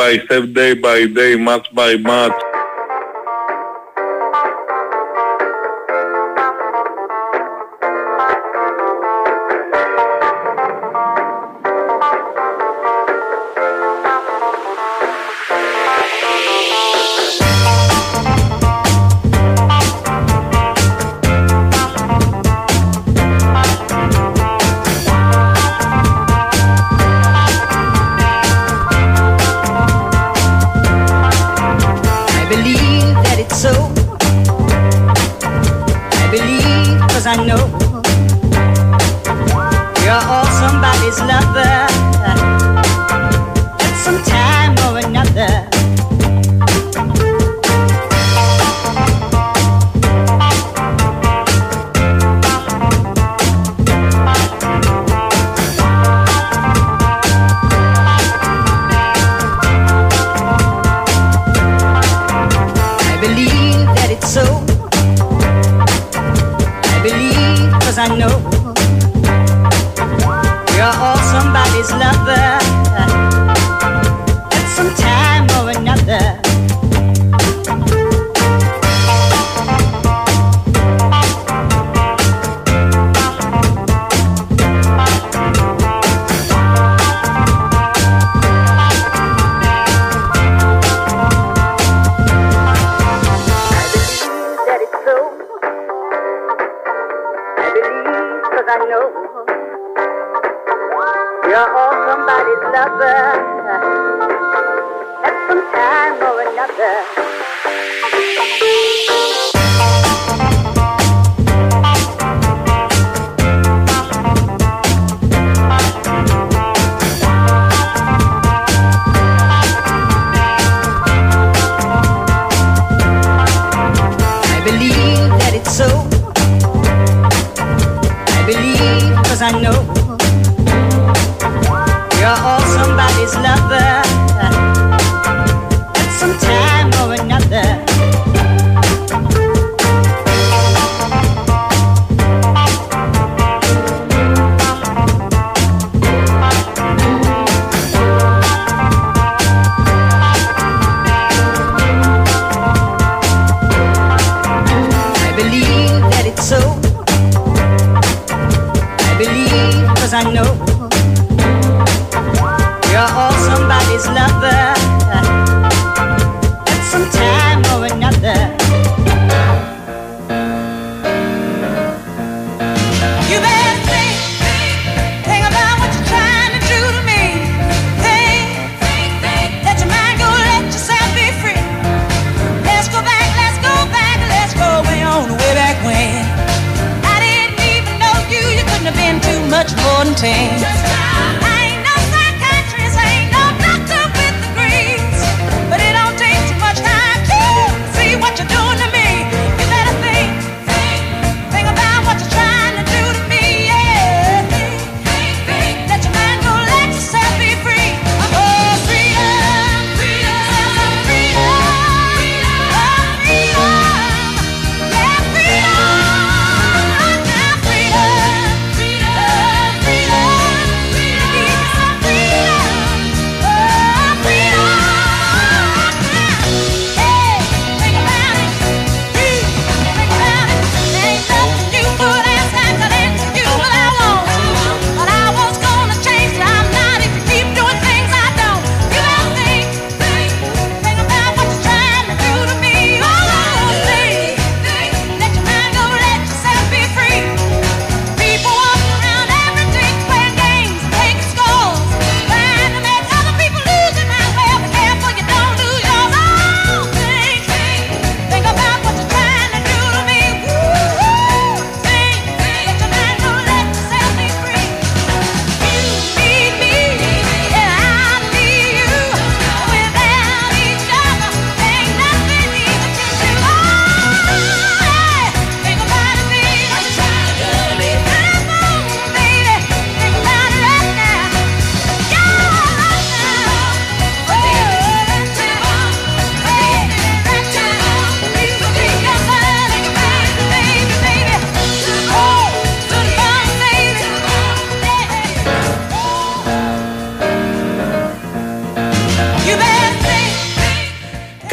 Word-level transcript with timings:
by 0.00 0.16
step, 0.24 0.50
day 0.54 0.72
by 0.72 1.04
day, 1.04 1.36
match 1.36 1.68
by 1.74 1.94
match. 1.98 2.49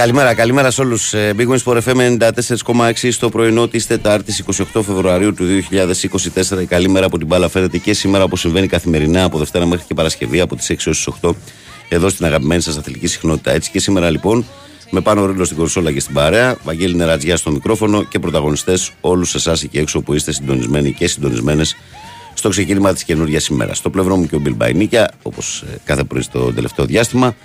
Καλημέρα, 0.07 0.33
καλημέρα 0.33 0.71
σε 0.71 0.81
όλους. 0.81 1.13
Big 1.15 1.47
Wings 1.47 1.63
for 1.63 1.81
FM 1.81 2.17
94,6 2.17 3.11
στο 3.11 3.29
πρωινό 3.29 3.67
της 3.67 3.87
Τετάρτης 3.87 4.43
28 4.73 4.81
Φεβρουαρίου 4.83 5.33
του 5.33 5.45
2024. 5.45 6.61
Η 6.61 6.65
καλή 6.65 6.89
μέρα 6.89 7.05
από 7.05 7.17
την 7.17 7.27
μπάλα 7.27 7.49
φέρεται 7.49 7.77
και 7.77 7.93
σήμερα 7.93 8.23
όπως 8.23 8.39
συμβαίνει 8.39 8.67
καθημερινά 8.67 9.23
από 9.23 9.37
Δευτέρα 9.37 9.65
μέχρι 9.65 9.85
και 9.85 9.93
Παρασκευή 9.93 10.39
από 10.39 10.55
τις 10.55 10.69
6 10.69 10.75
έως 10.85 11.03
τις 11.03 11.07
8 11.21 11.31
εδώ 11.89 12.09
στην 12.09 12.25
αγαπημένη 12.25 12.61
σας 12.61 12.77
αθλητική 12.77 13.07
συχνότητα. 13.07 13.51
Έτσι 13.51 13.71
και 13.71 13.79
σήμερα 13.79 14.09
λοιπόν 14.09 14.45
με 14.89 15.01
πάνω 15.01 15.25
ρίλο 15.25 15.45
στην 15.45 15.57
κορσόλα 15.57 15.91
και 15.91 15.99
στην 15.99 16.13
παρέα, 16.13 16.57
Βαγγέλη 16.63 16.95
Νερατζιά 16.95 17.37
στο 17.37 17.51
μικρόφωνο 17.51 18.03
και 18.03 18.19
πρωταγωνιστές 18.19 18.91
όλους 19.01 19.35
εσάς 19.35 19.63
εκεί 19.63 19.77
έξω 19.77 20.01
που 20.01 20.13
είστε 20.13 20.31
συντονισμένοι 20.31 20.91
και 20.91 21.07
συντονισμένες 21.07 21.75
στο 22.33 22.49
ξεκίνημα 22.49 22.93
της 22.93 23.03
καινούργιας 23.03 23.47
ημέρας. 23.47 23.77
Στο 23.77 23.89
πλευρό 23.89 24.15
μου 24.15 24.27
και 24.27 24.35
ο 24.35 24.39
Μπιλ 24.39 24.55
Μπαϊνίκια, 24.55 25.11
όπω 25.21 25.39
κάθε 25.83 26.03
πρωί 26.03 26.21
στο 26.21 26.53
τελευταίο 26.53 26.85
διάστημα. 26.85 27.35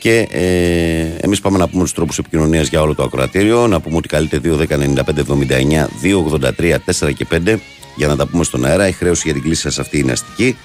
Και 0.00 0.28
ε, 0.30 1.06
εμείς 1.20 1.40
πάμε 1.40 1.58
να 1.58 1.68
πούμε 1.68 1.82
τους 1.82 1.92
τρόπους 1.92 2.18
επικοινωνίας 2.18 2.68
για 2.68 2.80
όλο 2.82 2.94
το 2.94 3.02
ακροατήριο. 3.02 3.66
Να 3.66 3.80
πούμε 3.80 3.96
ότι 3.96 4.08
καλείτε 4.08 4.40
2, 4.44 4.56
10, 4.56 4.66
95, 4.66 5.22
79, 5.22 5.88
2, 6.02 6.18
83, 6.24 6.76
4 7.06 7.14
και 7.14 7.26
5 7.30 7.58
για 7.96 8.06
να 8.06 8.16
τα 8.16 8.26
πούμε 8.26 8.44
στον 8.44 8.64
αέρα. 8.64 8.88
Η 8.88 8.92
χρέωση 8.92 9.22
για 9.24 9.32
την 9.32 9.42
κλίση 9.42 9.60
σας 9.60 9.78
αυτή 9.78 9.98
είναι 9.98 10.12
αστική. 10.12 10.56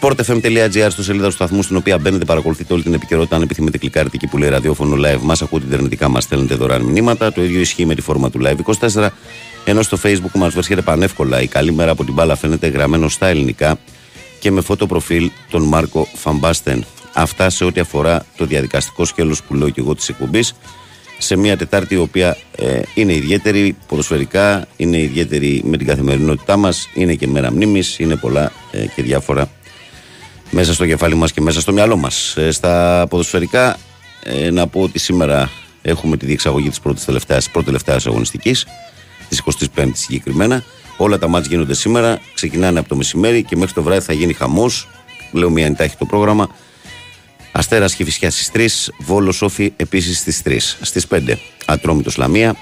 sportfm.gr 0.00 0.86
στο 0.90 1.02
σελίδα 1.02 1.26
του 1.26 1.32
σταθμού 1.32 1.62
στην 1.62 1.76
οποία 1.76 1.98
μπαίνετε, 1.98 2.24
παρακολουθείτε 2.24 2.72
όλη 2.72 2.82
την 2.82 2.94
επικαιρότητα. 2.94 3.36
Αν 3.36 3.42
επιθυμείτε, 3.42 3.78
κλικάρετε 3.78 4.16
εκεί 4.16 4.26
που 4.26 4.38
λέει 4.38 4.48
ραδιόφωνο 4.48 4.96
live. 4.96 5.20
Μας 5.20 5.42
ακούτε 5.42 5.66
ιντερνετικά, 5.66 6.08
μας 6.08 6.22
στέλνετε 6.22 6.54
δωρεάν 6.54 6.82
μηνύματα. 6.82 7.32
Το 7.32 7.42
ίδιο 7.44 7.60
ισχύει 7.60 7.86
με 7.86 7.94
τη 7.94 8.00
φόρμα 8.00 8.30
του 8.30 8.40
live 8.42 8.56
24. 8.80 9.08
Ενώ 9.64 9.82
στο 9.82 9.98
facebook 10.02 10.32
μας 10.34 10.52
βρίσκεται 10.52 10.82
πανεύκολα. 10.82 11.42
Η 11.42 11.46
καλή 11.46 11.72
μέρα 11.72 11.90
από 11.90 12.04
την 12.04 12.14
μπάλα 12.14 12.36
φαίνεται 12.36 12.66
γραμμένο 12.66 13.08
στα 13.08 13.26
ελληνικά 13.26 13.78
και 14.40 14.50
με 14.50 14.60
φωτοπροφίλ 14.60 15.30
τον 15.50 15.62
Μάρκο 15.62 16.08
Φαμπάστεν. 16.14 16.84
Αυτά 17.14 17.50
σε 17.50 17.64
ό,τι 17.64 17.80
αφορά 17.80 18.26
το 18.36 18.46
διαδικαστικό 18.46 19.04
σκέλος 19.04 19.42
που 19.42 19.54
λέω 19.54 19.68
και 19.70 19.80
εγώ 19.80 19.94
της 19.94 20.08
εκπομπής 20.08 20.54
σε 21.18 21.36
μια 21.36 21.56
Τετάρτη 21.56 21.94
η 21.94 21.98
οποία 21.98 22.36
ε, 22.56 22.80
είναι 22.94 23.14
ιδιαίτερη 23.14 23.76
ποδοσφαιρικά, 23.86 24.66
είναι 24.76 25.00
ιδιαίτερη 25.00 25.62
με 25.64 25.76
την 25.76 25.86
καθημερινότητά 25.86 26.56
μας, 26.56 26.88
είναι 26.94 27.14
και 27.14 27.26
μέρα 27.26 27.52
μνήμης, 27.52 27.98
είναι 27.98 28.16
πολλά 28.16 28.52
ε, 28.70 28.86
και 28.94 29.02
διάφορα 29.02 29.50
μέσα 30.50 30.74
στο 30.74 30.86
κεφάλι 30.86 31.14
μας 31.14 31.32
και 31.32 31.40
μέσα 31.40 31.60
στο 31.60 31.72
μυαλό 31.72 31.96
μας. 31.96 32.36
Ε, 32.36 32.50
στα 32.50 33.06
ποδοσφαιρικά 33.10 33.76
να 34.52 34.66
πω 34.66 34.80
ότι 34.80 34.98
σήμερα 34.98 35.50
έχουμε 35.82 36.16
τη 36.16 36.26
διεξαγωγή 36.26 36.68
της 36.68 36.80
πρώτης 36.80 37.04
τελευταίας, 37.04 37.50
πρώτης 37.50 37.66
τελευταίας 37.66 38.06
αγωνιστικής, 38.06 38.66
της 39.28 39.42
25ης 39.76 39.90
συγκεκριμένα. 39.92 40.64
Όλα 40.96 41.18
τα 41.18 41.28
μάτια 41.28 41.48
γίνονται 41.50 41.74
σήμερα, 41.74 42.20
ξεκινάνε 42.34 42.78
από 42.78 42.88
το 42.88 42.96
μεσημέρι 42.96 43.42
και 43.42 43.56
μέχρι 43.56 43.74
το 43.74 43.82
βράδυ 43.82 44.04
θα 44.04 44.12
γίνει 44.12 44.32
χαμός. 44.32 44.88
Λέω 45.32 45.50
μια 45.50 45.66
εντάχει 45.66 45.96
το 45.96 46.04
πρόγραμμα. 46.04 46.48
Αστέρας 47.56 47.94
και 47.94 48.04
φυσικά 48.04 48.30
στις 48.30 48.50
3, 48.50 48.92
Βόλος 48.98 49.42
Όφη 49.42 49.72
επίσης 49.76 50.18
στις 50.18 50.42
3. 50.42 50.76
Στις 50.80 51.06
5, 51.06 51.38
Ατρόμητος 51.64 52.16
Λαμία, 52.16 52.56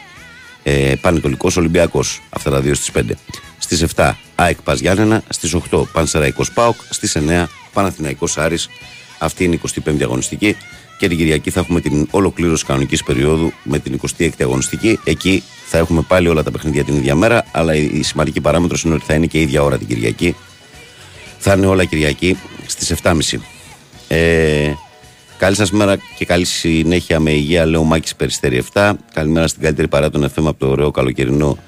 ε, 0.63 0.95
Πανετολικός 1.01 1.57
Ολυμπιακός. 1.57 2.23
Αυτά 2.31 2.51
τα 2.51 2.61
δύο 2.61 2.75
στις 2.75 2.91
5. 2.91 3.17
Στις 3.59 3.83
7, 3.83 4.19
ΑΕΚ 4.35 4.63
Πας 4.63 4.81
Γιάννενα. 4.81 5.23
Στις 5.29 5.55
8, 5.55 5.89
Πανσεραϊκό 5.93 6.45
Πάοκ. 6.55 6.77
Στις 6.91 7.17
9, 7.17 7.49
Παναθηναϊκός 7.73 8.39
Άρης. 8.39 8.69
Αυτή 9.19 9.45
είναι 9.45 9.55
η 9.55 9.59
25η 9.59 10.03
αγωνιστική. 10.03 10.57
Και 10.99 11.09
την 11.09 11.17
Κυριακή 11.17 11.51
θα 11.51 11.61
έχουμε 11.61 11.81
την 11.81 12.09
ολοκλήρωση 12.11 12.65
κανονικής 12.65 13.03
περίοδου 13.03 13.53
με 13.63 13.79
την 13.79 14.01
26η 14.19 14.43
αγωνιστική. 14.43 14.99
Εκεί 15.05 15.43
θα 15.67 15.79
έχουμε 15.79 16.03
πάλι 16.03 16.29
όλα 16.29 16.43
τα 16.43 16.51
παιχνίδια 16.51 16.85
την 16.85 16.97
ίδια 16.97 17.15
μέρα. 17.15 17.45
Αλλά 17.53 17.75
η 17.75 18.03
σημαντική 18.03 18.41
παράμετρο 18.41 18.79
είναι 18.85 18.95
ότι 18.95 19.05
θα 19.05 19.15
είναι 19.15 19.27
και 19.27 19.39
η 19.39 19.43
ίδια 19.43 19.63
ώρα 19.63 19.79
την 19.79 19.87
Κυριακή. 19.87 20.37
Θα 21.39 21.55
είναι 21.55 21.67
όλα 21.67 21.85
Κυριακή 21.85 22.37
στις 22.67 22.91
7.30. 22.91 23.52
Ε, 24.15 24.75
καλή 25.39 25.57
σας 25.57 25.71
μέρα 25.71 25.97
και 26.17 26.25
καλή 26.25 26.45
συνέχεια 26.45 27.21
με 27.21 27.31
υγεία, 27.31 27.67
λέω 27.67 27.85
Μάκης 27.85 28.17
Περιστέρη 28.17 28.65
7. 28.73 28.93
Καλημέρα 29.15 29.47
στην 29.47 29.63
καλύτερη 29.63 29.89
παρά 29.89 30.11
των 30.11 30.25
FM 30.25 30.45
από 30.47 30.55
το 30.59 30.69
ωραίο 30.69 30.91
καλοκαιρινό 30.91 31.59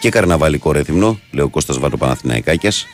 και 0.00 0.08
καρναβαλικό 0.08 0.72
ρέθυμνο, 0.72 1.18
λέω 1.30 1.48
Κώστας 1.48 1.78
Βάτο 1.78 1.96
Παναθηναϊκάκιας. 1.96 2.86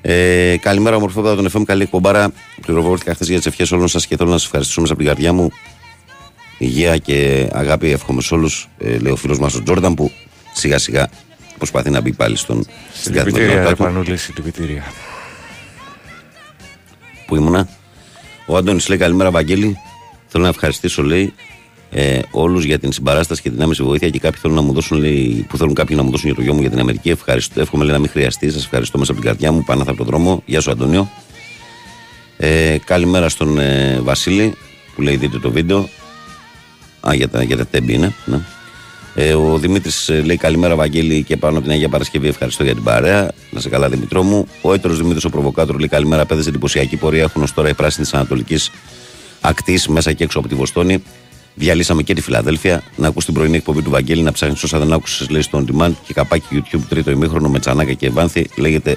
Ε, 0.00 0.56
καλημέρα, 0.60 0.96
ομορφόπεδα 0.96 1.34
των 1.36 1.50
FM. 1.52 1.62
Καλή 1.64 1.82
εκπομπάρα. 1.82 2.32
Πληροφορήθηκα 2.60 3.14
χθες 3.14 3.28
για 3.28 3.36
τις 3.36 3.46
ευχές 3.46 3.72
όλων 3.72 3.88
σας 3.88 4.06
και 4.06 4.16
θέλω 4.16 4.30
να 4.30 4.36
σας 4.36 4.44
ευχαριστήσω 4.44 4.80
μέσα 4.80 4.92
από 4.92 5.02
την 5.02 5.12
καρδιά 5.12 5.32
μου. 5.32 5.50
Υγεία 6.58 6.96
και 6.96 7.48
αγάπη, 7.52 7.90
εύχομαι 7.90 8.22
σε 8.22 8.34
όλους. 8.34 8.68
Ε, 8.78 8.98
λέει 8.98 9.12
ο 9.12 9.16
φίλος 9.16 9.38
μας 9.38 9.54
ο 9.54 9.62
Τζόρνταν 9.62 9.94
που 9.94 10.10
σιγά 10.52 10.78
σιγά 10.78 11.08
προσπαθεί 11.56 11.90
να 11.90 12.00
μπει 12.00 12.12
πάλι 12.12 12.36
στον, 12.36 12.66
στην 12.92 13.12
καθημερινότητά 13.12 13.92
Πού 17.26 17.36
ήμουνα; 17.36 17.68
Ο 18.46 18.56
Άντωνης 18.56 18.88
λέει 18.88 18.98
καλημέρα, 18.98 19.30
Βαγγέλη. 19.30 19.78
Θέλω 20.26 20.42
να 20.42 20.50
ευχαριστήσω, 20.50 21.02
λέει, 21.02 21.32
ε, 21.90 22.18
όλους 22.30 22.64
για 22.64 22.78
την 22.78 22.92
συμπαράσταση 22.92 23.42
και 23.42 23.50
την 23.50 23.62
άμεση 23.62 23.82
βοήθεια 23.82 24.10
και 24.10 24.18
κάποιοι 24.18 24.40
θέλουν 24.40 24.56
να 24.56 24.62
μου 24.62 24.72
δώσουν, 24.72 24.98
λέει, 24.98 25.46
που 25.48 25.56
θέλουν 25.56 25.74
κάποιοι 25.74 25.96
να 25.98 26.02
μου 26.02 26.10
δώσουν 26.10 26.26
για 26.26 26.34
το 26.34 26.42
γιο 26.42 26.54
μου 26.54 26.60
για 26.60 26.70
την 26.70 26.78
Αμερική. 26.78 27.10
Ευχαριστώ, 27.10 27.60
εύχομαι 27.60 27.84
λέει, 27.84 27.92
να 27.92 27.98
μην 27.98 28.08
χρειαστεί. 28.08 28.50
Σας 28.50 28.64
ευχαριστώ 28.64 28.98
μέσα 28.98 29.12
από 29.12 29.20
την 29.20 29.30
καρδιά 29.30 29.52
μου. 29.52 29.64
Πάνω 29.64 29.82
από 29.82 29.94
τον 29.94 30.06
δρόμο. 30.06 30.42
Γεια 30.46 30.60
σου, 30.60 30.70
Αντώνιο. 30.70 31.10
Ε, 32.36 32.76
καλημέρα 32.84 33.28
στον 33.28 33.58
ε, 33.58 34.00
Βασίλη 34.00 34.54
που 34.94 35.02
λέει 35.02 35.16
δείτε 35.16 35.38
το 35.38 35.50
βίντεο. 35.50 35.88
Α, 37.08 37.14
για 37.14 37.28
τα, 37.28 37.42
για 37.42 37.56
τα 37.56 37.66
τέμπη 37.66 37.92
είναι. 37.92 38.14
Ναι. 38.24 38.40
Ε, 39.14 39.34
ο 39.34 39.58
Δημήτρης 39.58 40.08
ε, 40.08 40.22
λέει 40.22 40.36
καλημέρα, 40.36 40.76
Βαγγέλη, 40.76 41.22
και 41.22 41.36
πάνω 41.36 41.52
από 41.52 41.62
την 41.62 41.72
Αγία 41.72 41.88
Παρασκευή. 41.88 42.28
Ευχαριστώ 42.28 42.64
για 42.64 42.74
την 42.74 42.82
παρέα. 42.82 43.30
Να 43.50 43.60
σε 43.60 43.68
καλά, 43.68 43.88
Δημητρό 43.88 44.22
μου. 44.22 44.46
Ο 44.60 44.72
έτερος 44.72 44.96
Δημήτρης, 44.96 45.24
ο 45.24 45.30
Προβοκάτορ, 45.30 45.78
λέει 45.78 45.88
καλημέρα, 45.88 46.26
παιδες. 46.26 46.46
Εντυπωσιακή 46.46 46.96
πορεία 46.96 47.22
έχουν 47.22 47.42
ως 47.42 47.54
τώρα 47.54 47.68
οι 47.68 47.74
πράσινοι 47.74 48.04
της 48.04 48.14
Ανατολικής 48.14 48.70
ακτής 49.40 49.88
μέσα 49.88 50.12
και 50.12 50.24
έξω 50.24 50.38
από 50.38 50.48
τη 50.48 50.54
Βοστόνη. 50.54 51.02
Διαλύσαμε 51.54 52.02
και 52.02 52.14
τη 52.14 52.20
Φιλαδέλφια. 52.20 52.82
Να 52.96 53.08
ακούς 53.08 53.24
την 53.24 53.34
πρωινή 53.34 53.56
εκπομπή 53.56 53.82
του 53.82 53.90
Βαγγέλη, 53.90 54.22
να 54.22 54.32
ψάχνεις 54.32 54.62
όσα 54.62 54.78
δεν 54.78 54.92
άκουσες, 54.92 55.28
λέει 55.28 55.42
στο 55.42 55.64
on 55.64 55.72
demand 55.72 55.92
και 56.06 56.12
καπάκι 56.12 56.46
YouTube 56.52 56.80
τρίτο 56.88 57.10
ημίχρονο 57.10 57.48
με 57.48 57.58
τσανάκα 57.58 57.92
και 57.92 58.10
βάνθη. 58.10 58.48
Λέγεται 58.56 58.96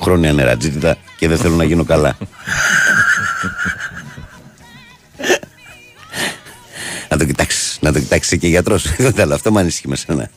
χρόνια 0.00 0.32
νερατζίτητα 0.32 0.96
και 1.18 1.28
δεν 1.28 1.38
θέλω 1.38 1.54
να 1.54 1.64
γίνω 1.64 1.84
καλά. 1.84 2.16
να 7.12 7.18
το 7.18 7.24
κοιτάξεις, 7.24 7.78
να 7.80 7.92
το 7.92 7.98
κοιτάξεις 7.98 8.38
και 8.38 8.48
γιατρός. 8.48 8.86
Αλλά 9.20 9.34
αυτό 9.34 9.52
με 9.52 9.60
ανησυχεί 9.60 9.88
με 9.88 9.96
σένα. 9.96 10.30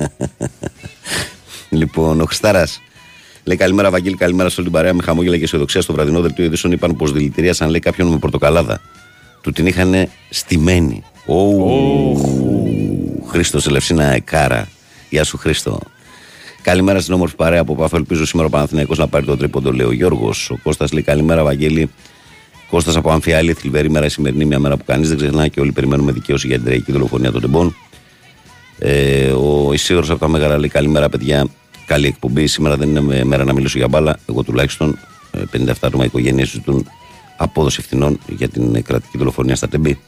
λοιπόν, 1.79 2.21
ο 2.21 2.25
Χριστάρα 2.25 2.67
λέει 3.43 3.57
καλημέρα, 3.57 3.89
Βαγγέλη, 3.89 4.15
καλημέρα 4.15 4.49
σε 4.49 4.55
όλη 4.55 4.69
την 4.69 4.77
παρέα. 4.77 4.93
Με 4.93 5.03
χαμόγελα 5.03 5.37
και 5.37 5.43
αισιοδοξία 5.43 5.81
στο 5.81 5.93
βραδινό 5.93 6.21
δελτίο 6.21 6.45
ειδήσεων 6.45 6.73
είπαν 6.73 6.95
πως 6.95 7.11
δηλητηρίασαν 7.11 7.69
λέει 7.69 7.79
κάποιον 7.79 8.07
με 8.07 8.17
πορτοκαλάδα. 8.17 8.81
Του 9.41 9.51
την 9.51 9.65
είχαν 9.65 10.09
στημένη. 10.29 11.03
Oh. 11.27 12.19
Χρήστος 13.27 13.67
Ελευσίνα 13.67 14.03
Εκάρα. 14.03 14.67
Γεια 15.09 15.23
σου, 15.23 15.37
Χρήστο. 15.37 15.79
Καλημέρα 16.61 16.99
στην 16.99 17.13
όμορφη 17.13 17.35
παρέα 17.35 17.61
από 17.61 17.75
Πάφο. 17.75 17.97
Ελπίζω 17.97 18.25
σήμερα 18.25 18.47
ο 18.47 18.51
Παναθηναϊκός 18.51 18.97
να 18.97 19.07
πάρει 19.07 19.25
το 19.25 19.37
τρίποντο, 19.37 19.71
λέει 19.71 19.87
ο 19.87 19.91
Γιώργος. 19.91 20.49
Ο 20.49 20.57
Κώστας 20.63 20.91
λέει 20.91 21.03
καλημέρα, 21.03 21.43
Βαγγέλη. 21.43 21.89
Κώστας 22.69 22.95
από 22.95 23.11
Αμφιάλη, 23.11 23.53
θλιβερή 23.53 23.89
μέρα 23.89 24.09
σημερινή, 24.09 24.45
μια 24.45 24.59
μέρα 24.59 24.77
που 24.77 24.83
κανείς 24.85 25.07
δεν 25.07 25.17
ξεχνά 25.17 25.47
και 25.47 25.59
όλοι 25.59 25.71
περιμένουμε 25.71 26.11
δικαίωση 26.11 26.47
για 26.47 26.55
την 26.55 26.65
τραγική 26.65 26.91
δολοφονία 26.91 27.31
των 27.31 27.41
τεμπών. 27.41 27.75
Ε, 28.79 29.31
ο 29.31 29.73
Ισίωρο 29.73 30.05
από 30.09 30.19
τα 30.19 30.27
Μέγαρα 30.27 30.57
λέει 30.57 30.69
καλημέρα, 30.69 31.09
παιδιά. 31.09 31.47
Καλή 31.85 32.07
εκπομπή. 32.07 32.47
Σήμερα 32.47 32.77
δεν 32.77 32.95
είναι 32.95 33.23
μέρα 33.23 33.43
να 33.43 33.53
μιλήσω 33.53 33.77
για 33.77 33.87
μπάλα. 33.87 34.17
Εγώ 34.29 34.43
τουλάχιστον 34.43 34.99
57 35.33 35.67
ε, 35.67 35.71
άτομα 35.81 36.05
οικογένειε 36.05 36.45
ζητούν 36.45 36.87
απόδοση 37.37 37.77
ευθυνών 37.79 38.19
για 38.27 38.49
την 38.49 38.83
κρατική 38.83 39.17
δολοφονία 39.17 39.55
στα 39.55 39.67
τεμπή. 39.67 39.99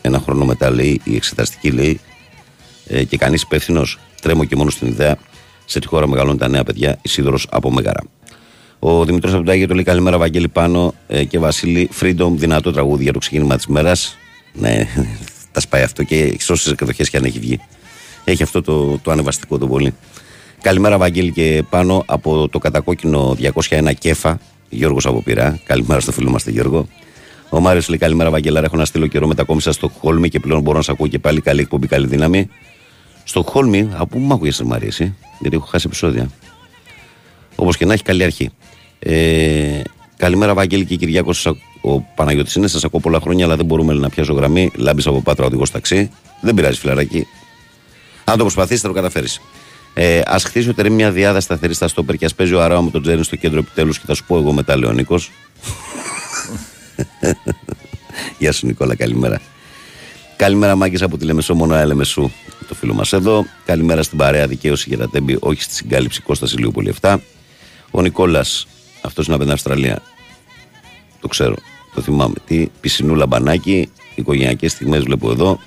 Ένα 0.00 0.18
χρόνο 0.18 0.44
μετά 0.44 0.70
λέει 0.70 1.00
η 1.04 1.14
εξεταστική 1.16 1.70
λέει 1.70 2.00
ε, 2.86 3.04
και 3.04 3.16
κανείς 3.16 3.42
υπεύθυνος. 3.42 3.98
Τρέμω 4.20 4.44
και 4.44 4.56
μόνο 4.56 4.70
στην 4.70 4.88
ιδέα 4.88 5.16
σε 5.64 5.78
τη 5.78 5.86
χώρα 5.86 6.08
μεγαλώνουν 6.08 6.38
τα 6.38 6.48
νέα 6.48 6.64
παιδιά. 6.64 6.98
Ισίδωρος 7.02 7.46
από 7.50 7.70
Μέγαρα. 7.70 8.00
Ο 8.84 9.04
Δημητρό 9.04 9.34
από 9.34 9.44
το 9.44 9.50
Άγιο 9.50 9.66
το 9.66 9.74
λέει 9.74 9.84
καλημέρα, 9.84 10.18
Βαγγέλη 10.18 10.48
Πάνο 10.48 10.94
ε, 11.06 11.24
και 11.24 11.38
Βασίλη. 11.38 11.88
Freedom, 12.00 12.30
δυνατό 12.34 12.72
τραγούδι 12.72 13.02
για 13.02 13.12
το 13.12 13.18
ξεκίνημα 13.18 13.56
της 13.56 13.66
μέρας. 13.66 14.16
Ναι, 14.52 14.86
τα 15.52 15.60
σπάει 15.60 15.82
αυτό 15.82 16.02
και 16.02 16.36
σε 16.38 16.52
όσε 16.52 16.70
εκδοχές 16.70 17.10
και 17.10 17.16
αν 17.16 17.24
έχει 17.24 17.38
βγει. 17.38 17.60
Έχει 18.24 18.42
αυτό 18.42 18.62
το, 18.62 18.98
το 18.98 19.10
ανεβαστικό 19.10 19.58
το 19.58 19.66
πολύ. 19.66 19.94
Καλημέρα, 20.62 20.98
Βαγγέλη 20.98 21.32
και 21.32 21.64
πάνω 21.70 22.02
από 22.06 22.48
το 22.48 22.58
κατακόκκινο 22.58 23.36
201 23.68 23.92
κέφα. 23.98 24.38
Γιώργος 24.68 25.06
από 25.06 25.22
Πειρά. 25.22 25.60
Καλημέρα 25.64 26.00
στο 26.00 26.12
φίλο 26.12 26.30
μας, 26.30 26.44
τον 26.44 26.52
Γιώργο. 26.52 26.88
Ο 27.50 27.60
Μάριος 27.60 27.88
λέει 27.88 27.98
καλημέρα, 27.98 28.30
Βαγγέλα. 28.30 28.64
Έχω 28.64 28.76
να 28.76 28.84
στείλω 28.84 29.06
καιρό 29.06 29.26
μετακόμισα 29.26 29.72
στο 29.72 29.88
Χόλμη 29.88 30.28
και 30.28 30.40
πλέον 30.40 30.60
μπορώ 30.60 30.76
να 30.76 30.82
σα 30.82 30.92
ακούω 30.92 31.06
και 31.06 31.18
πάλι. 31.18 31.40
Καλή 31.40 31.60
εκπομπή, 31.60 31.86
καλή 31.86 32.06
δύναμη. 32.06 32.48
Στο 33.24 33.42
Χόλμη, 33.42 33.88
από 33.92 34.06
πού 34.06 34.18
μου 34.18 34.34
ακούγεσαι, 34.34 34.64
Μαρία, 34.64 34.92
γιατί 35.40 35.56
έχω 35.56 35.66
χάσει 35.66 35.84
επεισόδια. 35.86 36.30
Όπως 37.54 37.76
και 37.76 37.84
να 37.84 37.92
έχει 37.92 38.02
καλή 38.02 38.24
αρχή. 38.24 38.50
Ε, 39.04 39.80
καλημέρα, 40.16 40.54
Βαγγέλη 40.54 40.84
και 40.84 40.96
Κυριάκος. 40.96 41.46
Ο 41.80 42.00
Παναγιώτης 42.00 42.54
είναι, 42.54 42.66
σας 42.66 42.84
ακούω 42.84 43.00
πολλά 43.00 43.20
χρόνια, 43.20 43.44
αλλά 43.44 43.56
δεν 43.56 43.64
μπορούμε 43.64 43.92
να 43.92 44.08
πιάσω 44.08 44.32
γραμμή. 44.32 44.70
Λάμπεις 44.74 45.06
από 45.06 45.22
πάτρα 45.22 45.46
οδηγός 45.46 45.70
ταξί. 45.70 46.10
Δεν 46.40 46.54
πειράζει, 46.54 46.78
φιλαράκι. 46.78 47.26
Αν 48.24 48.36
το 48.36 48.42
προσπαθήσει, 48.42 48.80
θα 48.80 48.88
το 48.88 48.94
καταφέρεις. 48.94 49.40
Ε, 49.94 50.20
ας 50.26 50.44
χτίσει 50.44 50.68
ο 50.68 50.90
μια 50.90 51.10
διάδα 51.10 51.40
σταθερή 51.40 51.74
στα 51.74 51.88
στόπερ 51.88 52.16
και 52.16 52.24
ας 52.24 52.34
παίζει 52.34 52.54
ο 52.54 52.62
Αράο 52.62 52.82
με 52.82 52.90
τον 52.90 53.02
Τζέριν 53.02 53.24
στο 53.24 53.36
κέντρο 53.36 53.58
επιτέλους 53.58 53.98
και 53.98 54.04
θα 54.06 54.14
σου 54.14 54.24
πω 54.26 54.36
εγώ 54.36 54.52
μετά, 54.52 54.76
Λεωνίκο. 54.76 55.18
Γεια 58.38 58.52
σου, 58.52 58.66
Νικόλα, 58.66 58.94
καλημέρα. 58.94 59.40
Καλημέρα 60.36 60.76
Μάγκη 60.76 61.04
από 61.04 61.18
τη 61.18 61.24
Λεμεσό, 61.24 61.54
μόνο 61.54 61.74
Ελεμεσού, 61.74 62.30
το 62.68 62.74
φίλο 62.74 62.94
μας 62.94 63.12
εδώ. 63.12 63.46
Καλημέρα 63.64 64.02
στην 64.02 64.18
παρέα 64.18 64.46
δικαίωση 64.46 64.84
για 64.88 64.98
τα 64.98 65.08
τέμπη, 65.08 65.36
όχι 65.40 65.62
στη 65.62 65.74
συγκάλυψη 65.74 66.20
Κώστας 66.20 66.52
Ηλίου 66.52 66.72
7. 67.00 67.16
Ο 67.90 68.02
Νικόλας, 68.02 68.66
αυτός 69.02 69.26
είναι 69.26 69.34
από 69.34 69.44
την 69.44 69.52
Αυστραλία. 69.52 70.02
Το 71.20 71.28
ξέρω, 71.28 71.54
το 71.94 72.00
θυμάμαι. 72.00 72.34
Τι 72.46 72.68
πισινού 72.80 73.14
λαμπανάκι, 73.14 73.90
οικογενειακές 74.14 74.72
στιγμές 74.72 75.02
βλέπω 75.02 75.30
εδώ. 75.30 75.58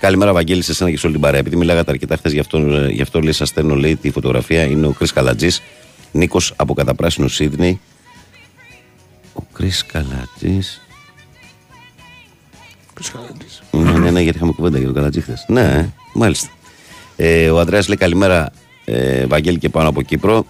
Καλημέρα, 0.00 0.32
Βαγγέλη, 0.32 0.62
σε 0.62 0.70
εσένα 0.70 0.90
και 0.90 0.96
σε 0.96 1.06
όλη 1.06 1.14
την 1.14 1.24
παρέα. 1.24 1.40
Επειδή 1.40 1.56
μιλάγατε 1.56 1.90
αρκετά 1.90 2.16
χθες, 2.16 2.32
γι' 2.32 2.38
αυτό, 2.38 2.58
ε, 2.58 2.88
γι 2.88 3.02
αυτό 3.02 3.20
λέει, 3.20 3.32
σας 3.32 3.48
στέλνω 3.48 3.74
λέει 3.74 3.96
τη 3.96 4.10
φωτογραφία. 4.10 4.62
Είναι 4.62 4.86
ο 4.86 4.90
Κρι 4.90 5.06
Καλατζής, 5.06 5.62
Νίκος 6.12 6.52
από 6.56 6.74
καταπράσινο 6.74 7.28
Σίδνεϊ. 7.28 7.80
Ο 9.32 9.42
Κρι 9.52 9.70
Καλατζής. 9.86 10.82
Ναι, 13.70 13.98
ναι, 13.98 14.10
ναι, 14.10 14.20
γιατί 14.20 14.36
είχαμε 14.36 14.52
κουβέντα 14.52 14.76
για 14.76 14.86
τον 14.86 14.94
Καλατζή 14.96 15.20
χθες. 15.20 15.44
Ναι, 15.48 15.62
ε, 15.62 15.88
μάλιστα. 16.14 16.48
Ε, 17.16 17.50
ο 17.50 17.58
Ανδρέας 17.58 17.88
λέει 17.88 17.96
καλημέρα, 17.96 18.52
ε, 18.84 19.26
Βαγγέλη 19.26 19.58
και 19.58 19.68
πάνω 19.68 19.88
από 19.88 20.02
Κύπρο. 20.02 20.46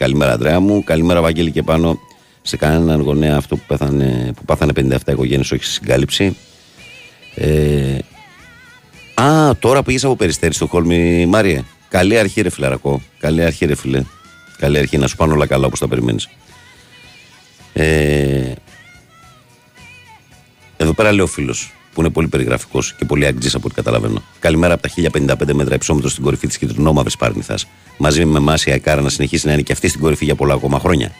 Καλημέρα, 0.00 0.32
Ανδρέα 0.32 0.60
μου. 0.60 0.84
Καλημέρα, 0.84 1.20
Βαγγέλη 1.20 1.50
και 1.50 1.62
πάνω 1.62 2.00
σε 2.42 2.56
κανέναν 2.56 3.00
γονέα 3.00 3.36
αυτό 3.36 3.56
που, 3.56 3.62
πέθανε, 3.66 4.32
που 4.36 4.44
πάθανε 4.44 4.72
57 4.76 4.96
οικογένειες, 5.12 5.52
όχι 5.52 5.64
στη 5.64 5.72
συγκάλυψη. 5.72 6.36
Ε, 7.34 7.98
α, 9.14 9.56
τώρα 9.58 9.82
πήγες 9.82 10.04
από 10.04 10.16
περιστέρι 10.16 10.54
στο 10.54 10.66
Χόλμη, 10.66 11.26
Μάριε. 11.26 11.62
Καλή 11.88 12.18
αρχή, 12.18 12.40
ρε 12.40 12.50
φιλαρακό. 12.50 13.02
Καλή 13.18 13.44
αρχή, 13.44 13.66
ρε 13.66 13.74
φιλε. 13.74 14.02
Καλή 14.58 14.78
αρχή, 14.78 14.98
να 14.98 15.06
σου 15.06 15.16
πάνε 15.16 15.32
όλα 15.32 15.46
καλά 15.46 15.66
όπως 15.66 15.78
τα 15.78 15.88
περιμένεις. 15.88 16.28
Ε, 17.72 18.52
εδώ 20.76 20.92
πέρα 20.92 21.12
λέει 21.12 21.24
ο 21.24 21.26
φίλος, 21.26 21.72
που 21.94 22.00
είναι 22.00 22.10
πολύ 22.10 22.28
περιγραφικός 22.28 22.94
και 22.94 23.04
πολύ 23.04 23.26
αγγλή 23.26 23.50
από 23.54 23.62
ό,τι 23.64 23.74
καταλαβαίνω. 23.74 24.22
Καλημέρα 24.38 24.74
από 24.74 24.82
τα 24.82 24.88
1055 24.88 25.52
μέτρα 25.52 25.74
υψόμετρος 25.74 26.12
στην 26.12 26.24
κορυφή 26.24 26.46
της 26.46 26.58
κυτρινόμαυρη 26.58 27.12
Πάρνηθας. 27.18 27.66
Μαζί 27.98 28.24
με 28.24 28.38
εμάς 28.38 28.64
η 28.64 28.70
Αεκάρα 28.70 29.00
να 29.00 29.08
συνεχίσει 29.08 29.46
να 29.46 29.52
είναι 29.52 29.62
και 29.62 29.72
αυτή 29.72 29.88
στην 29.88 30.00
κορυφή 30.00 30.24
για 30.24 30.34
πολλά 30.34 30.54
ακόμα 30.54 30.78
χρόνια. 30.78 31.12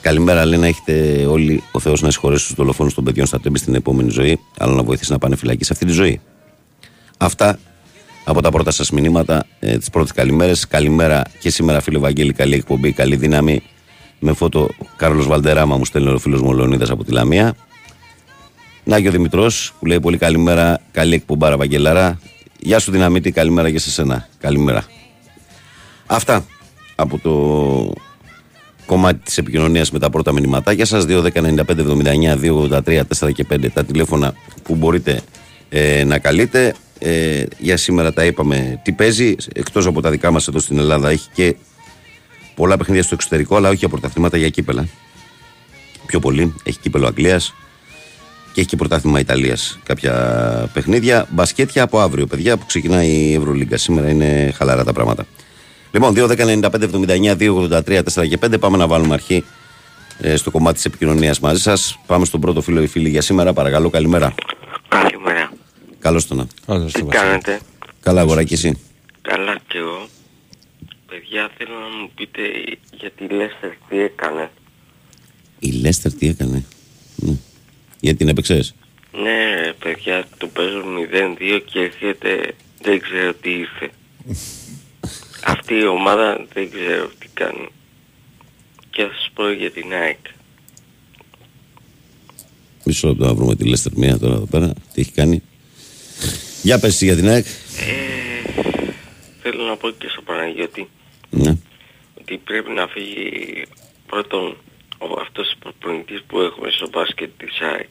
Καλημέρα, 0.00 0.44
λέει 0.44 0.58
να 0.58 0.66
έχετε 0.66 1.24
όλοι 1.28 1.62
ο 1.70 1.78
Θεός 1.80 2.00
να 2.02 2.10
συγχωρέσει 2.10 2.46
τους 2.46 2.54
δολοφόνους 2.54 2.94
των 2.94 3.04
παιδιών 3.04 3.26
στα 3.26 3.40
τέμπη 3.40 3.58
στην 3.58 3.74
επόμενη 3.74 4.10
ζωή, 4.10 4.40
αλλά 4.58 4.74
να 4.74 4.82
βοηθήσει 4.82 5.12
να 5.12 5.18
πάνε 5.18 5.36
φυλακή 5.36 5.64
σε 5.64 5.72
αυτή 5.72 5.84
τη 5.84 5.92
ζωή. 5.92 6.20
Αυτά 7.18 7.58
από 8.24 8.42
τα 8.42 8.50
πρώτα 8.50 8.70
σας 8.70 8.90
μηνύματα, 8.90 9.46
ε, 9.60 9.78
τις 9.78 9.90
πρώτες 9.90 10.12
καλημέρες. 10.12 10.66
Καλημέρα 10.66 11.22
και 11.38 11.50
σήμερα, 11.50 11.80
φίλε 11.80 11.98
Βαγγέλη, 11.98 12.32
καλή 12.32 12.54
εκπομπή, 12.54 12.92
καλή 12.92 13.16
δύναμη. 13.16 13.62
Με 14.18 14.32
φώτο 14.32 14.68
Κάρλος 14.96 15.26
Βαλτεράμα 15.26 15.76
μου 15.76 15.84
στέλνει 15.84 16.10
ο 16.10 16.18
φίλος 16.18 16.40
μου 16.40 16.52
Λεωνίδα 16.52 16.92
από 16.92 17.04
τη 17.04 17.12
Λαμία. 17.12 17.54
Νάγιο 18.88 19.10
Δημητρός 19.10 19.72
που 19.78 19.86
λέει 19.86 20.00
πολύ 20.00 20.18
καλημέρα, 20.18 20.80
καλή 20.90 21.14
εκπομπάρα 21.14 21.56
Βαγγελάρα. 21.56 22.18
Γεια 22.58 22.78
σου 22.78 22.90
Δυναμίτη, 22.90 23.30
καλημέρα 23.30 23.70
και 23.70 23.78
σε 23.78 23.90
σένα. 23.90 24.28
Καλημέρα. 24.40 24.84
Αυτά 26.06 26.44
από 26.94 27.18
το 27.18 27.32
κομμάτι 28.86 29.18
της 29.24 29.38
επικοινωνίας 29.38 29.90
με 29.90 29.98
τα 29.98 30.10
πρώτα 30.10 30.32
μηνυματάκια 30.32 30.84
σας. 30.84 31.04
2.195.79.283.4 31.08 33.32
και 33.32 33.46
5 33.50 33.72
τα 33.72 33.84
τηλέφωνα 33.84 34.34
που 34.62 34.74
μπορείτε 34.74 35.20
ε, 35.68 36.04
να 36.04 36.18
καλείτε. 36.18 36.74
Ε, 36.98 37.42
για 37.58 37.76
σήμερα 37.76 38.12
τα 38.12 38.24
είπαμε 38.24 38.80
τι 38.84 38.92
παίζει. 38.92 39.34
Εκτός 39.52 39.86
από 39.86 40.00
τα 40.00 40.10
δικά 40.10 40.30
μας 40.30 40.48
εδώ 40.48 40.58
στην 40.58 40.78
Ελλάδα, 40.78 41.10
έχει 41.10 41.28
και 41.32 41.56
πολλά 42.54 42.76
παιχνίδια 42.76 43.02
στο 43.02 43.14
εξωτερικό, 43.14 43.56
αλλά 43.56 43.68
όχι 43.68 43.78
για 43.78 43.88
πρωταθλήματα 43.88 44.36
για 44.36 44.48
κύπελα. 44.48 44.88
Πιο 46.06 46.20
πολύ. 46.20 46.54
Έχει 46.62 46.78
κύπελο 46.78 47.06
Αγγλίας 47.06 47.54
και 48.58 48.64
έχει 48.64 48.72
και 48.72 48.82
πρωτάθλημα 48.82 49.20
Ιταλίας 49.20 49.78
κάποια 49.84 50.12
παιχνίδια. 50.72 51.26
Μπασκέτια 51.30 51.82
από 51.82 52.00
αύριο, 52.00 52.26
παιδιά, 52.26 52.56
που 52.56 52.66
ξεκινάει 52.66 53.08
η 53.08 53.34
Ευρωλίγκα. 53.34 53.76
Σήμερα 53.76 54.10
είναι 54.10 54.52
χαλαρά 54.56 54.84
τα 54.84 54.92
πράγματα. 54.92 55.26
Λοιπόν, 55.90 56.14
2.195.79.283.4 56.16 58.28
και 58.28 58.38
5. 58.40 58.60
Πάμε 58.60 58.76
να 58.76 58.86
βάλουμε 58.86 59.14
αρχή 59.14 59.44
ε, 60.18 60.36
στο 60.36 60.50
κομμάτι 60.50 60.74
της 60.74 60.84
επικοινωνίας 60.84 61.40
μαζί 61.40 61.60
σας. 61.60 61.98
Πάμε 62.06 62.24
στον 62.24 62.40
πρώτο 62.40 62.60
φίλο 62.60 62.82
ή 62.82 62.86
φίλη 62.86 63.08
για 63.08 63.20
σήμερα. 63.20 63.52
Παρακαλώ, 63.52 63.90
καλημέρα. 63.90 64.34
Καλημέρα. 64.88 65.52
Καλώς 65.98 66.26
το 66.26 66.34
να. 66.34 66.46
Τι 66.92 67.02
κάνετε; 67.02 67.60
Καλά, 68.00 68.20
αγοράκι 68.20 68.54
εσύ; 68.54 68.78
Καλά 69.22 69.58
κι 69.68 69.76
εγώ. 69.76 70.08
Παιδιά 71.06 71.50
θέλω 71.58 71.78
να 71.78 71.88
μου 72.00 72.10
πείτε 72.14 72.40
για 72.92 73.10
τη 73.10 73.34
Λέστερ 73.34 73.70
τι 73.88 74.00
έκανε. 74.00 74.50
Η 75.58 75.70
Λέστερ 75.70 76.12
τι 76.12 76.28
έκανε; 76.28 76.64
Ναι. 77.16 77.36
Γιατί 78.00 78.18
την 78.18 78.28
έπαιξες; 78.28 78.74
Ναι 79.12 79.54
ρε 79.62 79.72
παιδιά 79.72 80.26
το 80.38 80.46
παίζω 80.46 80.82
0-2 81.38 81.60
και 81.64 81.80
έρχεται 81.80 82.54
δεν 82.82 83.00
ξέρω 83.00 83.34
τι 83.34 83.50
ήρθε. 83.50 83.90
Αυτή 85.54 85.74
η 85.74 85.86
ομάδα 85.86 86.46
δεν 86.52 86.70
ξέρω 86.70 87.10
τι 87.18 87.26
κάνει. 87.34 87.68
Και 88.90 89.02
θα 89.02 89.08
σας 89.08 89.30
πω 89.34 89.50
για 89.52 89.70
την 89.70 89.92
ΑΕΚ. 89.92 90.18
Μισό 92.84 93.08
λεπτό 93.08 93.24
να 93.26 93.34
βρούμε 93.34 93.56
τη 93.56 93.64
Λέστερ 93.68 93.92
μία 93.96 94.18
τώρα 94.18 94.34
εδώ 94.34 94.46
πέρα. 94.46 94.72
Τι 94.92 95.00
έχει 95.00 95.12
κάνει; 95.12 95.42
Για 96.62 96.78
πες 96.78 96.94
εσύ 96.94 97.04
για 97.04 97.16
την 97.16 97.28
ΑΕΚ. 97.28 97.46
Ε, 97.46 98.50
θέλω 99.42 99.64
να 99.64 99.76
πω 99.76 99.90
και 99.90 100.08
στο 100.08 100.22
Παναγιώτη 100.22 100.88
Ναι. 101.30 101.56
ότι 102.20 102.36
πρέπει 102.44 102.70
να 102.70 102.86
φύγει 102.86 103.62
πρώτον 104.06 104.56
ο, 104.98 105.20
αυτός 105.20 105.52
ο 105.52 105.56
προπονητής 105.58 106.22
που 106.26 106.40
έχουμε 106.40 106.70
στο 106.70 106.88
μπάσκετ 106.88 107.30
της 107.36 107.60
ΑΕΚ. 107.60 107.88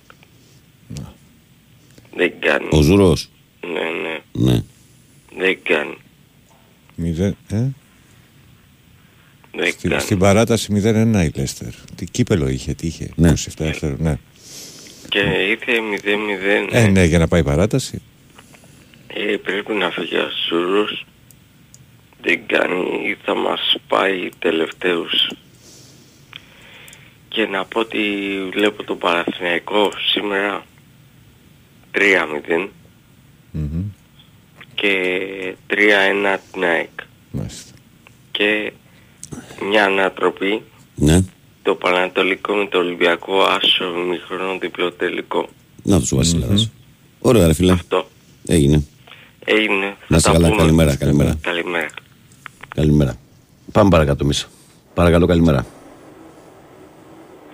Δεν 2.16 2.34
κάνει. 2.40 2.68
Ο 2.72 2.82
Ζουρός. 2.82 3.30
Ναι, 3.62 3.90
ναι. 4.02 4.20
Ναι. 4.52 4.64
Δεν 5.38 5.60
κάνει. 5.64 5.98
Μηδέν, 6.96 7.38
ε; 7.50 7.68
Δεν 9.52 9.72
Στην, 9.72 9.90
κάνει. 9.90 10.02
στην 10.02 10.20
παράταση 10.20 10.74
0-1 10.74 11.24
η 11.34 11.40
Λέστερ. 11.40 11.74
Τι 11.96 12.06
κύπελο 12.06 12.48
είχε, 12.48 12.74
τι 12.74 12.88
είχε. 12.88 13.10
Ναι. 13.16 13.32
27 13.32 13.36
δεύτερο, 13.58 13.96
ναι. 14.00 14.18
Και 15.10 15.20
ήρθε 15.20 15.72
0-0. 16.04 16.70
Ε, 16.72 16.88
ναι, 16.88 17.04
για 17.04 17.20
να 17.20 17.28
πάει 17.28 17.44
παράταση. 17.44 18.02
Ε, 19.08 19.36
πρέπει 19.44 19.74
να 19.74 19.90
φύγει 19.90 20.16
ο 20.16 20.30
Σουρούς. 20.48 21.06
Δεν 22.22 22.40
κάνει 22.48 23.10
ή 23.10 23.18
θα 23.24 23.36
μας 23.36 23.76
πάει 23.88 24.30
τελευταίους. 24.40 25.32
Και 27.30 27.46
να 27.46 27.66
πω 27.66 27.80
ότι 27.80 28.00
βλέπω 28.54 28.84
τον 28.84 28.98
Παναθηναϊκό 28.98 29.92
σήμερα 30.12 30.64
3-0 31.92 32.68
Μμμ. 33.52 33.84
και 34.76 34.92
3-1 35.68 36.38
την 36.52 36.64
ΑΕΚ. 36.64 36.90
Μάλιστα. 37.32 37.72
Και 38.32 38.74
μια 39.70 39.86
ανατροπή 39.86 40.62
Ναι. 40.96 41.22
το 41.62 41.76
Πανατολικό 41.76 42.54
με 42.54 42.68
το 42.68 42.78
Ολυμπιακό 42.78 43.42
άσο 43.42 43.86
μικρό 44.10 44.58
διπλό 44.62 44.92
τελικό. 44.92 45.48
Να 45.84 46.00
τους 46.00 46.12
ο 46.12 46.16
βασιλαρας 46.16 46.72
Ωραία 47.20 47.48
ρε 47.48 47.54
φίλε. 47.54 47.72
Αυτό 47.72 48.08
Έγινε. 48.46 48.84
έγινε. 49.46 49.86
Να 49.86 49.96
Θα 50.08 50.16
είσαι 50.18 50.26
τα 50.28 50.32
καλά. 50.32 50.48
πούμε. 50.48 50.62
Καλημέρα. 50.62 50.96
Καλημέρα. 50.96 51.38
Καλημέρα. 51.42 51.88
Καλημέρα. 52.76 53.16
Πάμε 53.72 53.90
παρακάτω 53.90 54.24
εμείς. 54.24 54.48
Παρακαλώ 54.94 55.26
καλημέρα. 55.26 55.66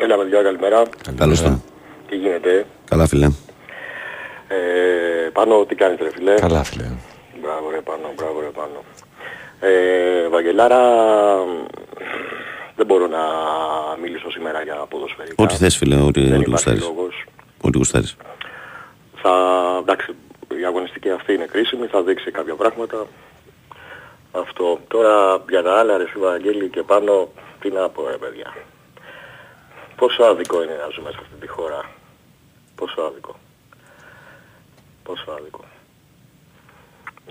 Έλα 0.03 0.17
παιδιά, 0.17 0.41
καλημέρα. 0.41 0.83
Καλώς 1.17 1.41
το. 1.41 1.59
Τι 2.07 2.15
γίνεται; 2.15 2.65
Καλά 2.89 3.07
φίλε. 3.07 3.25
Ε, 4.47 5.29
πάνω, 5.33 5.65
τι 5.65 5.75
κάνεις 5.75 5.99
ρε 6.01 6.09
φίλε; 6.11 6.33
Καλά, 6.33 6.63
φίλε. 6.63 6.85
Μπράβο 7.41 7.69
ρε 7.69 7.81
πάνω, 7.81 8.11
μπράβο 8.15 8.39
ρε 8.39 8.45
πάνω. 8.59 8.83
Ε, 9.59 10.27
Βαγγελάρα, 10.27 10.79
δεν 12.75 12.85
μπορώ 12.85 13.07
να 13.07 13.23
μιλήσω 14.01 14.31
σήμερα 14.31 14.61
για 14.63 14.75
ποδοσφαιρικά. 14.89 15.43
Ό,τι 15.43 15.55
θες 15.55 15.77
φίλε. 15.77 15.95
Ό,τι, 15.95 16.21
Δεν 16.21 16.23
ό,τι 16.23 16.33
υπάρχει 16.33 16.49
γουστάρεις. 16.49 16.81
λόγος. 16.81 17.25
Ό,τι 17.61 17.77
γουστάρεις. 17.77 18.15
Θα, 19.21 19.31
εντάξει, 19.81 20.15
η 20.61 20.65
αγωνιστική 20.65 21.09
αυτή 21.09 21.33
είναι 21.33 21.45
κρίσιμη, 21.45 21.85
θα 21.87 22.01
δείξει 22.01 22.31
κάποια 22.31 22.55
πράγματα. 22.55 23.05
Αυτό. 24.31 24.79
Τώρα 24.87 25.43
για 25.49 25.63
τα 25.63 25.79
άλλα 25.79 25.97
ρε 25.97 26.05
Βαγγέλη 26.19 26.69
και 26.69 26.81
πάνω, 26.83 27.29
τι 27.59 27.69
να 27.69 27.89
πω 27.89 28.07
ρε 28.09 28.17
παιδιά. 28.17 28.53
Πόσο 29.95 30.23
άδικο 30.23 30.63
είναι 30.63 30.75
να 30.75 30.89
ζούμε 30.89 31.11
σε 31.11 31.17
αυτή 31.21 31.35
τη 31.39 31.47
χώρα. 31.47 31.89
Πόσο 32.75 33.01
άδικο. 33.01 33.35
Πόσο 35.03 35.31
άδικο. 35.31 35.63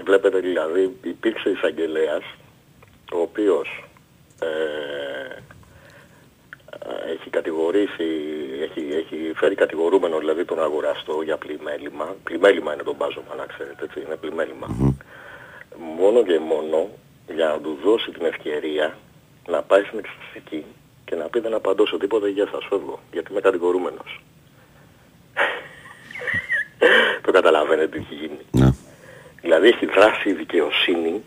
Βλέπετε 0.04 0.38
δηλαδή 0.38 0.96
υπήρξε 1.02 1.50
εισαγγελέας 1.50 2.22
ο 3.12 3.18
οποίος 3.20 3.84
ε, 4.40 5.42
έχει 7.12 7.30
κατηγορήσει, 7.30 8.04
έχει, 8.60 8.80
έχει 8.80 9.32
φέρει 9.34 9.54
κατηγορούμενο 9.54 10.18
δηλαδή 10.18 10.44
τον 10.44 10.62
αγοραστό 10.62 11.22
για 11.22 11.36
πλημέλημα. 11.36 12.16
Πλημέλημα 12.24 12.72
είναι 12.74 12.82
το 12.82 12.94
μπάζωμα 12.94 13.34
να 13.36 13.46
ξέρετε, 13.46 13.84
έτσι, 13.84 14.00
είναι 14.00 14.16
πλημέλημα. 14.16 14.66
Μόνο 15.98 16.22
και 16.22 16.38
μόνο 16.38 16.88
για 17.34 17.46
να 17.46 17.60
του 17.60 17.78
δώσει 17.84 18.10
την 18.10 18.24
ευκαιρία 18.24 18.98
να 19.46 19.62
πάει 19.62 19.82
στην 19.82 19.98
εξεταστική 19.98 20.64
και 21.12 21.18
να 21.18 21.28
πει 21.28 21.40
δεν 21.40 21.54
απαντώσω 21.54 21.96
τίποτα, 21.98 22.28
γεια 22.28 22.48
σας 22.52 22.64
φεύγω, 22.68 23.00
γιατί 23.12 23.32
είμαι 23.32 23.40
κατηγορούμενος. 23.40 24.20
το 27.22 27.30
καταλαβαίνετε. 27.32 27.32
καταλαβαίνετε 27.32 27.86
τι 27.88 27.98
έχει 27.98 28.14
γίνει. 28.14 28.38
Ναι. 28.50 28.70
Δηλαδή 29.40 29.68
έχει 29.68 29.86
δράσει 29.86 30.28
η 30.28 30.32
δικαιοσύνη 30.32 31.22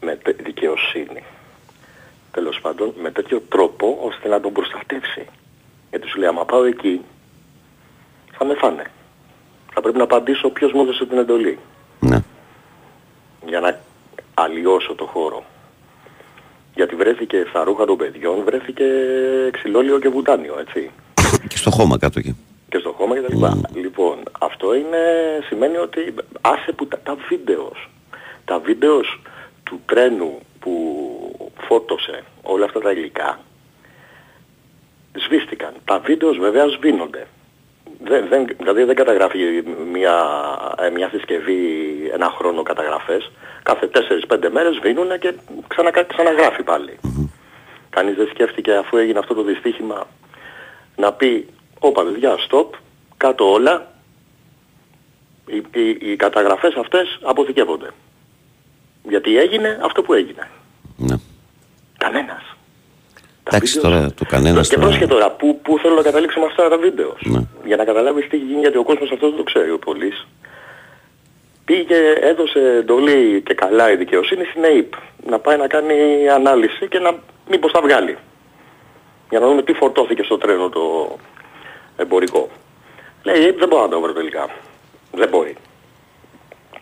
με 0.00 0.16
τε- 0.16 0.42
δικαιοσύνη. 0.42 1.22
Τέλος 2.30 2.60
πάντων, 2.60 2.92
με 2.96 3.10
τέτοιο 3.10 3.40
τρόπο 3.48 3.98
ώστε 4.02 4.28
να 4.28 4.40
τον 4.40 4.52
προστατεύσει. 4.52 5.26
Γιατί 5.90 6.08
σου 6.08 6.18
λέει, 6.18 6.28
άμα 6.28 6.44
πάω 6.44 6.64
εκεί, 6.64 7.00
θα 8.32 8.44
με 8.44 8.54
φάνε. 8.54 8.90
Θα 9.74 9.80
πρέπει 9.80 9.96
να 9.98 10.04
απαντήσω 10.04 10.48
ποιος 10.48 10.72
μου 10.72 10.82
έδωσε 10.82 11.06
την 11.06 11.18
εντολή. 11.18 11.58
Ναι. 12.00 12.18
Για 13.46 13.60
να 13.60 13.80
αλλοιώσω 14.34 14.94
το 14.94 15.04
χώρο. 15.06 15.44
Γιατί 16.74 16.94
βρέθηκε 16.94 17.46
στα 17.48 17.64
ρούχα 17.64 17.84
των 17.84 17.96
παιδιών, 17.96 18.44
βρέθηκε 18.44 18.84
ξυλόλιο 19.50 19.98
και 19.98 20.08
βουτάνιο, 20.08 20.58
έτσι. 20.58 20.90
Και 21.50 21.56
στο 21.56 21.70
χώμα 21.70 21.98
κάτω 21.98 22.18
εκεί. 22.18 22.36
Και 22.68 22.78
στο 22.78 22.92
χώμα 22.92 23.14
και 23.14 23.20
τα 23.20 23.34
λοιπά. 23.34 23.60
Λοιπόν, 23.74 24.18
αυτό 24.38 24.74
είναι, 24.74 24.98
σημαίνει 25.46 25.76
ότι 25.76 26.14
άσε 26.40 26.72
που 26.72 26.86
τα, 26.86 26.98
τα 27.02 27.16
βίντεος, 27.28 27.90
τα 28.44 28.58
βίντεος 28.58 29.20
του 29.62 29.80
τρένου 29.86 30.38
που 30.60 30.72
φώτωσε 31.66 32.22
όλα 32.42 32.64
αυτά 32.64 32.80
τα 32.80 32.90
υλικά, 32.90 33.40
σβήστηκαν. 35.12 35.72
Τα 35.84 35.98
βίντεος 35.98 36.38
βέβαια 36.38 36.68
σβήνονται. 36.68 37.26
Δεν, 38.04 38.28
δεν, 38.28 38.46
δηλαδή 38.58 38.82
δεν 38.82 38.94
καταγράφει 38.94 39.38
μια, 39.92 40.16
ε, 40.78 40.90
μια 40.90 41.08
συσκευή 41.08 41.60
ένα 42.12 42.30
χρόνο 42.30 42.62
καταγραφές. 42.62 43.30
Κάθε 43.62 43.90
4-5 44.28 44.50
μέρες 44.50 44.76
σβήνουν 44.76 45.18
και 45.18 45.34
ξανα, 45.66 45.90
ξαναγράφει 45.90 46.62
πάλι. 46.62 46.98
Κανείς 47.90 48.16
δεν 48.16 48.28
σκέφτηκε 48.28 48.74
αφού 48.74 48.96
έγινε 48.96 49.18
αυτό 49.18 49.34
το 49.34 49.42
δυστύχημα 49.42 50.06
να 50.96 51.12
πει 51.12 51.48
όπα 51.78 52.04
παιδιά 52.04 52.36
stop, 52.48 52.66
κάτω 53.16 53.52
όλα, 53.52 53.92
οι, 55.46 55.56
οι, 55.56 56.10
οι 56.10 56.16
καταγραφές 56.16 56.74
αυτές 56.74 57.18
αποθηκεύονται. 57.22 57.90
Γιατί 59.02 59.38
έγινε 59.38 59.78
αυτό 59.82 60.02
που 60.02 60.12
έγινε. 60.12 60.48
Ναι. 60.96 61.16
Κανένας. 61.98 62.53
Τα 63.54 63.60
Εντάξει 63.60 63.74
βίντεο- 63.74 63.90
τώρα 63.90 64.12
το 64.14 64.24
κανένα. 64.24 64.60
Και 64.60 64.76
πρόσχε 64.78 65.06
τώρα, 65.06 65.30
πού, 65.30 65.60
πού 65.62 65.78
θέλω 65.78 65.94
να 65.94 66.02
καταλήξω 66.02 66.40
με 66.40 66.46
αυτά 66.46 66.68
τα 66.68 66.78
βίντεο. 66.78 67.16
Ναι. 67.20 67.40
Για 67.64 67.76
να 67.76 67.84
καταλάβεις 67.84 68.28
τι 68.28 68.36
έχει 68.36 68.44
γίνει, 68.44 68.60
γιατί 68.60 68.78
ο 68.78 68.82
κόσμος 68.82 69.10
αυτό 69.12 69.28
δεν 69.28 69.36
το 69.36 69.42
ξέρει 69.42 69.70
ο 69.70 69.78
πολύς. 69.78 70.26
Πήγε, 71.64 71.96
έδωσε 72.20 72.76
εντολή 72.78 73.42
και 73.46 73.54
καλά 73.54 73.90
η 73.90 73.96
δικαιοσύνη 73.96 74.44
στην 74.44 74.64
ΑΕΠ 74.64 74.92
να 75.26 75.38
πάει 75.38 75.56
να 75.56 75.66
κάνει 75.66 75.94
ανάλυση 76.34 76.88
και 76.88 76.98
να 76.98 77.10
μήπως 77.50 77.72
τα 77.72 77.80
βγάλει. 77.80 78.16
Για 79.30 79.38
να 79.40 79.46
δούμε 79.46 79.62
τι 79.62 79.72
φορτώθηκε 79.72 80.22
στο 80.22 80.38
τρένο 80.38 80.68
το 80.68 81.16
εμπορικό. 81.96 82.48
Λέει 83.22 83.40
η 83.40 83.44
ΑΕΠ 83.44 83.58
δεν 83.58 83.68
μπορώ 83.68 83.82
να 83.82 83.88
το 83.88 84.00
βρω 84.00 84.12
τελικά. 84.12 84.48
Δεν 85.12 85.28
μπορεί. 85.28 85.56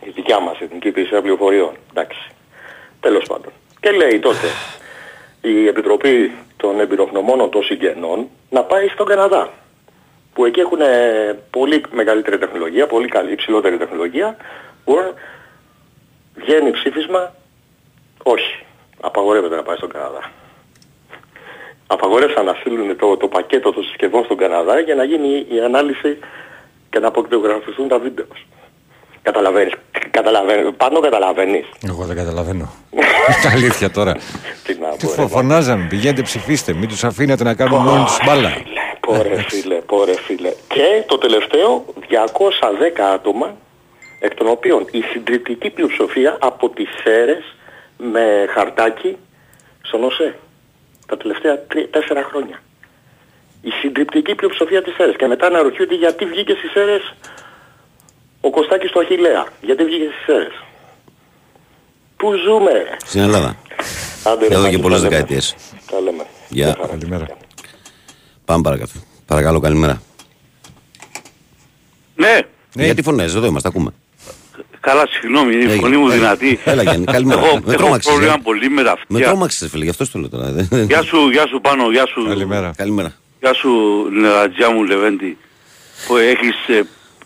Η 0.03 0.09
δικιά 0.09 0.39
μας 0.39 0.59
εθνική 0.59 0.87
υπηρεσία 0.87 1.21
πληροφοριών. 1.21 1.71
Εντάξει. 1.89 2.19
Τέλος 2.99 3.25
πάντων. 3.27 3.51
Και 3.79 3.91
λέει 3.91 4.19
τότε 4.19 4.47
η 5.41 5.67
Επιτροπή 5.67 6.31
των 6.63 6.79
Εμπειρογνωμόνων 6.79 7.49
των 7.49 7.63
Συγγενών 7.63 8.29
να 8.49 8.63
πάει 8.63 8.87
στον 8.87 9.05
Καναδά. 9.05 9.49
Που 10.33 10.45
εκεί 10.45 10.59
έχουν 10.59 10.79
πολύ 11.49 11.83
μεγαλύτερη 11.91 12.37
τεχνολογία, 12.37 12.87
πολύ 12.87 13.07
καλή, 13.07 13.31
υψηλότερη 13.31 13.77
τεχνολογία. 13.77 14.37
Μπορούν, 14.85 15.13
βγαίνει 16.35 16.71
ψήφισμα, 16.71 17.33
όχι, 18.23 18.65
απαγορεύεται 19.01 19.55
να 19.55 19.63
πάει 19.63 19.75
στον 19.75 19.89
Καναδά. 19.89 20.31
Απαγορεύσαν 21.87 22.45
να 22.45 22.53
στείλουν 22.53 22.97
το, 22.97 23.17
το 23.17 23.27
πακέτο 23.27 23.71
των 23.71 23.83
συσκευών 23.83 24.23
στον 24.23 24.37
Καναδά 24.37 24.79
για 24.79 24.95
να 24.95 25.03
γίνει 25.03 25.45
η 25.49 25.59
ανάλυση 25.59 26.19
και 26.89 26.99
να 26.99 27.07
αποκτογραφηθούν 27.07 27.87
τα 27.87 27.99
βίντεο. 27.99 28.25
Καταλαβαίνεις, 29.23 29.73
καταλαβαίνεις, 30.11 30.73
πάνω 30.77 30.99
καταλαβαίνεις. 30.99 31.65
Εγώ 31.87 32.03
δεν 32.05 32.15
καταλαβαίνω. 32.15 32.73
Είναι 32.91 33.53
αλήθεια 33.53 33.91
τώρα. 33.91 34.13
Τι 34.63 34.73
να 34.79 34.89
Τι 34.89 35.05
πω, 35.05 35.11
ρε, 35.15 35.21
φο- 35.21 35.27
φωνάζαν, 35.27 35.87
πηγαίνετε 35.89 36.21
ψηφίστε, 36.21 36.73
μην 36.73 36.87
τους 36.87 37.03
αφήνετε 37.03 37.43
να 37.43 37.53
κάνουν 37.53 37.81
μόνοι 37.81 38.03
τους 38.03 38.17
μπάλα. 38.25 38.49
Φίλε, 38.49 38.81
πόρε 38.99 39.41
φίλε, 39.47 39.75
πόρε 39.75 40.13
φίλε. 40.25 40.49
Και 40.67 41.03
το 41.07 41.17
τελευταίο, 41.17 41.85
210 42.09 43.01
άτομα, 43.13 43.55
εκ 44.19 44.33
των 44.33 44.47
οποίων 44.47 44.87
η 44.91 45.01
συντριπτική 45.01 45.69
πλειοψηφία 45.69 46.37
από 46.41 46.69
τις 46.69 46.89
ΣΕΡΕΣ 47.03 47.55
με 47.97 48.45
χαρτάκι 48.53 49.17
στον 49.81 50.03
ΟΣΕ. 50.03 50.35
Τα 51.07 51.17
τελευταία 51.17 51.59
τρία, 51.67 51.89
τέσσερα 51.89 52.23
χρόνια. 52.23 52.61
Η 53.61 53.69
συντριπτική 53.81 54.35
πλειοψηφία 54.35 54.81
της 54.83 54.93
ΣΕΡΕΣ. 54.93 55.15
Και 55.15 55.27
μετά 55.27 55.45
αναρωτιούνται 55.47 55.95
γιατί 55.95 56.25
βγήκε 56.25 56.53
στις 56.53 56.71
ΣΕΡΕΣ 56.71 57.13
ο 58.45 58.49
Κωστάκης 58.49 58.91
του 58.91 58.99
Αχιλέα. 58.99 59.43
Γιατί 59.61 59.83
βγήκε 59.83 60.03
στις 60.13 60.23
ΣΕΡΕΣ. 60.25 60.55
Πού 62.17 62.27
ζούμε; 62.45 62.71
ρε. 62.71 62.95
Στην 63.05 63.21
Ελλάδα. 63.21 63.55
Άντε, 64.23 64.47
ρε, 64.47 64.53
Εδώ 64.53 64.61
Μάκη, 64.63 64.75
και 64.75 64.81
πολλές 64.81 65.01
τα 65.01 65.03
λέμε. 65.03 65.15
δεκαετίες. 65.15 65.55
Τα 65.91 65.99
λέμε. 66.01 66.25
Γεια. 66.49 66.65
Γεια 66.65 66.75
χαρά. 66.75 66.87
Καλημέρα. 66.87 67.25
Πάμε 68.45 68.61
παρακάτω. 68.61 68.91
Παρακαλώ, 69.25 69.59
καλημέρα. 69.59 70.01
Ναι, 72.15 72.39
Ναι. 72.75 72.85
Γιατί 72.85 73.01
φωνές, 73.01 73.35
εδώ 73.35 73.45
είμαστε, 73.47 73.67
ακούμε. 73.67 73.93
καλά 74.79 75.07
συγγνώμη, 75.09 75.53
είναι 75.53 75.61
η 75.63 75.65
Έγινε. 75.65 75.79
φωνή 75.81 75.97
μου 75.97 76.05
Έλα. 76.05 76.15
δυνατή. 76.15 76.59
Έλα, 76.65 76.81
Γιάννη, 76.83 77.05
καλημέρα. 77.05 77.39
Εγώ 77.41 77.53
Με 77.53 77.61
έχω 77.67 77.71
τρόμαξες, 77.77 78.11
πρόβλημα 78.11 78.33
ε. 78.33 78.41
πολύ 78.43 78.69
με 78.69 78.83
τα 78.83 78.91
Με 79.07 79.17
αυτιά. 79.17 79.27
τρόμαξες, 79.27 79.69
φίλε, 79.69 79.83
γι' 79.83 79.89
αυτό 79.89 80.05
στο 80.05 80.19
λέω 80.19 80.29
τώρα. 80.29 80.51
Δεν- 80.51 80.83
Γεια 80.85 81.01
σου, 81.03 81.29
γεια 81.29 81.47
σου 81.47 81.61
πάνω, 81.61 81.91
γεια 81.91 82.05
σου. 82.07 82.25
Καλημέρα. 82.27 82.73
Καλημέρα. 82.77 83.13
Γεια 83.41 83.53
σου 83.53 83.69
νερατζιά 84.11 84.71
μου 84.71 84.83
Λεβέντη 84.83 85.37
που 86.07 86.17
έχεις 86.17 86.55
ε, 86.67 86.81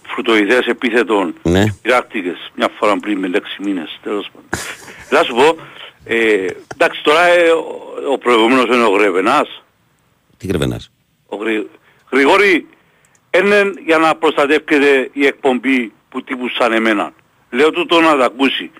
φρουτοειδές 0.07 0.65
επίθετων 0.65 1.33
Ναι. 1.43 1.63
πειράκτικες 1.81 2.51
μια 2.55 2.69
φορά 2.79 2.97
πριν 2.97 3.17
με 3.19 3.29
6 3.33 3.63
μήνες 3.63 3.99
τέλος 4.03 4.29
πάντων. 4.33 4.49
Θα 5.09 5.23
σου 5.23 5.33
πω, 5.35 5.57
ε, 6.03 6.45
εντάξει 6.75 7.03
τώρα 7.03 7.27
ε, 7.27 7.49
ο, 7.49 7.65
ο 8.11 8.17
προηγούμενος 8.17 8.65
είναι 8.65 8.83
ο 8.83 8.89
Γρεβενάς. 8.89 9.63
Τι 10.37 10.47
κρεβενάς. 10.47 10.91
Ο 11.25 11.35
Γρη... 11.35 11.69
Γρηγόρη, 12.11 12.67
είναι 13.37 13.73
για 13.85 13.97
να 13.97 14.15
προστατεύεται 14.15 15.09
η 15.13 15.25
εκπομπή 15.25 15.91
που 16.09 16.23
τύπου 16.23 16.49
σαν 16.49 16.73
εμένα. 16.73 17.13
Λέω 17.49 17.71
τούτο 17.71 18.01
να 18.01 18.17
τα 18.17 18.25
ακούσει. 18.25 18.71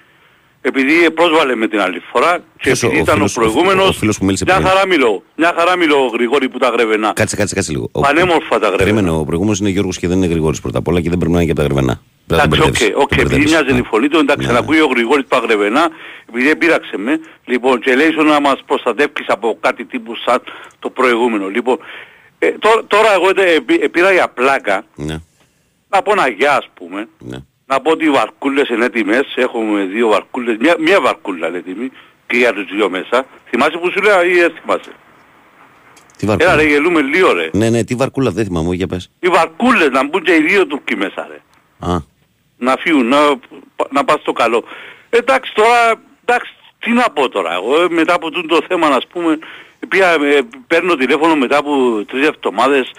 Επειδή 0.62 1.12
πρόσβαλε 1.12 1.56
με 1.56 1.68
την 1.68 1.80
άλλη 1.82 2.00
φορά 2.12 2.38
και 2.38 2.44
Ποιος 2.58 2.84
ο- 2.84 2.86
επειδή 2.86 3.00
ο 3.00 3.04
ήταν 3.04 3.16
φίλος- 3.16 3.38
ο 3.38 3.40
προηγούμενος, 3.40 3.90
ο 3.90 3.94
φίλος 3.94 4.18
που 4.18 4.26
μίλησε 4.26 4.44
μια 4.48 4.56
πριν; 4.56 4.68
χαρά 4.68 4.88
μιλώ. 4.88 5.24
Μια 5.36 5.54
χαρά 5.58 5.76
μιλώ 5.78 6.04
ο 6.04 6.08
Γρηγόρη 6.08 6.50
που 6.50 6.58
τα 6.58 6.70
γρεβενά. 6.70 7.14
Κάτσε, 7.16 7.36
κάτσε, 7.36 7.56
κάτσε 7.56 7.72
λίγο. 7.72 7.90
Ο- 7.92 8.00
Πανέμορφα 8.00 8.60
τα 8.60 8.70
Περίμενε, 8.72 8.84
γρεβενά. 8.92 9.14
ο 9.14 9.24
προηγούμενος 9.26 9.60
είναι 9.60 9.70
Γιώργος 9.70 9.98
και 9.98 10.08
δεν 10.08 10.18
είναι 10.18 10.26
Γρηγόρης 10.28 10.62
πρώτα 10.62 10.78
απ' 10.78 10.88
όλα 10.88 11.02
και 11.02 11.10
δεν 11.10 11.18
πρέπει 11.18 11.34
να 11.34 11.42
είναι 11.42 11.54
και 11.54 11.60
από 11.60 11.70
τα 11.70 11.74
γρεβενά. 11.74 12.02
Πρέπει 12.28 12.42
να 12.44 12.50
τον 12.50 12.60
Εντάξει, 12.62 12.84
οκ, 12.86 12.90
μπερδεύεις. 12.90 13.04
οκ, 13.04 13.10
Τον 13.10 13.18
επειδή 13.20 13.30
μπερδεύεις. 13.36 13.52
μοιάζει 13.52 13.70
η 13.72 13.82
Ναι. 13.82 13.88
φωνή 13.88 14.08
του, 14.08 14.18
εντάξει, 14.20 14.48
Ναι. 14.48 14.54
να 14.54 14.60
ακούει 14.60 14.80
ο 14.82 14.86
Γρηγόρης 14.86 15.26
Παγρεβενά, 15.28 15.90
επειδή 16.30 16.56
πείραξε 16.56 16.98
με, 16.98 17.20
λοιπόν, 17.46 17.80
και 17.80 17.96
λέει 17.96 18.12
σου 18.12 18.24
να 18.24 18.40
μας 18.40 18.60
προστατεύεις 18.66 19.26
από 19.28 19.58
κάτι 19.62 19.86
τύπου 19.86 20.16
σαν 20.26 20.42
το 20.80 20.90
προηγούμενο. 20.90 21.48
Λοιπόν, 21.48 21.78
ε, 22.40 22.48
τώρα, 22.52 22.82
τώρα 22.88 23.14
εγώ 23.14 23.30
ε, 23.36 23.54
επί- 23.56 23.84
ε, 23.84 23.88
πήρα 23.88 24.12
για 24.12 24.28
πλάκα, 24.28 24.86
Ναι, 24.96 25.18
να 25.90 26.02
πω 26.02 26.12
ένα 26.12 26.28
γεια 26.30 26.56
ας 26.58 26.70
πούμε, 26.74 27.08
ναι. 27.20 27.38
Να 27.68 27.80
πω 27.82 27.92
ότι 27.92 28.06
οι 28.06 28.10
βαρκούλες 28.10 28.70
είναι 28.70 28.86
έτοιμες, 28.86 29.34
έχουμε 29.36 29.84
δύο 29.84 30.08
βαρκούλες, 30.08 30.58
μια, 30.60 30.76
μια 30.80 31.02
βαρκούλα 31.02 31.48
είναι 31.48 31.58
έτοιμη 31.58 31.92
και 32.28 32.38
για 32.38 32.54
τους 32.54 32.66
δύο 32.72 32.90
μέσα. 32.90 33.26
Θυμάσαι 33.50 33.78
που 33.78 33.92
σου 33.92 34.02
λέω 34.02 34.24
ή 34.24 34.34
δεν 34.34 34.54
θυμάσαι; 34.62 34.92
Τι 36.18 36.26
Έλα 36.26 36.36
ρε 36.38 36.46
βαρκούλα. 36.46 36.64
γελούμε 36.70 37.02
λίγο 37.02 37.34
ρε. 37.34 37.50
Ναι, 37.54 37.70
ναι, 37.70 37.84
τι 37.84 37.96
βαρκούλα 37.96 38.32
δεν 38.32 38.46
θυμάμαι, 38.46 38.76
για 38.76 38.88
πες. 38.88 39.12
Οι 39.20 39.28
βαρκούλες 39.28 39.90
να 39.90 40.06
μπουν 40.08 40.24
και 40.24 40.34
οι 40.36 40.42
δύο 40.42 40.68
Τουρκοί 40.68 40.96
μέσα 40.96 41.28
ρε. 41.32 41.42
Α, 41.92 41.98
να 42.58 42.76
φύγουν, 42.80 43.08
να, 43.08 43.18
να 43.90 44.04
πας 44.06 44.20
στο 44.20 44.32
καλό. 44.32 44.64
Εντάξει 45.10 45.54
τώρα, 45.54 45.94
εντάξει, 46.26 46.54
τι 46.80 46.92
να 46.92 47.04
πω 47.10 47.30
τώρα, 47.30 47.54
εγώ 47.54 47.82
ε, 47.82 47.88
μετά 47.90 48.14
από 48.14 48.32
τούτο 48.32 48.60
το 48.60 48.66
θέμα, 48.68 48.88
ας 48.88 49.08
πούμε, 49.08 49.40
πια, 49.90 50.12
ε, 50.12 50.40
παίρνω 50.68 50.96
τηλέφωνο 50.96 51.36
μετά 51.36 51.58
από 51.58 52.04
τρεις 52.08 52.28
εβδομάδες 52.28 52.90
ε, 52.90 52.92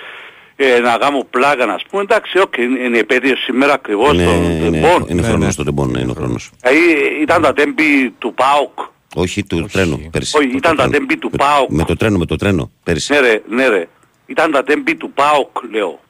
να 0.83 0.97
κάνω 0.99 1.27
πλάκα, 1.31 1.67
να 1.67 1.79
πούμε, 1.91 2.03
εντάξει, 2.03 2.39
οκ, 2.39 2.57
είναι, 2.57 2.79
είναι 2.79 2.99
επέτειο 2.99 3.37
σήμερα 3.37 3.73
ακριβώς 3.73 4.13
είναι, 4.13 4.25
των 4.25 4.43
είναι, 4.43 4.71
τεμπών. 4.71 5.07
είναι 5.09 5.21
Ναι, 5.21 5.27
χρόνος 5.27 5.47
ναι. 5.47 5.53
το 5.53 5.65
τεμπών, 5.65 5.91
ναι, 5.91 6.01
είναι 6.01 6.11
ο 6.11 6.15
χρόνος. 6.15 6.51
Δηλαδή 6.61 6.81
ήταν 7.23 7.43
τα 7.43 7.53
τέμπη 7.53 8.11
του 8.19 8.35
ΠΑΟΚ. 8.35 8.79
Όχι 9.15 9.45
του 9.45 9.69
τρένου, 9.73 10.09
πέρυσι. 10.11 10.37
Όχι, 10.39 10.47
Το 10.49 10.57
ήταν 10.57 10.77
τα 10.77 10.83
τρένο. 10.89 10.91
τέμπη 10.99 11.17
του 11.17 11.29
Με- 11.33 11.37
ΠΑΟΚ. 11.39 11.71
Με 11.71 11.85
το 11.85 11.97
τρένο, 11.97 12.19
με 12.19 12.27
το 12.27 12.37
τρένο, 12.37 12.71
πέρυσι. 12.85 13.13
Ναι 13.13 13.21
ρε, 13.21 13.43
ναι 13.49 13.69
ρε. 13.69 13.89
Ήταν 14.27 14.51
τα 14.51 14.63
τέμπη 14.63 14.95
του 14.95 15.11
ΠΑΟΚ, 15.13 15.49
λέω. 15.73 16.01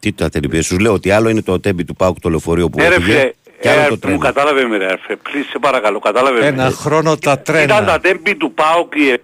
Τι 0.00 0.12
τα 0.12 0.28
τελειπίε, 0.28 0.62
σου 0.62 0.78
λέω 0.78 0.92
ότι 0.92 1.10
άλλο 1.10 1.28
είναι 1.28 1.42
το 1.42 1.60
τέμπι 1.60 1.84
του 1.84 1.94
Πάουκ 1.96 2.20
το 2.20 2.28
λεωφορείο 2.30 2.68
που 2.70 2.78
Ναι 2.78 2.88
ρε 2.88 2.94
έφυγε 2.94 3.12
φίλε, 3.18 3.32
και 3.60 3.68
άλλο 3.70 3.80
ε, 3.80 3.84
το 3.84 3.90
μου 3.92 3.96
τρένο. 3.98 4.18
κατάλαβε 4.18 4.66
με 4.66 4.76
ρε 4.76 4.86
αρφέ, 4.86 5.16
please, 5.26 5.44
σε 5.50 5.58
παρακαλώ, 5.60 5.98
κατάλαβε 5.98 6.40
με. 6.40 6.46
Ένα 6.46 6.70
χρόνο 6.70 7.16
τα 7.16 7.32
Ήταν 7.32 7.66
τα 7.66 7.74
τρένα. 7.74 8.00
τέμπη 8.00 8.34
του 8.36 8.52
ΠΑΟΚ 8.52 8.92
ε, 8.96 9.12
ε, 9.12 9.16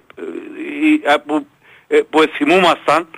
ε, 1.12 1.16
που, 1.27 1.46
ε, 1.88 1.98
που 2.11 2.18
θυμούμασταν 2.37 3.09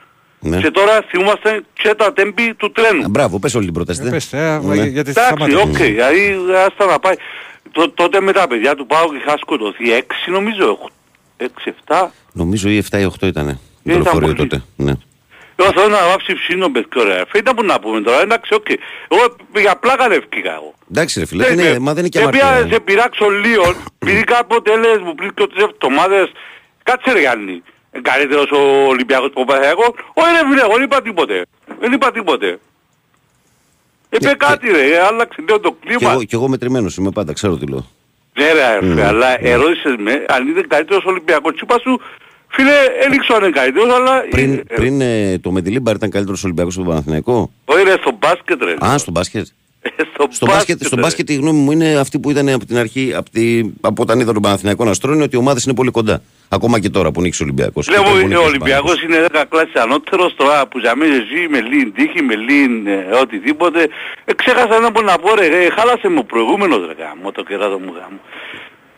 Ναι. 0.43 0.57
και 0.61 0.71
τώρα 0.71 1.03
θυμούμασταν 1.09 1.65
και 1.73 1.95
τα 1.95 2.13
τέμπη 2.13 2.55
του 2.55 2.67
Α, 2.67 2.71
τρένου. 2.73 3.09
Μπράβο, 3.09 3.39
πες 3.39 3.55
όλη 3.55 3.65
την 3.65 3.75
πρόταση. 3.75 4.01
Ε, 4.01 4.05
ναι. 4.05 4.11
πες, 4.11 4.33
ε, 4.33 4.61
Ναι. 4.63 4.75
γιατί 4.75 5.11
Εντάξει, 5.11 5.35
σταμάτα. 5.35 5.61
οκ, 5.61 5.77
δηλαδή 5.77 6.37
άστα 6.67 6.87
να 6.87 6.99
πάει. 6.99 7.15
Τω- 7.73 7.91
τότε 7.91 8.21
με 8.21 8.33
τα 8.33 8.47
παιδιά 8.49 8.75
του 8.75 8.87
ΠΑΟΚ 8.87 9.13
είχα 9.15 9.37
σκοτωθεί 9.39 9.91
6 9.93 10.31
νομίζω, 10.31 10.79
6-7. 11.37 12.11
Νομίζω 12.33 12.69
ή 12.69 12.77
7 12.91 12.99
ή 13.01 13.05
8 13.05 13.27
ήταν 13.27 13.47
το 13.47 13.59
Ήταν 13.91 14.03
λεωφορείο 14.03 14.35
πολύ. 14.35 14.49
τότε. 14.49 14.63
Ναι. 14.77 14.93
Εγώ 15.57 15.71
θέλω 15.75 15.89
να 15.89 16.07
βάψει 16.09 16.35
ψήνο 16.35 16.69
παιδιά 16.71 17.05
ρε. 17.05 17.23
Φέτα 17.29 17.55
που 17.55 17.65
να 17.65 17.81
πούμε 17.81 18.01
τώρα, 18.01 18.21
εντάξει, 18.21 18.55
οκ. 18.55 18.67
Εγώ 19.09 19.37
για 19.61 19.77
πλάκα 19.77 20.09
δεν 20.09 20.19
ευκήκα 20.19 20.53
εγώ. 20.53 20.75
Εντάξει 20.91 21.19
ρε 21.19 21.27
φίλε, 21.27 21.47
Ε, 21.47 21.53
είναι, 21.53 21.63
ε, 21.63 21.79
μα 21.79 21.91
δεν 21.95 21.99
είναι 22.05 22.09
και 22.09 22.19
σε 22.19 22.29
πια- 22.29 22.47
αμαρτία. 22.47 22.73
Σε 22.73 22.81
πειράξω 22.81 23.29
λίγο, 23.29 23.75
επειδή 23.99 24.25
κάποτε 24.25 24.77
λες 24.77 24.99
μου 25.05 25.15
πριν 25.15 25.35
και 25.35 25.47
τρεις 25.47 25.65
εβδομάδες, 25.65 26.33
κάτσε 26.83 27.13
ρε 27.13 27.21
Γιάννη, 27.21 27.53
ε, 27.53 27.70
καλύτερος 28.03 28.51
ο 28.51 28.87
Ολυμπιακός 28.89 29.31
που 29.33 29.45
πάει 29.45 29.61
εγώ, 29.69 29.95
όχι 30.15 30.31
ρε 30.33 30.49
φίλε, 30.49 30.61
εγώ 30.61 30.73
δεν 30.73 30.83
είπα 30.83 31.03
τίποτε, 31.03 31.47
δεν 31.81 31.93
είπα 31.93 32.13
τίποτε. 32.13 32.59
Είπε 34.13 34.29
και- 34.29 34.35
κάτι 34.39 34.69
ρε, 34.71 34.83
ε, 34.95 35.01
άλλαξε 35.01 35.41
λίγο 35.47 35.61
το 35.61 35.71
Κι 35.81 35.87
κλίμα. 35.87 36.11
εγώ, 36.13 36.23
κι 36.25 36.35
εγώ 36.35 36.49
μετρημένος 36.49 36.97
είμαι 36.97 37.11
πάντα, 37.11 37.33
ξέρω 37.33 37.57
τι 37.57 37.67
λέω. 37.67 37.87
Ναι 38.39 38.53
ρε 38.53 38.63
αρφέ, 38.65 39.05
αλλά 39.07 39.45
ερώτησες 39.45 39.95
με 39.99 40.25
αν 40.29 40.49
είναι 40.49 40.61
καλύτερος 40.69 41.05
Ολυμπιακός. 41.05 41.53
Τι 41.53 41.59
είπα 41.63 41.79
σου, 41.79 42.01
φίλε, 42.49 42.73
έλειξω 43.05 43.35
αν 43.35 43.43
είναι 43.43 43.51
καλύτερος, 43.51 43.95
αλλά... 43.95 44.21
Πριν, 44.31 44.53
ε, 44.53 44.75
πριν 44.75 45.01
ε, 45.01 45.39
το 45.39 45.51
Μεντιλίμπαρ 45.51 45.95
ήταν 45.95 46.11
καλύτερος 46.11 46.45
Ολυμπιακός 46.45 46.73
στον 46.73 46.85
Παναθηναϊκό; 46.87 47.51
Όχι 47.65 47.83
ρε, 47.85 47.93
στο 48.01 48.17
μπάσκετ 48.19 48.63
ρε. 48.63 48.77
Α, 48.87 48.99
στο 48.99 49.11
μπάσκετ. 49.11 49.47
Ε, 49.83 49.89
στο 50.15 50.27
Στο 50.31 50.47
μπάσκετ, 50.47 50.85
στο 50.85 50.97
ρε. 50.97 51.03
μπάσκετ 51.03 51.31
η 51.31 51.35
γνώμη 51.35 51.59
μου 51.59 51.71
είναι 51.73 51.95
αυτή 51.99 52.19
που 52.19 52.31
ήταν 52.31 52.49
από 52.49 52.65
την 52.65 52.77
αρχή, 52.79 53.13
από, 53.17 53.31
τη, 53.31 53.71
από 53.81 54.03
όταν 54.03 54.21
είδα 54.21 54.33
τον 54.33 54.43
Παναθηναϊκό 54.43 54.85
να 54.85 54.93
στρώνει, 54.95 55.23
ότι 55.23 55.37
οι 55.37 55.39
ομάδες 55.39 55.65
είναι 55.65 55.75
πολύ 55.75 55.91
κοντά. 55.91 56.23
Ακόμα 56.49 56.81
και 56.81 56.91
τώρα 56.91 57.11
που 57.11 57.21
νίκησε 57.21 57.43
ο 57.43 57.47
Ολυμπιακός. 57.47 57.87
Και 57.87 57.93
Λέω 57.93 58.03
πριν 58.03 58.15
που 58.15 58.21
ο 58.25 58.29
νίκησε 58.29 58.47
Ολυμπιακός 58.47 59.03
είναι 59.03 59.27
10 59.33 59.45
κλάσεις 59.49 59.75
ανώτερος 59.75 60.35
τώρα 60.37 60.67
που 60.67 60.79
για 60.79 60.97
μένα 60.97 61.15
ζει 61.15 61.49
με 61.49 61.61
λίγη 61.61 61.91
τύχη, 61.91 62.23
με 62.23 62.35
λίγη 62.35 62.83
ε, 62.87 63.15
οτιδήποτε. 63.17 63.89
Ε, 64.25 64.33
ξέχασα 64.35 64.79
να 64.79 64.93
πω 64.93 65.01
να 65.03 65.19
πω 65.19 65.35
ρε, 65.35 65.47
ε, 65.47 65.71
χάλασε 65.71 66.09
μου 66.09 66.19
ο 66.19 66.25
προηγούμενος 66.25 66.79
ρε 66.87 66.95
γάμο, 67.05 67.33
το 67.33 67.43
κεράτο 67.43 67.79
μου 67.79 67.93
γάμο. 67.99 68.21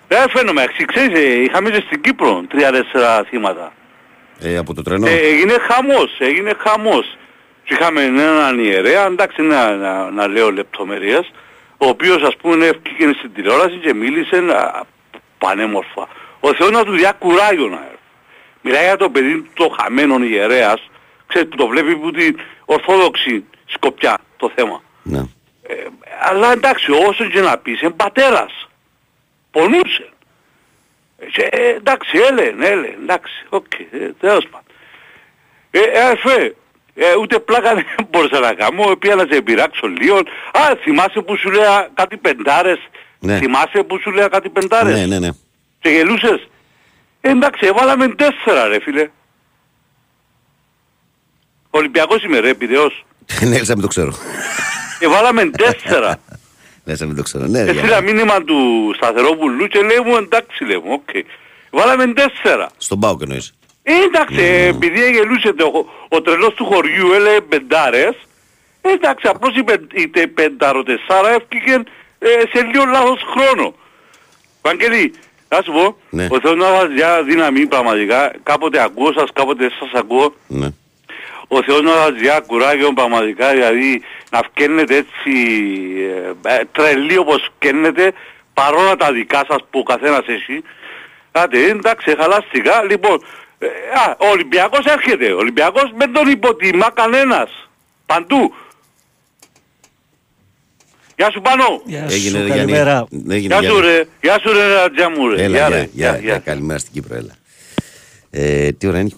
Ε, 0.08 0.16
φαίνομαι, 0.28 0.62
εξή, 0.62 0.84
ξέρεις, 0.84 1.18
ε, 1.18 1.42
είχαμε 1.42 1.70
και 1.70 1.82
στην 1.86 2.00
Κύπρο 2.00 2.42
3-4 2.50 3.24
θύματα. 3.28 3.72
Ε, 4.40 4.56
από 4.56 4.74
το 4.74 4.82
τρένο; 4.82 5.06
Ε, 5.06 5.10
έγινε 5.10 5.54
χαμός, 5.68 6.10
έγινε 6.18 6.52
χαμός. 6.58 7.16
Και 7.64 7.74
είχαμε 7.74 8.02
έναν 8.02 8.58
ιερέα, 8.58 9.06
εντάξει 9.06 9.42
να, 9.42 9.76
να, 9.76 10.10
να 10.10 10.26
λέω 10.26 10.52
λεπτομέρειες, 10.52 11.30
ο 11.78 11.86
οποίος 11.86 12.22
ας 12.22 12.36
πούμε 12.36 12.66
έφυγε 12.66 13.12
στην 13.18 13.32
τηλεόραση 13.32 13.76
και 13.76 13.94
μίλησε 13.94 14.36
α, 14.36 14.84
πανέμορφα. 15.38 16.08
Ο 16.40 16.54
Θεός 16.54 16.70
να 16.70 16.84
του 16.84 16.92
διά 16.92 17.12
κουράγιο 17.12 17.68
να 17.68 17.76
έρθει. 17.76 17.98
Μιλάει 18.60 18.84
για 18.84 18.96
το 18.96 19.10
παιδί 19.10 19.42
του 19.42 19.50
το 19.54 19.76
χαμένο 19.80 20.18
ιερέας, 20.18 20.90
ξέρεις 21.26 21.48
που 21.48 21.56
το 21.56 21.66
βλέπει 21.66 21.96
που 21.96 22.10
την 22.10 22.38
ορθόδοξη 22.64 23.44
σκοπιά 23.66 24.18
το 24.36 24.52
θέμα. 24.54 24.82
Ναι. 25.02 25.18
Ε, 25.62 25.74
αλλά 26.22 26.52
εντάξει 26.52 26.90
όσο 26.90 27.24
και 27.24 27.40
να 27.40 27.58
πεις, 27.58 27.80
είναι 27.80 27.90
πατέρας. 27.90 28.68
Πονούσε. 29.50 30.08
Ε, 31.18 31.26
Και, 31.26 31.48
ε, 31.50 31.68
εντάξει, 31.68 32.18
έλεν, 32.18 32.62
έλεν, 32.62 32.94
εντάξει, 33.02 33.46
οκ, 33.48 33.72
ε, 33.78 34.12
τέλος 34.20 34.46
πάντων. 34.50 34.66
Ε, 35.70 35.80
ε, 35.80 36.00
αρφέ, 36.00 36.54
ε, 36.94 37.14
ούτε 37.20 37.38
πλάκα 37.38 37.74
δεν 37.74 37.84
μπορούσα 38.10 38.38
να 38.40 38.52
κάνω, 38.54 38.96
πήγα 38.96 39.14
να 39.14 39.26
σε 39.30 39.40
πειράξω 39.42 39.86
λίγο. 39.86 40.16
Α, 40.52 40.76
θυμάσαι 40.82 41.20
που 41.26 41.36
σου 41.36 41.50
λέω 41.50 41.88
κάτι 41.94 42.16
πεντάρες; 42.16 42.78
Ναι. 43.18 43.38
Θυμάσαι 43.38 43.82
που 43.86 43.98
σου 44.00 44.10
λέω 44.10 44.28
κάτι 44.28 44.48
πεντάρες; 44.48 44.98
ναι, 44.98 45.06
ναι, 45.06 45.18
ναι. 45.18 45.28
Και 45.80 45.88
γελούσες; 45.88 46.48
Ε, 47.20 47.30
εντάξει, 47.30 47.66
έβαλαμε 47.66 48.08
τέσσερα 48.08 48.66
ρε 48.68 48.80
φίλε. 48.80 49.10
Ολυμπιακός 51.70 52.22
είμαι 52.24 52.38
ρε, 52.38 52.48
επιδεός. 52.48 53.04
ναι, 53.40 53.48
λες 53.58 53.68
να 53.68 53.74
μην 53.74 53.82
το 53.82 53.88
ξέρω. 53.88 54.12
Εβάλαμε 55.00 55.44
τέσσερα. 55.50 56.16
Λες 56.86 57.00
να 57.00 57.06
μην 57.06 57.16
το 57.16 57.22
ξέρω. 57.22 57.46
Ναι, 57.46 57.60
Έστειλα 57.60 57.86
για- 57.86 58.00
μήνυμα 58.00 58.42
του 58.44 58.90
Σταθερόπουλου 58.96 59.66
και 59.66 59.80
λέει 59.80 60.00
μου 60.04 60.16
εντάξει 60.16 60.64
λέει 60.64 60.76
μου, 60.84 60.92
οκ. 60.92 61.24
Βάλαμε 61.70 62.06
τέσσερα. 62.12 62.68
Στον 62.76 63.00
ΠΑΟΚ 63.00 63.22
εννοείς. 63.24 63.52
Ε, 63.82 63.92
εντάξει, 64.04 64.40
ε, 64.42 64.66
επειδή 64.66 65.10
γελούσε 65.10 65.48
ο, 65.48 65.86
ο 66.08 66.22
τρελός 66.22 66.54
του 66.54 66.64
χωριού 66.64 67.12
έλεγε 67.12 67.40
πεντάρες, 67.40 68.14
ε, 68.82 68.90
εντάξει, 68.92 69.26
απλώς 69.28 69.56
οι, 69.56 69.62
πεν, 69.62 69.88
οι 69.92 70.08
τε- 70.08 70.26
πενταροτεσσάρα 70.28 71.28
έφυγαν 71.30 71.86
ε, 72.18 72.28
σε 72.52 72.64
λίγο 72.64 72.84
λάθος 72.84 73.20
χρόνο. 73.30 73.74
Βαγγέλη, 74.62 75.14
να 75.48 75.62
σου 75.62 75.72
πω, 75.72 75.96
Ναι. 76.10 76.26
ο 76.30 76.40
Θεός 76.40 76.54
να 76.56 76.64
σας 76.66 76.90
για 76.94 77.22
δύναμη 77.22 77.66
πραγματικά, 77.66 78.32
κάποτε 78.42 78.82
ακούω 78.82 79.12
σας, 79.12 79.28
κάποτε 79.32 79.62
δεν 79.66 79.72
σας 79.78 80.00
ακούω, 80.00 80.34
Ναι. 80.46 80.68
ο 81.48 81.62
Θεός 81.62 81.80
να 81.82 81.90
σας 81.92 82.12
διά 82.12 82.40
κουράγιο 82.46 82.92
πραγματικά, 82.92 83.50
δηλαδή 83.52 84.02
να 84.30 84.38
φκένετε 84.38 84.96
έτσι 84.96 85.32
ε, 86.44 86.54
ε, 86.54 86.60
τρελή 86.72 87.16
όπως 87.18 87.50
φκένετε, 87.54 88.12
παρόλα 88.54 88.96
τα 88.96 89.12
δικά 89.12 89.44
σας 89.48 89.58
που 89.70 89.78
ο 89.78 89.82
καθένας 89.82 90.24
έχει. 90.26 90.62
Άντε, 91.32 91.58
εντάξει, 91.68 92.14
χαλάστηκα. 92.18 92.82
Λοιπόν, 92.84 93.14
ε, 93.14 93.24
α, 93.66 94.16
ο 94.18 94.26
Ολυμπιακός 94.30 94.84
έρχεται. 94.84 95.32
Ο 95.32 95.36
Ολυμπιακός 95.36 95.92
δεν 95.96 96.12
τον 96.12 96.28
υποτιμά 96.28 96.90
κανένας. 96.94 97.50
Παντού. 98.06 98.52
Γεια 101.16 101.30
σου 101.30 101.40
Πάνο. 101.40 101.82
Γεια 101.84 102.06
Έγινε, 102.10 102.38
σου, 102.38 102.42
ρε, 102.44 102.48
καλημέρα. 102.48 103.06
Γιάννη. 103.10 103.34
Έγινε, 103.34 103.58
Γεια 103.58 103.70
σου 103.70 103.78
Γιάννη. 103.80 103.96
ρε. 103.96 104.04
Γεια 104.22 104.38
σου 104.42 104.52
ρε 104.52 104.66
Ρατζιά 104.74 105.10
μου 105.10 105.28
ρε. 105.28 105.42
Έλα, 105.42 105.56
Γεια, 105.56 105.68
γεια, 105.68 105.76
ρε. 105.76 105.76
γεια, 105.76 105.88
Γεια, 105.92 106.10
γεια, 106.10 106.20
γεια. 106.20 106.38
καλημέρα 106.38 106.78
στην 106.78 106.92
Κύπρο, 106.92 107.14
έλα. 107.14 107.34
Ε, 108.30 108.72
τι 108.72 108.86
ώρα 108.86 108.98
είναι, 108.98 109.10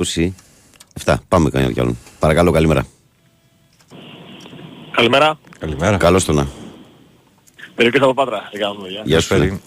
27. 1.04 1.14
Πάμε 1.28 1.50
κανένα 1.50 1.72
κι 1.72 1.80
άλλον. 1.80 1.98
Παρακαλώ, 2.18 2.50
καλημέρα. 2.50 2.86
Καλημέρα. 4.90 5.38
Καλημέρα. 5.58 5.96
Καλώς 5.96 6.24
το 6.24 6.32
να. 6.32 6.46
Περιοχής 7.74 8.00
από 8.00 8.14
Πάτρα. 8.14 8.48
Τι 8.52 8.58
κάνουμε, 8.58 8.88
γεια. 8.88 9.02
Γεια 9.04 9.20
σου. 9.20 9.26
φίλε. 9.26 9.38
Φέρει. 9.44 9.60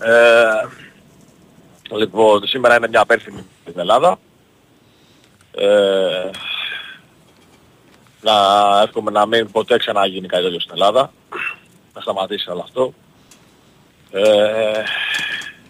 Ε, 0.00 0.68
λοιπόν, 1.96 2.46
σήμερα 2.46 2.76
είναι 2.76 2.88
μια 2.88 3.00
απέρθυνη 3.00 3.46
στην 3.60 3.78
Ελλάδα. 3.78 4.18
Ε, 5.54 6.30
να 8.20 8.32
εύχομαι 8.82 9.10
να 9.10 9.26
μην 9.26 9.50
ποτέ 9.50 9.76
ξαναγίνει 9.76 10.26
κάτι 10.28 10.42
τέτοιο 10.42 10.60
στην 10.60 10.72
Ελλάδα. 10.72 11.12
Να 11.94 12.00
σταματήσει 12.00 12.50
όλο 12.50 12.60
αυτό. 12.60 12.94
Ε, 14.10 14.82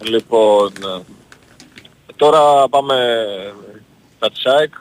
λοιπόν, 0.01 0.73
ε, 0.85 1.03
τώρα 2.17 2.69
πάμε 2.69 3.27
στα 4.17 4.31
της 4.31 4.47
ΑΕΚ. 4.47 4.73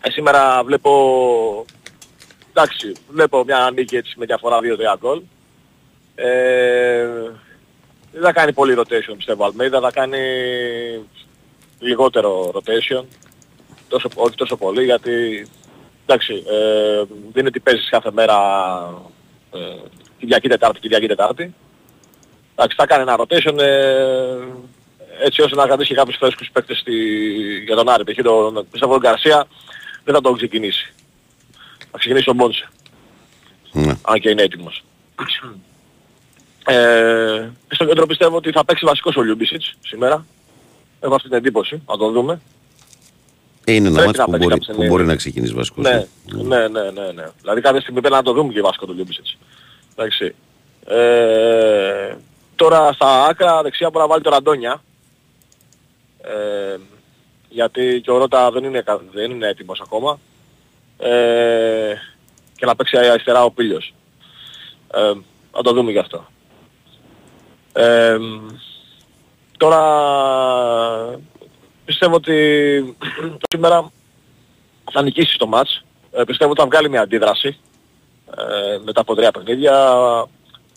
Ε, 0.00 0.10
σήμερα 0.10 0.64
βλέπω, 0.64 1.64
εντάξει, 2.50 2.92
βλέπω 3.10 3.44
μια 3.44 3.70
νίκη 3.74 3.96
έτσι 3.96 4.14
με 4.18 4.26
διαφορά 4.26 4.58
2-3 4.58 4.96
γκολ. 4.98 5.22
Ε, 6.14 7.06
δεν 8.12 8.22
θα 8.22 8.32
κάνει 8.32 8.52
πολύ 8.52 8.74
rotation 8.78 9.14
πιστεύω 9.16 9.44
Αλμέιδα, 9.44 9.80
θα 9.80 9.90
κάνει 9.90 10.18
λιγότερο 11.78 12.52
rotation. 12.54 13.04
Τόσο, 13.88 14.08
όχι 14.14 14.34
τόσο 14.34 14.56
πολύ 14.56 14.84
γιατί 14.84 15.46
εντάξει, 16.06 16.34
ε, 16.34 16.96
δεν 17.06 17.34
είναι 17.34 17.48
ότι 17.48 17.60
παίζεις 17.60 17.88
κάθε 17.88 18.10
μέρα 18.12 18.36
ε, 19.54 19.58
Κυριακή 20.18 20.48
Τετάρτη, 20.48 20.80
Κυριακή 20.80 21.06
Τετάρτη. 21.06 21.54
Εντάξει, 22.54 22.76
θα 22.76 22.86
κάνει 22.86 23.02
ένα 23.02 23.16
rotation 23.18 23.58
ε, 23.58 24.36
έτσι 25.24 25.42
ώστε 25.42 25.56
να 25.56 25.66
κρατήσει 25.66 25.94
κάποιους 25.94 26.16
φρέσκους 26.16 26.50
παίκτες 26.52 26.78
στη, 26.78 26.92
για 27.64 27.76
τον 27.76 27.88
Άρη. 27.88 28.04
Π.χ. 28.04 28.22
τον 28.22 28.66
πιστεύω 28.70 28.92
τον 28.92 29.00
Γκαρσία 29.00 29.46
δεν 30.04 30.14
θα 30.14 30.20
τον 30.20 30.36
ξεκινήσει. 30.36 30.92
Θα 31.90 31.98
ξεκινήσει 31.98 32.24
τον 32.24 32.36
Μόντσε, 32.36 32.68
Ναι. 33.72 33.92
αν 34.02 34.20
και 34.20 34.30
είναι 34.30 34.42
έτοιμος. 34.42 34.84
Ε, 36.70 37.50
στο 37.68 37.84
κέντρο 37.84 38.06
πιστεύω 38.06 38.36
ότι 38.36 38.50
θα 38.50 38.64
παίξει 38.64 38.84
βασικός 38.84 39.16
ο 39.16 39.22
Λιούμπισιτς 39.22 39.74
σήμερα. 39.80 40.26
Έχω 41.00 41.14
αυτή 41.14 41.28
την 41.28 41.36
εντύπωση, 41.36 41.82
να 41.86 41.96
το 41.96 42.10
δούμε. 42.10 42.40
Ε, 43.64 43.72
είναι 43.72 43.88
ένα 43.88 43.96
Πρέπει 43.96 44.18
μάτι 44.18 44.18
να 44.18 44.24
που, 44.24 44.30
παίξει 44.30 44.46
μπορεί, 44.46 44.58
κάποια 44.58 44.66
που 44.66 44.72
στιγμή. 44.72 44.88
μπορεί 44.88 45.04
να 45.04 45.16
ξεκινήσει 45.16 45.52
βασικός. 45.54 45.84
Ναι, 45.84 45.90
ε. 45.90 46.06
ναι, 46.26 46.68
ναι, 46.68 46.90
ναι, 46.90 47.12
ναι. 47.12 47.24
Δηλαδή 47.40 47.60
κάποια 47.60 47.80
στιγμή 47.80 48.00
πρέπει 48.00 48.14
να 48.14 48.22
το 48.22 48.32
δούμε 48.32 48.52
και 48.52 48.60
βασικό 48.60 48.86
του 48.86 48.92
Λιούμπισιτς. 48.94 49.36
Εντάξει. 49.96 50.34
Ε, 50.86 52.14
τώρα 52.56 52.92
στα 52.92 53.24
άκρα 53.24 53.62
δεξιά 53.62 53.90
μπορεί 53.90 54.02
να 54.04 54.10
βάλει 54.10 54.22
τον 54.22 54.32
Ραντόνια. 54.32 54.82
Ε, 56.22 56.76
γιατί 57.48 58.00
και 58.04 58.10
ο 58.10 58.18
Ρώτα 58.18 58.50
δεν 58.50 58.64
είναι, 58.64 58.80
κα- 58.80 59.02
δεν 59.12 59.30
είναι 59.30 59.48
έτοιμος 59.48 59.80
ακόμα. 59.80 60.18
Ε, 60.98 61.94
και 62.56 62.66
να 62.66 62.76
παίξει 62.76 62.96
αριστερά 62.96 63.44
ο 63.44 63.50
Πίλιος. 63.50 63.94
Ε, 64.94 65.12
να 65.56 65.62
το 65.62 65.72
δούμε 65.72 65.90
γι' 65.90 65.98
αυτό. 65.98 66.26
Ε, 67.80 68.18
τώρα 69.56 69.80
πιστεύω 71.84 72.14
ότι 72.14 72.34
σήμερα 73.52 73.90
θα 74.92 75.02
νικήσει 75.02 75.38
το 75.38 75.46
μάτς. 75.46 75.84
Ε, 76.12 76.22
πιστεύω 76.24 76.50
ότι 76.50 76.60
θα 76.60 76.66
βγάλει 76.66 76.88
μια 76.88 77.00
αντίδραση 77.00 77.58
ε, 78.36 78.78
μετά 78.84 79.00
από 79.00 79.14
τρία 79.14 79.30
παιχνίδια. 79.30 79.72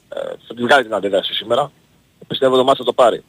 Ε, 0.10 0.20
θα 0.48 0.54
τη 0.56 0.62
βγάλει 0.62 0.84
την 0.84 0.94
αντίδραση 0.94 1.34
σήμερα. 1.34 1.72
Πιστεύω 2.28 2.56
το 2.56 2.64
μάτς 2.64 2.78
θα 2.78 2.84
το 2.86 2.94
πάρει. 2.94 3.24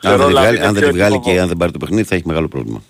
Αν 0.00 0.16
δεν, 0.16 0.18
Θεωρώ, 0.18 0.26
τη 0.26 0.32
βγάλει, 0.32 0.48
δηλαδή, 0.48 0.66
αν 0.66 0.74
δεν 0.74 0.82
πιο 0.82 0.90
τη 0.92 0.96
βγάλει 0.96 1.14
έτοιμο- 1.14 1.34
και 1.34 1.40
αν 1.40 1.48
δεν 1.48 1.56
πάρει 1.56 1.72
το 1.72 1.78
παιχνίδι 1.78 2.04
θα 2.04 2.14
έχει 2.14 2.26
μεγάλο 2.26 2.48
πρόβλημα. 2.48 2.82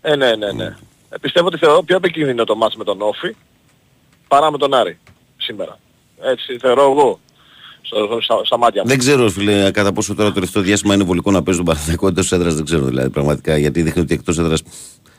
Ε, 0.00 0.16
ναι, 0.16 0.34
ναι, 0.36 0.52
ναι. 0.52 0.76
Ε, 1.10 1.16
πιστεύω 1.20 1.46
ότι 1.46 1.58
θεωρώ 1.58 1.82
πιο 1.82 1.96
επικίνδυνο 1.96 2.44
το 2.44 2.56
μάτς 2.56 2.76
με 2.76 2.84
τον 2.84 3.02
Όφη 3.02 3.36
παρά 4.28 4.50
με 4.50 4.58
τον 4.58 4.74
Άρη 4.74 4.98
σήμερα. 5.36 5.78
Έτσι 6.22 6.58
θεωρώ 6.58 6.82
εγώ 6.82 7.00
στο, 7.00 7.29
στα, 8.22 8.40
στα 8.44 8.58
μάτια 8.58 8.82
μου. 8.82 8.88
Δεν 8.88 8.98
ξέρω, 8.98 9.28
φίλε, 9.28 9.70
κατά 9.70 9.92
πόσο 9.92 10.14
τώρα 10.14 10.28
το 10.28 10.34
τελευταίο 10.34 10.62
διάστημα 10.62 10.94
είναι 10.94 11.04
βολικό 11.04 11.30
να 11.30 11.42
παίζει 11.42 11.58
τον 11.60 11.68
Παναθηναϊκό 11.68 12.06
εντός 12.06 12.32
έδρας, 12.32 12.54
δεν 12.54 12.64
ξέρω 12.64 12.84
δηλαδή 12.84 13.10
πραγματικά. 13.10 13.56
Γιατί 13.56 13.82
δείχνει 13.82 14.02
ότι 14.02 14.14
εκτός 14.14 14.38
έδρας 14.38 14.62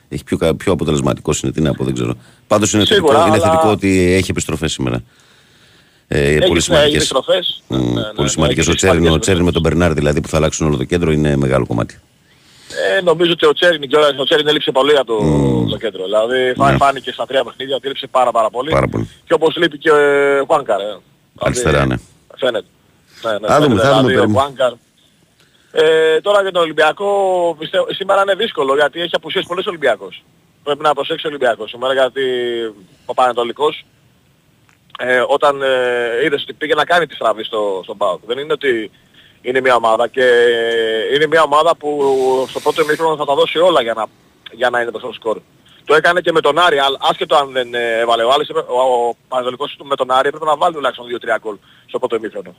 Έχει 0.10 0.24
πιο, 0.24 0.38
κα- 0.38 0.56
πιο 0.56 0.72
αποτελεσματικός 0.72 1.42
είναι, 1.42 1.52
τι 1.52 1.62
να 1.62 1.74
πω, 1.74 1.84
δεν 1.84 1.94
ξέρω. 1.94 2.14
Πάντως 2.48 2.74
είναι, 2.74 2.86
Σίγουρα, 2.86 3.14
θετικό, 3.14 3.28
είναι 3.36 3.44
αλλά- 3.44 3.52
θετικό 3.54 3.72
ότι 3.72 4.14
έχει 4.14 4.32
επιστροφές 4.32 4.72
σήμερα. 4.72 5.04
Ε, 6.08 6.20
Έχει, 6.20 6.38
πολύ 6.38 6.50
ναι, 6.50 6.56
έχει 6.58 6.62
σημαντικές. 6.62 6.96
επιστροφές. 6.96 7.64
Ναι, 7.68 7.78
ναι, 7.78 7.84
ναι, 7.84 8.02
πολύ 8.16 8.30
σημαντικές. 8.30 8.64
έχει 8.64 8.72
Ο 8.72 8.76
Τσέριν, 8.76 8.96
ο 8.96 9.04
σημαντικές 9.04 9.26
Τσέριν 9.26 9.44
με 9.44 9.52
τον 9.52 9.62
Μπερνάρ 9.62 9.94
δηλαδή 9.94 10.22
που 10.22 10.28
θα 10.28 10.38
αλλάξουν 10.38 10.68
όλο 10.68 10.78
το 10.78 10.84
κέντρο 10.84 11.12
είναι 11.12 11.36
μεγάλο 11.36 11.66
κομμάτι. 11.68 12.00
Ε, 12.98 13.02
νομίζω 13.02 13.32
ότι 13.32 13.46
ο 13.46 13.54
Τσέριν, 13.54 13.82
και 13.82 13.96
ο 14.20 14.24
Τσέριν 14.24 14.48
έλειψε 14.48 14.72
πολύ 14.72 14.98
από 14.98 15.06
το, 15.06 15.66
το 15.70 15.78
κέντρο. 15.78 16.04
Δηλαδή 16.04 16.54
φά- 16.56 16.72
Ναι. 16.72 16.78
φάνηκε 16.78 17.12
στα 17.12 17.26
τρία 17.26 17.44
παιχνίδια 17.44 17.76
ότι 17.76 17.86
έλειψε 17.86 18.08
πάρα 18.08 18.32
πάρα 18.32 18.50
πολύ. 18.50 18.70
Πάρα 18.72 18.88
πολύ. 18.88 19.10
Και 19.28 19.34
όπως 19.34 19.56
λείπει 19.58 19.78
και 19.78 19.90
ο 19.92 19.96
Χουάνκαρ. 20.48 20.80
Ε. 20.80 20.98
Αριστερά, 21.40 21.86
ναι. 21.86 21.96
Φαίνεται. 22.42 22.68
Ναι, 23.24 23.32
ναι, 23.32 23.48
Θα 23.48 23.60
δούμε, 23.62 23.68
φαίνεται, 23.68 23.88
θα 23.88 23.98
δούμε, 23.98 24.08
δηλαδή, 24.08 24.16
ο 24.16 24.20
περίμενε. 24.20 24.40
Χουάνκαρ. 24.40 24.74
Ε, 25.72 26.22
τώρα 26.22 26.42
για 26.42 26.52
τον 26.52 26.62
Ολυμπιακό 26.62 27.12
πιστεύω, 27.60 27.86
σήμερα 27.90 28.22
είναι 28.22 28.36
δύσκολο 28.36 28.76
γιατί 28.76 29.02
έχει 29.02 29.16
απουσίες 29.16 29.46
πολλές 29.48 29.66
Ολυμπιακός. 29.66 30.24
Πρέπει 30.64 30.84
να 30.84 30.94
προσέξει 30.94 31.26
ο 31.26 31.30
Ολυμπιακός 31.30 31.70
σήμερα 31.70 31.94
γιατί 31.94 32.22
ο 33.06 33.14
Πανατολικός 33.14 33.86
ε, 35.00 35.24
όταν 35.28 35.62
ε, 35.62 36.26
είδες 36.26 36.42
ότι 36.42 36.54
πήγε 36.54 36.74
να 36.74 36.86
κάνει 36.86 37.08
τη 37.08 37.16
στραβή 37.16 37.44
στο, 37.44 37.80
στον 37.84 37.98
ΠΑΟΚ. 37.98 38.20
Δεν 38.26 38.38
είναι 38.38 38.54
ότι 38.54 38.92
είναι 39.42 39.62
μια 39.62 39.76
ομάδα 39.76 40.08
και 40.08 40.26
είναι 41.16 41.28
μια 41.28 41.44
ομάδα 41.44 41.76
που 41.76 42.00
στο 42.50 42.60
πρώτο 42.60 42.82
ημίχρονο 42.82 43.16
θα 43.16 43.26
τα 43.26 43.34
δώσει 43.34 43.58
όλα 43.58 43.82
για 43.82 43.94
να, 43.94 44.06
για 44.52 44.70
να 44.70 44.82
είναι 44.82 44.92
στο 44.98 45.12
σκορ. 45.14 45.40
Το 45.86 45.96
έκανε 45.96 46.22
και 46.22 46.32
με 46.32 46.42
τον 46.42 46.60
Άρη, 46.60 46.80
αλλά 46.80 46.98
άσχετο 47.02 47.36
αν 47.36 47.52
δεν 47.52 47.74
ε, 47.74 48.00
έβαλε 48.00 48.24
ο 48.24 48.32
Άρης, 48.32 48.50
έπρεπε- 48.50 48.70
ο, 48.70 49.08
ο 49.08 49.16
Πανατολικός 49.28 49.76
του 49.78 49.86
με 49.86 49.96
τον 49.96 50.12
Άρη 50.12 50.28
έπρεπε 50.28 50.46
να 50.46 50.58
βάλει 50.58 50.74
τουλάχιστον 50.76 51.06
2-3 51.22 51.38
γκολ 51.42 51.56
στο 51.86 52.00
πρώτο 52.00 52.16
ημίχρονο. 52.16 52.56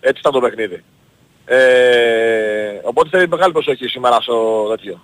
Έτσι 0.00 0.20
ήταν 0.20 0.32
το 0.32 0.40
παιχνίδι. 0.40 0.84
Ε, 1.44 2.80
οπότε 2.82 3.08
θέλει 3.08 3.28
μεγάλη 3.28 3.52
προσοχή 3.52 3.86
σήμερα 3.86 4.20
στο 4.20 4.66
τέτοιο. 4.70 5.00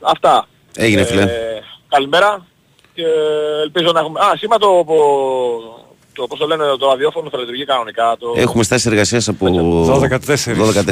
Αυτά. 0.00 0.46
Έγινε, 0.76 1.04
φίλε. 1.04 1.28
καλημέρα 1.88 2.46
και 2.94 3.04
ελπίζω 3.62 3.92
να 3.92 4.00
έχουμε... 4.00 4.20
Α, 4.20 4.36
σήμερα 4.36 4.58
το, 4.58 4.84
το, 6.12 6.26
πώς 6.26 6.38
το 6.38 6.46
λένε, 6.46 6.64
το 6.78 6.86
ραδιόφωνο 6.86 7.30
θα 7.30 7.38
λειτουργεί 7.38 7.64
κανονικά. 7.64 8.16
Το... 8.18 8.34
Έχουμε 8.36 8.62
στάσει 8.62 8.88
εργασίας 8.88 9.28
από 9.28 9.46
12-4. 9.46 10.18
12-4. 10.26 10.86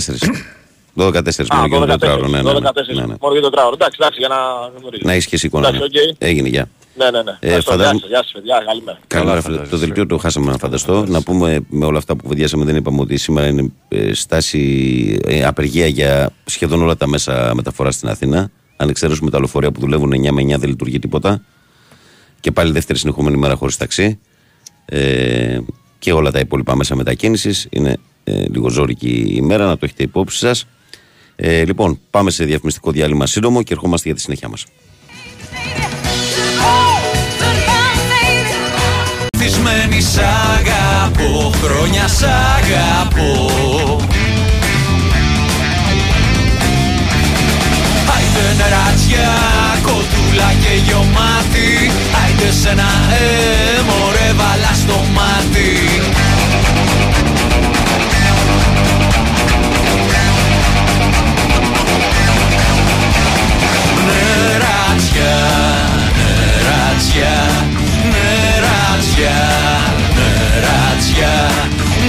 12-4 0.98 1.44
Α, 1.48 1.56
μόνο 1.68 1.84
για 1.84 1.86
το 1.86 1.86
τετράωρο. 1.86 2.26
12-14. 2.26 2.30
Ναι, 2.30 2.42
ναι, 2.42 2.50
12-14. 2.50 2.94
ναι, 2.94 3.06
ναι. 3.06 3.14
Μόνο 3.20 3.32
για 3.32 3.42
το 3.42 3.50
τετράωρο. 3.50 3.74
Εντάξει, 3.74 3.96
εντάξει, 4.00 4.18
για 4.18 4.28
να 4.28 4.36
γνωρίζω. 4.78 5.02
Να 5.04 5.12
έχεις 5.12 5.26
και 5.26 5.34
εσύ 5.34 5.46
εικόνα. 5.46 5.68
Εντάξει, 5.68 5.88
ναι. 5.92 6.00
οκ. 6.10 6.14
Έγινε, 6.18 6.48
γεια. 6.48 6.68
Ναι, 6.96 7.10
ναι, 7.10 7.22
ναι. 7.22 7.36
Ευχαριστώ. 7.40 7.70
φαντάζομαι- 7.70 7.98
Γεια 7.98 8.08
σας, 8.08 8.10
γεια 8.10 8.22
σας, 8.22 8.32
παιδιά. 8.32 8.62
Καλημέρα. 8.66 8.98
Καλημέρα, 9.06 9.40
φίλε. 9.40 9.52
φαντάζεσαι. 9.56 9.76
Το 9.76 9.86
δελτίο 9.86 10.06
το 10.06 10.18
χάσαμε 10.18 10.50
να 10.50 10.58
φανταστώ. 10.58 11.04
Να 11.08 11.22
πούμε 11.22 11.60
με 11.68 11.84
όλα 11.84 11.98
αυτά 11.98 12.16
που 12.16 12.22
κουβεντιάσαμε, 12.22 12.64
δεν 12.64 12.76
είπαμε 12.76 13.00
ότι 13.00 13.16
σήμερα 13.16 13.46
είναι 13.46 13.72
ε, 13.88 14.14
στάση 14.14 14.62
ε, 15.24 15.44
απεργία 15.44 15.86
για 15.86 16.30
σχεδόν 16.44 16.82
όλα 16.82 16.96
τα 16.96 17.06
μέσα 17.06 17.52
μεταφοράς 17.54 17.94
στην 17.94 18.08
Αθήνα. 18.08 18.50
Αν 18.76 18.88
εξαιρέσουμε 18.88 19.30
τα 19.30 19.38
λεωφορεία 19.38 19.72
που 19.72 19.80
δουλεύουν 19.80 20.12
9 20.12 20.30
με 20.30 20.42
9 20.42 20.58
δεν 20.58 20.68
λειτουργεί 20.68 20.98
τίποτα. 20.98 21.42
Και 22.40 22.50
πάλι 22.52 22.72
δεύτερη 22.72 22.98
συνεχόμενη 22.98 23.36
μέρα 23.36 23.54
χωρίς 23.54 23.76
ταξί. 23.76 24.18
Ε, 24.84 25.58
και 25.98 26.12
όλα 26.12 26.30
τα 26.30 26.38
υπόλοιπα 26.38 26.76
μέσα 26.76 26.96
μετακίνησης. 26.96 27.66
Είναι 27.70 27.96
ε, 28.24 28.32
λίγο 28.48 28.68
ζώρικη 28.68 29.08
η 29.08 29.32
ημέρα, 29.36 29.66
να 29.66 29.72
το 29.72 29.84
έχετε 29.84 30.02
υπόψη 30.02 30.38
σας. 30.38 30.66
Ε, 31.40 31.64
λοιπόν, 31.64 32.00
πάμε 32.10 32.30
σε 32.30 32.44
διαφημιστικό 32.44 32.90
διάλειμμα 32.90 33.26
σύντομο 33.26 33.62
και 33.62 33.72
ερχόμαστε 33.72 34.06
για 34.06 34.16
τη 34.16 34.20
συνέχεια 34.20 34.48
μας. 34.48 34.64
Θυσμένη 39.38 40.00
σ' 40.00 40.18
αγαπώ, 40.18 41.52
χρόνια 41.62 42.08
σ' 42.08 42.22
αγαπώ. 42.22 43.50
Άιντε 48.14 48.62
νεράτσια, 48.62 49.28
κοτούλα 49.82 50.52
και 50.62 50.74
γιομάτι 50.86 51.90
Άιντε 52.24 52.52
σ' 52.52 52.66
ένα 52.66 52.90
έμορε 53.78 54.32
βάλα 54.36 54.72
στο 54.82 54.98
μάτι 55.14 55.70
Νεράτσια, 64.98 65.36
νεράτσια, 66.18 67.36
νεράτσια, 68.12 69.38
νεράτσια 70.16 71.34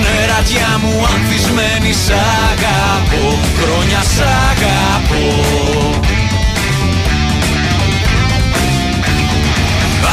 Νεράτσια 0.04 0.70
μου 0.82 0.94
ανθισμένη 1.14 1.94
σ' 2.04 2.16
αγαπώ, 2.50 3.26
χρόνια 3.58 4.02
σ' 4.14 4.26
αγαπώ. 4.50 5.28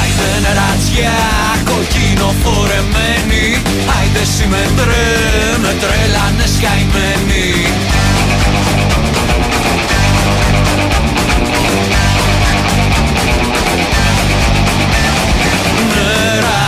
Άιντε 0.01 0.33
νεράτσια, 0.45 1.17
κοκκίνο 1.69 2.31
φορεμένη 2.43 3.45
Άιντε 3.97 4.25
συμμετρέ, 4.37 5.09
με 5.63 5.73
τρέλανες 5.81 6.55
καημένοι 6.63 7.47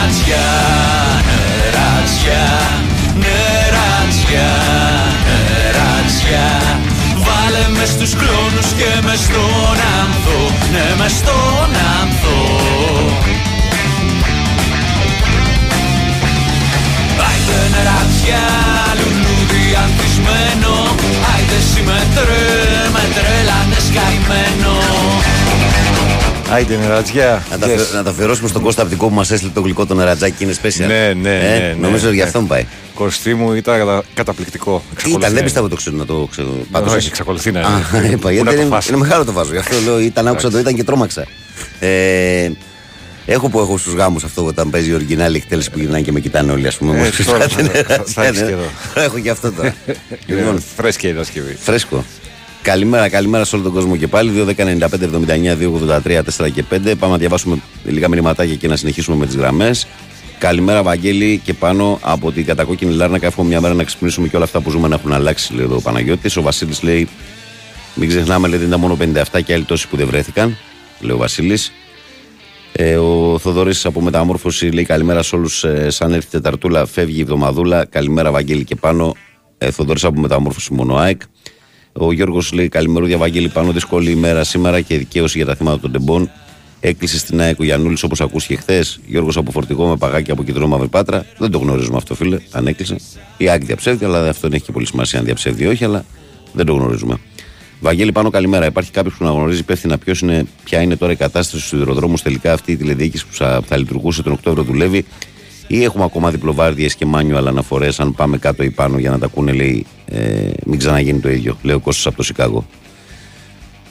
Νεράτσια, 0.09 0.49
νεράτσια, 1.29 2.45
νεράτσια, 3.23 4.51
νεράτσια 5.27 6.47
Βάλε 7.25 7.65
μες 7.77 7.89
στους 7.89 8.13
κλόνους 8.21 8.69
και 8.79 8.91
μες 9.05 9.19
στον 9.19 9.79
άνθο, 10.01 10.39
ναι 10.73 10.87
μες 10.99 11.13
στον 11.21 11.71
άνθο. 12.01 12.39
Άιντε 17.29 17.61
νεράτσια, 17.75 18.45
λουλούδι 18.99 19.67
ανθισμένο. 19.83 20.75
Άιντε 21.33 21.59
συμμετρέ, 21.73 22.47
με 22.95 23.05
τρέλανες 23.17 23.87
καημένο 23.97 24.75
Άιντε 26.51 26.77
νερατζιά. 26.77 27.43
Να 27.51 27.59
τα, 27.59 27.67
Yes. 27.67 27.71
αφιε- 27.71 27.93
να 27.95 28.03
τα 28.03 28.11
αφιερώσουμε 28.11 28.49
στον 28.49 28.63
Κώστα 28.63 28.83
Απτικό 28.83 29.09
που 29.09 29.15
μας 29.15 29.31
έστειλε 29.31 29.51
το 29.55 29.61
γλυκό 29.61 29.87
το 29.87 29.95
νερατζάκι 29.95 30.45
είναι 30.45 30.55
special. 30.63 30.87
Ναι, 30.87 30.87
ναι, 30.87 31.37
Ε, 31.37 31.59
ναι, 31.59 31.67
ναι, 31.67 31.75
Νομίζω 31.81 32.09
ναι. 32.09 32.15
για 32.15 32.25
αυτόν 32.25 32.47
πάει. 32.47 32.67
Κωστή 32.95 33.35
μου 33.35 33.53
ήταν 33.53 33.79
κατα- 33.79 34.03
καταπληκτικό. 34.15 34.79
Τι 34.79 34.85
Εξακολουθεί 34.93 35.09
ήταν, 35.09 35.21
να 35.21 35.27
δεν 35.27 35.37
είναι. 35.37 35.45
πιστεύω 35.45 35.69
το 35.69 35.77
ξέρω 35.77 35.97
να 35.97 36.05
το 36.07 36.29
ξέρω. 36.31 36.49
Πάντως 36.71 36.89
Όχι, 36.89 36.99
όχι. 36.99 37.09
εξακολουθεί 37.09 37.51
να 37.53 37.61
Α, 37.61 37.65
είναι. 37.95 38.07
είπα, 38.07 38.17
Πού 38.19 38.29
γιατί 38.29 38.49
να 38.49 38.55
το 38.55 38.61
είναι, 38.61 38.71
φας. 38.71 38.89
είναι 38.89 38.97
μεγάλο 38.97 39.25
το 39.25 39.33
βάζω. 39.33 39.53
Γι' 39.53 39.59
αυτό 39.59 39.77
λέω, 39.85 40.01
ήταν 40.01 40.29
άκουσα 40.29 40.51
το 40.51 40.59
ήταν 40.59 40.75
και 40.75 40.85
τρόμαξα. 40.85 41.27
Ε, 41.81 42.51
έχω 43.27 43.49
που 43.49 43.59
έχω 43.61 43.79
στους 43.79 43.93
γάμους 43.95 44.25
αυτό 44.25 44.45
όταν 44.45 44.71
παίζει 44.71 44.91
η 44.91 44.95
οργινάλη 44.95 45.37
εκτέλεση 45.37 45.71
που 45.71 45.79
γυρνάει 45.79 46.03
και 46.03 46.13
με 46.13 46.21
κοιτάνε 46.21 46.53
όλοι, 46.53 46.67
ας 46.67 46.77
πούμε. 46.77 46.95
Ε, 46.95 46.99
Μόλις 46.99 47.25
τώρα 47.27 47.49
φυσάτε 47.49 47.63
θα- 47.63 47.73
νερά, 47.73 47.95
θα- 47.97 48.05
θα 48.07 48.25
έχεις 48.27 48.41
ναι. 48.41 48.47
και 48.47 48.53
εδώ. 48.53 48.65
Έχω 48.95 49.19
και 49.19 49.31
αυτό 49.31 49.53
τώρα. 49.53 49.75
Είναι 50.27 50.39
λοιπόν, 50.41 50.63
Φρέσκια 50.77 51.11
η 51.11 51.13
Δασκευή. 51.13 51.57
Φρέσκο. 51.61 52.05
Καλημέρα, 52.63 53.09
καλημέρα 53.09 53.45
σε 53.45 53.55
όλο 53.55 53.65
τον 53.65 53.73
κόσμο 53.73 53.97
και 53.97 54.07
πάλι. 54.07 54.45
2.195.79, 54.57 54.79
2.83, 56.07 56.21
4 56.39 56.51
και 56.53 56.65
5. 56.71 56.95
Πάμε 56.99 57.13
να 57.13 57.19
διαβάσουμε 57.19 57.59
λίγα 57.85 58.09
μηνυματάκια 58.09 58.55
και 58.55 58.69
να 58.69 58.77
συνεχίσουμε 58.77 59.17
με 59.17 59.27
τις 59.27 59.37
γραμμές. 59.37 59.87
Καλημέρα, 60.39 60.83
Βαγγέλη, 60.83 61.41
και 61.45 61.55
πάνω 61.55 61.99
από 62.03 62.33
την 62.33 62.45
κατακόκκινη 62.45 62.95
Λάρνακα. 62.95 63.27
Εύχομαι 63.27 63.49
μια 63.49 63.61
μέρα 63.61 63.75
να 63.75 63.85
ξυπνήσουμε 63.85 64.29
και 64.29 64.37
όλα 64.37 64.45
αυτά 64.45 64.61
που 64.61 64.71
ζούμε 64.71 64.89
να 64.89 64.95
έχουν 64.95 65.13
αλλάξει, 65.13 65.55
λέει 65.55 65.65
εδώ 65.65 65.77
ο 65.77 65.81
Παναγιώτης. 65.81 66.37
Ο 66.37 66.43
Βασίλης 66.43 66.83
λέει: 66.83 67.09
Μην 67.95 68.09
ξεχνάμε, 68.09 68.49
λέει, 68.49 68.59
ότι 68.59 68.67
ήταν 68.67 68.81
μόνο 68.81 68.97
57 69.01 69.43
και 69.45 69.53
άλλοι 69.53 69.65
τόσοι 69.65 69.89
που 69.89 69.97
δεν 69.97 70.07
βρέθηκαν, 70.07 70.57
λέει 71.01 71.15
ο 71.15 71.19
Βασίλης. 71.19 71.73
Ε, 72.73 72.97
ο 72.97 73.39
Θοδωρής 73.39 73.87
από 73.87 74.01
Μεταμόρφωση 74.01 74.67
λέει: 74.67 74.85
Καλημέρα 74.85 75.23
σε 75.23 75.35
όλους. 75.37 75.65
Ε, 75.65 75.91
σαν 75.91 76.13
έρθει 76.13 76.27
η 76.27 76.31
Τεταρτούλα, 76.31 76.87
φεύγει 76.87 77.19
η 77.19 77.21
εβδομαδούλα. 77.21 77.85
Καλημέρα, 77.85 78.31
Βαγγέλη, 78.31 78.65
και 78.65 78.75
πάνω. 78.75 79.15
Ε, 79.59 79.71
Θοδωρής 79.71 80.05
από 80.05 80.21
Μεταμόρφωση 80.21 80.73
Μονοάικ. 80.73 81.21
Ο 82.01 82.13
Γιώργος 82.13 82.53
λέει: 82.53 82.69
Καλημερούδια, 82.69 83.19
Βαγγέλη, 83.19 83.49
πάνω 83.49 83.73
δύσκολη 83.73 84.11
ημέρα 84.11 84.45
σήμερα 84.45 84.81
και 84.81 84.99
δικαίωση 84.99 85.37
για 85.37 85.47
τα 85.47 85.55
θύματα 85.55 85.81
των 85.81 85.93
τεμπών. 85.93 86.31
Έκλεισε 86.81 87.19
στην 87.19 87.41
ΑΕΚ 87.41 87.61
ο 87.61 87.65
Γιανούλης 87.65 88.03
όπως 88.03 88.21
ακούστηκε 88.21 88.57
χθες. 88.57 89.01
Γιώργος 89.07 89.37
από 89.37 89.51
φορτηγό 89.51 89.89
με 89.89 89.97
παγάκι 89.97 90.31
από 90.31 90.45
κεντρό 90.45 90.67
μαύρη 90.67 90.89
πάτρα. 90.89 91.27
Δεν 91.39 91.51
το 91.51 91.59
γνωρίζουμε 91.59 91.97
αυτό, 91.97 92.15
φίλε, 92.15 92.39
αν 92.51 92.67
έκλεισε. 92.67 92.97
Η 93.37 93.49
ΑΕΚ 93.49 93.65
διαψεύδει, 93.65 94.05
αλλά 94.05 94.29
αυτό 94.29 94.49
δεν 94.49 94.53
έχει 94.53 94.65
και 94.65 94.73
πολύ 94.73 94.87
σημασία 94.87 95.19
αν 95.19 95.25
διαψεύδει 95.25 95.65
ή 95.65 95.67
όχι, 95.67 95.85
αλλά 95.85 96.05
δεν 96.53 96.67
το 96.67 96.73
γνωρίζουμε. 96.73 97.17
Βαγγέλη, 97.81 98.13
πάνω 98.13 98.31
καλημέρα. 98.31 98.67
Υπάρχει 98.67 98.91
κάποιος 98.91 99.15
που 99.15 99.25
να 99.25 99.31
γνωρίζει 99.31 99.61
υπεύθυνα 99.61 99.99
ποιος 99.99 100.21
είναι, 100.21 100.47
ποια 100.65 100.81
είναι 100.83 100.97
τώρα 100.97 101.13
η 101.13 101.17
κατάσταση 101.17 101.49
στους 101.49 101.69
σιδηροδρόμου. 101.69 102.15
Τελικά 102.23 102.53
αυτή 102.53 102.73
η 102.73 102.77
τηλεδιοίκηση 102.77 103.27
που 103.27 103.35
θα, 103.35 103.61
θα 103.67 103.77
λειτουργούσε 103.77 104.23
τον 104.23 104.33
Οκτώβριο 104.33 104.65
δουλεύει. 104.65 105.05
Ή 105.71 105.83
έχουμε 105.83 106.05
ακόμα 106.05 106.31
διπλοβάρδιες 106.31 106.95
και 106.95 107.07
manual 107.15 107.45
αναφορές. 107.47 108.01
Αν 108.01 108.15
πάμε 108.15 108.39
κάτω 108.39 108.63
ή 108.63 108.71
πάνω 108.71 108.99
για 108.99 109.11
να 109.11 109.19
τα 109.19 109.27
ακούνε, 109.27 109.53
λέει, 109.53 109.87
ε, 110.07 110.51
μην 110.67 110.79
ξαναγίνει 110.79 111.21
το 111.21 111.29
ίδιο. 111.29 111.59
Λέει 111.63 111.75
ο 111.75 111.81
Κώστας 111.81 112.07
από 112.07 112.17
το 112.17 112.23
Σικάγο. 112.23 112.67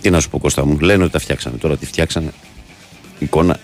Τι 0.01 0.09
να 0.09 0.19
σου 0.19 0.29
πω, 0.29 0.39
Κώστα 0.39 0.65
μου. 0.65 0.79
Λένε 0.79 1.03
ότι 1.03 1.11
τα 1.11 1.19
φτιάξανε. 1.19 1.57
Τώρα 1.57 1.77
τι 1.77 1.85
φτιάξανε. 1.85 2.31
Εικόνα. 3.19 3.59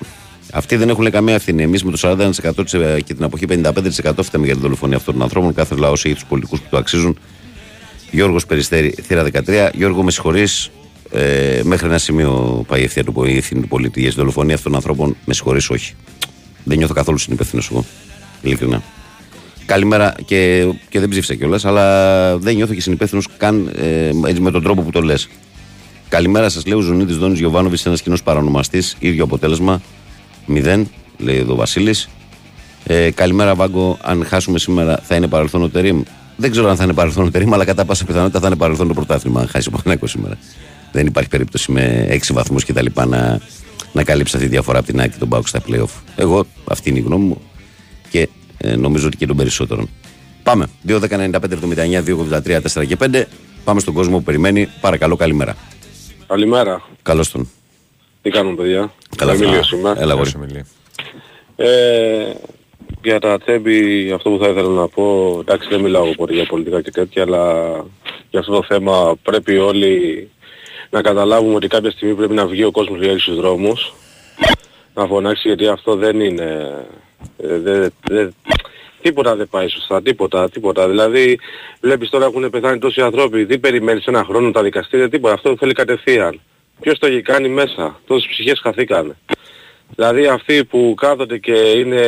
Αυτοί 0.54 0.76
δεν 0.76 0.90
έχουν 0.90 1.12
καμία 1.12 1.34
ευθύνη. 1.34 1.64
Εμείς 1.64 1.84
με 1.84 1.92
το 1.92 1.98
41% 1.98 2.64
της, 2.64 2.74
ε, 2.74 3.02
και 3.06 3.14
την 3.14 3.24
αποχή 3.24 3.46
55% 3.46 4.24
φταίμε 4.24 4.46
για 4.46 4.56
τη 4.56 4.62
δολοφονία 4.62 4.98
αυτών 4.98 5.14
των 5.14 5.24
ανθρώπων. 5.24 5.54
Κάθε 5.54 5.76
λαός 5.76 6.06
έχει 6.06 6.14
τους 6.14 6.26
πολιτικούς 6.26 6.60
που 6.60 6.68
το 6.70 6.78
αξίζουν. 6.78 7.18
Γιώργος 8.12 8.46
Περιστέρη, 8.46 8.96
θύρα 9.02 9.24
13. 9.24 9.72
Γιώργο, 9.74 10.04
με 10.04 10.12
συγχωρείς. 10.12 10.70
Ε, 11.12 11.62
μέχρι 11.64 11.88
ένα 11.88 11.98
σημείο 11.98 12.64
πάει 12.68 12.82
η 12.82 12.84
ευθεία 12.84 13.04
του, 13.04 13.24
η 13.24 13.38
ευθύνη 13.38 13.62
του 13.62 13.68
πολίτη. 13.68 14.00
Για 14.00 14.10
τη 14.10 14.16
δολοφονία 14.16 14.56
αυτών 14.56 14.72
των 14.72 14.82
ανθρώπων, 14.82 15.16
με 15.26 15.34
συγχωρείς, 15.34 15.70
όχι. 15.70 15.94
Δεν 16.64 16.78
νιώθω 16.78 16.94
καθόλου 16.94 17.18
συνυπεύθυνο 17.18 17.62
εγώ. 17.72 17.86
Ειλικρινά. 18.44 18.84
Καλημέρα 19.66 20.16
και, 20.26 20.68
και 20.90 21.00
δεν 21.00 21.10
ψήφισα 21.10 21.36
κιόλας, 21.36 21.66
αλλά 21.66 22.38
δεν 22.38 22.56
νιώθω 22.56 22.74
και 22.74 22.82
συνυπεύθυνος 22.82 23.28
καν 23.38 23.72
ε, 23.76 24.12
έτσι 24.28 24.42
με 24.42 24.52
τον 24.52 24.64
τρόπο 24.64 24.82
που 24.82 24.92
το 24.92 25.02
λες. 25.02 25.30
Καλημέρα 26.10 26.50
σας, 26.50 26.66
λέει 26.66 26.78
ο 26.78 26.82
Ζουνίδης 26.82 27.18
Δόνης 27.18 27.40
Γιοβάνοβη, 27.40 27.78
ένας 27.86 28.02
κοινός 28.02 28.24
παρανομαστής. 28.24 28.96
ίδιο 29.00 29.24
αποτέλεσμα. 29.24 29.82
Μηδέν, 30.46 30.88
λέει 31.18 31.38
εδώ 31.38 31.54
ο 31.54 31.56
Βασίλης. 31.56 32.10
Ε, 32.84 33.12
καλημέρα, 33.12 33.56
Βάγκο. 33.56 33.98
Αν 34.02 34.26
χάσουμε 34.26 34.60
σήμερα, 34.60 35.00
θα 35.04 35.16
είναι 35.16 35.28
παρελθόν 35.28 35.64
ο 35.64 35.70
Τερήμ. 35.70 36.04
Δεν 36.36 36.52
ξέρω 36.52 36.70
αν 36.70 36.76
θα 36.76 36.84
είναι 36.84 36.94
παρελθόν 36.94 37.26
ο 37.26 37.32
Τερήμ, 37.32 37.54
αλλά 37.54 37.66
κατά 37.66 37.86
πάσα 37.86 38.06
πιθανότητα 38.06 38.40
θα 38.40 38.48
είναι 38.48 38.56
παρελθόν 38.56 38.88
το 38.88 38.94
πρωτάθλημα. 38.94 39.42
Αν 39.42 39.48
χάσει 39.48 39.68
ο 39.68 39.72
Παναγιώτο 39.72 40.08
σήμερα. 40.08 40.38
Δεν 40.92 41.06
υπάρχει 41.06 41.30
περίπτωση 41.30 41.72
με 41.72 42.08
6 42.10 42.34
βαθμούς 42.34 42.66
κτλ. 42.66 42.86
Να, 43.08 43.40
να 43.92 44.04
καλύψει 44.04 44.36
αυτή 44.36 44.48
τη 44.48 44.54
διαφορά 44.54 44.78
από 44.78 44.88
την 44.88 45.00
Άκη 45.02 45.10
και 45.10 45.18
τον 45.20 45.30
Πάουκ 45.30 45.48
στα 45.48 45.62
playoff. 45.68 46.02
Εγώ, 46.16 46.46
αυτή 46.70 46.90
είναι 46.90 47.00
η 47.00 47.02
γνώμη 47.02 47.26
μου 47.26 47.42
και 48.14 48.30
ε, 48.58 48.76
νομίζω 48.76 49.08
ότι 49.08 49.18
και 49.18 49.26
των 49.26 49.38
περισσότερων. 49.38 49.90
Πάμε. 50.44 50.68
2.195, 50.88 51.32
79, 51.32 52.04
283, 52.44 52.62
4 52.82 52.88
και 52.88 52.98
5. 53.00 53.24
Πάμε 53.64 53.80
στον 53.80 53.94
κόσμο 53.94 54.18
που 54.18 54.24
περιμένει. 54.24 54.70
Παρακαλώ, 54.82 55.16
καλημέρα. 55.16 55.56
Καλημέρα. 56.28 56.82
Καλώς 57.02 57.32
τον. 57.32 57.50
Τι 58.22 58.30
κάνουμε 58.30 58.56
παιδιά; 58.56 58.94
Καλά, 59.16 59.32
Ο 59.32 59.36
Εμίλιος 59.36 59.70
καλά. 59.70 59.92
είμαι. 59.92 60.02
Έλα, 60.02 60.14
γόρι. 60.14 60.32
Ε, 61.56 62.34
για 63.04 63.20
τα 63.20 63.38
τσέμπη 63.40 64.12
αυτό 64.12 64.30
που 64.30 64.44
θα 64.44 64.50
ήθελα 64.50 64.70
να 64.70 64.88
πω, 64.88 65.38
εντάξει 65.40 65.68
δεν 65.70 65.80
μιλάω 65.82 66.16
πολύ 66.16 66.34
για 66.36 66.46
πολιτικά 66.46 66.82
και 66.82 66.92
τέτοια, 66.92 67.24
αλλά 67.24 67.72
για 68.30 68.40
αυτό 68.40 68.52
το 68.52 68.64
θέμα 68.68 69.16
πρέπει 69.24 69.58
όλοι 69.58 70.30
να 70.90 71.02
καταλάβουμε 71.02 71.56
ότι 71.56 71.68
κάποια 71.68 71.92
στιγμή 71.92 72.16
πρέπει 72.16 72.34
να 72.34 72.46
βγει 72.46 72.64
ο 72.64 72.72
κόσμος 72.72 73.00
για 73.00 73.20
στους 73.20 73.36
δρόμους, 73.36 73.94
να 74.94 75.06
φωνάξει 75.06 75.48
γιατί 75.48 75.68
αυτό 75.68 75.96
δεν 75.96 76.20
είναι, 76.20 76.72
ε, 77.38 77.60
δεν, 77.60 77.94
δεν, 78.10 78.36
τίποτα 79.02 79.36
δεν 79.36 79.48
πάει 79.50 79.68
σωστά, 79.68 80.02
τίποτα, 80.02 80.50
τίποτα. 80.50 80.90
Δηλαδή 80.90 81.40
βλέπεις 81.82 82.10
τώρα 82.10 82.26
έχουν 82.26 82.50
πεθάνει 82.50 82.80
τόσοι 82.80 83.02
άνθρωποι, 83.02 83.46
τι 83.46 83.60
περιμένεις 83.60 84.06
ένα 84.06 84.24
χρόνο 84.24 84.52
τα 84.52 84.64
δικαστήρια, 84.64 85.10
τίποτα, 85.10 85.34
αυτό 85.34 85.56
θέλει 85.58 85.74
κατευθείαν. 85.74 86.42
Ποιος 86.82 87.00
το 87.00 87.08
έχει 87.08 87.22
κάνει 87.22 87.50
μέσα, 87.50 88.00
τόσες 88.08 88.28
ψυχές 88.30 88.60
χαθήκανε. 88.60 89.16
Δηλαδή 89.96 90.28
αυτοί 90.28 90.66
που 90.66 90.94
κάθονται 90.98 91.38
και 91.38 91.54
είναι 91.54 92.06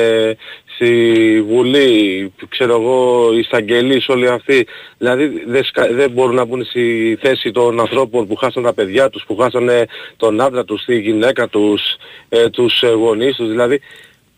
στη 0.76 1.42
Βουλή, 1.48 2.34
ξέρω 2.50 2.74
εγώ, 2.74 3.30
οι 3.34 3.40
εισαγγελείς 3.40 4.08
όλοι 4.08 4.28
αυτοί, 4.28 4.68
δηλαδή 4.98 5.44
δεν, 5.46 5.64
σκα- 5.64 5.94
δεν 5.94 6.12
μπορούν 6.12 6.36
να 6.36 6.46
μπουν 6.46 6.66
στη 6.66 7.18
θέση 7.22 7.52
των 7.52 7.80
ανθρώπων 7.80 8.28
που 8.28 8.36
χάσαν 8.36 8.64
τα 8.64 8.74
παιδιά 8.74 9.10
τους, 9.10 9.24
που 9.28 9.36
χάσανε 9.36 9.86
τον 10.18 10.42
άντρα 10.42 10.66
τους, 10.66 10.86
τη 10.86 11.00
γυναίκα 11.00 11.48
τους, 11.48 11.82
ε, 12.30 12.50
τους 12.50 12.82
ε, 12.82 12.88
γονείς 12.88 13.36
τους, 13.36 13.50
δηλαδή 13.50 13.82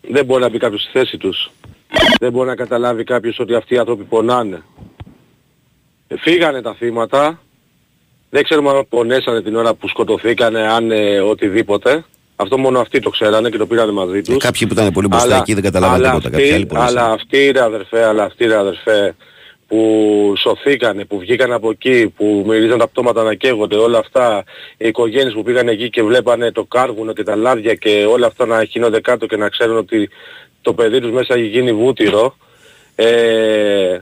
δεν 0.00 0.24
μπορεί 0.24 0.42
να 0.42 0.48
μπει 0.48 0.58
κάποιος 0.58 0.82
στη 0.82 0.90
θέση 0.92 1.16
τους. 1.16 1.50
Δεν 2.20 2.32
μπορεί 2.32 2.48
να 2.48 2.54
καταλάβει 2.54 3.04
κάποιος 3.04 3.38
ότι 3.38 3.54
αυτοί 3.54 3.74
οι 3.74 3.78
άνθρωποι 3.78 4.04
πονάνε. 4.04 4.62
Ε, 6.08 6.14
Φύγανε 6.18 6.62
τα 6.62 6.74
θύματα, 6.74 7.40
δεν 8.30 8.42
ξέρουμε 8.44 8.70
αν 8.70 8.86
πονέσανε 8.88 9.42
την 9.42 9.56
ώρα 9.56 9.74
που 9.74 9.88
σκοτωθήκανε, 9.88 10.60
αν 10.72 10.90
ε, 10.90 11.20
οτιδήποτε. 11.20 12.04
Αυτό 12.36 12.58
μόνο 12.58 12.80
αυτοί 12.80 13.00
το 13.00 13.10
ξέρανε 13.10 13.50
και 13.50 13.56
το 13.58 13.66
πήρανε 13.66 13.92
μαζί 13.92 14.22
τους. 14.22 14.34
Ε, 14.34 14.38
κάποιοι 14.38 14.66
που 14.66 14.72
ήταν 14.72 14.92
πολύ 14.92 15.06
μπροστά 15.08 15.26
Αλλά- 15.26 15.36
εκεί 15.36 15.54
δεν 15.54 15.62
καταλάβανε 15.62 16.06
αλλά 16.08 16.08
τίποτα. 16.18 16.28
αυτοί- 16.28 16.40
Κάποιοι 16.40 16.54
άλλοι 16.54 16.66
πονέσανε. 16.66 17.00
Αλλά 17.00 17.12
αυτοί 17.12 17.50
ρε 17.50 17.60
αδερφέ, 17.62 18.04
αλλά 18.04 18.24
αυτοί 18.24 18.44
ρε 18.46 18.56
αδερφέ 18.56 19.14
που 19.68 20.32
σωθήκανε, 20.38 21.04
που 21.04 21.18
βγήκαν 21.18 21.52
από 21.52 21.70
εκεί, 21.70 22.12
που 22.16 22.44
μυρίζαν 22.46 22.78
τα 22.78 22.88
πτώματα 22.88 23.22
να 23.22 23.34
καίγονται, 23.34 23.76
όλα 23.76 23.98
αυτά, 23.98 24.44
οι 24.76 24.88
οικογένειες 24.88 25.32
που 25.32 25.42
πήγαν 25.42 25.68
εκεί 25.68 25.90
και 25.90 26.02
βλέπανε 26.02 26.52
το 26.52 26.64
κάργουνο 26.64 27.12
και 27.12 27.22
τα 27.22 27.36
λάδια 27.36 27.74
και 27.74 28.06
όλα 28.10 28.26
αυτά 28.26 28.46
να 28.46 28.64
χύνονται 28.64 29.00
κάτω 29.00 29.26
και 29.26 29.36
να 29.36 29.48
ξέρουν 29.48 29.76
ότι 29.76 30.08
το 30.62 30.74
παιδί 30.74 31.00
τους 31.00 31.10
μέσα 31.10 31.34
έχει 31.34 31.46
γίνει 31.46 31.72
βούτυρο, 31.72 32.36
ε, 32.94 33.98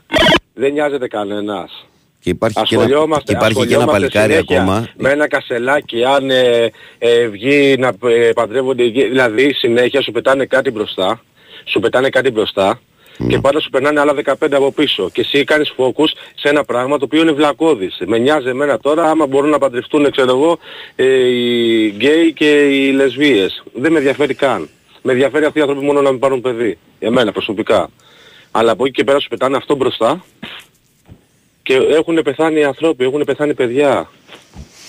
δεν 0.55 0.73
νοιάζεται 0.73 1.09
κανένας. 1.09 1.87
Και 2.21 2.31
υπάρχει 2.31 2.63
και 2.63 2.75
ένα, 2.75 2.83
Ασχολιόμαστε, 2.85 3.25
και 3.25 3.33
υπάρχει 3.33 3.55
και 3.55 3.75
ένα 3.75 3.85
ασχολιόμαστε 3.85 4.19
παλικάρι 4.19 4.33
συνέχεια 4.33 4.63
ακόμα. 4.63 4.89
Με 4.97 5.11
ένα 5.11 5.29
κασελάκι, 5.29 6.05
αν 6.05 6.31
ε, 6.31 6.71
ε, 6.99 7.27
βγει 7.27 7.77
να 7.79 7.93
ε, 8.09 8.31
παντρεύονται, 8.35 8.83
οι 8.83 8.89
γη- 8.89 9.09
δηλαδή 9.09 9.53
συνέχεια 9.55 10.03
σου 10.03 10.13
πετάνε 10.13 10.47
κάτι 10.47 10.71
μπροστά, 10.71 11.23
σου 11.65 11.81
πετάνε 11.81 12.09
κάτι 12.09 12.31
μπροστά 12.31 12.81
και 13.29 13.39
πάντα 13.39 13.61
σου 13.61 13.71
περνάνε 13.71 14.01
άλλα 14.01 14.15
15 14.25 14.35
από 14.53 14.73
πίσω. 14.73 15.11
Και 15.13 15.21
εσύ 15.21 15.45
κάνεις 15.45 15.75
focus 15.77 16.09
σε 16.35 16.49
ένα 16.49 16.65
πράγμα 16.65 16.99
το 16.99 17.05
οποίο 17.05 17.23
είναι 17.23 17.33
βλακώδης. 17.33 17.99
Με 18.07 18.19
νοιάζει 18.19 18.49
εμένα 18.49 18.79
τώρα 18.79 19.11
άμα 19.11 19.27
μπορούν 19.27 19.51
να 19.51 19.59
παντρευτούν, 19.59 20.11
ξέρω 20.11 20.31
εγώ, 20.31 20.59
ε, 20.97 21.05
οι 21.05 21.89
γκέι 21.89 22.33
και 22.33 22.51
οι 22.51 22.93
λεσβείες. 22.93 23.63
Δεν 23.73 23.93
με 23.93 23.99
ενδιαφέρει 23.99 24.35
καν. 24.35 24.69
Με 25.03 25.13
ενδιαφέρει 25.13 25.45
αυτοί 25.45 25.59
οι 25.59 25.63
άνθρωποι 25.63 25.85
μόνο 25.85 26.01
να 26.01 26.11
μην 26.11 26.19
πάρουν 26.19 26.41
παιδί. 26.41 26.79
Εμένα 26.99 27.33
προσωπικά. 27.33 27.91
Αλλά 28.51 28.73
από 28.73 28.85
εκεί 28.85 28.93
και 28.93 29.05
πέρα 29.05 29.21
σου 29.21 29.29
πετάνε 29.29 29.57
αυτό 29.57 29.75
μπροστά 29.75 30.25
και 31.63 31.75
έχουν 31.75 32.23
πεθάνει 32.23 32.65
άνθρωποι, 32.65 33.05
έχουν 33.05 33.25
πεθάνει 33.25 33.55
παιδιά. 33.55 34.11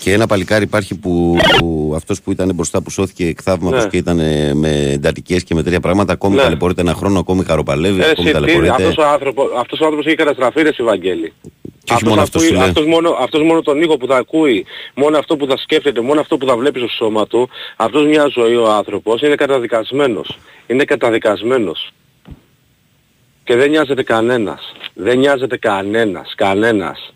Και 0.00 0.12
ένα 0.12 0.26
παλικάρι 0.26 0.64
υπάρχει 0.64 0.98
που, 0.98 1.36
που 1.58 1.92
αυτός 1.96 2.20
που 2.22 2.30
ήταν 2.30 2.54
μπροστά 2.54 2.82
που 2.82 2.90
σώθηκε 2.90 3.26
εκ 3.26 3.38
θαύματος 3.42 3.82
Ναι. 3.84 3.88
και 3.90 3.96
ήταν 3.96 4.18
ε, 4.18 4.54
με 4.54 4.90
εντατικές 4.92 5.44
και 5.44 5.54
με 5.54 5.62
τέτοια 5.62 5.80
πράγματα. 5.80 6.12
Ακόμη 6.12 6.34
Ναι. 6.36 6.42
ταλαιπωρείται 6.42 6.80
ένα 6.80 6.94
χρόνο, 6.94 7.18
ακόμη 7.18 7.44
χαροπαλεύει, 7.44 8.00
Ε, 8.00 8.04
ακόμη 8.10 8.14
εσύ, 8.16 8.26
τι, 8.26 8.32
ταλαιπωρείται. 8.32 8.70
αυτός, 8.70 8.96
ο 8.96 9.08
άνθρωπος, 9.08 9.46
αυτός 9.58 9.80
ο 9.80 9.84
άνθρωπος 9.84 10.06
έχει 10.06 10.16
καταστραφεί 10.16 10.62
ρε 10.62 10.70
Ευαγγέλη. 10.78 11.32
Και 11.84 11.94
όχι 11.94 12.04
μόνο 12.04 12.20
αυτός 12.20 12.42
ακούει- 12.42 12.54
σου 12.54 12.60
λέει. 12.60 12.68
αυτός, 12.68 12.86
μόνο, 12.86 13.16
αυτός 13.20 13.42
μόνο 13.42 13.60
τον 13.62 13.82
ήχο 13.82 13.96
που 13.96 14.06
θα 14.06 14.16
ακούει, 14.16 14.64
μόνο 14.94 15.18
αυτό 15.18 15.36
που 15.36 15.46
θα 15.46 15.56
σκέφτεται, 15.56 16.00
μόνο 16.00 16.20
αυτό 16.20 16.36
που 16.36 16.46
θα 16.46 16.56
βλέπει 16.56 16.78
στο 16.78 16.88
σώμα 16.88 17.26
του, 17.26 17.48
αυτός 17.76 18.06
μια 18.06 18.26
ζωή 18.34 18.54
ο 18.56 18.72
άνθρωπος 18.72 19.20
είναι 19.22 19.34
καταδικασμένος. 19.34 20.38
Είναι 20.66 20.84
καταδικασμένος. 20.84 21.90
Και 23.44 23.56
δεν 23.56 23.70
νοιάζεται 23.70 24.02
κανένας. 24.02 24.72
Δεν 24.94 25.18
νοιάζεται 25.18 25.56
κανένας. 25.56 26.32
Κανένας. 26.36 27.12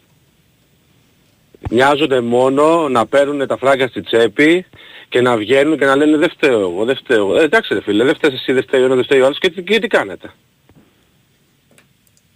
Νοιάζονται 1.70 2.20
μόνο 2.20 2.88
να 2.88 3.06
παίρνουν 3.06 3.46
τα 3.46 3.56
φράγκα 3.56 3.88
στη 3.88 4.02
τσέπη 4.02 4.66
και 5.08 5.20
να 5.20 5.36
βγαίνουν 5.36 5.78
και 5.78 5.84
να 5.84 5.96
λένε 5.96 6.16
δεν 6.16 6.30
φταίω 6.30 6.60
εγώ, 6.60 6.84
δεν 6.84 6.96
φταίω 6.96 7.16
εγώ. 7.18 7.36
Ε, 7.36 7.42
εντάξει 7.42 7.74
ρε 7.74 7.80
φίλε, 7.82 8.04
δεν 8.04 8.14
φταίς 8.14 8.32
εσύ, 8.34 8.52
δεν 8.52 8.62
φταίει 8.62 8.80
ο 8.80 8.84
ένας, 8.84 8.96
δεν 8.96 9.04
φταίει 9.04 9.20
ο 9.20 9.24
άλλος 9.24 9.38
και, 9.38 9.50
τι- 9.50 9.62
και 9.62 9.78
τι 9.78 9.86
κάνετε; 9.86 10.32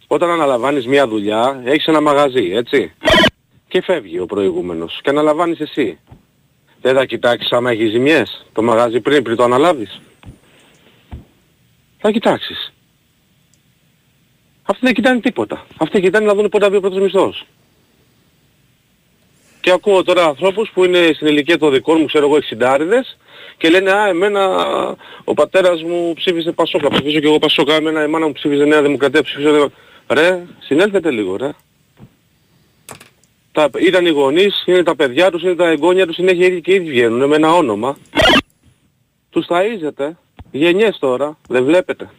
Όταν 0.06 0.30
αναλαμβάνεις 0.30 0.86
μια 0.86 1.08
δουλειά, 1.08 1.60
έχεις 1.64 1.86
ένα 1.86 2.00
μαγαζί, 2.00 2.50
έτσι. 2.54 2.92
Και 3.68 3.82
φεύγει 3.82 4.18
ο 4.18 4.26
προηγούμενος 4.26 5.00
και 5.02 5.10
αναλαμβάνεις 5.10 5.60
εσύ. 5.60 5.98
Δεν 6.80 6.94
θα 6.94 7.04
κοιτάξεις 7.04 7.52
άμα 7.52 7.70
έχεις 7.70 7.90
ζημιές 7.90 8.46
το 8.52 8.62
μαγαζί 8.62 9.00
πριν, 9.00 9.22
πριν 9.22 9.36
το 9.36 9.44
αναλάβεις. 9.44 10.00
Θα 11.98 12.10
κοιτάξεις. 12.10 12.72
Αυτοί 14.62 14.84
δεν 14.84 14.94
κοιτάνε 14.94 15.20
τίποτα. 15.20 15.66
Αυτοί 15.76 16.00
κοιτάνε 16.00 16.26
να 16.26 16.34
δουν 16.34 16.48
πότε 16.48 16.64
θα 16.64 16.68
βγει 16.70 16.78
ο 16.78 16.80
πρώτος 16.80 16.98
μισθός. 17.00 17.46
Και 19.66 19.72
ακούω 19.72 20.02
τώρα 20.02 20.24
ανθρώπους 20.24 20.70
που 20.74 20.84
είναι 20.84 21.10
στην 21.14 21.26
ηλικία 21.26 21.58
των 21.58 21.72
δικών 21.72 21.96
μου, 22.00 22.06
ξέρω 22.06 22.26
εγώ, 22.26 22.36
εξιντάριδες 22.36 23.16
και 23.56 23.68
λένε 23.70 23.92
«Α, 23.92 24.08
εμένα 24.08 24.46
ο 25.24 25.34
πατέρας 25.34 25.82
μου 25.82 26.12
ψήφισε 26.14 26.52
Πασόκα, 26.52 26.88
ψήφιζω 26.90 27.20
και 27.20 27.26
εγώ 27.26 27.38
Πασόκα, 27.38 27.74
εμένα 27.74 28.04
η 28.04 28.08
μάνα 28.08 28.26
μου 28.26 28.32
ψήφιζε 28.32 28.64
Νέα 28.64 28.82
Δημοκρατία, 28.82 29.22
ψήφιζε... 29.22 29.50
Νέα-». 29.50 29.66
Ρε, 30.08 30.42
συνέλθετε 30.58 31.10
λίγο, 31.10 31.36
ρε. 31.36 31.50
Τα, 33.52 33.70
ήταν 33.78 34.06
οι 34.06 34.10
γονείς, 34.10 34.62
είναι 34.66 34.82
τα 34.82 34.96
παιδιά 34.96 35.30
τους, 35.30 35.42
είναι 35.42 35.54
τα 35.54 35.68
εγγόνια 35.68 36.06
τους, 36.06 36.14
συνέχεια 36.14 36.44
οι 36.46 36.48
ίδιοι 36.50 36.60
και 36.60 36.72
οι 36.72 36.74
ίδιοι 36.74 36.90
βγαίνουν 36.90 37.28
με 37.28 37.36
ένα 37.36 37.52
όνομα. 37.54 37.98
Τους 39.30 39.46
ταΐζετε. 39.48 40.10
Γενιές 40.50 40.98
τώρα, 40.98 41.38
δεν 41.48 41.64
βλέπετε. 41.64 42.10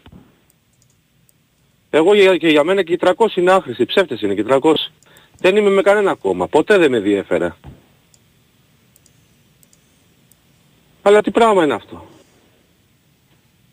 Εγώ 1.90 2.14
για- 2.14 2.38
και 2.38 2.48
για 2.48 2.64
μένα 2.64 2.84
και 2.84 2.94
οι 2.94 2.98
300 2.98 3.38
είναι 3.38 3.52
άχρηστοι, 3.52 3.86
ψεύτες 3.86 4.22
είναι 4.22 4.34
και 4.34 4.42
οι 4.42 4.44
300. 4.44 4.92
Δεν 5.40 5.56
είμαι 5.56 5.70
με 5.70 5.82
κανένα 5.82 6.14
κόμμα, 6.14 6.48
ποτέ 6.48 6.78
δεν 6.78 6.92
με 6.92 7.00
διέφερε. 7.00 7.54
Αλλά 11.02 11.22
τι 11.22 11.32
πράγμα 11.32 11.64
είναι 11.64 11.74
αυτό. 11.74 12.06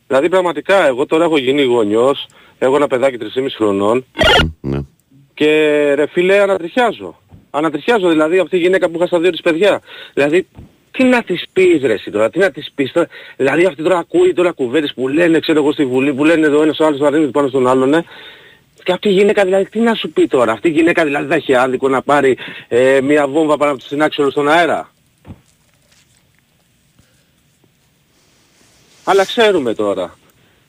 Δηλαδή 0.06 0.28
πραγματικά 0.28 0.86
εγώ 0.86 1.06
τώρα 1.06 1.24
έχω 1.24 1.38
γίνει 1.38 1.62
γονιός, 1.62 2.26
έχω 2.58 2.76
ένα 2.76 2.86
παιδάκι 2.86 3.16
3,5 3.20 3.46
χρονών 3.56 4.04
Ναι. 4.60 4.80
και 5.34 5.46
ρε 5.94 6.06
φίλε 6.06 6.40
ανατριχιάζω. 6.40 7.18
Ανατριχιάζω 7.50 8.08
δηλαδή 8.08 8.38
αυτή 8.38 8.56
η 8.56 8.60
γυναίκα 8.60 8.88
που 8.88 8.96
είχα 8.96 9.06
στα 9.06 9.20
δύο 9.20 9.30
της 9.30 9.40
παιδιά. 9.40 9.80
Δηλαδή 10.14 10.46
τι 10.90 11.04
να 11.04 11.22
της 11.22 11.44
πεις 11.52 11.82
ρε 11.82 11.92
εσύ 11.92 12.10
τώρα, 12.10 12.30
τι 12.30 12.38
να 12.38 12.50
της 12.50 12.70
πεις 12.74 12.92
τώρα. 12.92 13.08
Δηλαδή 13.36 13.64
αυτή 13.64 13.82
τώρα 13.82 13.98
ακούει 13.98 14.32
τώρα 14.32 14.52
κουβέντες 14.52 14.92
που 14.94 15.08
λένε 15.08 15.40
ξέρω 15.40 15.58
εγώ 15.58 15.72
στη 15.72 15.84
Βουλή, 15.84 16.14
που 16.14 16.24
λένε 16.24 16.46
εδώ 16.46 16.62
ένας 16.62 16.78
ο 16.78 16.86
άλλος 16.86 16.98
θα 16.98 17.10
ρίχνει 17.10 17.30
πάνω 17.30 17.48
στον 17.48 17.66
άλλον. 17.68 17.94
Ε. 17.94 18.04
Και 18.84 18.92
αυτή 18.92 19.08
η 19.08 19.12
γυναίκα 19.12 19.44
δηλαδή 19.44 19.68
τι 19.68 19.78
να 19.78 19.94
σου 19.94 20.10
πει 20.10 20.26
τώρα; 20.26 20.52
Αυτή 20.52 20.68
η 20.68 20.70
γυναίκα 20.72 21.04
δηλαδή 21.04 21.26
θα 21.26 21.34
έχει 21.34 21.54
άδικο 21.54 21.88
να 21.88 22.02
πάρει 22.02 22.36
ε, 22.68 23.00
μια 23.02 23.28
βόμβα 23.28 23.56
πάνω 23.56 23.70
από 23.70 23.80
τη 23.80 23.86
συνάξει 23.86 24.20
όλο 24.20 24.30
στον 24.30 24.48
αέρα; 24.48 24.90
Αλλά 29.04 29.24
ξέρουμε 29.24 29.74
τώρα. 29.74 30.14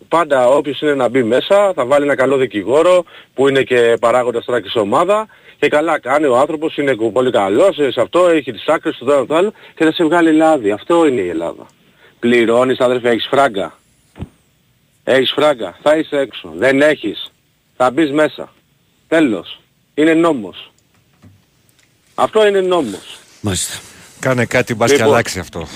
πάντα 0.08 0.48
όποιος 0.48 0.82
είναι 0.82 0.94
να 0.94 1.08
μπει 1.10 1.24
μέσα 1.24 1.74
θα 1.74 1.86
βάλει 1.86 2.04
ένα 2.04 2.16
καλό 2.16 2.38
δικηγόρο 2.38 3.04
που 3.34 3.48
είναι 3.48 3.64
και 3.64 3.98
παράγοντας 4.00 4.46
τώρα 4.46 4.62
και 4.62 4.70
σε 4.70 4.80
ομάδα 4.80 5.28
και 5.60 5.68
καλά 5.68 6.00
κάνει 6.00 6.26
ο 6.26 6.38
άνθρωπος, 6.38 6.78
είναι 6.78 6.96
πολύ 6.96 7.32
καλός 7.32 7.80
ε, 7.80 7.92
σε 7.92 8.02
αυτό, 8.02 8.28
έχει 8.28 8.52
τις 8.52 8.68
άκρες 8.68 8.98
του 8.98 9.06
το 9.06 9.26
το 9.26 9.36
άλλο 9.36 9.54
και 9.76 9.84
θα 9.84 9.92
σε 9.92 10.04
βγάλει 10.04 10.32
λάδι. 10.32 10.72
Αυτό 10.72 11.06
είναι 11.08 11.22
η 11.22 11.30
Ελλάδα. 11.30 11.66
Πληρώνεις 12.20 12.80
αδερφέ, 12.80 13.10
έχεις 13.10 13.28
φράγκα; 13.28 13.74
Έχεις 15.04 15.32
φράγκα, 15.32 15.78
θα 15.82 15.98
είσαι 15.98 16.18
έξω. 16.18 16.54
Δεν 16.56 16.82
έχεις, 16.82 17.32
θα 17.78 17.92
μπεις 17.92 18.12
μέσα. 18.12 18.54
Τέλος. 19.08 19.60
Είναι 19.94 20.14
νόμος. 20.14 20.72
Αυτό 22.16 22.48
είναι 22.48 22.62
νόμος. 22.62 23.18
Μάλιστα. 23.42 23.74
Κάνε 24.20 24.46
κάτι 24.46 24.76
μπας 24.76 24.90
και 24.92 24.96
Λοιπόν. 24.98 25.12
αλλάξει 25.12 25.40
αυτό. 25.40 25.68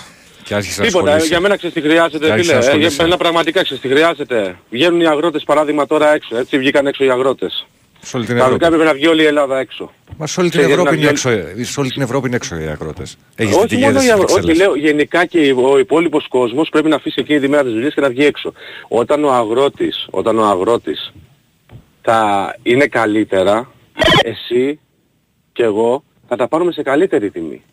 Και 0.43 0.53
άρχισε 0.55 0.79
να 0.81 0.85
Τίποτα, 0.87 1.05
ασχολείσαι. 1.05 1.27
για 1.29 1.39
μένα 1.39 1.55
ξέρεις 1.57 1.75
τι 1.75 1.81
Και 1.81 1.87
χρειάζεται, 1.87 2.31
άρχισε 2.31 2.49
φίλε. 2.51 2.53
να 2.53 2.57
Ε, 2.57 2.61
για 2.61 2.69
ασχολείσαι. 2.71 3.03
μένα 3.03 3.17
πραγματικά 3.17 3.63
ξέρεις 3.63 3.81
τι 3.81 3.87
χρειάζεται. 3.89 4.57
Βγαίνουν 4.69 5.01
οι 5.01 5.07
αγρότες 5.07 5.43
παράδειγμα 5.43 5.85
τώρα 5.85 6.13
έξω, 6.13 6.37
έτσι 6.37 6.57
βγήκαν 6.57 6.87
έξω 6.87 7.03
οι 7.03 7.09
αγρότες. 7.09 7.67
Σε 8.01 8.17
όλη 8.17 8.25
την 8.25 8.35
Κανονικά 8.35 8.65
Ευρώπη. 8.65 8.75
πρέπει 8.83 8.91
να 8.93 8.99
βγει 8.99 9.07
όλη 9.07 9.21
η 9.21 9.25
Ελλάδα 9.25 9.57
έξω. 9.59 9.91
Μα 10.17 10.27
σε 10.27 10.39
όλη 10.39 10.49
την 10.49 10.59
Ξέρεις, 10.59 10.77
Ευρώπη 10.77 10.95
να 10.95 11.01
είναι 11.01 11.11
βγει- 11.11 11.25
έξω, 11.25 11.29
ε, 11.59 11.63
σε 11.63 11.79
όλη 11.79 11.89
την 11.89 12.01
Ευρώπη 12.01 12.27
είναι 12.27 12.35
έξω 12.35 12.55
οι 12.55 12.67
αγρότες. 12.67 13.17
Έχεις 13.35 13.55
όχι 13.55 13.67
την 13.67 13.79
μόνο 13.79 13.91
οι 13.91 13.97
στις 13.99 14.09
αγρότες, 14.11 14.35
όχι 14.35 14.45
Βρυξέλλες. 14.45 14.67
λέω 14.75 14.75
γενικά 14.89 15.25
και 15.25 15.53
ο 15.71 15.77
υπόλοιπος 15.79 16.27
κόσμος 16.27 16.69
πρέπει 16.69 16.89
να 16.89 16.95
αφήσει 16.95 17.21
εκείνη 17.21 17.39
τη 17.39 17.47
μέρα 17.47 17.63
της 17.63 17.71
δουλειάς 17.73 17.93
και 17.93 18.01
να 18.01 18.09
βγει 18.09 18.25
έξω. 18.25 18.53
Όταν 18.87 19.23
ο 19.23 19.31
αγρότης, 19.31 20.07
όταν 20.09 20.39
ο 20.39 20.45
αγρότης 20.45 21.13
θα 22.11 22.55
είναι 22.63 22.87
καλύτερα, 22.87 23.71
εσύ 24.23 24.79
και 25.51 25.63
εγώ 25.63 26.03
θα 26.27 26.35
τα 26.35 26.47
πάρουμε 26.47 26.71
σε 26.71 26.81
καλύτερη 26.81 27.31
τιμή. 27.31 27.63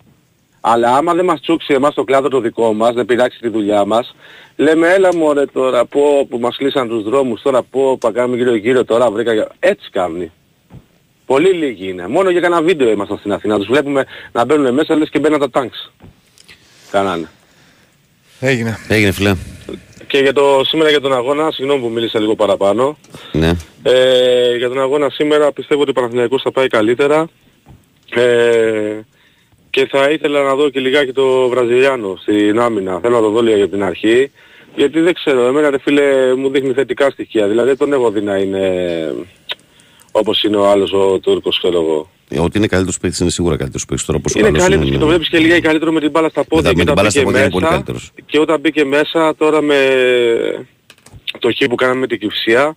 Αλλά 0.60 0.96
άμα 0.96 1.14
δεν 1.14 1.24
μας 1.24 1.40
τσούξει 1.40 1.74
εμάς 1.74 1.94
το 1.94 2.04
κλάδο 2.04 2.28
το 2.28 2.40
δικό 2.40 2.72
μας, 2.72 2.94
δεν 2.94 3.06
πειράξει 3.06 3.38
τη 3.38 3.48
δουλειά 3.48 3.84
μας, 3.84 4.14
λέμε 4.56 4.88
έλα 4.88 5.14
μωρέ 5.14 5.44
τώρα, 5.46 5.84
πω 5.84 6.26
που 6.28 6.38
μας 6.38 6.56
κλείσαν 6.56 6.88
τους 6.88 7.02
δρόμους, 7.02 7.42
τώρα 7.42 7.62
πω 7.62 7.98
που 7.98 8.12
κάνουμε 8.12 8.36
γύρω 8.36 8.54
γύρω 8.54 8.84
τώρα 8.84 9.10
βρήκα... 9.10 9.32
για-». 9.32 9.48
Έτσι 9.58 9.90
κάνει. 9.90 10.32
Πολύ 11.26 11.52
λίγοι 11.52 11.88
είναι. 11.88 12.08
Μόνο 12.08 12.30
για 12.30 12.40
κανένα 12.40 12.62
βίντεο 12.62 12.90
ήμασταν 12.90 13.18
στην 13.18 13.32
Αθήνα. 13.32 13.56
Τους 13.56 13.66
βλέπουμε 13.66 14.04
να 14.32 14.44
μπαίνουν 14.44 14.74
μέσα 14.74 14.96
λες 14.96 15.10
και 15.10 15.18
μπαίνουν 15.18 15.38
τα 15.38 15.50
τάγκς. 15.50 15.92
Κάνανε. 16.90 17.28
Έγινε. 18.40 18.78
Έγινε 18.88 19.12
φίλε. 19.12 19.34
Και 20.16 20.22
για 20.22 20.32
το, 20.32 20.60
σήμερα 20.64 20.90
για 20.90 21.00
τον 21.00 21.12
αγώνα, 21.14 21.50
συγγνώμη 21.50 21.80
που 21.80 21.88
μίλησα 21.88 22.20
λίγο 22.20 22.34
παραπάνω, 22.34 22.96
Ναι. 23.32 23.52
ε, 23.82 24.56
για 24.56 24.68
τον 24.68 24.80
αγώνα 24.80 25.10
σήμερα 25.10 25.52
πιστεύω 25.52 25.80
ότι 25.80 25.90
ο 25.90 25.92
Παναθηναϊκός 25.92 26.42
θα 26.42 26.50
πάει 26.52 26.66
καλύτερα. 26.66 27.28
Ε, 28.10 29.00
και 29.70 29.86
θα 29.86 30.10
ήθελα 30.10 30.42
να 30.42 30.54
δω 30.54 30.70
και 30.70 30.80
λιγάκι 30.80 31.12
το 31.12 31.48
Βραζιλιάνο 31.48 32.16
στην 32.20 32.60
άμυνα. 32.60 32.98
Θέλω 33.02 33.14
να 33.14 33.20
το 33.20 33.30
δω 33.30 33.42
λίγο 33.42 33.56
για 33.56 33.68
την 33.68 33.82
αρχή. 33.82 34.30
Γιατί 34.76 35.00
δεν 35.00 35.14
ξέρω, 35.14 35.46
εμένα 35.46 35.70
ρε 35.70 35.78
φίλε 35.78 36.34
μου 36.34 36.50
δείχνει 36.50 36.72
θετικά 36.72 37.10
στοιχεία. 37.10 37.46
Δηλαδή 37.48 37.68
δεν 37.68 37.76
τον 37.78 37.92
έχω 37.92 38.10
δει 38.10 38.20
να 38.20 38.36
είναι 38.36 39.14
όπως 40.10 40.42
είναι 40.42 40.56
ο 40.56 40.66
άλλος 40.68 40.92
ο 40.92 41.18
Τούρκος 41.18 41.58
ξέρω 41.58 41.80
εγώ. 41.80 42.10
Ε, 42.28 42.38
Ότι 42.40 42.58
είναι 42.58 42.66
καλύτερος 42.66 42.98
παίκτης 42.98 43.20
είναι 43.20 43.30
σίγουρα 43.30 43.56
καλύτερος 43.56 43.84
παίκτης 43.86 44.06
τώρα 44.06 44.18
πόσο 44.18 44.38
Είναι 44.38 44.46
καλός 44.46 44.62
καλύτερος 44.62 44.88
και 44.88 44.94
είναι. 44.94 45.02
το 45.04 45.08
βλέπεις 45.08 45.28
και 45.28 45.38
λιγάκι 45.38 45.60
καλύτερο 45.60 45.92
με 45.92 46.00
την 46.00 46.10
μπάλα 46.10 46.28
στα 46.28 46.44
πόδια. 46.44 46.62
με 46.62 46.68
και 46.68 46.74
την 46.74 46.82
όταν 46.82 46.94
μπάλα 46.94 47.10
στα 47.10 47.20
μπήκε 47.20 47.30
πόδια 47.30 47.42
είναι 47.42 47.50
πολύ 47.52 47.62
μέσα- 47.64 47.74
καλύτερος. 47.74 48.10
Και 48.26 48.38
όταν 48.38 48.60
μπήκε 48.60 48.84
μέσα 48.84 49.34
τώρα 49.36 49.62
με 49.62 49.78
το 51.38 51.48
χ 51.52 51.66
που 51.68 51.74
κάναμε 51.74 52.00
με 52.00 52.06
την 52.06 52.18
Κυψία, 52.18 52.76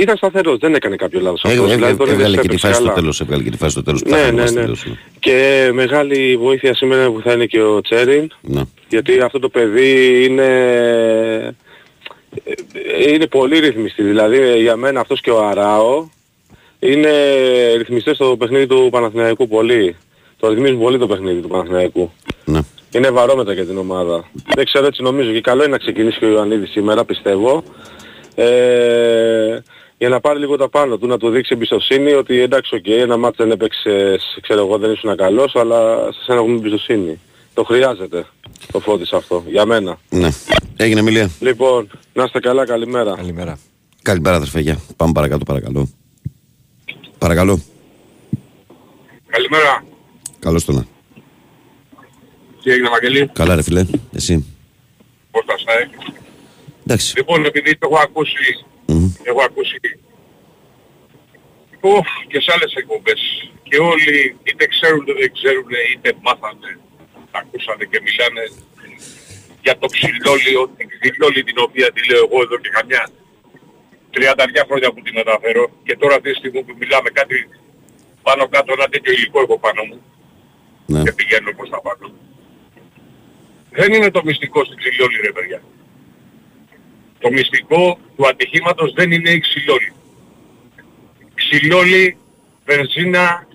ήταν 0.00 0.16
σταθερός, 0.16 0.58
δεν 0.58 0.74
έκανε 0.74 0.96
κάποιο 0.96 1.20
λάθος. 1.20 1.42
Ε, 1.44 1.48
αυτός, 1.48 1.70
ε, 1.70 1.74
δηλαδή, 1.74 1.92
ε, 1.92 1.96
τον 1.96 2.08
Έβγαλε 2.08 2.28
είδες 2.28 2.40
και 2.40 2.40
τη 2.40 2.46
έπαιξε 2.54 2.66
φάση 2.66 2.74
στο 2.78 2.84
καλά. 2.88 2.94
τέλος. 3.00 3.20
Έβγαλε 3.20 3.42
και 3.42 3.50
τη 3.50 3.56
φάση 3.56 3.70
στο 3.70 3.82
τέλος. 3.82 4.02
που 4.02 4.10
Ναι, 4.10 4.16
θα 4.16 4.30
ναι, 4.32 4.40
μας 4.40 4.52
ναι. 4.52 4.60
τελειώσουμε. 4.60 4.98
Και 5.18 5.70
μεγάλη 5.72 6.36
βοήθεια 6.36 6.74
σήμερα 6.74 7.10
που 7.10 7.20
θα 7.24 7.32
είναι 7.32 7.46
και 7.46 7.62
ο 7.62 7.80
Τσέριν, 7.80 8.30
Ναι. 8.40 8.62
γιατί 8.88 9.20
αυτό 9.20 9.38
το 9.38 9.48
παιδί 9.48 10.24
είναι... 10.24 11.54
ε, 13.04 13.12
είναι 13.12 13.26
πολύ 13.26 13.58
ρυθμιστή. 13.58 14.02
Δηλαδή 14.02 14.60
για 14.60 14.76
μένα 14.76 15.00
αυτός 15.00 15.20
και 15.20 15.30
ο 15.30 15.44
Αράο 15.46 16.08
είναι 16.78 17.10
ρυθμιστές 17.76 18.14
στο 18.16 18.36
παιχνίδι 18.38 18.66
του 18.66 18.88
Παναθηναϊκού 18.90 19.48
πολύ. 19.48 19.96
Το 20.40 20.48
ρυθμίζουν 20.48 20.78
πολύ 20.78 20.98
το 20.98 21.06
παιχνίδι 21.06 21.40
του 21.40 21.48
Παναθηναϊκού. 21.48 22.12
Ναι. 22.44 22.60
Είναι 22.92 23.10
βαρόμετρα 23.10 23.52
για 23.52 23.64
την 23.66 23.78
ομάδα. 23.78 24.24
Δεν 24.54 24.64
ξέρω 24.64 24.86
έτσι 24.86 25.02
νομίζω 25.02 25.32
και 25.32 25.40
καλό 25.40 25.62
είναι 25.62 25.72
να 25.72 25.78
ξεκινήσει 25.78 26.18
και 26.18 26.24
ο 26.24 26.28
Ιωαννίδης 26.28 26.70
σήμερα 26.70 27.04
πιστεύω. 27.04 27.62
Ε, 28.34 29.58
για 29.98 30.08
να 30.08 30.20
πάρει 30.20 30.38
λίγο 30.38 30.56
τα 30.56 30.68
πάνω 30.68 30.98
του, 30.98 31.06
να 31.06 31.18
του 31.18 31.30
δείξει 31.30 31.50
εμπιστοσύνη 31.54 32.12
ότι 32.12 32.40
εντάξει 32.40 32.74
οκ, 32.74 32.86
ένα 32.86 33.16
μάτι 33.16 33.36
δεν 33.38 33.50
έπαιξε, 33.50 34.18
ξέρω 34.40 34.60
εγώ 34.60 34.78
δεν 34.78 34.92
ήσουν 34.92 35.16
καλός, 35.16 35.56
αλλά 35.56 36.08
σε 36.12 36.22
σένα 36.24 36.38
έχουμε 36.38 36.56
εμπιστοσύνη. 36.56 37.20
Το 37.54 37.64
χρειάζεται 37.64 38.26
ο 38.72 38.80
Φώτης 38.80 39.16
αυτό, 39.16 39.44
για 39.46 39.64
μένα. 39.64 39.98
ναι. 40.10 40.28
Έγινε 40.76 41.02
Ηλία. 41.02 41.30
Λοιπόν, 41.40 41.90
να 42.12 42.24
είστε 42.24 42.38
καλά, 42.40 42.66
καλημέρα. 42.66 43.14
Καλημέρα. 43.16 43.58
Καλημέρα 44.02 44.36
αδερφέ, 44.36 44.60
γεια. 44.60 44.80
Πάμε 44.96 45.12
παρακάτω 45.12 45.44
παρακαλώ. 45.44 45.88
Παρακαλώ. 47.18 47.62
Καλημέρα. 49.26 49.84
Καλώς 50.38 50.64
το 50.64 50.72
να. 50.72 50.86
Τι 52.62 52.70
έγινε 52.70 52.88
Βαγγελή, 52.88 53.30
Καλά 53.32 53.54
ρε 53.54 53.62
φίλε. 53.62 53.86
Εσύ. 54.12 54.56
πώς 55.30 55.44
τα 55.46 55.58
στάει. 55.58 55.84
Εντάξει. 56.86 57.16
Λοιπόν, 57.16 57.44
επειδή 57.44 57.76
το 57.76 57.88
έχω 57.90 58.00
ακούσει, 58.02 58.44
Μμμ. 58.86 59.12
έχω 59.22 59.42
ακούσει 59.42 59.78
Ουφ, 61.80 62.08
και 62.30 62.40
σε 62.40 62.50
άλλες 62.54 62.72
εκπομπές 62.80 63.20
και 63.68 63.76
όλοι 63.92 64.36
είτε 64.48 64.64
ξέρουν 64.74 65.02
είτε 65.02 65.12
δεν 65.20 65.32
ξέρουν 65.38 65.68
είτε 65.92 66.10
μάθανε, 66.24 66.70
τα 67.32 67.38
ακούσανε 67.44 67.84
και 67.90 67.98
μιλάνε 68.06 68.44
για 69.64 69.74
το 69.78 69.86
ξυλόλιο, 69.94 70.60
την 70.76 70.86
ξυλόλη 70.92 71.40
την 71.48 71.58
οποία 71.66 71.86
τη 71.94 72.00
λέω 72.10 72.22
εγώ 72.26 72.38
εδώ 72.46 72.56
και 72.62 72.70
καμιά 72.78 73.02
30 74.18 74.64
χρόνια 74.68 74.88
που 74.92 75.00
τη 75.02 75.12
μεταφέρω 75.12 75.70
και 75.86 75.96
τώρα 75.96 76.14
αυτή 76.14 76.30
τη 76.30 76.36
στιγμή 76.36 76.62
που 76.62 76.74
μιλάμε 76.78 77.08
κάτι 77.10 77.48
πάνω 78.22 78.48
κάτω 78.48 78.72
ένα 78.76 78.86
τέτοιο 78.88 79.12
υλικό 79.12 79.40
έχω 79.40 79.58
πάνω 79.58 79.82
μου 79.88 79.98
Ναι. 80.86 81.02
και 81.02 81.12
πηγαίνω 81.12 81.50
προς 81.56 81.68
τα 81.70 81.80
πάνω. 81.80 82.06
Δεν 83.70 83.92
είναι 83.92 84.10
το 84.10 84.20
μυστικό 84.24 84.64
στην 84.64 84.76
ξυλόλη 84.76 85.16
ρε 85.26 85.32
παιδιά. 85.32 85.62
Το 87.18 87.30
μυστικό 87.30 87.98
του 88.16 88.26
ατυχήματος 88.28 88.92
δεν 88.92 89.10
είναι 89.12 89.30
η 89.30 89.38
ξυλόλη. 89.40 89.92
Ξυλόλη, 91.34 92.16
βενζίνα, 92.64 93.46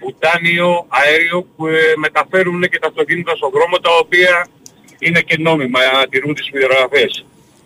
βουτάνιο, 0.00 0.86
αέριο 0.88 1.42
που 1.56 1.66
ε, 1.66 1.92
μεταφέρουν 1.96 2.60
και 2.62 2.78
τα 2.78 2.86
αυτοκίνητα 2.86 3.36
στον 3.36 3.50
δρόμο 3.50 3.76
τα 3.78 3.90
οποία 4.02 4.46
είναι 4.98 5.20
και 5.20 5.36
νόμιμα 5.38 5.80
να 5.92 6.08
τηρούν 6.08 6.34
τις 6.34 6.50
προδιαγραφές. 6.50 7.24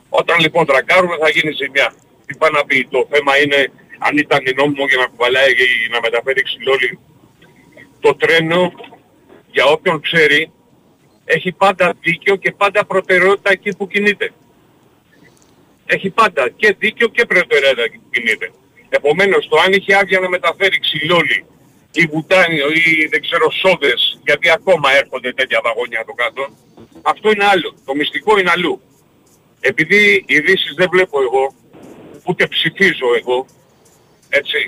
Όταν 0.09 0.38
λοιπόν 0.40 0.66
τρακάρουμε 0.66 1.16
θα 1.20 1.28
γίνει 1.28 1.53
ζημιά. 1.53 1.95
Τι 2.27 2.37
πάει 2.37 2.51
να 2.51 2.64
πει, 2.64 2.87
το 2.91 3.09
θέμα 3.11 3.39
είναι 3.43 3.73
αν 3.99 4.16
ήταν 4.16 4.43
νόμιμο 4.57 4.85
για 4.87 4.97
να 4.97 5.07
κουβαλάει 5.07 5.55
και 5.55 5.64
να 5.91 6.01
μεταφέρει 6.01 6.43
ξυλόλη. 6.43 6.99
Το 8.01 8.14
τρένο, 8.14 8.73
για 9.51 9.64
όποιον 9.66 10.01
ξέρει, 10.01 10.53
έχει 11.25 11.53
πάντα 11.53 11.95
δίκιο 12.01 12.37
και 12.37 12.53
πάντα 12.53 12.85
προτεραιότητα 12.85 13.51
εκεί 13.51 13.77
που 13.77 13.87
κινείται. 13.87 14.33
Έχει 15.87 16.11
πάντα 16.11 16.49
και 16.49 16.77
δίκιο 16.79 17.09
και 17.09 17.27
προτεραιότητα 17.27 17.83
εκεί 17.83 17.97
που 17.97 18.11
κινείται. 18.11 18.53
Επομένως, 18.89 19.49
το 19.49 19.57
αν 19.64 19.73
είχε 19.73 19.97
άδεια 19.97 20.20
να 20.20 20.29
μεταφέρει 20.29 20.79
ξυλόλι 20.81 21.45
ή 21.93 22.07
βουτάνιο 22.12 22.68
ή 22.70 23.07
δεν 23.11 23.20
ξέρω 23.20 23.51
σόδες, 23.51 24.20
γιατί 24.25 24.51
ακόμα 24.51 24.93
έρχονται 24.93 25.33
τέτοια 25.33 25.61
βαγόνια 25.64 26.01
από 26.01 26.12
κάτω, 26.12 26.43
αυτό 27.03 27.31
είναι 27.31 27.45
άλλο. 27.45 27.75
Το 27.85 27.95
μυστικό 27.95 28.39
είναι 28.39 28.51
αλλού. 28.51 28.81
Επειδή 29.61 30.25
ειδήσεις 30.29 30.75
δεν 30.75 30.89
βλέπω 30.91 31.23
εγώ, 31.23 31.55
ούτε 32.29 32.47
ψηφίζω 32.47 33.07
εγώ, 33.20 33.47
έτσι, 34.29 34.59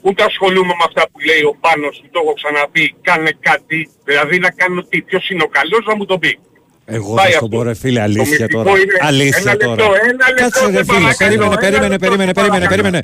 ούτε 0.00 0.22
ασχολούμαι 0.24 0.74
με 0.78 0.84
αυτά 0.88 1.02
που 1.10 1.18
λέει 1.28 1.42
ο 1.52 1.54
Πάνος 1.64 1.94
που 2.02 2.08
το 2.14 2.20
έχω 2.24 2.32
ξαναπεί, 2.40 2.94
κάνε 3.08 3.30
κάτι, 3.48 3.78
δηλαδή 4.04 4.38
να 4.38 4.50
κάνω 4.50 4.82
τι, 4.88 5.02
ποιος 5.02 5.30
είναι 5.30 5.42
ο 5.42 5.50
καλός 5.58 5.82
να 5.86 5.94
μου 5.96 6.04
το 6.04 6.18
πει. 6.18 6.38
Εγώ 6.84 7.14
Πάει 7.14 7.24
θα 7.26 7.32
στον 7.32 7.44
αυτό. 7.44 7.56
πω 7.56 7.62
ρε 7.62 7.74
φίλε 7.74 7.98
Το 7.98 8.04
αλήθεια 8.04 8.24
μυστικό 8.26 8.62
τώρα. 8.62 8.78
είναι- 8.80 8.98
Αλήθεια 9.00 9.38
ένα 9.40 9.56
τώρα. 9.56 9.70
λεπτό, 9.74 9.88
ένα 10.10 10.26
λεπτό, 10.28 10.42
Κάτσε 10.42 10.66
ρε 10.66 10.72
σε 10.72 10.84
φίλε, 10.84 11.02
παρακαλώ, 11.02 11.16
περίμενε, 11.18 11.86
ένα 11.86 11.98
περίμενε, 11.98 12.24
λεπτό, 12.26 12.40
περίμενε, 12.40 12.64
σε 12.64 12.68
περίμενε, 12.68 12.68
παρακαλώ. 12.68 12.82
περίμενε. 12.82 13.00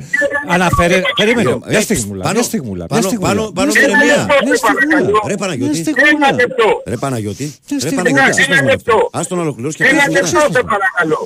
Αναφέρε, 0.54 0.96
περίμενε, 1.20 1.50
Ε, 1.50 1.70
μια 1.72 1.80
στιγμούλα, 1.88 2.22
πάνω- 2.26 2.34
μια 2.38 2.46
στιγμούλα, 2.50 2.84
μια 2.84 2.92
πάνω- 2.94 3.06
στιγμούλα. 3.08 3.28
πάνω- 3.30 3.44
πάνω 3.58 3.70
Μια 3.72 3.80
με 3.80 3.86
στιγμούλα, 3.86 4.04
ηρεμία. 4.04 4.24
μια 4.46 4.54
Σε 4.56 4.62
παρακαλώ. 4.66 4.88
στιγμούλα. 4.98 5.28
Ρε 5.30 5.36
Παναγιώτη. 5.42 5.72
Μια 5.74 5.82
στιγμούλα. 5.84 6.08
Ένα 6.18 6.28
λεπτό. 6.42 6.68
Ρε 6.92 6.96
Παναγιώτη. 7.04 7.44
Ρε 7.72 7.78
στιγμή. 7.84 7.96
Παναγιώτη. 7.96 8.20
Ένα 8.20 8.54
ας 8.54 8.60
πούμε 8.60 8.70
λεπτό. 8.72 8.94
αυτό. 8.96 9.18
Ας 9.18 9.24
τον 9.30 9.38
ολοκληρώσει 9.44 9.76
και 9.76 9.84
Ένα 9.84 9.90
αφήσουμε 10.02 10.20
λεπτό 10.20 10.38
μετά. 10.46 10.52
σε 10.58 10.62
παρακαλώ. 10.74 11.20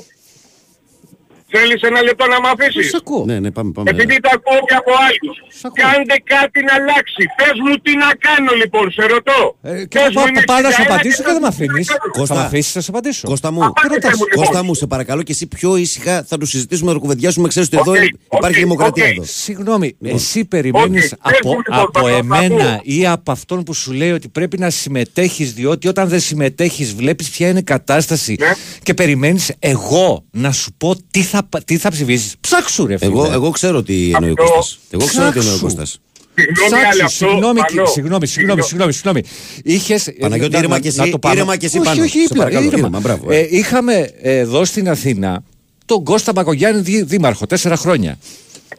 Θέλεις 1.55 1.81
ένα 1.89 2.01
λεπτό 2.07 2.25
να 2.33 2.37
μ' 2.43 2.49
αφήσεις; 2.53 2.85
Σ' 2.93 2.97
ακούω. 3.01 3.23
Ναι, 3.29 3.37
ναι, 3.43 3.49
πάμε, 3.57 3.71
πάμε. 3.75 3.89
Επειδή 3.93 4.15
το 4.25 4.29
ακούω 4.37 4.59
και 4.69 4.77
από 4.81 4.91
άλλους. 5.07 5.35
Σ' 5.59 5.65
ακούω. 5.67 5.83
Κάντε 5.83 6.15
κάτι 6.35 6.59
να 6.67 6.73
αλλάξει. 6.79 7.23
Πες 7.39 7.55
μου 7.65 7.73
τι 7.85 7.91
να 8.03 8.09
κάνω 8.27 8.51
λοιπόν, 8.61 8.85
σε 8.97 9.03
ρωτώ. 9.13 9.39
Ε, 9.61 9.71
Και 9.91 9.99
Πες 9.99 10.13
θα 10.15 10.19
μου, 10.21 10.27
είναι 10.29 10.41
πάω 10.49 10.61
να 10.67 10.71
σου 10.75 10.81
61 10.83 10.85
απαντήσω 10.89 11.21
και 11.25 11.31
δεν 11.35 11.41
με 11.43 11.47
να 11.47 11.47
αφήνεις. 11.53 11.87
κάνω. 11.87 12.11
Κώστα. 12.17 12.33
Θα 12.35 12.39
με 12.41 12.45
αφήσεις 12.49 12.73
να 12.77 12.81
σε 12.85 12.89
απαντήσω. 12.93 13.23
Κώστα 13.31 13.49
μου, 13.53 13.61
Απάντησε 13.71 14.11
μου, 14.17 14.23
λοιπόν. 14.29 14.37
Κώστα 14.45 14.59
μου, 14.65 14.73
σε 14.81 14.85
παρακαλώ 14.93 15.21
και 15.27 15.31
εσύ 15.35 15.45
πιο 15.55 15.69
ήσυχα 15.85 16.13
θα 16.29 16.35
του 16.39 16.45
συζητήσουμε, 16.53 16.87
θα 16.91 16.95
το 16.97 17.01
κουβεντιάσουμε. 17.03 17.47
Ξέρεις 17.53 17.67
ότι 17.71 17.77
εδώ 17.77 17.91
Οκ, 17.91 17.97
υπάρχει 18.37 18.57
οκ, 18.59 18.63
δημοκρατία 18.67 19.05
οκ. 19.05 19.11
εδώ. 19.11 19.23
Συγγνώμη, 19.25 19.95
εσύ 20.03 20.45
περιμένεις 20.45 21.03
Όχι, 21.03 21.15
πες 21.23 21.33
από, 21.39 21.49
μου, 21.49 21.57
λοιπόν, 21.57 21.79
από 21.79 21.91
θα 21.99 22.01
το 22.01 22.07
εμένα 22.07 22.63
ακούω. 22.63 22.79
ή 22.83 23.07
από 23.07 23.31
αυτόν 23.31 23.63
που 23.63 23.73
σου 23.73 23.91
λέει 23.91 24.11
ότι 24.11 24.29
πρέπει 24.29 24.57
να 24.57 24.69
συμμετέχεις 24.69 25.53
διότι 25.53 25.87
όταν 25.87 26.07
δεν 26.07 26.19
συμμετέχεις 26.19 26.93
βλέπεις 26.93 27.29
ποια 27.29 27.47
είναι 27.49 27.59
η 27.59 27.63
κατάσταση 27.63 28.35
Ναι. 28.39 28.51
και 28.83 28.93
περιμένεις 28.93 29.51
εγώ 29.59 30.23
να 30.31 30.51
σου 30.51 30.73
πω 30.77 30.95
τι 31.11 31.21
θα 31.21 31.42
θα, 31.49 31.61
τι 31.65 31.77
θα 31.77 31.89
ψηφίσεις; 31.89 32.35
Ψάξου, 32.41 32.85
ρε 32.85 32.97
φίλε. 32.97 33.11
Εγώ, 33.11 33.31
εγώ 33.31 33.49
ξέρω 33.49 33.83
τι 33.83 34.11
εννοεί 34.15 34.29
ο 34.29 34.33
Αυτό- 34.39 34.53
Κώστας. 34.53 34.79
Εγώ 34.89 35.05
ξέρω 35.05 35.31
τι 35.31 35.39
εννοεί 35.39 35.53
ο 35.53 35.57
Ψάξου. 35.57 35.75
Κώστας. 35.75 35.99
Συγγνώμη, 36.35 36.75
αλλά 36.83 36.89
Ψάξου, 36.89 37.05
αυτό, 37.05 37.25
συγγνώμη, 37.27 37.59
Πανώ, 37.59 37.85
συγγνώμη, 37.85 38.27
συγγνώμη, 38.27 38.61
συγγνώμη, 38.63 38.93
συγγνώμη. 38.93 39.21
Είχες, 39.63 40.07
ε, 40.07 40.11
Παναγιώτη, 40.11 40.51
να- 40.51 40.57
ήρεμα 40.57 40.73
να- 40.75 40.79
κι 40.81 40.87
εσύ, 40.87 40.97
να 40.99 41.09
το 41.09 41.19
πάμε. 41.19 41.35
ήρεμα 41.35 41.57
κι 41.57 41.65
εσύ 41.65 41.77
όχι, 41.77 41.87
πάνω. 41.87 42.01
Όχι, 42.01 42.11
Σε 42.11 42.17
ήρεμα, 42.19 42.37
παρακαλώ, 42.43 42.65
ήρεμα. 42.65 42.77
ήρεμα, 42.79 42.99
μπράβο, 42.99 43.31
ε. 43.31 43.37
Ε, 43.39 43.47
είχαμε 43.49 44.11
ε, 44.21 44.37
εδώ 44.37 44.65
στην 44.65 44.89
Αθήνα 44.89 45.43
τον 45.85 46.03
Κώστα 46.03 46.31
Μπακογιάννη 46.31 46.81
δή- 46.81 47.03
δήμαρχο, 47.07 47.45
τέσσερα 47.45 47.75
χρόνια. 47.75 48.17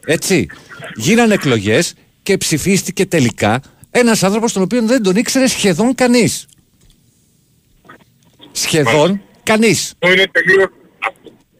Έτσι. 0.06 0.46
Γίνανε 0.96 1.34
εκλογές 1.34 1.94
και 2.22 2.36
ψηφίστηκε 2.36 3.06
τελικά 3.06 3.60
ένας 3.90 4.22
άνθρωπος 4.22 4.52
τον 4.52 4.62
οποίο 4.62 4.82
δεν 4.82 5.02
τον 5.02 5.16
ήξερε 5.16 5.46
σχεδόν 5.46 5.94
κανείς. 5.94 6.46
Σχεδόν 8.52 9.20
κανείς. 9.42 9.92
Αυτό 9.98 10.12
είναι 10.12 10.26
τελείως... 10.32 10.68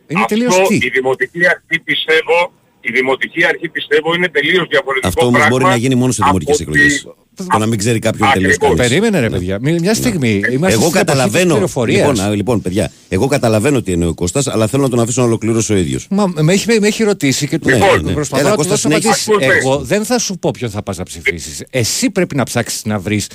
Είναι 0.09 0.21
αυτό 0.21 0.35
τελείως 0.35 0.69
τι; 0.69 0.75
η 0.75 0.89
δημοτική 0.89 1.47
αρχή 1.47 1.81
πιστεύω, 1.85 2.53
η 2.81 2.93
δημοτική 2.93 3.45
αρχή 3.45 3.69
πιστεύω 3.69 4.15
είναι 4.15 4.29
τελείως 4.29 4.67
διαφορετικό 4.69 5.09
Αυτό 5.09 5.21
όμως 5.27 5.33
πράγμα 5.39 5.57
μπορεί 5.57 5.65
να 5.71 5.77
γίνει 5.77 5.95
μόνο 5.95 6.13
σε 6.13 6.21
από 6.23 6.29
δημοτικές 6.31 6.57
τη- 6.57 6.63
εκλογές. 6.63 7.09
Το 7.37 7.59
να 7.59 7.67
μην 7.67 7.79
ξέρει 7.79 7.99
κάποιον 7.99 8.31
τελείως 8.33 8.55
Ακριβώς. 8.55 8.77
κανεί. 8.77 8.89
Περίμενε, 8.89 9.21
ρε 9.21 9.31
παιδιά. 9.31 9.59
Μη- 9.61 9.81
Μια 9.81 9.95
στιγμή. 9.95 10.29
Είμαστε 10.31 10.53
Εγώ 10.53 10.61
στην 10.61 10.71
εποχή 10.73 10.91
της 10.91 10.99
καταλαβαίνω. 10.99 11.53
πληροφορίας. 11.53 12.09
Λοιπόν, 12.09 12.21
α, 12.27 12.35
λοιπόν, 12.35 12.61
παιδιά, 12.63 12.91
εγώ 13.09 13.27
καταλαβαίνω 13.27 13.83
τι 13.83 13.93
εννοεί 13.93 14.09
ο 14.09 14.15
Κώστας, 14.15 14.47
αλλά 14.47 14.67
θέλω 14.67 14.83
να 14.83 14.89
τον 14.89 15.01
αφήσω 15.01 15.21
να 15.21 15.27
ολοκληρώσει 15.27 15.73
ο 15.73 15.77
ίδιος. 15.77 16.07
Μα 16.11 16.33
με 16.41 16.53
έχει, 16.53 16.81
με 16.81 16.87
έχει 16.87 17.03
ρωτήσει 17.03 17.49
και 17.49 17.59
του 17.59 17.69
Ναι, 17.69 17.75
Λοιπόν, 17.75 17.97
ναι, 17.97 18.03
ναι. 18.03 18.13
προσπαθώ 18.13 18.43
Έλα, 18.43 18.51
να 18.51 18.57
του 18.57 18.69
Κώστα, 18.69 18.89
δώσω 18.89 18.89
συνέχισε. 19.03 19.31
απαντήσεις. 19.33 19.49
Ακούστε. 19.53 19.69
Εγώ 19.69 19.85
δεν 19.85 20.05
θα 20.05 20.19
σου 20.19 20.39
πω 20.39 20.51
ποιον 20.51 20.71
θα 20.71 20.83
πας 20.83 20.97
να 20.97 21.05
ψηφίσεις. 21.05 21.63
Εσύ 21.71 22.11
πρέπει 22.11 22.37
να 22.37 22.43
ψάξεις 22.45 22.85
να 22.85 22.99
βρεις 22.99 23.27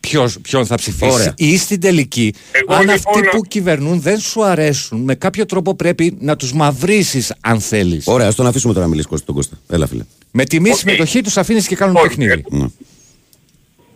ποιος, 0.00 0.38
ποιον 0.42 0.66
θα 0.66 0.74
ψηφίσεις. 0.74 1.14
Ωραία. 1.14 1.34
Ή 1.36 1.56
στην 1.56 1.80
τελική, 1.80 2.34
Εγώ 2.52 2.74
αν 2.74 2.80
λοιπόν 2.80 2.94
αυτοί 2.94 3.20
να- 3.24 3.30
που 3.30 3.40
κυβερνούν 3.48 4.00
δεν 4.00 4.18
σου 4.18 4.44
αρέσουν, 4.44 5.00
με 5.00 5.14
κάποιο 5.14 5.46
τρόπο 5.46 5.74
πρέπει 5.74 6.16
να 6.20 6.36
τους 6.36 6.52
μαυρίσεις 6.52 7.32
αν 7.40 7.60
θέλεις. 7.60 8.06
Ωραία, 8.06 8.28
ας 8.28 8.34
τον 8.34 8.46
αφήσουμε 8.46 8.72
τώρα 8.72 8.84
να 8.84 8.90
μιλήσει 8.90 9.08
Κώστα, 9.08 9.26
τον 9.26 9.34
Κώστα. 9.34 9.56
Έλα, 9.68 9.86
φίλε. 9.86 10.02
Με 10.30 10.44
τιμή 10.44 10.70
Οκ. 10.70 10.76
συμμετοχή 10.76 11.20
τους 11.20 11.36
αφήνεις 11.36 11.66
και 11.66 11.76
κάνουν 11.76 11.96
Όχι, 11.96 12.06
παιχνίδι. 12.06 12.44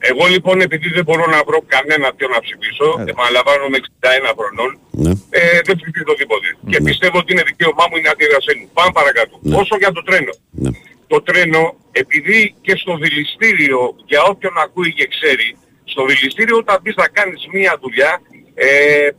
Ναι. 0.00 0.06
Εγώ 0.10 0.24
λοιπόν 0.34 0.56
επειδή 0.66 0.88
δεν 0.96 1.04
μπορώ 1.06 1.24
να 1.34 1.40
βρω 1.48 1.58
κανένα 1.74 2.06
ποιο 2.16 2.26
να 2.34 2.40
ψηφίσω, 2.44 2.86
Έλα. 3.00 3.10
επαναλαμβάνω 3.12 3.64
με 3.72 3.78
61 3.80 4.30
χρονών, 4.38 4.70
Ναι. 5.04 5.12
ε, 5.38 5.40
δεν 5.66 5.74
ψηφίζω 5.80 6.12
τίποτε. 6.20 6.48
Και 6.70 6.78
Ναι. 6.80 6.88
πιστεύω 6.90 7.16
ότι 7.22 7.30
είναι 7.32 7.44
δικαίωμά 7.50 7.84
μου, 7.88 7.96
είναι 7.98 8.10
αντίδρασή 8.14 8.52
μου. 8.58 8.66
Πάμε 8.76 8.90
παρακάτω. 8.98 9.34
Ναι. 9.42 9.56
Όσο 9.62 9.74
για 9.82 9.92
το 9.96 10.02
τρένο. 10.08 10.32
Ναι. 10.62 10.70
Το 11.12 11.18
τρένο, 11.28 11.62
επειδή 12.02 12.38
και 12.64 12.74
στο 12.82 12.92
δηληστήριο, 13.04 13.80
για 14.10 14.22
όποιον 14.32 14.54
ακούει 14.64 14.90
και 14.98 15.06
ξέρει, 15.14 15.48
στο 15.92 16.02
δηληστήριο 16.10 16.56
όταν 16.56 16.76
μπεις 16.82 16.94
να 17.02 17.08
κάνεις 17.18 17.40
μία 17.56 17.72
δουλειά, 17.82 18.12
ε, 18.54 18.68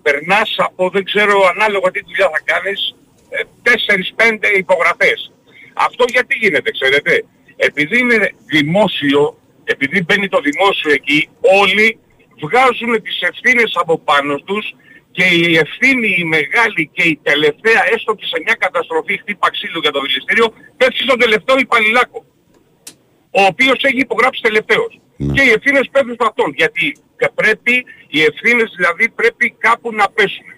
περνάς 0.06 0.50
από, 0.68 0.90
δεν 0.96 1.04
ξέρω 1.10 1.36
ανάλογα 1.54 1.88
τι 1.92 2.02
δουλειά 2.08 2.28
θα 2.36 2.42
κάνεις, 2.52 2.80
ε, 3.30 3.42
4-5 3.64 4.48
υπογραφές. 4.64 5.20
Αυτό 5.74 6.04
γιατί 6.16 6.34
γίνεται, 6.42 6.72
ξέρετε; 6.72 7.14
Επειδή 7.62 8.00
είναι 8.00 8.32
δημόσιο, 8.46 9.39
επειδή 9.74 10.04
μπαίνει 10.06 10.28
το 10.28 10.40
δημόσιο 10.48 10.92
εκεί, 10.92 11.30
όλοι 11.62 12.00
βγάζουν 12.44 13.02
τις 13.02 13.22
ευθύνες 13.22 13.72
από 13.82 14.00
πάνω 14.00 14.36
τους 14.36 14.66
και 15.12 15.24
η 15.24 15.58
ευθύνη 15.58 16.16
η 16.18 16.24
μεγάλη 16.24 16.90
και 16.94 17.04
η 17.04 17.20
τελευταία, 17.24 17.82
έστω 17.94 18.12
και 18.16 18.26
σε 18.26 18.38
μια 18.46 18.56
καταστροφή 18.66 19.18
χτύπα 19.18 19.50
ξύλου 19.52 19.80
για 19.80 19.92
το 19.92 20.00
δηληστήριο, 20.02 20.48
πέφτει 20.78 21.02
στον 21.04 21.20
τελευταίο 21.20 21.58
υπαλληλάκο 21.60 22.20
ο 23.32 23.42
οποίος 23.52 23.80
έχει 23.82 24.00
υπογράψει 24.08 24.42
τελευταίος. 24.42 25.00
Ναι. 25.18 25.34
Και 25.34 25.42
οι 25.42 25.52
ευθύνες 25.58 25.90
πέφτουν 25.92 26.16
σε 26.20 26.26
αυτόν. 26.30 26.54
Γιατί 26.56 26.86
και 27.20 27.30
πρέπει, 27.36 27.86
οι 28.08 28.20
ευθύνες 28.30 28.74
δηλαδή 28.78 29.10
πρέπει 29.10 29.46
κάπου 29.66 29.94
να 29.94 30.10
πέσουν. 30.10 30.50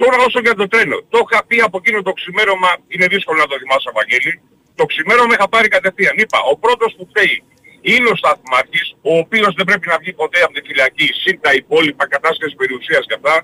Τώρα 0.00 0.16
όσο 0.26 0.40
για 0.40 0.54
το 0.54 0.66
τρένο. 0.68 0.96
Το 1.12 1.18
είχα 1.24 1.44
πει 1.46 1.56
από 1.60 1.76
εκείνο 1.82 2.02
το 2.02 2.12
ξημέρωμα, 2.12 2.70
είναι 2.88 3.06
δύσκολο 3.06 3.38
να 3.38 3.46
το 3.46 3.56
θυμάσαι 3.58 3.90
Βαγγέλη. 3.94 4.32
Το 4.74 4.84
ξημέρωμα 4.84 5.34
είχα 5.34 5.48
πάρει 5.48 5.68
κατευθείαν. 5.68 6.14
Είπα, 6.18 6.38
ο 6.52 6.56
πρώτος 6.64 6.94
που 6.96 7.06
φταίει 7.10 7.42
είναι 7.90 8.08
ο 8.14 8.16
σταθμάρχης, 8.22 8.86
ο 9.10 9.12
οποίος 9.22 9.52
δεν 9.58 9.66
πρέπει 9.68 9.86
να 9.92 9.96
βγει 10.00 10.12
ποτέ 10.12 10.40
από 10.42 10.52
τη 10.56 10.62
φυλακή, 10.68 11.08
συν 11.22 11.36
τα 11.40 11.52
υπόλοιπα 11.60 12.04
κατάσχεση 12.14 12.54
περιουσίας 12.60 13.04
και 13.08 13.16
αυτά. 13.20 13.36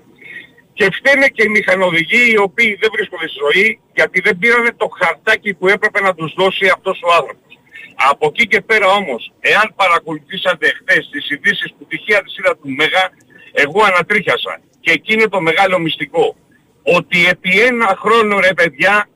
Και 0.77 0.87
φταίνε 0.99 1.27
και 1.35 1.43
οι 1.47 1.49
μηχανοδηγοί 1.49 2.23
οι 2.33 2.39
οποίοι 2.39 2.79
δεν 2.81 2.91
βρίσκονται 2.95 3.29
στη 3.29 3.39
ζωή 3.45 3.81
γιατί 3.95 4.21
δεν 4.21 4.39
πήρανε 4.39 4.71
το 4.77 4.89
χαρτάκι 4.99 5.55
που 5.55 5.69
έπρεπε 5.69 6.01
να 6.01 6.15
τους 6.15 6.35
δώσει 6.37 6.67
αυτός 6.77 7.01
ο 7.07 7.09
άνθρωπος. 7.19 7.53
Από 8.11 8.27
εκεί 8.33 8.47
και 8.47 8.61
πέρα 8.61 8.87
όμως, 8.87 9.33
εάν 9.41 9.67
παρακολουθήσατε 9.77 10.67
χθες 10.79 11.09
τις 11.13 11.31
ειδήσεις 11.31 11.75
που 11.79 11.85
τυχαία 11.89 12.23
τις 12.23 12.37
είδα 12.39 12.53
του 12.57 12.71
Μέγα, 12.79 13.05
εγώ 13.53 13.83
ανατρίχιασα. 13.83 14.61
Και 14.81 14.91
εκεί 14.91 15.13
είναι 15.13 15.29
το 15.29 15.41
μεγάλο 15.41 15.79
μυστικό. 15.79 16.37
Ότι 16.83 17.27
επί 17.27 17.61
ένα 17.61 17.99
χρόνο 18.03 18.39
ρε 18.41 18.55
παιδιά, 18.55 19.09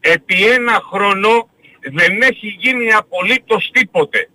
επί 0.00 0.46
ένα 0.46 0.82
χρόνο 0.90 1.50
δεν 1.80 2.22
έχει 2.22 2.56
γίνει 2.58 2.92
απολύτως 2.92 3.70
τίποτε. 3.72 4.28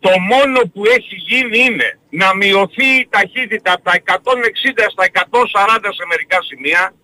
Το 0.00 0.10
μόνο 0.18 0.60
που 0.72 0.82
έχει 0.96 1.14
γίνει 1.14 1.58
είναι 1.58 1.98
να 2.10 2.34
μειωθεί 2.34 2.86
η 3.00 3.08
ταχύτητα 3.10 3.72
από 3.72 3.82
τα 3.82 3.94
160 4.04 4.12
στα 4.94 5.04
140 5.12 5.88
σε 5.96 6.04
μερικά 6.08 6.38
σημεία, 6.42 6.94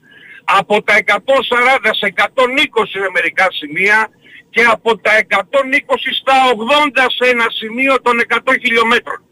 από 0.44 0.82
τα 0.82 0.94
140 1.06 1.90
σε 2.00 2.12
120 2.16 2.86
σε 2.88 3.10
μερικά 3.12 3.46
σημεία 3.50 4.10
και 4.50 4.64
από 4.64 4.98
τα 4.98 5.12
120 5.28 5.38
στα 6.20 6.36
80 6.94 7.06
σε 7.16 7.30
ένα 7.30 7.46
σημείο 7.50 8.00
των 8.02 8.20
100 8.28 8.54
χιλιόμετρων. 8.62 9.24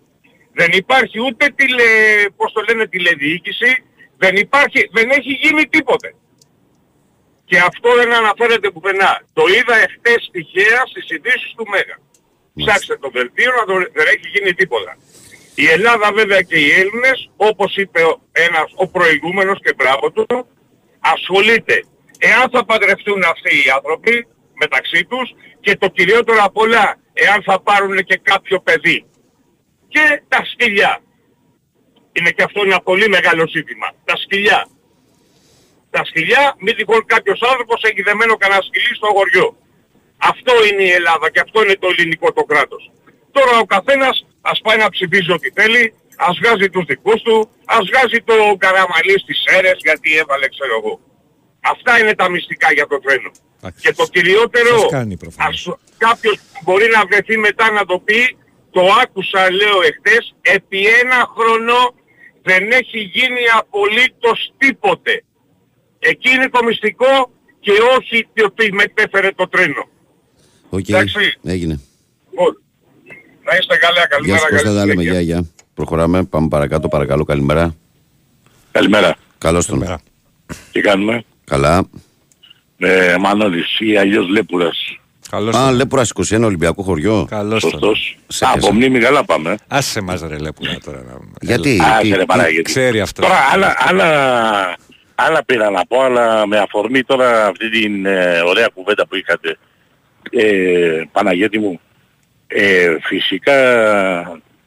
Δεν 0.53 0.71
υπάρχει 0.73 1.21
ούτε 1.21 1.49
τηλε, 1.57 1.91
πώς 2.37 2.53
το 2.53 2.61
λένε, 2.69 2.87
τηλεδιοίκηση, 2.87 3.85
δεν 4.17 4.37
υπάρχει, 4.37 4.89
δεν 4.93 5.11
έχει 5.11 5.33
γίνει 5.33 5.65
τίποτε. 5.69 6.15
Και 7.45 7.59
αυτό 7.59 7.95
δεν 7.95 8.13
αναφέρεται 8.15 8.71
πουθενά. 8.71 9.23
Το 9.33 9.43
είδα 9.47 9.75
εχθές 9.77 10.31
τυχαία 10.33 10.83
στις 10.91 11.11
ειδήσεις 11.11 11.53
του 11.57 11.67
Μέγα. 11.69 11.97
Ψάξτε 12.55 12.96
το 12.96 13.11
δελτίο 13.12 13.50
να 13.59 13.64
το, 13.64 13.74
δεν 13.74 14.07
έχει 14.07 14.28
γίνει 14.34 14.55
τίποτα. 14.55 14.96
Η 15.55 15.66
Ελλάδα 15.66 16.12
βέβαια 16.12 16.42
και 16.42 16.59
οι 16.59 16.70
Έλληνες, 16.70 17.30
όπως 17.36 17.76
είπε 17.76 18.03
ο, 18.03 18.20
ένας, 18.32 18.72
ο 18.74 18.86
προηγούμενος 18.88 19.59
και 19.62 19.74
μπράβο 19.74 20.11
του, 20.11 20.46
ασχολείται 21.00 21.84
εάν 22.18 22.50
θα 22.50 22.64
παντρευτούν 22.64 23.22
αυτοί 23.24 23.57
οι 23.57 23.70
άνθρωποι 23.76 24.26
μεταξύ 24.55 25.05
τους 25.05 25.34
και 25.61 25.76
το 25.76 25.88
κυριότερο 25.88 26.38
απ' 26.42 26.57
όλα 26.57 26.96
εάν 27.12 27.42
θα 27.42 27.61
πάρουν 27.61 27.96
και 28.05 28.20
κάποιο 28.22 28.61
παιδί. 28.61 29.05
Και 29.88 30.22
τα 30.28 30.44
σκυλιά. 30.44 31.00
Είναι 32.12 32.30
και 32.30 32.42
αυτό 32.42 32.61
ένα 32.64 32.80
πολύ 32.80 33.09
μεγάλο 33.09 33.48
ζήτημα. 33.48 33.92
Τα 34.05 34.16
σκυλιά. 34.16 34.68
Τα 35.90 36.05
σκυλιά, 36.05 36.55
μη 36.59 36.74
τυχόν 36.74 37.07
κάποιος 37.07 37.40
άνθρωπος 37.42 37.82
έχει 37.82 38.03
δεμένο 38.03 38.36
κανένα 38.36 38.62
σκυλί 38.62 38.94
στο 38.94 39.07
χωριό. 39.07 39.57
Αυτό 40.31 40.53
είναι 40.64 40.83
η 40.83 40.91
Ελλάδα 40.91 41.31
και 41.31 41.41
αυτό 41.41 41.62
είναι 41.62 41.77
το 41.77 41.89
ελληνικό 41.93 42.33
το 42.33 42.43
κράτος. 42.45 42.91
Τώρα 43.31 43.59
ο 43.59 43.64
καθένας 43.64 44.27
ας 44.41 44.61
πάει 44.64 44.79
να 44.79 44.89
ψηφίζει 44.89 45.33
ό,τι 45.33 45.51
θέλει, 45.51 45.95
ας 46.16 46.39
βγάζει 46.43 46.68
τους 46.70 46.85
δικούς 46.85 47.23
του, 47.23 47.49
ας 47.64 47.83
βγάζει 47.91 48.18
το 48.31 48.37
καραμαλί 48.59 49.16
στις 49.25 49.39
αίρες 49.51 49.79
γιατί 49.87 50.16
έβαλε 50.16 50.49
ξέρω 50.49 50.75
εγώ. 50.81 51.01
Αυτά 51.61 51.99
είναι 51.99 52.14
τα 52.14 52.29
μυστικά 52.31 52.73
για 52.73 52.87
το 52.87 52.99
τρένο. 53.01 53.31
Εντάξει. 53.59 53.81
Και 53.83 53.93
το 53.95 54.07
κυριότερο, 54.14 54.79
Σας 54.79 54.91
κάνει 54.91 55.16
προφανώς. 55.16 55.68
ας, 55.68 55.77
κάποιος 55.97 56.39
μπορεί 56.62 56.87
να 56.97 57.07
βρεθεί 57.07 57.39
μετά 57.39 57.70
να 57.70 57.85
το 57.85 57.99
πει, 57.99 58.37
το 58.70 58.83
άκουσα 59.03 59.51
λέω 59.51 59.79
εχθές, 59.83 60.35
επί 60.41 60.87
ένα 60.87 61.29
χρόνο 61.37 61.75
δεν 62.43 62.70
έχει 62.70 62.99
γίνει 62.99 63.45
απολύτως 63.59 64.53
τίποτε. 64.59 65.25
Εκεί 65.99 66.31
είναι 66.31 66.49
το 66.49 66.64
μυστικό 66.64 67.31
και 67.61 67.73
όχι 67.99 68.29
το 68.35 68.45
ότι 68.45 68.73
μετέφερε 68.73 69.33
το 69.33 69.49
τρένο. 69.49 69.89
Οκ, 70.75 70.89
Εντάξει. 70.89 71.39
έγινε. 71.45 71.81
Λοιπόν, 72.31 72.61
να 73.45 73.57
είστε 73.57 73.77
καλά, 73.77 73.95
Γεια 73.99 74.07
καλημέρα. 74.07 74.39
σου 74.39 74.47
Κώστα, 74.51 74.62
καλή 74.64 74.77
τα 74.79 74.85
λέμε. 74.87 75.03
συνέχεια. 75.03 75.20
Γεια, 75.20 75.35
γεια. 75.35 75.49
Προχωράμε, 75.75 76.25
πάμε 76.25 76.49
παρακάτω, 76.49 76.89
παρακαλώ, 76.89 77.25
καλημέρα. 77.25 77.75
Καλημέρα. 78.73 79.16
Καλώς 79.39 79.66
τον. 79.66 79.79
Καλημέρα. 79.79 80.01
Τι 80.73 80.81
κάνουμε; 80.81 81.25
Καλά. 81.45 81.85
Ε, 82.79 83.16
Μανώλης 83.20 83.77
ή 83.81 83.97
αλλιώς 83.97 84.29
Λέπουρας. 84.29 84.97
Καλώς 85.31 85.55
Α, 85.57 85.66
τον. 85.66 85.75
Λέπουρα 85.75 86.03
21, 86.14 86.45
Ολυμπιακό 86.45 86.83
χωριό. 86.83 87.27
Καλώς 87.31 87.61
τον. 87.61 87.70
Σωστός. 87.70 88.18
Σε 88.27 88.45
Α, 88.45 88.53
πιάσα. 88.53 88.66
από 88.68 88.77
μνήμη 88.77 88.99
καλά 88.99 89.25
πάμε. 89.25 89.57
Άσε 89.68 90.01
μας 90.01 90.20
ρε 90.20 90.39
Λέπουρα 90.39 90.79
τώρα. 90.85 91.03
να- 91.03 91.18
Γιατί, 91.41 91.70
Έλα. 91.75 91.97
Α, 91.97 92.01
τι- 92.01 92.09
ρε 92.09 92.16
τι- 92.18 92.25
Παναγιώτη. 92.25 92.62
Ξέρει 92.62 93.01
αυτό; 93.01 93.23
Τώρα 93.23 93.37
άλλα, 93.53 93.75
άλλα, 93.79 94.09
άλλα 95.14 95.45
πήρα 95.45 95.70
να 95.70 95.87
πω, 95.87 96.01
αλλά 96.03 96.47
με 96.47 96.59
αφορμή 96.59 97.03
τώρα 97.03 97.47
αυτή 97.47 97.70
την 97.70 98.07
ε, 98.07 98.41
ωραία 98.47 98.68
κουβέντα 98.75 99.07
που 99.07 99.16
είχατε. 99.16 99.59
Ε, 100.37 101.03
Παναγιώτη 101.12 101.59
μου, 101.59 101.80
ε, 102.47 102.89
φυσικά 103.03 103.55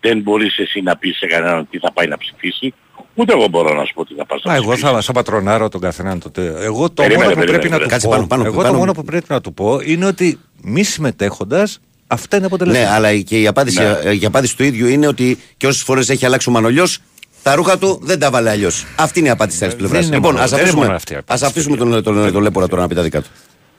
δεν 0.01 0.20
μπορείς 0.22 0.57
εσύ 0.57 0.82
να 0.82 0.97
πεις 0.97 1.18
σε 1.18 1.26
κανέναν 1.26 1.68
τι 1.70 1.78
θα 1.80 1.91
πάει 1.93 2.07
να 2.07 2.18
ψηφίσει. 2.18 2.74
Ούτε 3.13 3.34
εγώ 3.34 3.47
μπορώ 3.47 3.74
να 3.76 3.86
σου 3.86 3.93
πω 3.93 4.05
τι 4.05 4.13
θα 4.16 4.26
πας 4.26 4.41
να 4.43 4.51
Α, 4.51 4.55
εγώ 4.55 4.72
ψηφίσεις. 4.72 4.89
θα, 4.95 5.01
θα 5.01 5.11
πατρονάρω 5.11 5.70
τον 5.70 5.82
καθέναν 5.82 6.20
τότε. 6.20 6.53
Εγώ 6.59 6.88
το 6.88 6.93
Περίμενε, 6.93 7.24
μόνο 7.24 7.36
που 7.36 7.39
περίμενε, 7.39 7.45
πρέπει 7.45 7.70
να 7.70 7.80
του 7.80 7.86
περίμενε. 7.86 7.86
Κάτσε 7.91 8.07
πω, 8.07 8.11
πάνω, 8.13 8.28
πάνω, 8.28 8.43
εγώ 8.45 8.55
πάνω. 8.55 8.70
το 8.72 8.78
μόνο 8.78 8.91
που 8.91 9.03
πρέπει 9.03 9.26
να 9.30 9.41
του 9.41 9.53
πω 9.53 9.80
είναι 9.86 10.05
ότι 10.05 10.39
μη 10.61 10.84
συμμετέχοντας, 10.84 11.80
αυτά 12.07 12.38
είναι 12.38 12.45
αποτελέσματα. 12.45 12.89
Ναι, 12.89 12.95
αλλά 12.95 13.18
και 13.22 13.41
η 13.41 13.47
απάντηση, 13.47 13.80
Ναι. 13.82 13.97
ε, 14.03 14.16
η 14.22 14.26
απάντηση 14.26 14.57
του 14.57 14.63
ίδιου 14.63 14.88
είναι 14.88 15.07
ότι 15.07 15.38
και 15.57 15.68
όσες 15.68 15.84
φορές 15.84 16.09
έχει 16.09 16.26
αλλάξει 16.26 16.49
ο 16.49 16.51
Μανολιός, 16.51 16.99
τα 17.43 17.55
ρούχα 17.55 17.78
του 17.78 17.99
δεν 18.03 18.20
τα 18.20 18.30
βάλε 18.30 18.49
αλλιώς. 18.49 18.86
Αυτή 18.95 19.20
είναι 19.20 19.28
η 19.28 19.32
απάντηση 19.32 19.57
της 19.57 19.68
άλλης 19.68 19.76
δεν 19.80 19.88
πλευράς. 19.88 20.05
είναι 20.07 20.16
Λοιπόν, 20.16 20.32
μόνο- 20.32 20.43
ας 20.43 20.49
δεν 20.49 20.59
είναι 20.59 20.68
αφήσουμε, 20.68 20.86
μόνο 20.86 20.97
αυτή 20.97 21.13
η 21.13 21.16
απάντηση, 21.16 21.45
ας 21.45 21.51
αφήσουμε 21.51 21.78
τον, 21.78 21.91
τον, 21.91 22.03
τον, 22.03 22.32
τον 22.32 22.41
Λέπορα 22.41 22.68
τώρα 22.68 22.82
να 22.82 22.88
πει 22.88 22.95
τα 22.95 23.01
δικά 23.01 23.22
του. 23.22 23.28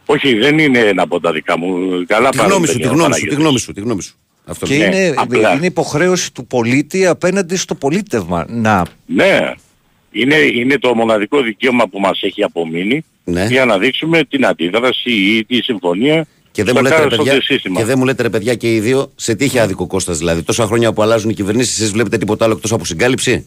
Όχι, 0.07 0.35
δεν 0.35 0.59
είναι 0.59 0.79
ένα 0.79 1.03
από 1.03 1.21
τα 1.21 1.33
δικά 1.33 1.59
μου. 1.59 1.77
Καλά 2.07 2.29
Τη 2.29 2.39
γνώμη 2.39 2.67
σου, 2.67 2.73
τη 2.73 2.79
παρεμβαίνει 2.79 2.87
ο 2.89 2.93
γνώμη 2.93 3.13
σου, 3.15 3.21
τη 3.21 3.29
Παναγιώτης. 3.33 3.37
γνώμη 3.39 3.59
σου, 3.59 3.73
τη 3.73 3.81
γνώμη 3.81 4.03
σου. 4.03 4.15
Αυτό 4.45 4.67
Και 4.67 4.77
λέω. 4.77 4.89
Ναι, 4.89 4.97
είναι, 4.97 5.15
απλά. 5.17 5.55
είναι 5.55 5.67
υποχρέωση 5.67 6.33
του 6.33 6.47
πολίτη 6.47 7.07
απέναντι 7.07 7.57
στο 7.57 7.75
πολίτευμα 7.75 8.47
να 8.49 8.83
Ναι. 9.07 9.53
Είναι, 10.11 10.35
είναι 10.37 10.79
το 10.79 10.95
μοναδικό 10.95 11.41
δικαίωμα 11.43 11.89
που 11.89 12.01
μας 12.01 12.21
έχει 12.23 12.43
απομείνει 12.43 13.05
Ναι. 13.25 13.47
για 13.51 13.65
να 13.65 13.79
δείξουμε 13.79 14.25
την 14.25 14.47
αντίδραση 14.47 15.11
ή 15.11 15.45
τη 15.45 15.63
συμφωνία 15.63 16.27
Και 16.53 16.65
δεν, 16.65 16.75
στο 16.75 16.83
μου 16.83 16.89
λέτε, 16.89 16.97
ρε, 16.97 17.03
εκάστοτε 17.05 17.31
παιδιά, 17.31 17.43
σύστημα. 17.43 17.79
και 17.81 17.85
δεν 17.87 17.99
μου 17.99 18.05
λέτε 18.05 18.23
ρε 18.23 18.31
παιδιά 18.31 18.55
και 18.55 18.75
οι 18.75 18.81
δύο 18.81 19.13
σε 19.17 19.35
τι 19.35 19.45
είχε 19.45 19.61
άδικο 19.61 19.87
Κώστας 19.87 20.19
δηλαδή. 20.19 20.43
Τόσα 20.43 20.67
χρόνια 20.67 20.93
που 20.93 21.03
αλλάζουν 21.03 21.31
οι 21.31 21.35
κυβερνήσεις, 21.35 21.79
εσείς 21.81 21.91
βλέπετε 21.93 22.19
τίποτα 22.19 22.45
άλλο 22.45 22.55
εκτός 22.55 22.73
από 22.73 22.85
συγκάλυψη; 22.85 23.47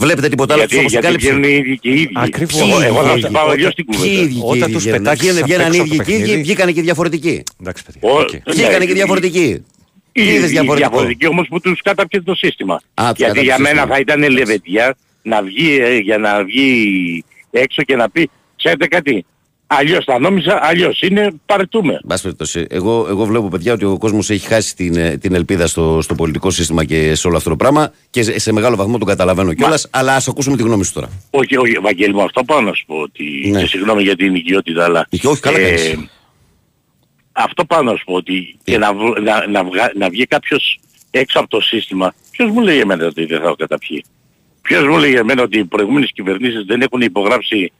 Βλέπετε 0.00 0.28
τίποτα 0.28 0.54
άλλο 0.54 0.62
γιατί, 0.68 0.76
εκτός 0.86 0.94
από 0.96 1.00
γιατί 1.06 1.20
συγκάλυψη. 1.22 1.40
βγαίνουν 1.40 1.64
οι 1.64 1.68
ίδιοι 1.68 1.78
και 1.78 1.88
οι 1.88 2.00
ίδιοι. 2.00 2.12
Ακριβώς. 2.14 2.60
Εγώ, 2.60 2.80
εγώ 2.82 2.98
Ποιοι 3.00 3.04
θα 3.08 3.12
ίδιοι, 3.12 3.20
σου 3.20 3.30
πάω 3.32 3.42
όταν- 3.42 3.54
αλλιώς 3.56 3.74
την 3.74 3.84
Ποιοι 3.86 3.98
κουβέντα. 3.98 4.20
ίδιοι 4.22 4.34
και 4.34 4.40
Όταν 4.44 4.56
οι 4.58 4.60
τους 4.60 4.68
ίδιοι 4.70 4.78
βγαίνουν. 4.78 4.98
πετάξεις 5.02 5.20
Βγαίνανε- 5.32 5.42
απ' 5.42 5.48
Βγαίνανε 5.48 5.76
έξω 5.76 5.82
οι 5.82 5.86
ίδιοι 5.86 5.94
από 5.96 5.98
το 5.98 6.04
και 6.04 6.12
οι 6.12 6.14
ίδιοι, 6.14 6.24
παιχνίδι. 6.26 6.42
βγήκανε 6.46 6.72
και 6.72 6.82
διαφορετικοί. 6.82 7.42
Εντάξει, 7.60 7.84
παιδιά. 7.84 8.00
Ο- 8.10 8.18
οκ. 8.20 8.32
Ναι, 8.32 8.40
Βγήκανε 8.52 8.84
και 8.84 8.90
οι- 8.90 8.94
διαφορετικοί. 8.94 9.46
Οι, 10.12 10.22
Τι 10.22 10.22
είδες 10.22 10.48
οι 10.48 10.52
διαφορετικό; 10.52 10.88
διαφορετικοί 10.90 11.26
όμως 11.26 11.46
που 11.50 11.60
τους 11.60 11.80
κατάπιες 11.82 12.22
το 12.24 12.34
σύστημα. 12.34 12.74
Α, 12.74 12.80
τους 12.94 13.04
Γιατί 13.04 13.22
κατάπιες 13.22 13.44
για 13.44 13.56
το 13.56 13.62
μένα 13.62 13.74
σύστημα. 13.74 13.94
θα 13.94 14.00
ήταν 14.00 14.30
λεβεντιά 14.38 14.96
να 15.22 15.42
βγει, 15.42 15.78
ε, 15.80 15.96
για 15.98 16.18
να 16.18 16.44
βγει 16.44 17.24
έξω 17.50 17.82
και 17.82 17.96
να 17.96 18.10
πει 18.10 18.30
ξέρετε 18.56 18.86
κάτι. 18.86 19.24
Αλλιώς 19.66 20.04
τα 20.04 20.18
νόμιζα, 20.18 20.58
αλλιώς 20.62 21.00
είναι, 21.02 21.32
παρετούμε. 21.46 21.92
Εν 21.92 22.00
πάση 22.06 22.22
περιπτώσει, 22.22 22.66
εγώ, 22.70 23.06
εγώ 23.08 23.24
βλέπω 23.24 23.48
παιδιά 23.48 23.72
ότι 23.72 23.84
ο 23.84 23.98
κόσμος 23.98 24.30
έχει 24.30 24.46
χάσει 24.46 24.76
την, 24.76 24.96
ε, 24.96 25.16
την 25.16 25.34
ελπίδα 25.34 25.66
στο, 25.66 25.98
στο 26.02 26.14
πολιτικό 26.14 26.50
σύστημα 26.50 26.84
και 26.84 27.14
σε 27.14 27.26
όλο 27.28 27.36
αυτό 27.36 27.50
το 27.50 27.56
πράγμα 27.56 27.92
και 28.10 28.22
σε, 28.22 28.38
σε 28.38 28.52
μεγάλο 28.52 28.76
βαθμό 28.76 28.98
τον 28.98 29.08
καταλαβαίνω 29.08 29.52
κιόλας. 29.52 29.88
Αλλά 29.90 30.14
ας 30.14 30.28
ακούσουμε 30.28 30.56
τη 30.56 30.62
γνώμη 30.62 30.84
σου 30.84 30.92
τώρα. 30.92 31.08
Όχι, 31.30 31.56
όχι, 31.56 31.72
Βαγγέλη 31.78 32.14
μου, 32.14 32.22
αυτό 32.22 32.44
πάω 32.44 32.60
να 32.60 32.72
σου 32.72 32.84
πω 32.86 32.96
ότι... 32.96 33.48
Ναι. 33.50 33.60
Και 33.60 33.66
συγγνώμη 33.66 34.02
για 34.02 34.16
την 34.16 34.34
οικειότητα, 34.34 34.84
αλλά... 34.84 35.06
Και 35.10 35.26
όχι, 35.26 35.40
καλά 35.40 35.58
κάνεις. 35.58 35.96
αυτό 37.32 37.64
πάω 37.64 37.82
να 37.82 37.96
σου 37.96 38.04
πω 38.04 38.14
ότι 38.14 38.56
και 38.64 38.78
να, 38.78 38.94
βρω- 38.94 39.18
να, 39.18 39.46
να, 39.46 39.64
βγα- 39.64 39.92
να 39.96 40.08
βγει 40.10 40.26
κάποιος 40.26 40.78
έξω 41.10 41.38
από 41.38 41.48
το 41.48 41.60
σύστημα, 41.60 42.14
ποιος 42.30 42.50
μου 42.50 42.60
λέει 42.60 42.78
εμένα 42.78 43.06
ότι 43.06 43.24
δεν 43.24 43.38
θα 43.38 43.44
έχω 43.44 43.56
καταπιεί; 43.56 44.04
Ποιος 44.62 44.86
μου 44.86 44.98
λέει 44.98 45.14
εμένα 45.14 45.42
ότι 45.42 45.58
οι 45.58 45.64
προηγούμενες 45.64 46.10
κυβερνήσεις 46.12 46.64
δεν 46.64 46.80
έχουν 46.80 47.00
υπογράψει 47.00 47.72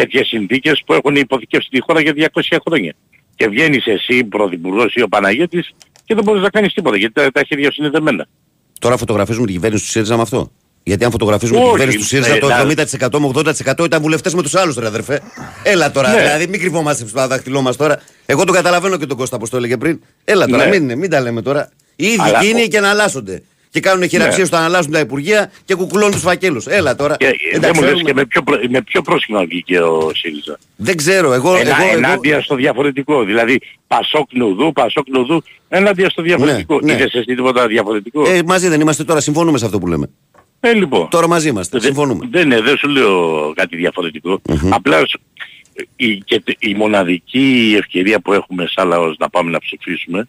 τέτοιες 0.00 0.26
συνθήκες 0.28 0.82
που 0.86 0.92
έχουν 0.92 1.14
υποθηκεύσει 1.16 1.68
τη 1.70 1.80
χώρα 1.80 2.00
για 2.00 2.12
200 2.16 2.56
χρόνια. 2.66 2.94
Και 3.34 3.48
βγαίνεις 3.48 3.86
εσύ, 3.86 4.24
πρωθυπουργός 4.24 4.94
ή 4.94 5.02
ο 5.02 5.08
Παναγιώτης 5.08 5.70
και 6.04 6.14
δεν 6.14 6.24
μπορείς 6.24 6.42
να 6.42 6.50
κάνεις 6.50 6.72
τίποτα 6.72 6.96
γιατί 6.96 7.14
τα, 7.14 7.30
τα 7.30 7.42
χέρια 7.48 7.72
σου 7.72 7.82
είναι 7.82 7.90
δεμένα. 7.90 8.26
Τώρα 8.80 8.96
φωτογραφίζουμε 8.96 9.44
την 9.46 9.54
κυβέρνηση 9.54 9.84
του 9.84 9.90
ΣΥΡΙΖΑ 9.90 10.16
με 10.16 10.22
αυτό. 10.22 10.50
Γιατί 10.82 11.04
αν 11.04 11.10
φωτογραφίζουμε 11.10 11.58
Όχι, 11.58 11.66
την 11.68 11.72
κυβέρνηση 11.78 11.98
του 11.98 12.04
ΣΥΡΙΖΑ, 12.04 12.34
ε, 12.34 12.38
το 12.38 12.48
να- 12.48 12.56
70% 12.56 13.18
με 13.20 13.26
80% 13.26 13.84
ήταν 13.84 14.02
βουλευτές 14.02 14.34
με 14.34 14.42
τους 14.42 14.54
άλλους, 14.54 14.76
ρε 14.76 14.86
αδερφέ. 14.86 15.20
Έλα 15.62 15.90
τώρα, 15.90 16.10
Ναι. 16.14 16.20
δηλαδή 16.22 16.46
μην 16.46 16.60
κρυβόμαστε 16.60 17.06
στο 17.06 17.26
δάχτυλό 17.26 17.60
μας 17.62 17.76
τώρα. 17.76 18.00
Εγώ 18.26 18.44
το 18.44 18.52
καταλαβαίνω 18.52 18.96
και 18.98 19.06
τον 19.06 19.16
Κώστα, 19.16 19.36
όπως 19.36 19.50
το 19.50 19.56
έλεγε 19.56 19.76
πριν. 19.76 20.00
Έλα 20.24 20.46
τώρα, 20.46 20.66
Ναι. 20.66 20.78
μην, 20.78 20.98
μην 20.98 21.10
τα 21.10 21.20
λέμε 21.20 21.42
τώρα. 21.42 21.70
Οι 21.96 22.06
ίδιοι 22.06 22.16
Αλλά- 22.20 22.44
είναι 22.44 22.66
και 22.66 22.80
να 22.80 22.90
αλλάσσονται. 22.90 23.42
Και 23.80 23.88
κάνουν 23.88 24.08
χειραψίες 24.08 24.50
Ναι. 24.50 24.56
όταν 24.56 24.62
αλλάζουν 24.62 24.92
τα 24.92 24.98
υπουργεία 24.98 25.50
και 25.64 25.74
κουκουλώνουν 25.74 26.12
τους 26.12 26.20
φακέλους. 26.22 26.66
Έλα 26.66 26.96
τώρα. 26.96 27.16
Και, 27.16 27.26
ε, 27.26 27.30
δεν 27.30 27.62
Εντάξει, 27.62 27.74
μου 27.80 27.80
λες 27.86 27.92
ξέρουμε. 27.92 28.02
και 28.10 28.14
με 28.14 28.24
ποιο, 28.26 28.42
προ- 28.42 28.68
με 28.70 28.82
ποιο 28.82 29.02
πρόσχημα 29.02 29.44
βγήκε 29.44 29.80
ο 29.80 30.10
ΣΥΡΙΖΑ. 30.14 30.58
Δεν 30.76 30.96
ξέρω, 30.96 31.32
εγώ. 31.32 31.56
Ενα, 31.56 31.70
εγώ, 31.80 31.88
εγώ... 31.88 31.96
ενάντια 31.96 32.42
στο 32.42 32.54
διαφορετικό. 32.54 33.24
Δηλαδή 33.24 33.60
Πασόκ 33.86 34.28
Νουδού, 34.32 34.72
Πασόκ 34.72 35.08
Νουδού, 35.08 35.42
ενάντια 35.68 36.10
στο 36.10 36.22
διαφορετικό. 36.22 36.80
Ναι, 36.82 36.92
ναι. 36.92 36.98
Είδες 36.98 37.14
εσύ 37.14 37.24
τίποτα 37.34 37.66
διαφορετικό; 37.66 38.28
Ε, 38.28 38.40
μαζί 38.46 38.68
δεν 38.68 38.80
είμαστε 38.80 39.04
τώρα, 39.04 39.20
συμφωνούμε 39.20 39.58
σε 39.58 39.64
αυτό 39.64 39.78
που 39.78 39.86
λέμε. 39.86 40.10
Ε, 40.60 40.72
λοιπόν. 40.72 41.08
Τώρα 41.08 41.28
μαζί 41.28 41.48
είμαστε, 41.48 41.78
Δεν- 41.78 41.86
συμφωνούμε. 41.86 42.28
Δεν, 42.30 42.42
είναι, 42.44 42.60
δεν 42.60 42.76
σου 42.76 42.88
λέω 42.88 43.52
κάτι 43.56 43.76
διαφορετικό. 43.76 44.40
Απλά 44.70 44.98
σου- 45.06 45.20
η, 45.96 46.16
και 46.18 46.40
τε- 46.40 46.56
η 46.58 46.74
μοναδική 46.74 47.74
ευκαιρία 47.78 48.20
που 48.20 48.32
έχουμε 48.32 48.66
σαν 48.74 48.88
λαός 48.88 49.16
να 49.18 49.28
πάμε 49.30 49.50
να 49.50 49.58
ψηφίσουμε 49.58 50.28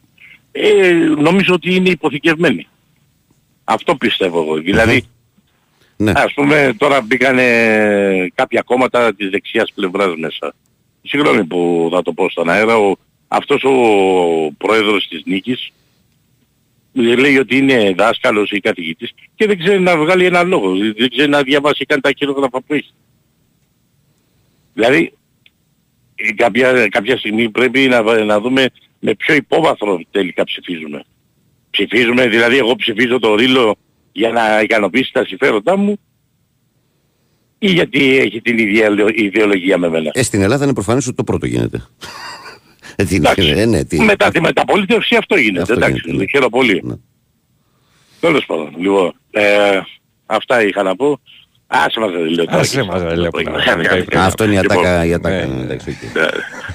ε, 0.52 0.91
νομίζω 1.18 1.54
ότι 1.54 1.76
είναι 1.76 1.89
υποθηκευμένη. 1.89 2.68
Αυτό 3.72 3.95
πιστεύω 3.95 4.41
εγώ. 4.41 4.55
Δηλαδή, 4.55 5.03
Ναι. 5.97 6.11
ας 6.15 6.34
πούμε 6.34 6.74
τώρα 6.78 7.01
μπήκανε 7.01 7.43
κάποια 8.36 8.61
κόμματα 8.61 9.13
της 9.15 9.30
δεξιάς 9.30 9.72
πλευράς 9.76 10.15
μέσα. 10.17 10.53
Συγγνώμη 11.03 11.43
που 11.45 11.89
θα 11.93 12.01
το 12.01 12.13
πω 12.13 12.30
στον 12.30 12.49
αέρα, 12.49 12.78
ο, 12.78 12.95
αυτός 13.28 13.63
ο 13.63 13.74
πρόεδρος 14.57 15.07
της 15.07 15.22
νίκης 15.26 15.72
λέει 16.93 17.38
ότι 17.38 17.57
είναι 17.57 17.93
δάσκαλος 17.97 18.51
ή 18.51 18.59
καθηγητής 18.59 19.11
και 19.36 19.45
δεν 19.47 19.57
ξέρει 19.59 19.80
να 19.80 19.97
βγάλει 19.97 20.26
ένα 20.26 20.43
λόγο, 20.43 20.76
δεν 20.76 21.09
ξέρει 21.09 21.30
να 21.30 21.41
διαβάσει 21.43 21.86
καν 21.86 22.01
τα 22.01 22.11
χειρόγραφα 22.17 22.61
που 22.61 22.74
έχει. 22.74 22.93
Δηλαδή, 24.74 25.13
ε, 26.15 26.32
κάποια, 26.32 26.88
κάποια 26.88 27.17
στιγμή 27.17 27.49
πρέπει 27.49 27.80
να, 27.88 28.03
βα- 28.03 28.24
να 28.24 28.39
δούμε 28.39 28.65
με 28.99 29.13
ποιο 29.15 29.36
υπόβαθρο 29.36 30.01
τελικά 30.11 30.43
ψηφίζουμε. 30.43 31.03
Ψηφίζουμε, 31.70 32.28
δηλαδή 32.28 32.57
εγώ 32.57 32.76
ψηφίζω 32.76 33.20
το 33.20 33.36
ρήλο 33.36 33.76
για 34.11 34.30
να 34.30 34.61
ικανοποιήσει 34.61 35.13
τα 35.13 35.26
συμφέροντά 35.26 35.78
μου 35.78 35.99
ή 37.57 37.72
γιατί 37.72 38.17
έχει 38.17 38.41
την 38.41 38.57
ίδια 38.57 38.89
ιδεο- 38.89 39.07
ιδεολογία 39.09 39.78
με 39.78 39.89
μένα. 39.89 40.11
Ε, 40.13 40.24
στην 40.24 40.41
Ελλάδα 40.41 40.63
είναι 40.63 40.74
προφανές 40.74 41.07
ότι 41.07 41.15
το 41.15 41.24
πρώτο 41.24 41.45
γίνεται. 41.45 41.86
ε, 42.95 43.03
τι, 43.03 43.15
είναι, 43.15 43.30
Εντάξει. 43.30 43.53
ε, 43.57 43.65
ναι, 43.65 43.84
τι. 43.84 44.01
Μετά 44.01 44.32
τη 44.32 44.41
μεταπολίτευση 44.41 45.15
αυτό 45.15 45.36
γίνεται. 45.36 45.61
Αυτό 45.61 45.74
εντάξει, 45.74 46.01
γίνεται, 46.05 46.11
ναι. 46.11 46.24
το 46.24 46.30
χαίρομαι 46.30 46.49
πολύ. 46.49 46.82
Ναι. 46.86 46.95
Τέλος 48.20 48.45
πάντων. 48.45 48.74
Λοιπόν, 48.78 49.13
ε, 49.32 49.80
αυτά 50.26 50.63
είχα 50.63 50.84
να 50.84 50.95
πω. 50.95 51.20
Άσε 51.72 51.99
μας 51.99 52.11
δεν 52.11 52.22
λέω 52.30 52.45
τώρα. 52.45 52.57
Άσε 52.59 52.84
μας, 52.84 53.01
ρε, 53.01 53.15
λέω, 53.15 53.30
Α, 54.17 54.26
αυτό 54.26 54.43
είναι 54.43 54.53
η 54.55 54.59
Λοιπόν, 54.61 54.78
ατάκα. 54.78 55.05
η 55.05 55.13
ατάκα, 55.13 55.45
ναι. 55.45 55.53
ναι, 55.53 55.61
εντάξει, 55.61 55.89
οκ. 55.89 56.15
ε, 56.15 56.28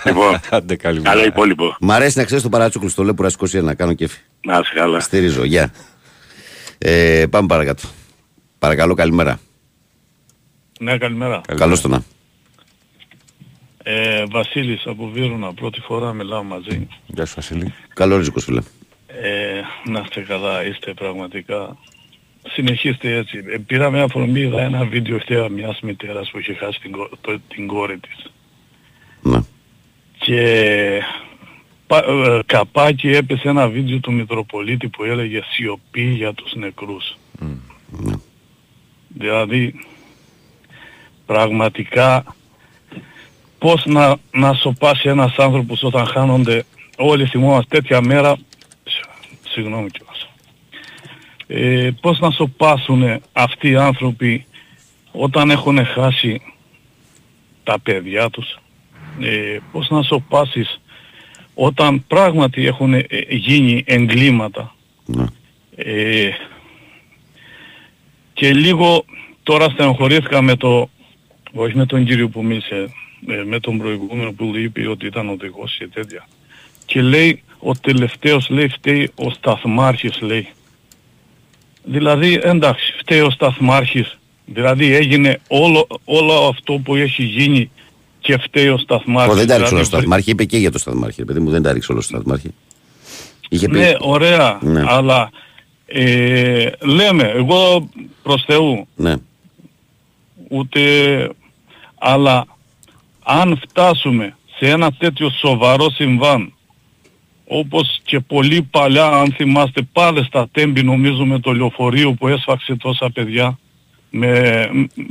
Λοιπόν, 0.04 0.40
Άντε 0.50 0.76
καλημέρα. 0.76 1.10
καλό 1.14 1.24
υπόλοιπο. 1.26 1.76
Μ' 1.80 1.90
αρέσει 1.90 2.18
να 2.18 2.24
ξέρεις 2.24 2.42
το 2.42 2.48
παράτσουκλο 2.48 2.88
στο 2.88 3.02
λέω 3.02 3.14
που 3.14 3.26
21 3.38 3.62
να 3.62 3.74
κάνω 3.74 3.92
κέφι. 3.92 4.18
Να 4.44 4.58
είσαι 4.58 4.72
καλά. 4.74 5.00
Στηρίζω, 5.00 5.44
γεια. 5.44 5.72
Ε, 6.78 7.24
πάμε 7.30 7.46
παρακάτω. 7.46 7.82
Παρακαλώ, 8.58 8.94
καλημέρα. 8.94 9.38
Ναι, 10.80 10.98
καλημέρα. 10.98 11.40
Καλώς 11.56 11.80
τονα. 11.80 12.02
Ε, 13.82 14.24
Βασίλης 14.30 14.82
από 14.86 15.08
Βύρονα, 15.08 15.54
πρώτη 15.54 15.80
φορά 15.80 16.12
μιλάω 16.12 16.42
μαζί. 16.42 16.88
Γεια 17.06 17.24
σου 17.26 17.34
Βασίλη. 17.36 17.74
Καλώς 17.94 18.16
όρισες, 18.16 18.44
φίλε. 18.44 18.60
Ε, 19.06 19.60
να 19.90 20.00
είστε 20.04 20.20
καλά, 20.20 20.64
είστε 20.66 20.94
πραγματικά. 20.94 21.76
Συνεχίστε 22.48 23.16
έτσι. 23.16 23.44
Ε, 23.46 23.58
πήρα 23.58 23.90
μια 23.90 24.02
αφορμή, 24.02 24.40
είδα 24.40 24.60
ένα 24.62 24.84
βίντεο 24.84 25.18
χτέρα 25.18 25.48
μιας 25.48 25.80
μητέρας 25.80 26.30
που 26.30 26.38
είχε 26.38 26.54
χάσει 26.54 26.80
την, 26.80 26.90
κο- 26.90 27.10
το- 27.20 27.40
την 27.48 27.66
κόρη 27.66 27.98
της. 27.98 28.30
Ναι. 29.22 29.38
Και 30.18 31.00
πα- 31.86 32.04
ε, 32.08 32.40
καπάκι 32.46 33.08
έπεσε 33.08 33.48
ένα 33.48 33.68
βίντεο 33.68 33.98
του 33.98 34.12
Μητροπολίτη 34.12 34.88
που 34.88 35.04
έλεγε 35.04 35.42
σιωπή 35.50 36.02
για 36.02 36.32
τους 36.34 36.54
νεκρούς. 36.54 37.16
ναι. 37.90 38.12
Δηλαδή 39.08 39.86
πραγματικά 41.26 42.34
πώς 43.58 43.84
να, 43.84 44.16
να 44.32 44.52
σοπάσει 44.54 45.08
ένας 45.08 45.34
άνθρωπος 45.36 45.82
όταν 45.82 46.06
χάνονται 46.06 46.64
όλοι 46.96 47.26
θυμόμαστε 47.26 47.76
τέτοια 47.80 48.00
μέρα 48.00 48.36
σ- 48.84 49.48
συγγνώμη 49.48 49.90
κιόλας 49.90 50.28
ε, 51.46 51.90
πώς 52.00 52.18
να 52.18 52.30
σοπάσουν 52.30 53.20
αυτοί 53.32 53.68
οι 53.70 53.76
άνθρωποι 53.76 54.46
όταν 55.12 55.50
έχουν 55.50 55.84
χάσει 55.86 56.42
τα 57.64 57.78
παιδιά 57.78 58.30
τους; 58.30 58.58
Ε, 59.20 59.58
πώς 59.72 59.88
να 59.90 60.02
σοπάσεις 60.02 60.80
όταν 61.54 62.04
πράγματι 62.06 62.66
έχουν 62.66 62.94
ε, 62.94 63.04
γίνει 63.28 63.82
εγκλήματα; 63.86 64.74
Ναι. 65.04 65.24
ε, 65.76 66.30
και 68.34 68.52
λίγο 68.52 69.04
τώρα 69.42 69.68
στενοχωρήθηκα 69.68 70.42
με 70.42 70.56
το, 70.56 70.90
όχι 71.52 71.76
με 71.76 71.86
τον 71.86 72.04
κύριο 72.04 72.28
που 72.28 72.44
μίλησε, 72.44 72.88
ε, 73.28 73.42
με 73.44 73.60
τον 73.60 73.78
προηγούμενο 73.78 74.32
που 74.32 74.52
είπε 74.56 74.88
ότι 74.88 75.06
ήταν 75.06 75.28
οδηγός 75.28 75.76
και 75.78 75.88
τέτοια. 75.88 76.28
Και 76.86 77.02
λέει, 77.02 77.42
ο 77.58 77.72
τελευταίος 77.72 78.48
λέει 78.48 78.68
φταίει 78.68 79.10
ο 79.14 79.30
σταθμάρχης 79.30 80.20
λέει. 80.20 80.48
Δηλαδή 81.84 82.40
εντάξει, 82.42 82.92
φταίει 82.98 83.20
ο 83.20 83.30
σταθμάρχης. 83.30 84.18
Δηλαδή 84.46 84.94
έγινε 84.94 85.40
όλο, 85.48 85.86
όλο 86.04 86.32
αυτό 86.48 86.72
που 86.84 86.94
έχει 86.94 87.22
γίνει 87.22 87.70
και 88.20 88.38
φταίει 88.38 88.68
ο 88.68 88.78
σταθμάρχης. 88.78 89.32
Ω, 89.34 89.36
δεν 89.36 89.46
τα 89.46 89.56
ρίξω 89.56 89.58
όλο 89.58 89.68
Δηλαδή, 89.68 89.84
στο 89.86 89.96
σταθμάρχη. 89.96 90.30
Είπε 90.30 90.44
και 90.44 90.56
για 90.58 90.70
το 90.70 90.78
σταθμάρχη. 90.78 91.18
ρε 91.18 91.24
Παιδί 91.24 91.40
μου, 91.40 91.50
δεν 91.50 91.62
τα 91.62 91.72
ρίξω 91.72 91.92
όλο 91.92 92.02
στο 92.02 92.14
σταθμάρχη. 92.14 92.54
Είχε 93.48 93.68
πει. 93.68 93.78
Ναι, 93.78 93.92
ωραία, 93.98 94.58
Ναι. 94.62 94.82
αλλά 94.86 95.30
ε, 95.86 96.68
λέμε, 96.80 97.22
εγώ 97.34 97.88
προς 98.22 98.42
Θεού, 98.46 98.86
Ναι. 98.96 99.14
ούτε, 100.48 100.80
αλλά 101.98 102.46
αν 103.22 103.60
φτάσουμε 103.68 104.36
σε 104.58 104.68
ένα 104.68 104.92
τέτοιο 104.92 105.30
σοβαρό 105.30 105.90
συμβάν, 105.90 106.53
όπως 107.46 108.00
και 108.04 108.20
πολύ 108.20 108.62
παλιά, 108.70 109.06
αν 109.06 109.32
θυμάστε 109.36 109.82
πάλι 109.92 110.24
στα 110.24 110.48
τέμπη 110.52 110.82
νομίζω 110.82 111.24
με 111.24 111.38
το 111.38 111.52
λεωφορείο 111.52 112.12
που 112.12 112.28
έσφαξε 112.28 112.76
τόσα 112.76 113.10
παιδιά, 113.10 113.58
με, 114.10 114.68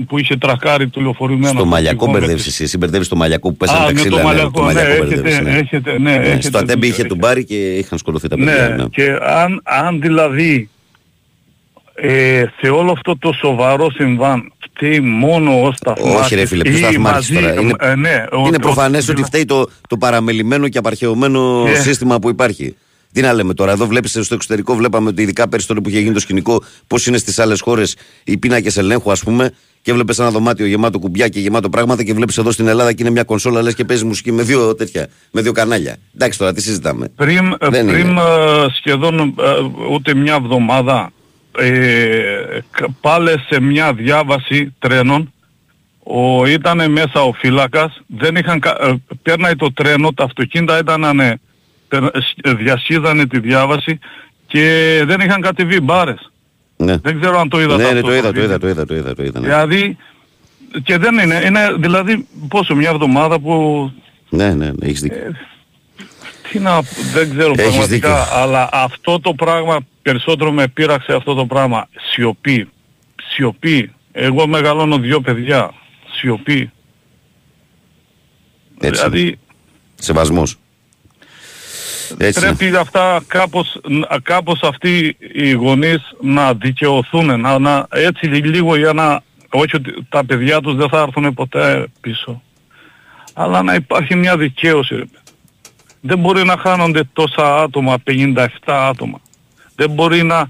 που 0.08 0.18
είχε 0.20 0.36
τρακάρει 0.38 0.88
το 0.88 1.02
λεωφορείο 1.02 1.40
Στο 1.44 1.66
μαλλιακό 1.66 2.12
μπερδεύεις 2.12 2.48
εσύ, 2.48 2.64
εσύ 2.64 2.78
μπερδεύεις 2.78 3.08
το 3.08 3.16
μαλλιακό 3.16 3.50
που 3.50 3.58
πέσανε 3.58 3.80
Α, 3.80 3.82
τα 3.86 3.88
με 3.88 3.94
το 3.94 4.00
ξύλα. 4.02 4.18
ναι, 4.18 4.24
μαλλιακό, 4.24 4.52
το 4.52 4.60
ναι, 4.60 4.66
μαλλιακό 4.74 5.04
έχετε- 5.04 5.22
μπερδεύεις, 5.22 5.40
ναι. 5.52 5.58
έχετε- 5.58 6.00
ναι, 6.00 6.18
Ναι, 6.18 6.26
έχετε 6.26 6.42
Στο 6.48 6.58
ατέμπι 6.58 6.80
δίκιο, 6.88 6.96
είχε 7.00 7.04
τον 7.08 7.18
πάρει 7.18 7.46
και 7.46 7.56
είχαν 7.76 7.98
σκοτωθεί 7.98 8.28
τα 8.28 8.36
παιδιά. 8.38 8.68
Ναι, 8.70 8.76
ναι. 8.76 8.86
και 8.92 9.18
αν, 9.22 9.62
αν 9.64 10.02
δηλαδή 10.02 10.70
ε, 11.96 12.44
σε 12.62 12.70
όλο 12.70 12.92
αυτό 12.92 13.18
το 13.18 13.32
σοβαρό 13.34 13.92
συμβάν 13.92 14.54
φταίει 14.76 15.00
μόνο 15.00 15.62
ο 15.64 15.72
Σταθμάτης 15.72 16.20
Όχι 16.20 16.36
ρε 16.36 16.46
φίλε, 16.46 16.64
ποιος 16.64 16.76
ή 16.76 16.78
σταθμάρχης 16.84 17.30
μαζί- 17.32 17.48
τώρα. 17.48 17.62
Είναι, 17.62 17.74
ε, 17.80 17.96
ναι, 17.96 18.26
ο- 18.32 18.48
είναι 18.48 18.56
ο- 18.56 18.60
προφανές 18.60 19.10
ότι 19.10 19.24
φταίει 19.24 19.46
το, 19.46 19.70
το 19.88 19.98
παραμελημένο 19.98 20.68
και 20.70 20.78
απαρχαιωμένο 20.78 21.64
Ναι. 21.64 21.74
σύστημα 21.76 22.20
που 22.20 22.30
υπάρχει. 22.30 22.76
Τι 23.14 23.22
να 23.22 23.34
λέμε 23.34 23.54
τώρα, 23.54 23.72
εδώ 23.72 23.86
βλέπεις 23.88 24.12
στο 24.22 24.34
εξωτερικό, 24.36 24.76
βλέπαμε 24.76 25.10
ότι 25.10 25.22
ειδικά 25.22 25.50
πέρσι 25.50 25.68
τότε 25.68 25.80
που 25.82 25.90
είχε 25.90 26.00
γίνει 26.00 26.14
το 26.14 26.20
σκηνικό, 26.20 26.64
πώς 26.88 27.08
είναι 27.08 27.18
στις 27.18 27.40
άλλες 27.40 27.62
χώρες 27.62 27.96
οι 28.24 28.38
πίνακες 28.38 28.78
ελέγχου 28.78 29.12
ας 29.12 29.24
πούμε, 29.24 29.52
και 29.82 29.94
βλέπεις 29.94 30.20
ένα 30.20 30.32
δωμάτιο 30.32 30.66
γεμάτο 30.66 31.00
κουμπιά 31.00 31.28
και 31.28 31.40
γεμάτο 31.40 31.70
πράγματα 31.70 32.04
και 32.04 32.14
βλέπεις 32.14 32.38
εδώ 32.38 32.52
στην 32.52 32.68
Ελλάδα 32.68 32.94
και 32.94 32.98
είναι 33.04 33.12
μια 33.12 33.24
κονσόλα 33.24 33.62
λες 33.62 33.76
και 33.76 33.84
παίζει 33.84 34.06
μουσική 34.06 34.32
με 34.32 34.44
δύο 34.44 34.76
τέτοια, 34.76 35.08
με 35.32 35.42
δύο 35.42 35.52
κανάλια. 35.52 35.96
Εντάξει 36.16 36.40
τώρα, 36.40 36.54
τι 36.54 36.62
συζητάμε. 36.62 37.10
Πριν, 37.16 37.56
ε, 37.60 37.70
Δεν 37.70 37.86
πριν 37.88 38.08
είναι. 38.08 38.22
ε, 38.22 38.66
σχεδόν 38.74 39.20
ε, 39.20 39.34
ούτε 39.94 40.14
μια 40.16 40.34
εβδομάδα 40.34 41.12
ε, 41.58 42.60
κα- 42.72 42.88
πάλι 43.02 43.30
σε 43.50 43.60
μια 43.62 43.94
διάβαση 43.94 44.74
τρένων 44.80 45.34
ο, 46.04 46.46
ήταν 46.46 46.92
μέσα 46.92 47.22
ο 47.22 47.34
φύλακας, 47.34 48.02
δεν 48.08 48.36
είχαν, 48.36 48.60
κα- 48.60 48.78
ε, 48.82 48.94
πέρνάει 49.22 49.56
το 49.56 49.74
τρένο, 49.74 50.14
τα 50.14 50.24
αυτοκίνητα 50.24 50.78
ήταν 50.78 51.20
ε, 51.20 51.40
διασχίζανε 52.58 53.26
τη 53.28 53.40
διάβαση 53.40 54.00
και 54.48 55.02
δεν 55.06 55.20
είχαν 55.20 55.42
κατεβεί 55.42 55.80
μπάρες. 55.82 56.32
Ναι. 56.78 56.98
Δεν 56.98 57.20
ξέρω 57.20 57.40
αν 57.40 57.50
το 57.50 57.62
είδατε 57.62 57.84
Ναι, 57.84 57.92
ναι, 57.92 57.96
αυτό 58.00 58.02
το 58.08 58.14
είδα, 58.14 58.22
το 58.22 58.28
βίντεο. 58.34 58.44
είδα, 58.44 58.60
το 58.60 58.68
είδα, 58.68 58.86
το 58.86 58.96
είδα, 58.96 59.16
το 59.16 59.24
είδα. 59.24 59.40
ναι. 59.40 59.46
Δηλαδή, 59.48 59.98
και 60.84 60.98
δεν 60.98 61.18
είναι, 61.18 61.42
είναι 61.46 61.74
δηλαδή 61.80 62.28
πόσο 62.48 62.76
μια 62.76 62.90
εβδομάδα 62.90 63.40
που 63.40 63.92
Ναι, 64.30 64.54
ναι, 64.54 64.66
ναι, 64.66 64.72
έχεις 64.88 65.02
δίκιο. 65.02 65.18
Τι 66.52 66.60
να, 66.60 66.82
δεν 67.14 67.30
ξέρω 67.36 67.54
Έχεις 67.58 67.62
πραγματικά, 67.72 67.86
δίκιο. 67.86 68.36
αλλά 68.36 68.70
αυτό 68.72 69.20
το 69.20 69.34
πράγμα 69.34 69.80
περισσότερο 70.02 70.52
με 70.52 70.68
πείραξε 70.68 71.14
αυτό 71.14 71.34
το 71.34 71.46
πράγμα. 71.46 71.88
Σιωπή. 72.12 72.70
Σιωπή. 73.34 73.94
Εγώ 74.12 74.48
μεγαλώνω 74.48 74.98
δύο 74.98 75.22
παιδιά. 75.22 75.74
Σιωπή. 76.20 76.72
Έτσι. 78.80 79.02
Δηλαδή 79.02 79.40
Σεβασμός. 79.96 80.58
Έτσι. 82.18 82.40
πρέπει 82.40 82.76
αυτά 82.76 83.24
κάπως, 83.28 83.78
να- 83.88 84.20
κάπως 84.24 84.60
αυτοί 84.64 85.18
οι 85.34 85.52
γονείς 85.52 86.02
να 86.22 86.54
δικαιωθούν, 86.54 87.40
να, 87.40 87.60
να, 87.60 87.88
έτσι 87.90 88.26
λίγο 88.26 88.76
για 88.76 88.94
να, 88.94 89.22
όχι 89.50 89.76
ότι 89.76 89.94
τα 90.10 90.26
παιδιά 90.26 90.62
τους 90.62 90.76
δεν 90.76 90.90
θα 90.90 91.00
έρθουν 91.02 91.34
ποτέ 91.34 91.88
πίσω, 92.02 92.42
αλλά 93.34 93.62
να 93.64 93.74
υπάρχει 93.74 94.16
μια 94.16 94.38
δικαίωση. 94.38 95.04
Ρε. 96.04 96.08
Δεν 96.08 96.18
μπορεί 96.18 96.44
να 96.44 96.58
χάνονται 96.58 97.02
τόσα 97.14 97.62
άτομα, 97.62 97.96
57 98.08 98.48
άτομα. 98.66 99.22
Δεν 99.76 99.90
μπορεί 99.90 100.24
να, 100.24 100.48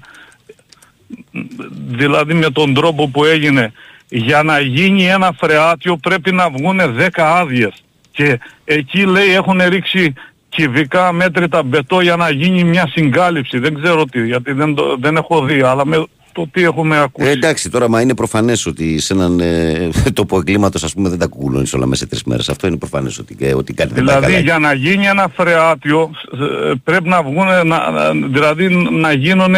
δηλαδή 1.86 2.34
με 2.34 2.50
τον 2.50 2.74
τρόπο 2.74 3.08
που 3.08 3.24
έγινε, 3.24 3.72
για 4.08 4.42
να 4.42 4.60
γίνει 4.60 5.06
ένα 5.06 5.32
φρεάτιο 5.38 5.96
πρέπει 5.96 6.32
να 6.32 6.50
βγουν 6.50 6.80
10 6.80 7.08
άδειες. 7.16 7.84
Και 8.10 8.40
εκεί 8.64 9.06
λέει 9.06 9.34
έχουν 9.34 9.60
ρίξει 9.68 10.14
κυβικά 10.48 11.12
μέτρητα 11.12 11.62
μπετό 11.62 12.00
για 12.00 12.16
να 12.16 12.30
γίνει 12.30 12.64
μια 12.64 12.86
συγκάλυψη. 12.92 13.58
Δεν 13.58 13.74
ξέρω 13.74 14.04
τι, 14.04 14.26
γιατί 14.26 14.52
δεν, 14.52 14.74
το, 14.74 14.96
δεν 15.00 15.16
έχω 15.16 15.44
δει, 15.44 15.62
αλλά 15.62 15.86
με 15.86 16.06
το 16.34 16.48
τι 16.52 16.62
έχουμε 16.62 16.98
ακούσει. 17.00 17.28
Ε, 17.28 17.30
εντάξει, 17.32 17.70
τώρα 17.70 17.88
μα 17.88 18.00
είναι 18.00 18.14
προφανές 18.14 18.66
ότι 18.66 18.98
σε 19.00 19.12
έναν 19.12 19.40
ε, 19.40 19.88
τόπο 20.14 20.36
εγκλήματος, 20.38 20.84
ας 20.84 20.94
πούμε, 20.94 21.08
δεν 21.08 21.18
τα 21.18 21.26
κουκουλώνεις 21.26 21.74
όλα 21.74 21.86
μέσα 21.86 22.02
σε 22.02 22.08
τρεις 22.08 22.24
μέρες. 22.24 22.48
Αυτό 22.48 22.66
είναι 22.66 22.76
προφανές 22.76 23.18
ότι, 23.18 23.36
ε, 23.40 23.54
ότι 23.54 23.72
κάτι 23.72 23.94
δεν 23.94 24.04
πάει 24.04 24.14
Δηλαδή 24.14 24.32
καλά. 24.32 24.44
για 24.44 24.58
να 24.58 24.72
γίνει 24.72 25.06
ένα 25.06 25.28
φρεάτιο 25.36 26.10
ε, 26.32 26.72
πρέπει 26.84 27.08
να 27.08 27.22
βγουν, 27.22 27.46
να, 27.46 27.62
να- 27.90 28.12
δηλαδή 28.12 28.68
να 28.90 29.12
γίνουν 29.12 29.54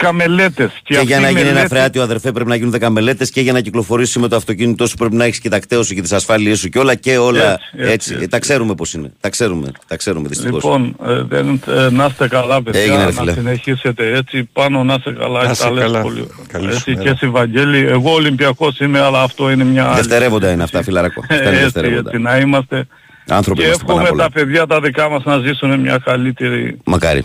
10 0.00 0.10
μελέτες. 0.12 0.70
Και, 0.82 0.94
για 0.94 1.00
αυτή 1.00 1.12
να 1.22 1.28
η 1.28 1.30
γίνει 1.30 1.40
ένα 1.40 1.52
μελέτη- 1.52 1.68
φρεάτιο, 1.74 2.02
αδερφέ, 2.02 2.32
πρέπει 2.32 2.48
να 2.48 2.54
γίνουν 2.56 2.70
10 2.80 2.88
μελέτες 2.90 3.30
και 3.30 3.40
για 3.40 3.52
να 3.52 3.60
κυκλοφορήσει 3.60 4.18
με 4.18 4.28
το 4.28 4.36
αυτοκίνητό 4.36 4.86
σου 4.86 4.96
πρέπει 4.96 5.14
να 5.14 5.24
έχεις 5.24 5.38
και 5.40 5.48
τα 5.48 5.58
κταίω 5.60 5.82
σου 5.82 5.94
και 5.94 6.02
τις 6.02 6.12
ασφάλειές 6.12 6.58
σου 6.58 6.68
και 6.68 6.78
όλα 6.78 6.94
και 6.94 7.16
όλα 7.16 7.52
Έτσι, 7.52 7.60
έτσι. 7.76 7.92
έτσι, 7.92 8.12
έτσι. 8.12 8.24
Ε, 8.24 8.26
τα 8.28 8.38
ξέρουμε 8.38 8.74
πώς 8.74 8.94
είναι. 8.94 9.12
Τα 9.20 9.28
ξέρουμε, 9.28 9.70
τα 9.86 9.96
ξέρουμε 9.96 10.28
δυστυχώς. 10.28 10.62
Λοιπόν, 10.64 10.96
ε, 11.06 11.22
δεν, 11.22 11.60
ε, 11.66 11.88
να 11.90 12.04
είστε 12.04 12.28
καλά 12.28 12.62
παιδιά, 12.62 12.80
Έγινε, 12.80 12.96
ρε 12.96 13.04
να 13.04 13.10
φίλε. 13.10 13.32
συνεχίσετε 13.32 14.12
έτσι, 14.16 14.48
πάνω 14.52 14.84
να 14.84 14.94
είστε 14.94 15.12
καλά, 15.12 15.38
Να 15.38 15.44
τα 15.44 15.50
είστε 15.50 15.70
λες 15.70 15.82
καλά. 15.84 16.00
πολύ. 16.00 16.26
Καλή 16.48 16.64
σου 16.70 16.74
Έτσι, 16.76 16.90
μέρα. 16.90 17.02
και 17.02 17.08
εσύ 17.08 17.28
Βαγγέλη, 17.28 17.86
εγώ 17.86 18.12
Ολυμπιακός 18.12 18.78
είμαι, 18.78 19.00
αλλά 19.00 19.22
αυτό 19.22 19.50
είναι 19.50 19.64
μια 19.64 19.84
άλλη. 19.86 19.96
Δευτερεύοντα 19.96 20.50
είναι 20.50 20.62
αυτά, 20.62 20.82
φιλαράκο. 20.82 21.20
Αυτά 21.20 21.34
είναι 21.36 21.48
έτσι, 21.48 21.62
δευτερεύοντα. 21.62 22.10
έτσι, 22.10 22.22
να 22.22 22.36
είμαστε. 22.36 22.86
Άνθρωποι 23.28 23.58
και 23.60 23.66
είμαστε 23.66 23.84
πάνω 23.84 23.98
απ' 24.00 24.04
εύχομαι 24.06 24.22
όλα. 24.22 24.28
τα 24.32 24.40
παιδιά 24.40 24.66
τα 24.66 24.80
δικά 24.80 25.08
μας 25.10 25.24
να 25.24 25.38
ζήσουν 25.38 25.80
μια 25.80 26.00
καλύτερη, 26.04 26.78
Μακάρι. 26.84 27.24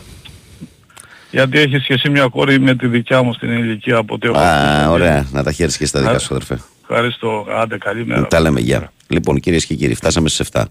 Γιατί 1.31 1.59
έχεις 1.59 1.85
και 1.85 1.93
εσύ 1.93 2.09
μια 2.09 2.27
κόρη 2.27 2.59
με 2.59 2.75
τη 2.75 2.87
δικιά 2.87 3.21
μου 3.23 3.33
στην 3.33 3.51
ηλικία 3.51 3.97
από 3.97 4.13
ό,τι 4.13 4.27
έχω 4.27 4.37
Α, 4.37 4.73
ακούσει. 4.73 4.89
ωραία. 4.89 5.27
Να 5.31 5.43
τα 5.43 5.51
χαίρεσαι 5.51 5.77
και 5.77 5.85
στα 5.85 5.99
δικά 5.99 6.19
σου, 6.19 6.27
αδερφέ. 6.35 6.59
Ευχαριστώ, 6.81 7.45
άντε 7.61 7.77
καλή 7.77 8.05
μέρα. 8.05 8.27
Τα 8.27 8.39
λέμε, 8.39 8.59
γεια. 8.59 8.91
Λοιπόν, 9.07 9.39
κυρίες 9.39 9.65
και 9.65 9.75
κύριοι, 9.75 9.93
φτάσαμε 9.95 10.29
στις 10.29 10.49
7. 10.53 10.63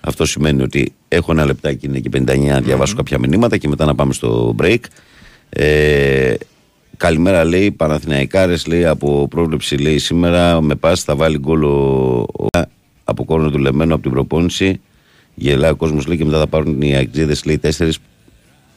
Αυτό 0.00 0.24
σημαίνει 0.26 0.62
ότι 0.62 0.92
έχω 1.08 1.32
ένα 1.32 1.44
λεπτάκι, 1.44 1.86
είναι 1.86 1.98
και 1.98 2.08
59, 2.12 2.38
να 2.48 2.60
διαβάσω 2.60 2.94
κάποια 2.96 3.18
μηνύματα 3.18 3.56
και 3.56 3.68
μετά 3.68 3.84
να 3.84 3.94
πάμε 3.94 4.12
στο 4.12 4.54
break. 4.62 4.78
Ε, 5.48 6.34
καλημέρα, 6.96 7.44
λέει, 7.44 7.70
Παναθηναϊκάρες, 7.70 8.66
λέει, 8.66 8.84
από 8.86 9.28
πρόβλεψη, 9.30 9.76
λέει, 9.76 9.98
σήμερα 9.98 10.60
με 10.60 10.74
πάση 10.74 11.04
θα 11.04 11.16
βάλει 11.16 11.38
γκολ 11.38 11.62
ο, 11.62 11.68
ο- 12.38 12.46
από 13.04 13.24
κόρνο 13.24 13.50
του 13.50 13.58
Λεμένου 13.58 13.92
από 13.94 14.02
την 14.02 14.10
προπόνηση. 14.10 14.80
Γελάει 15.34 15.70
ο 15.70 15.76
κόσμος, 15.76 16.06
λέει, 16.06 16.16
και 16.16 16.24
μετά 16.24 16.38
θα 16.38 16.46
πάρουν 16.46 16.82
οι 16.82 16.94
αεξίδε, 16.94 17.36
λέει, 17.44 17.58
τέσσερις. 17.58 17.98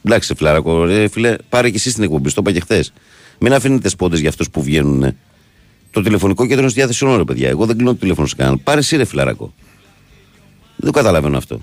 Εντάξει, 0.06 0.34
φιλαρακό, 0.36 0.84
ρε, 0.84 1.08
φίλε, 1.08 1.34
πάρε 1.48 1.70
και 1.70 1.76
εσύ 1.76 1.94
την 1.94 2.02
εκπομπή, 2.02 2.28
στο 2.28 2.40
είπα 2.40 2.52
και 2.52 2.60
χθες. 2.60 2.92
Μην 3.38 3.52
αφήνετε 3.52 3.88
σπόντε 3.88 4.18
για 4.18 4.28
αυτούς 4.28 4.50
που 4.50 4.62
βγαίνουν. 4.62 5.16
Το 5.90 6.02
τηλεφωνικό 6.02 6.42
κέντρο 6.42 6.60
είναι 6.60 6.70
στη 6.70 6.78
διάθεση 6.78 7.04
όλων, 7.04 7.16
ρε 7.16 7.24
παιδιά. 7.24 7.48
Εγώ 7.48 7.66
δεν 7.66 7.76
κλείνω 7.76 7.90
το 7.90 7.96
τηλέφωνο 7.96 8.26
σε 8.26 8.34
κανέναν. 8.34 8.62
Πάρε 8.62 8.78
εσύ, 8.78 8.96
ρε 8.96 9.04
φιλαρακό. 9.04 9.54
Δεν 10.76 10.86
το 10.86 10.90
καταλαβαίνω 10.90 11.36
αυτό. 11.36 11.60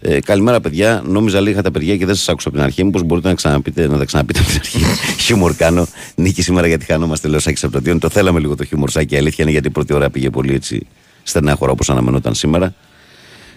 Ε, 0.00 0.20
καλημέρα, 0.20 0.60
παιδιά. 0.60 1.02
Νόμιζα 1.06 1.40
λίγα 1.40 1.62
τα 1.62 1.70
παιδιά 1.70 1.96
και 1.96 2.06
δεν 2.06 2.14
σας 2.14 2.28
άκουσα 2.28 2.48
από 2.48 2.56
την 2.56 2.66
αρχή. 2.66 2.84
Μήπως 2.84 3.02
μπορείτε 3.02 3.28
να, 3.28 3.34
ξαναπείτε, 3.34 3.86
να 3.88 3.98
τα 3.98 4.04
ξαναπείτε 4.04 4.38
από 4.38 4.48
την 4.48 4.58
αρχή. 4.58 4.78
χιούμορ 5.24 5.54
κάνω. 5.54 5.86
Νίκη 6.14 6.42
σήμερα 6.42 6.66
γιατί 6.66 6.84
χανόμαστε, 6.84 7.28
λέω 7.28 7.38
Σάκης 7.38 7.64
από 7.64 7.72
το 7.72 7.78
Διόν. 7.78 7.98
Το 7.98 8.08
θέλαμε 8.08 8.40
λίγο 8.40 8.56
το 8.56 8.64
χιούμορ 8.64 8.90
σάκι. 8.90 9.14
Η 9.14 9.16
αλήθεια 9.16 9.44
είναι 9.44 9.52
γιατί 9.52 9.68
η 9.68 9.70
πρώτη 9.70 9.92
ώρα 9.92 10.10
πήγε 10.10 10.30
πολύ 10.30 10.54
έτσι 10.54 10.86
στενάχωρα 11.22 11.72
όπως 11.72 11.90
αναμενόταν 11.90 12.34
σήμερα. 12.34 12.74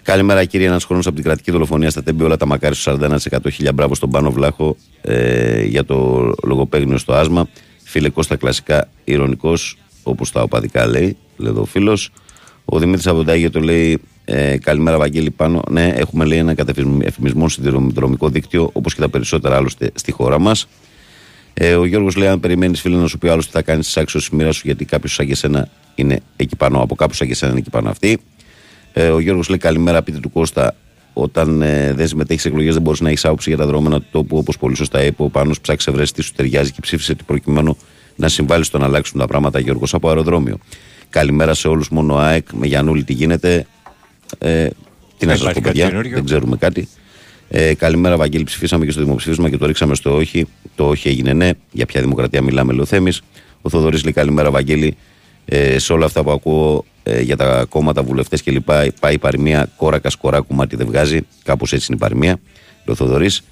Καλημέρα, 0.07 0.45
κύριε. 0.45 0.67
Ένα 0.67 0.79
χρόνο 0.79 1.01
από 1.05 1.15
την 1.15 1.23
κρατική 1.23 1.51
δολοφονία 1.51 1.89
στα 1.89 2.03
τέμπη, 2.03 2.23
όλα 2.23 2.37
τα 2.37 2.45
μακάρι 2.45 2.75
στους 2.75 2.95
41%. 2.99 3.73
Μπράβο 3.73 3.95
στον 3.95 4.09
Πάνο 4.09 4.31
Βλάχο 4.31 4.75
ε, 5.01 5.63
για 5.63 5.85
το 5.85 6.31
λογοπαίγνιο 6.43 6.97
στο 6.97 7.13
άσμα. 7.13 7.47
Φίλε 7.83 8.09
Κώστα, 8.09 8.35
κλασικά 8.35 8.89
ηρωνικός, 9.03 9.77
όπως 10.03 10.31
τα 10.31 10.41
οπαδικά 10.41 10.87
λέει, 10.87 11.17
λέει 11.37 11.51
εδώ 11.51 11.61
ο 11.61 11.65
φίλος. 11.65 12.11
Ο 12.65 12.79
Δημήτρης 12.79 13.07
Αβοντάγιο 13.07 13.51
το 13.51 13.59
λέει 13.59 14.01
ε, 14.25 14.57
Καλημέρα, 14.57 14.97
Βαγγέλη 14.97 15.31
πάνω. 15.31 15.61
Ναι, 15.69 15.87
έχουμε 15.87 16.25
λέει 16.25 16.37
ένα 16.37 16.53
κατεφημισμό 16.53 17.49
συνδρομικό 17.49 18.29
δίκτυο, 18.29 18.69
όπως 18.73 18.93
και 18.93 19.01
τα 19.01 19.09
περισσότερα 19.09 19.55
άλλωστε 19.55 19.91
στη 19.95 20.11
χώρα 20.11 20.39
μας. 20.39 20.67
Ε, 21.53 21.75
ο 21.75 21.85
Γιώργος 21.85 22.15
λέει: 22.15 22.27
Αν 22.27 22.39
περιμένεις, 22.39 22.81
φίλε, 22.81 22.97
να 22.97 23.07
σου 23.07 23.17
πει 23.17 23.29
άλλος 23.29 23.45
τι 23.45 23.51
θα 23.51 23.61
κάνεις 23.61 23.85
στις 23.85 23.97
άξιες 23.97 24.29
μοίρας 24.29 24.55
σου, 24.55 24.61
γιατί 24.65 24.85
κάποιος 24.85 25.13
σαν 25.13 25.27
και 25.27 25.35
σένα 25.35 25.69
είναι 25.95 26.19
εκεί 26.35 26.55
πάνω, 26.55 26.81
από 26.81 26.95
κάποιο 26.95 27.15
σαν 27.15 27.27
και 27.27 27.35
σένα 27.35 27.51
είναι 27.51 27.59
εκεί 27.59 27.69
πάνω 27.69 27.89
αυτή. 27.89 28.19
Ε, 28.99 29.09
ο 29.09 29.19
Γιώργος 29.19 29.49
λέει: 29.49 29.57
Καλημέρα, 29.57 30.01
πείτε 30.03 30.19
του 30.19 30.31
Κώστα. 30.31 30.75
Όταν 31.13 31.61
ε, 31.61 31.93
δεν 31.93 32.07
συμμετέχεις 32.07 32.41
σε 32.41 32.47
εκλογές, 32.47 32.73
δεν 32.73 32.81
μπορείς 32.81 32.99
να 32.99 33.09
έχεις 33.09 33.25
άποψη 33.25 33.49
για 33.49 33.57
τα 33.57 33.65
δρόμενα 33.65 33.99
του 33.99 34.05
τόπου, 34.11 34.37
όπως 34.37 34.57
πολύ 34.57 34.75
σωστά 34.75 35.03
είπε 35.03 35.23
ο 35.23 35.29
Πάνος. 35.29 35.61
Ψάξε 35.61 35.91
βρέσει 35.91 36.13
τι 36.13 36.21
σου 36.21 36.33
ταιριάζει 36.33 36.71
και 36.71 36.79
ψήφισε 36.81 37.15
την 37.15 37.25
προκειμένου 37.25 37.77
να 38.15 38.27
συμβάλλει 38.27 38.63
στο 38.63 38.77
να 38.77 38.85
αλλάξουν 38.85 39.19
τα 39.19 39.27
πράγματα. 39.27 39.59
Γιώργος 39.59 39.93
από 39.93 40.07
αεροδρόμιο. 40.07 40.57
Καλημέρα 41.09 41.53
σε 41.53 41.67
όλους. 41.67 41.89
Μόνο 41.89 42.15
ΑΕΚ 42.15 42.47
με 42.53 42.67
Γιανούλη 42.67 43.03
τι 43.03 43.13
γίνεται. 43.13 43.67
Ε, 44.37 44.67
τι 45.17 45.25
να 45.25 45.33
Δεν 45.33 45.37
σας 45.37 45.39
πω, 45.39 45.49
υπάρχει 45.49 45.61
κάτι 45.61 45.61
παιδιά, 45.61 45.87
καινούριο. 45.87 46.15
δεν 46.15 46.25
ξέρουμε 46.25 46.57
κάτι. 46.57 46.87
Ε, 47.49 47.73
καλημέρα, 47.73 48.17
Βαγγέλη. 48.17 48.43
Ψηφίσαμε 48.43 48.85
και 48.85 48.91
στο 48.91 49.01
δημοψήφισμα 49.03 49.49
και 49.49 49.57
το 49.57 49.65
ρίξαμε 49.65 49.95
στο 49.95 50.15
όχι. 50.15 50.47
Το 50.75 50.87
όχι 50.87 51.07
έγινε 51.07 51.33
ναι. 51.33 51.49
Για 51.71 51.85
ποια 51.85 52.01
δημοκρατία 52.01 52.41
μιλάμε, 52.41 52.71
λέει 52.71 52.81
ο 52.81 52.85
Θέμης. 52.85 53.21
Ο 53.61 53.69
Θοδωρής 53.69 54.03
λέει 54.03 54.13
καλημέρα, 54.13 54.51
Βαγγέλη. 54.51 54.97
Ε, 55.49 55.79
σε 55.79 55.93
όλα 55.93 56.05
αυτά 56.05 56.23
που 56.23 56.31
ακούω 56.31 56.85
ε, 57.03 57.21
για 57.21 57.37
τα 57.37 57.65
κόμματα, 57.69 58.03
βουλευτές 58.03 58.43
κλπ. 58.43 58.71
Πάει 58.99 59.13
η 59.13 59.17
παροιμία 59.17 59.69
κόρακας 59.77 60.15
κοράκου 60.15 60.55
μάτι 60.55 60.75
δεν 60.75 60.87
βγάζει. 60.87 61.19
Κάπως 61.43 61.73
έτσι 61.73 61.85
είναι 61.89 61.97
η 61.97 61.99
παροιμία. 61.99 62.39
Λέει 62.85 62.85
ο 62.87 62.95
Θοδωρής. 62.95 63.43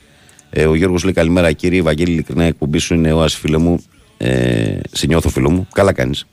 Ε, 0.49 0.65
ο 0.65 0.75
Γιώργος 0.75 1.03
λέει 1.03 1.13
καλημέρα, 1.13 1.51
κύριε. 1.51 1.81
Βαγγέλη, 1.81 2.11
ειλικρινά 2.11 2.43
η 2.43 2.47
εκπομπή 2.47 2.77
σου 2.77 2.93
είναι 2.93 3.13
ο 3.13 3.27
φίλε 3.27 3.57
μου. 3.57 3.83
Ε, 4.17 4.79
σε 4.91 5.07
νιώθω, 5.07 5.29
φίλο 5.29 5.49
μου. 5.49 5.67
Καλά 5.73 5.93
κάνεις. 5.93 6.27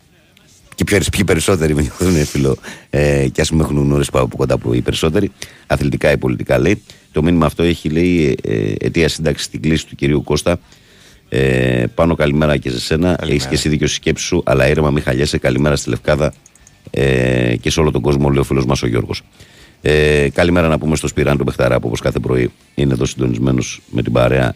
Και 0.75 0.85
πιο, 0.85 0.99
πιο 1.13 1.25
περισσότεροι 1.25 1.75
με 1.75 1.81
νιώθουν 1.81 2.25
φίλο. 2.25 2.57
Ε, 2.91 3.29
και 3.33 3.41
ας 3.41 3.51
με 3.51 3.63
έχουν 3.63 3.79
γνωρίσει 3.79 4.11
από 4.13 4.37
κοντά 4.37 4.59
που 4.59 4.75
οι 4.75 4.81
περισσότεροι. 4.81 5.31
Αθλητικά 5.67 6.13
ή 6.13 6.17
πολιτικά 6.17 6.59
λέει. 6.59 6.83
Το 7.13 7.23
μήνυμα 7.23 7.47
αυτό 7.47 7.63
έχει 7.63 7.89
λέει 7.89 8.39
ε, 8.43 8.73
αιτία 8.79 9.09
σύνταξης 9.09 9.47
στην 9.47 9.63
κλίση 9.63 9.87
του 9.87 9.95
κυρίου 9.95 10.23
Κώστα. 10.23 10.59
Ε, 11.35 11.85
πάνω 11.95 12.15
καλημέρα 12.15 12.57
και 12.57 12.71
σε 12.71 12.81
σένα. 12.81 13.19
Έχεις 13.23 13.47
και 13.47 13.55
εσύ 13.55 13.69
δίκιο 13.69 13.87
στη 13.87 13.97
σκέψη 13.97 14.25
σου, 14.25 14.43
αλλά 14.45 14.69
ήρεμα 14.69 14.91
μη 14.91 15.01
χαλιέσαι. 15.01 15.39
Καλημέρα 15.39 15.77
στη 15.77 15.89
Λευκάδα 15.89 16.33
ε, 16.91 17.57
και 17.61 17.71
σε 17.71 17.81
όλο 17.81 17.91
τον 17.91 18.01
κόσμο, 18.01 18.29
λέει 18.29 18.39
ο 18.39 18.45
φίλος 18.45 18.67
μας 18.67 18.83
ο 18.83 18.87
Γιώργος. 18.87 19.23
Ε, 19.83 20.29
καλημέρα 20.35 20.69
να 20.69 20.79
πούμε 20.79 20.97
στο 20.97 21.09
Σπυράν 21.09 21.37
τον 21.37 21.47
Πεχταρά 21.47 21.81
που 21.81 21.87
όπως 21.87 22.01
κάθε 22.01 22.19
πρωί 22.19 22.51
είναι 22.75 22.93
εδώ 22.93 23.05
συντονισμένος 23.05 23.81
με 23.91 24.03
την 24.03 24.13
παρέα 24.13 24.55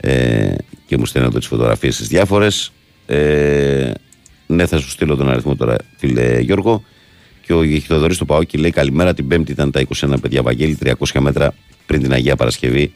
ε, 0.00 0.54
και 0.86 0.98
μου 0.98 1.06
στέλνει 1.06 1.28
εδώ 1.28 1.38
τις 1.38 1.48
φωτογραφίες 1.48 1.96
τι 1.96 2.04
διάφορες. 2.04 2.72
Ε, 3.06 3.90
ναι, 4.46 4.66
θα 4.66 4.78
σου 4.78 4.90
στείλω 4.90 5.16
τον 5.16 5.30
αριθμό 5.30 5.56
τώρα, 5.56 5.76
φίλε 5.96 6.40
Γιώργο. 6.40 6.84
Και 7.46 7.52
ο 7.52 7.62
Γεχιδοδορή 7.62 8.14
στο 8.14 8.24
Παόκι 8.24 8.58
λέει 8.58 8.70
καλημέρα. 8.70 9.14
Την 9.14 9.28
Πέμπτη 9.28 9.52
ήταν 9.52 9.70
τα 9.70 9.82
21 9.96 10.14
παιδιά 10.20 10.42
Βαγγέλη, 10.42 10.78
300 10.84 11.20
μέτρα 11.20 11.54
πριν 11.86 12.02
την 12.02 12.12
Αγία 12.12 12.36
Παρασκευή. 12.36 12.92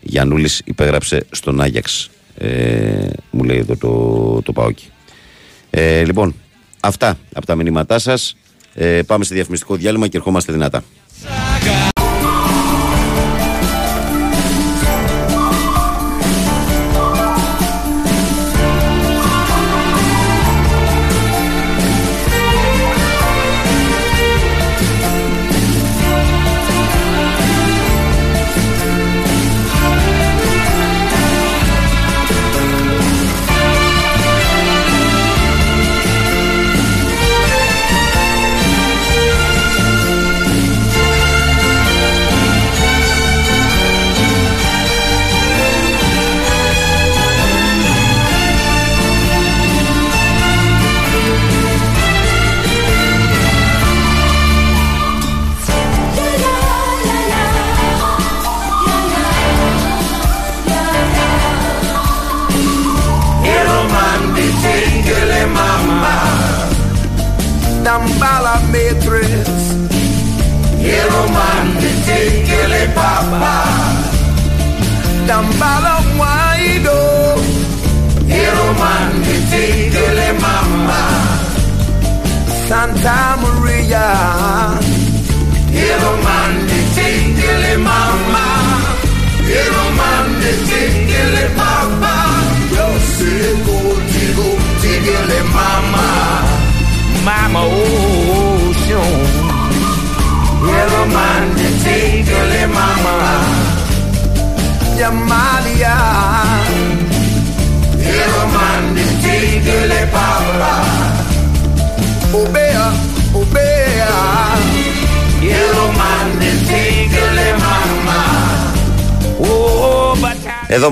Γιανούλης 0.00 0.62
υπέγραψε 0.64 1.26
στον 1.30 1.60
Άγιαξ. 1.60 2.10
Ε, 2.38 3.08
μου 3.30 3.44
λέει 3.44 3.58
εδώ 3.58 3.76
το, 3.76 4.42
το 4.42 4.52
Παόκι. 4.52 4.90
Ε, 5.70 6.04
λοιπόν, 6.04 6.34
αυτά 6.80 7.18
από 7.34 7.46
τα 7.46 7.54
μηνύματά 7.54 7.98
σας. 7.98 8.36
Ε, 8.74 9.02
πάμε 9.02 9.24
σε 9.24 9.34
διαφημιστικό 9.34 9.74
διάλειμμα 9.76 10.08
και 10.08 10.16
ερχόμαστε 10.16 10.52
δυνατά. 10.52 10.82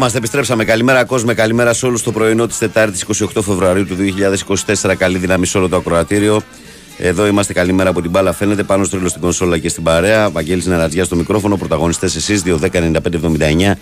Είμαστε, 0.04 0.22
επιστρέψαμε. 0.22 0.64
Καλημέρα, 0.64 1.04
κόσμο. 1.04 1.34
Καλημέρα 1.34 1.72
σε 1.72 1.86
όλους 1.86 2.02
το 2.02 2.12
πρωινό 2.12 2.46
της 2.46 2.58
Τετάρτης 2.58 3.04
28 3.34 3.42
Φεβρουαρίου 3.42 3.86
του 3.86 3.96
2024. 4.82 4.94
Καλή 4.96 5.18
δύναμη 5.18 5.46
σε 5.46 5.58
όλο 5.58 5.68
το 5.68 5.76
ακροατήριο. 5.76 6.42
Εδώ 6.98 7.26
είμαστε. 7.26 7.52
Καλημέρα 7.52 7.90
από 7.90 8.02
την 8.02 8.10
μπάλα. 8.10 8.32
Φαίνεται 8.32 8.62
πάνω 8.62 8.84
στο 8.84 8.94
τρίλο 8.94 9.08
στην 9.08 9.20
κονσόλα 9.20 9.58
και 9.58 9.68
στην 9.68 9.82
παρέα. 9.82 10.30
Βαγγέλης 10.30 10.66
Νερατζιά 10.66 11.04
στο 11.04 11.16
μικρόφωνο. 11.16 11.56
Πρωταγωνιστές 11.56 12.16
εσείς 12.16 12.42
2.10.95.79. 12.46 13.74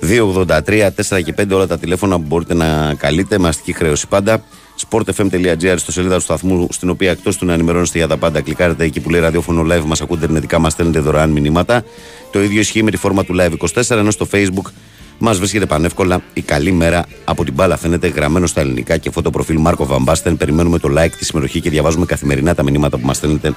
2.83, 0.00 0.88
4 1.08 1.22
και 1.24 1.34
5 1.38 1.44
όλα 1.52 1.66
τα 1.66 1.78
τηλέφωνα 1.78 2.16
που 2.16 2.24
μπορείτε 2.26 2.54
να 2.54 2.94
καλείτε 2.94 3.38
με 3.38 3.48
αστική 3.48 3.72
χρέωση 3.72 4.06
πάντα. 4.08 4.42
sportfm.gr 4.90 5.74
στο 5.76 5.92
σελίδα 5.92 6.14
του 6.14 6.22
σταθμού, 6.22 6.68
στην 6.70 6.90
οποία 6.90 7.10
εκτός 7.10 7.36
του 7.36 7.44
να 7.46 7.52
ενημερώνεστε 7.52 7.98
για 7.98 8.08
τα 8.08 8.16
πάντα, 8.16 8.40
κλικάρετε 8.40 8.84
εκεί 8.84 9.00
που 9.00 9.10
λέει 9.10 9.20
ραδιόφωνο 9.20 9.74
live, 9.74 9.84
μας 9.84 10.00
ακούτε 10.00 10.20
ιντερνετικά, 10.20 10.58
μας 10.58 10.72
στέλνετε 10.72 10.98
δωρεάν 10.98 11.30
μηνύματα. 11.30 11.84
Το 12.32 12.42
ίδιο 12.42 12.60
ισχύει 12.60 12.82
με 12.82 12.90
τη 12.90 12.96
φόρμα 12.96 13.24
του 13.24 13.36
live 13.38 13.52
24, 13.52 13.96
ενώ 13.96 14.10
στο 14.10 14.28
facebook 14.32 14.70
μας 15.18 15.38
βρίσκεται 15.38 15.66
πανεύκολα 15.66 16.22
η 16.32 16.40
καλή 16.40 16.72
μέρα 16.72 17.04
από 17.24 17.44
την 17.44 17.54
μπάλα. 17.54 17.76
Φαίνεται 17.76 18.08
γραμμένο 18.08 18.46
στα 18.46 18.60
ελληνικά 18.60 18.96
και 18.96 19.10
φωτοπροφίλ 19.10 19.58
Μάρκο 19.58 19.86
Βαμπάστεν. 19.86 20.36
Περιμένουμε 20.36 20.78
το 20.78 20.88
like, 20.98 21.10
τη 21.18 21.24
συμμετοχή 21.24 21.60
και 21.60 21.70
διαβάζουμε 21.70 22.06
καθημερινά 22.06 22.54
τα 22.54 22.62
μηνύματα 22.62 22.98
που 22.98 23.06
μας 23.06 23.16
στέλνετε 23.16 23.54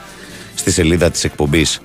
στη 0.55 0.71
σελίδα 0.71 1.11
της 1.11 1.23
εκπομπής. 1.23 1.81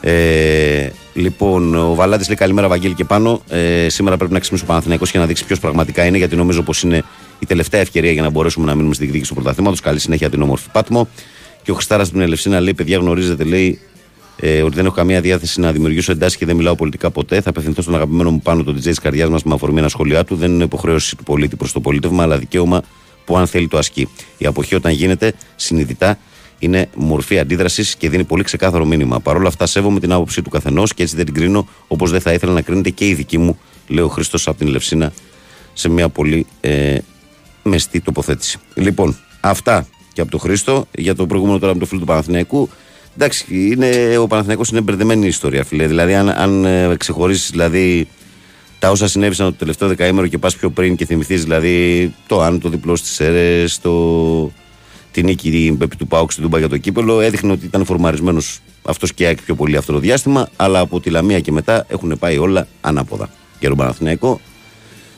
Ε, 0.00 0.90
λοιπόν, 1.14 1.74
ο 1.74 1.94
Βαλάτης 1.94 2.26
λέει 2.26 2.36
καλημέρα, 2.36 2.68
Βαγγέλη 2.68 2.94
και 2.94 3.04
πάνω. 3.04 3.42
Ε, 3.48 3.88
σήμερα 3.88 4.16
πρέπει 4.16 4.32
να 4.32 4.38
ξυπνήσει 4.38 4.64
ο 4.64 4.66
Παναθηναϊκός 4.66 5.10
και 5.10 5.18
να 5.18 5.26
δείξει 5.26 5.44
ποιος 5.44 5.60
πραγματικά 5.60 6.04
είναι, 6.04 6.16
γιατί 6.16 6.36
νομίζω 6.36 6.62
πως 6.62 6.82
είναι 6.82 7.02
η 7.38 7.46
τελευταία 7.46 7.80
ευκαιρία 7.80 8.12
για 8.12 8.22
να 8.22 8.30
μπορέσουμε 8.30 8.66
να 8.66 8.74
μείνουμε 8.74 8.94
στη 8.94 9.02
διεκδίκηση 9.02 9.30
του 9.30 9.40
πρωταθλήματος. 9.40 9.80
Καλή 9.80 9.98
συνέχεια 9.98 10.30
την 10.30 10.42
όμορφη 10.42 10.68
Πάτμο. 10.72 11.08
Και 11.62 11.70
ο 11.70 11.74
Χριστάρα 11.74 12.04
στην 12.04 12.20
Ελευσίνα 12.20 12.60
λέει: 12.60 12.74
Παιδιά, 12.74 12.98
γνωρίζετε, 12.98 13.44
λέει, 13.44 13.80
ε, 14.36 14.62
ότι 14.62 14.74
δεν 14.74 14.84
έχω 14.84 14.94
καμία 14.94 15.20
διάθεση 15.20 15.60
να 15.60 15.72
δημιουργήσω 15.72 16.12
εντάσεις 16.12 16.36
και 16.36 16.46
δεν 16.46 16.56
μιλάω 16.56 16.74
πολιτικά 16.74 17.10
ποτέ. 17.10 17.40
Θα 17.40 17.50
απευθυνθώ 17.50 17.82
στον 17.82 17.94
αγαπημένο 17.94 18.30
μου 18.30 18.40
πάνω, 18.40 18.62
τον 18.62 18.76
DJ 18.76 18.82
τη 18.82 19.00
καρδιά 19.00 19.28
μας, 19.28 19.42
με 19.42 19.54
αφορμή 19.54 19.78
ένα 19.78 19.88
σχολιά 19.88 20.24
του. 20.24 20.36
Δεν 20.36 20.52
είναι 20.52 20.64
υποχρέωση 20.64 21.16
του 21.16 21.22
πολίτη 21.22 21.56
προς 21.56 21.72
το 21.72 21.80
πολίτευμα, 21.80 22.22
αλλά 22.22 22.38
δικαίωμα 22.38 22.82
που 23.24 23.36
αν 23.36 23.46
θέλει 23.46 23.68
το 23.68 23.78
ασκεί. 23.78 24.08
Η 24.38 24.46
αποχή 24.46 24.74
όταν 24.74 24.92
γίνεται 24.92 25.32
συνειδητά 25.56 26.18
είναι 26.58 26.88
μορφή 26.94 27.38
αντίδρασης 27.38 27.96
και 27.96 28.08
δίνει 28.08 28.24
πολύ 28.24 28.42
ξεκάθαρο 28.42 28.84
μήνυμα. 28.84 29.20
Παρ' 29.20 29.36
όλα 29.36 29.48
αυτά, 29.48 29.66
σέβομαι 29.66 30.00
την 30.00 30.12
άποψή 30.12 30.42
του 30.42 30.50
καθενός 30.50 30.94
και 30.94 31.02
έτσι 31.02 31.16
δεν 31.16 31.24
την 31.24 31.34
κρίνω 31.34 31.68
όπως 31.88 32.10
δεν 32.10 32.20
θα 32.20 32.32
ήθελα 32.32 32.52
να 32.52 32.60
κρίνεται 32.60 32.90
και 32.90 33.06
η 33.08 33.14
δική 33.14 33.38
μου, 33.38 33.58
λέει 33.86 34.04
ο 34.04 34.08
Χρήστος 34.08 34.48
από 34.48 34.58
την 34.58 34.68
Λευσίνα, 34.68 35.12
σε 35.72 35.88
μια 35.88 36.08
πολύ 36.08 36.46
ε, 36.60 36.98
μεστή 37.62 38.00
τοποθέτηση. 38.00 38.58
Λοιπόν, 38.74 39.16
αυτά 39.40 39.86
και 40.12 40.20
από 40.20 40.30
τον 40.30 40.40
Χρήστο 40.40 40.86
για 40.98 41.14
το 41.14 41.26
προηγούμενο 41.26 41.58
τώρα 41.58 41.72
με 41.72 41.78
το 41.78 41.86
φίλο 41.86 42.00
του 42.00 42.06
Παναθηναϊκού. 42.06 42.68
Εντάξει, 43.16 43.44
είναι, 43.48 44.18
ο 44.18 44.26
Παναθηναϊκός 44.26 44.68
είναι 44.68 44.80
μπερδεμένη 44.80 45.24
η 45.24 45.28
ιστορία, 45.28 45.64
φίλε. 45.64 45.86
Δηλαδή, 45.86 46.14
αν, 46.14 46.28
αν 46.28 46.64
ε, 46.64 46.94
ξεχωρίσει 46.98 47.48
δηλαδή, 47.50 48.08
τα 48.78 48.90
όσα 48.90 49.08
συνέβησαν 49.08 49.46
το 49.46 49.52
τελευταίο 49.52 49.88
δεκαήμερο 49.88 50.26
και 50.26 50.38
πας 50.38 50.56
πιο 50.56 50.70
πριν 50.70 50.96
και 50.96 51.06
θυμηθείς 51.06 51.42
δηλαδή 51.42 52.14
το 52.26 52.40
αν 52.40 52.60
το 52.60 52.68
διπλό 52.68 52.96
στις 52.96 53.20
αίρε, 53.20 53.64
το, 53.82 54.52
την 55.10 55.24
νίκη 55.24 55.78
επί 55.82 55.96
του 55.96 56.06
Πάουξ 56.06 56.32
στην 56.32 56.44
Τούμπα 56.44 56.58
για 56.58 56.68
το 56.68 56.76
κύπελο, 56.76 57.20
έδειχνε 57.20 57.52
ότι 57.52 57.66
ήταν 57.66 57.84
φορμαρισμένος 57.84 58.60
αυτός 58.82 59.14
και 59.14 59.26
ΑΕΚ 59.26 59.42
πιο 59.42 59.54
πολύ 59.54 59.76
αυτό 59.76 59.92
το 59.92 59.98
διάστημα. 59.98 60.48
Αλλά 60.56 60.78
από 60.78 61.00
τη 61.00 61.10
Λαμία 61.10 61.40
και 61.40 61.52
μετά 61.52 61.84
έχουν 61.88 62.16
πάει 62.18 62.38
όλα 62.38 62.66
ανάποδα. 62.80 63.30
Και 63.58 63.68
τον 63.68 63.76
Παναθηναϊκό 63.76 64.40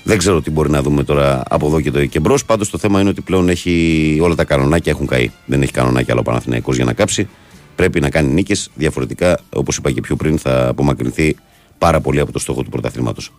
δεν 0.02 0.18
ξέρω 0.18 0.40
τι 0.40 0.50
μπορεί 0.50 0.70
να 0.70 0.82
δούμε 0.82 1.04
τώρα 1.04 1.42
από 1.48 1.66
εδώ 1.66 1.80
και, 1.80 1.90
το, 1.90 2.06
και 2.06 2.20
μπρος. 2.20 2.44
Πάντως 2.44 2.70
το 2.70 2.78
θέμα 2.78 3.00
είναι 3.00 3.08
ότι 3.08 3.20
πλέον 3.20 3.48
έχει 3.48 4.18
όλα 4.22 4.34
τα 4.34 4.44
κανονάκια 4.44 4.92
έχουν 4.92 5.06
καεί. 5.06 5.30
Δεν 5.46 5.62
έχει 5.62 5.72
κανονάκια 5.72 6.12
άλλο 6.12 6.20
ο 6.20 6.24
Παναθηναϊκός 6.24 6.76
για 6.76 6.84
να 6.84 6.92
κάψει. 6.92 7.28
Πρέπει 7.76 8.00
να 8.00 8.10
κάνει 8.10 8.28
νίκες. 8.32 8.70
Διαφορετικά, 8.74 9.38
όπως 9.50 9.76
είπα 9.76 9.90
και 9.90 10.00
πιο 10.00 10.16
πριν, 10.16 10.38
θα 10.38 10.68
απομακρυνθεί 10.68 11.36
πάρα 11.78 12.00
πολύ 12.00 12.20
από 12.20 12.32
το 12.32 12.38
στόχο 12.38 12.62
του 12.62 12.70
πρωταθλήματος. 12.70 13.32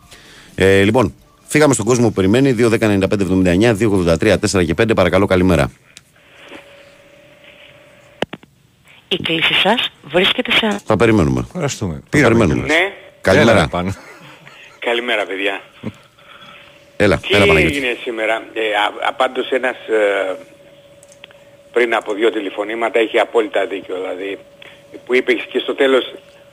Ε, 0.55 0.83
λοιπόν, 0.83 1.13
φύγαμε 1.47 1.73
στον 1.73 1.85
κόσμο 1.85 2.07
που 2.07 2.13
περιμένει. 2.13 2.55
2-10-95-79, 2.59 3.75
2-83, 3.77 4.38
4 4.38 4.65
και 4.65 4.73
5. 4.81 4.95
Παρακαλώ, 4.95 5.25
καλημέρα. 5.25 5.71
Η 9.07 9.15
κλήση 9.21 9.53
σας 9.53 9.89
βρίσκεται 10.03 10.51
σε... 10.51 10.79
Θα 10.85 10.95
περιμένουμε. 10.95 11.43
Ευχαριστούμε. 11.47 11.93
Θα 11.93 12.01
Πήραμε 12.09 12.35
περιμένουμε. 12.38 12.67
κιόλας. 12.67 12.81
Ναι, 12.83 12.93
Καλημέρα. 13.21 13.57
Έλα, 13.59 13.67
πάνω. 13.67 13.93
καλημέρα 14.79 15.25
παιδιά. 15.25 15.61
Έλα, 16.97 17.17
Τι 17.17 17.27
έλα 17.35 17.45
Παναγιώτη. 17.45 17.75
έγινε 17.75 17.97
σήμερα; 18.03 18.33
Ε, 18.33 18.61
α, 19.05 19.09
α, 19.09 19.13
πάντως 19.13 19.49
ένας 19.49 19.75
ε, 19.75 20.35
πριν 21.78 21.95
από 21.95 22.13
δύο 22.13 22.30
τηλεφωνήματα 22.32 22.97
είχε 23.01 23.19
απόλυτα 23.19 23.65
δίκιο. 23.65 23.95
Δηλαδή 24.01 24.38
που 25.05 25.15
είπες 25.15 25.36
και 25.51 25.59
στο 25.59 25.75
τέλος 25.75 26.03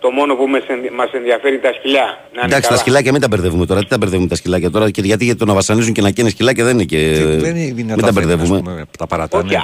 Το 0.01 0.11
μόνο 0.11 0.35
που 0.35 0.47
με- 0.49 0.63
μας 0.93 1.11
ενδιαφέρει 1.13 1.59
τα 1.59 1.73
σκυλιά. 1.73 2.01
Να 2.05 2.09
είναι 2.33 2.41
Εντάξει, 2.45 2.61
τα 2.61 2.69
καλά. 2.69 2.81
σκυλάκια 2.81 3.13
μην 3.13 3.21
τα 3.21 3.29
μπερδεύουμε 3.29 3.67
τώρα. 3.67 3.81
Τι 3.81 3.87
τα 3.87 3.99
μπερδεύουμε 3.99 4.29
τα 4.29 4.35
σκυλάκια 4.35 4.71
τώρα. 4.71 4.91
Και 4.91 5.01
γιατί, 5.01 5.25
γιατί 5.25 5.39
το 5.39 5.45
να 5.45 5.55
βασανίζουν 5.55 5.93
και 5.93 6.01
να 6.03 6.11
καίνε 6.11 6.29
σκυλάκια 6.29 6.65
δεν 6.65 6.75
είναι 6.75 6.85
και. 6.85 6.99
δεν 7.47 7.57
είναι 7.57 7.73
μην 7.75 7.89
τα 7.89 7.95
τα 7.95 8.01
θέματα, 8.01 8.13
μπερδεύουμε. 8.13 8.57
ας 8.57 8.63
πούμε, 8.63 8.85
τα 8.99 9.07
παρατάνε. 9.07 9.45
Όχι, 9.45 9.55
α- 9.57 9.63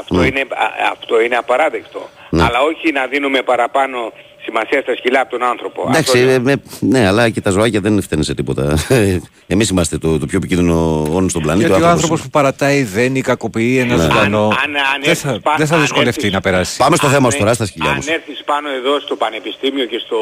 αυτό, 0.00 0.14
Ναι. 0.16 0.26
είναι, 0.26 0.40
α- 0.40 0.90
αυτό 0.92 1.20
είναι 1.20 1.36
απαράδεκτο. 1.36 2.08
Ναι. 2.30 2.42
Αλλά 2.42 2.60
όχι 2.60 2.92
να 2.92 3.06
δίνουμε 3.06 3.42
παραπάνω 3.42 4.12
σημασία 4.44 4.80
στα 4.80 4.96
σκυλιά 4.96 5.20
από 5.20 5.30
τον 5.30 5.42
άνθρωπο. 5.42 5.80
Εντάξει, 5.88 6.00
Αυτό 6.00 6.18
είναι. 6.18 6.32
ε, 6.32 6.38
με- 6.38 6.62
ναι, 6.80 7.06
αλλά 7.06 7.30
και 7.30 7.40
τα 7.40 7.50
ζωάκια 7.50 7.80
δεν 7.80 8.02
φταίνουν 8.02 8.24
σε 8.24 8.34
τίποτα. 8.34 8.76
Εμείς 9.54 9.68
είμαστε 9.68 9.98
το, 9.98 10.18
το 10.18 10.26
πιο 10.26 10.36
επικίνδυνο 10.38 11.06
όνο 11.12 11.28
στον 11.28 11.42
πλανήτη. 11.42 11.66
Γιατί 11.66 11.82
ο 11.82 11.86
άνθρωπος 11.86 12.02
άνθρωπος 12.02 12.22
που 12.22 12.30
παρατάει 12.30 12.82
δεν 12.82 13.22
κακοποιεί 13.22 13.76
ένα 13.84 13.96
Ναι. 13.96 14.02
ζωντανό. 14.02 14.44
Αν- 14.46 14.76
αν 14.94 15.00
Δεν 15.02 15.14
θα, 15.14 15.28
έρθεις 15.28 15.42
πα- 15.42 15.54
δεν 15.56 15.66
θα 15.66 15.74
αν 15.74 15.80
δυσκολευτεί 15.80 16.18
έρθεις- 16.18 16.32
να 16.32 16.40
περάσει. 16.40 16.76
Πάμε 16.76 16.96
στο 16.96 17.06
Αν 17.06 17.12
θέμα 17.12 17.26
έ- 17.26 17.30
μας 17.30 17.40
τώρα, 17.40 17.54
στα 17.54 17.66
σκυλιά 17.66 17.90
Αν 17.90 17.96
μας. 17.96 18.06
έρθεις 18.06 18.42
πάνω 18.44 18.68
εδώ 18.78 19.00
στο 19.00 19.16
πανεπιστήμιο 19.16 19.84
και 19.84 19.98
στο, 20.06 20.18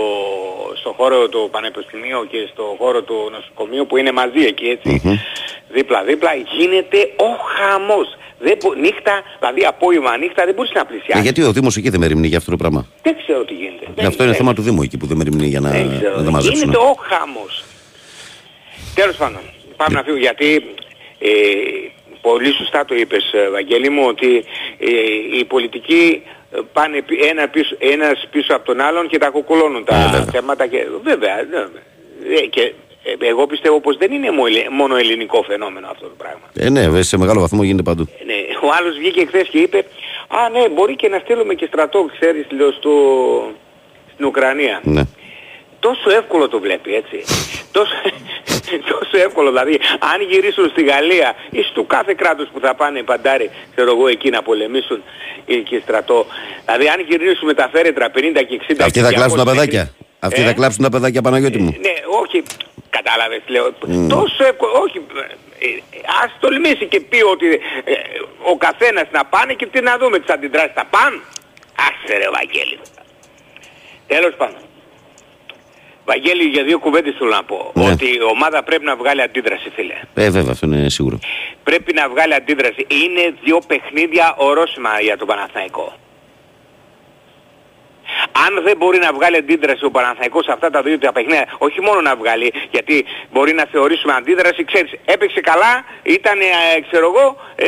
στο 0.80 0.94
χώρο 0.96 1.28
του 1.28 1.48
πανεπιστημίου 1.50 2.20
και 2.30 2.38
στο 2.52 2.64
χώρο 2.78 3.02
του 3.02 3.16
νοσοκομείου 3.36 3.86
που 3.88 3.96
είναι 3.96 4.12
μαζί 4.12 4.40
εκεί 4.52 4.66
έτσι, 4.76 4.90
δίπλα-δίπλα, 5.76 6.30
γίνεται 6.58 6.98
ο 7.16 7.30
χαμός. 7.54 8.08
Δεν 8.42 8.56
μπο- 8.62 8.74
νύχτα, 8.74 9.22
δηλαδή 9.38 9.64
απόγευμα 9.64 10.16
νύχτα 10.16 10.44
δεν 10.44 10.54
μπορείς 10.54 10.72
να 10.74 10.80
Ε, 10.80 10.84
πλησιάσεις. 10.88 11.22
γιατί 11.24 11.42
ο 11.42 11.52
Δήμος 11.52 11.76
εκεί 11.76 11.88
δεν 11.88 12.00
μεριμνεί 12.00 12.26
για 12.26 12.38
αυτό 12.38 12.50
το 12.50 12.56
πράγμα; 12.56 12.86
Δεν 13.02 13.16
ξέρω 13.22 13.44
τι 13.44 13.54
γίνεται. 13.54 13.86
Γι' 13.98 14.06
αυτό 14.06 14.24
είναι 14.24 14.34
θέμα 14.34 14.52
του 14.54 14.62
Δήμου 14.62 14.82
εκεί 14.82 14.96
που 14.98 15.06
δεν 15.06 15.16
μεριμνεί 15.16 15.46
για 15.46 15.60
να, 15.60 15.70
Δεν 15.70 15.96
ξέρω. 15.96 16.16
να 16.16 16.24
τα 16.24 16.30
μαζέψουν. 16.30 16.60
Γίνεται 16.62 16.78
ο 16.78 16.94
χαμός. 17.10 17.64
Τέλος 18.94 19.16
πάντων, 19.16 19.40
πάμε 19.76 19.94
να 19.98 20.02
φύγω 20.02 20.16
γιατί 20.16 20.64
ε, 21.18 21.30
πολύ 22.20 22.52
σωστά 22.52 22.84
το 22.84 22.94
είπες 22.94 23.32
ε, 23.32 23.50
Βαγγέλη 23.50 23.88
μου 23.90 24.04
ότι 24.06 24.44
ε, 24.78 25.38
οι 25.38 25.44
πολιτικοί 25.44 26.22
ε, 26.52 26.58
πάνε 26.72 27.02
πι- 27.02 27.24
ένα 27.30 27.48
πίσω, 27.48 27.76
ένας 27.78 28.26
πίσω 28.30 28.54
από 28.54 28.64
τον 28.64 28.80
άλλον 28.80 29.08
και 29.08 29.18
τα 29.18 29.28
κουκουλώνουν 29.30 29.84
τα 29.84 30.28
θέματα 30.32 30.66
και 30.66 30.86
βέβαια 31.04 31.34
ναι, 31.50 31.58
ε, 32.36 32.40
και 32.46 32.72
ε, 33.20 33.26
εγώ 33.28 33.46
πιστεύω 33.46 33.80
πως 33.80 33.96
δεν 33.96 34.12
είναι 34.12 34.30
μο- 34.30 34.44
μόνο 34.70 34.96
ελληνικό 34.96 35.42
φαινόμενο 35.42 35.86
αυτό 35.90 36.06
το 36.06 36.14
πράγμα. 36.18 36.40
Ε, 36.56 36.68
ναι, 36.70 36.80
βέβαια, 36.80 37.02
σε 37.02 37.18
μεγάλο 37.18 37.40
βαθμό 37.40 37.62
γίνεται 37.62 37.82
παντού. 37.82 38.08
Ναι, 38.62 38.68
ο 38.68 38.72
άλλος 38.78 38.96
βγήκε 38.96 39.26
χθες 39.26 39.48
και 39.48 39.58
είπε 39.58 39.78
«Α 40.28 40.48
ναι, 40.48 40.68
μπορεί 40.68 40.96
και 40.96 41.08
να 41.08 41.18
στείλουμε 41.18 41.54
και 41.54 41.66
στρατό, 41.66 42.10
ξέρεις, 42.18 42.46
λέω, 42.50 42.72
στο, 42.72 42.92
στην 44.12 44.24
Ουκρανία». 44.24 44.80
Ναι. 44.82 45.02
Τόσο 45.80 46.10
εύκολο 46.10 46.48
το 46.48 46.60
βλέπει, 46.60 46.94
έτσι. 46.94 47.18
τόσο, 47.72 47.92
τόσο 48.92 49.16
εύκολο, 49.26 49.48
δηλαδή, 49.48 49.80
αν 50.12 50.18
γυρίσουν 50.30 50.68
στη 50.68 50.82
Γαλλία 50.84 51.34
ή 51.50 51.62
στο 51.62 51.82
κάθε 51.82 52.14
κράτος 52.14 52.48
που 52.52 52.60
θα 52.60 52.74
πάνε 52.74 53.02
παντάρι, 53.02 53.50
ξέρω 53.74 53.90
εγώ, 53.90 54.08
εκεί 54.08 54.30
να 54.30 54.42
πολεμήσουν 54.42 55.02
ή 55.46 55.56
και 55.62 55.80
στρατό. 55.82 56.26
Δηλαδή, 56.64 56.88
αν 56.88 57.00
γυρίσουν 57.08 57.46
με 57.46 57.54
τα 57.54 57.68
φέρετρα 57.72 58.10
50 58.10 58.42
και 58.48 58.60
60 58.68 58.74
Αυτοί 58.80 58.90
και 58.92 59.00
θα 59.00 59.12
κλάψουν 59.12 59.36
τα 59.38 59.42
200 59.44 59.46
μέχρι- 59.46 59.70
παιδάκια. 59.70 59.94
Αυτοί 60.18 60.40
Ε; 60.40 60.44
θα 60.44 60.52
κλάψουν 60.52 60.82
τα 60.82 60.90
παιδάκια 60.90 61.22
Παναγιώτη 61.22 61.58
μου. 61.58 61.76
Ναι, 61.80 61.94
όχι, 62.22 62.42
κατάλαβες, 62.90 63.40
λέω. 63.46 63.72
Μμ. 63.86 64.08
Τόσο 64.08 64.44
εύκολο, 64.50 64.72
όχι. 64.86 65.00
Ε, 65.60 65.66
ε, 65.66 66.00
Ας 66.24 66.30
τολμήσει 66.40 66.86
και 66.86 67.00
πει 67.00 67.22
ότι 67.22 67.46
ε, 67.84 67.92
ο 68.52 68.56
καθένας 68.56 69.06
να 69.10 69.24
πάνε 69.24 69.52
και 69.52 69.66
τι 69.66 69.80
να 69.80 69.98
δούμε 69.98 70.18
τις 70.18 70.30
αντιδράσεις. 70.34 70.72
Θα 70.74 70.84
πάνε. 70.90 71.20
Άσε 71.86 72.16
ρε 72.18 72.28
Βαγγέλη. 72.30 72.78
Τέλος 74.06 74.34
πάντων. 74.36 74.62
Βαγγέλη, 76.04 76.44
για 76.44 76.64
δύο 76.64 76.78
κουβέντες 76.78 77.14
θέλω 77.18 77.30
να 77.30 77.44
πω. 77.44 77.72
Ναι. 77.74 77.90
Ότι 77.90 78.06
η 78.06 78.22
ομάδα 78.30 78.62
πρέπει 78.62 78.84
να 78.84 78.96
βγάλει 78.96 79.22
αντίδραση, 79.22 79.70
φίλε. 79.74 79.94
Ε, 80.14 80.30
βέβαια, 80.30 80.52
αυτό 80.52 80.66
είναι 80.66 80.88
σίγουρο. 80.88 81.18
Πρέπει 81.62 81.92
να 81.92 82.08
βγάλει 82.08 82.34
αντίδραση. 82.34 82.86
Είναι 82.88 83.34
δύο 83.44 83.60
παιχνίδια 83.66 84.34
ορόσημα 84.36 85.00
για 85.00 85.16
τον 85.16 85.26
Παναθηναϊκό. 85.26 85.94
Αν 88.46 88.62
δεν 88.62 88.76
μπορεί 88.76 88.98
να 88.98 89.12
βγάλει 89.12 89.36
αντίδραση 89.36 89.84
ο 89.84 89.90
Παναθηναϊκός 89.90 90.44
σε 90.44 90.52
αυτά 90.52 90.70
τα 90.70 90.82
δύο 90.82 90.98
τα 90.98 91.12
παιχνίδια, 91.12 91.46
όχι 91.58 91.80
μόνο 91.80 92.00
να 92.00 92.16
βγάλει, 92.16 92.52
γιατί 92.70 93.04
μπορεί 93.32 93.52
να 93.52 93.64
θεωρήσουμε 93.72 94.12
αντίδραση, 94.12 94.64
ξέρεις, 94.64 94.92
έπαιξε 95.04 95.40
καλά, 95.40 95.84
ήταν, 96.02 96.40
ε, 96.40 96.80
ξέρω 96.90 97.06
εγώ, 97.14 97.36
ε, 97.56 97.66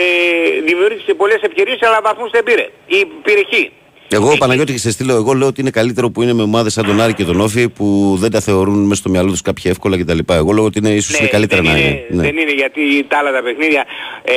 δημιούργησε 0.61 1.15
πολλές 1.15 1.43
ευκαιρίες, 1.43 1.83
αλλά 1.83 2.01
βαθμούς 2.03 2.31
δεν 2.31 2.43
πήρε. 2.43 2.69
Ή 2.87 3.05
πήρε 3.23 3.43
χ. 3.43 3.82
Εγώ, 4.15 4.37
Παναγιώτη, 4.37 4.73
και 4.73 4.79
σε 4.79 4.91
στείλω, 4.91 5.15
εγώ 5.15 5.33
λέω 5.33 5.49
ότι 5.49 5.61
είναι 5.61 5.71
καλύτερο 5.71 6.11
που 6.11 6.23
είναι 6.23 6.33
με 6.33 6.43
ομάδες 6.43 6.73
σαν 6.73 6.85
τον 6.85 7.01
Άρη 7.01 7.15
και 7.15 7.25
τον 7.25 7.41
Όφη 7.41 7.69
που 7.69 8.17
δεν 8.19 8.31
τα 8.31 8.41
θεωρούν 8.41 8.79
μέσα 8.79 9.01
στο 9.01 9.11
μυαλό 9.11 9.31
τους 9.31 9.43
κάποια 9.43 9.71
εύκολα 9.71 9.99
κτλ. 9.99 10.19
Εγώ 10.29 10.53
λέω 10.53 10.65
ότι 10.65 10.79
είναι 10.79 10.91
ίσως 10.91 11.19
είναι 11.19 11.29
καλύτερα 11.29 11.63
Ναι, 11.63 11.69
δεν 11.69 11.77
να 11.77 11.87
είναι, 11.87 11.89
είναι. 11.89 12.07
Ναι. 12.09 12.23
δεν 12.23 12.37
είναι 12.37 12.53
γιατί 12.53 13.05
τα 13.09 13.19
άλλα 13.19 13.33
τα 13.33 13.43
παιχνίδια. 13.43 13.85
Ε, 14.23 14.33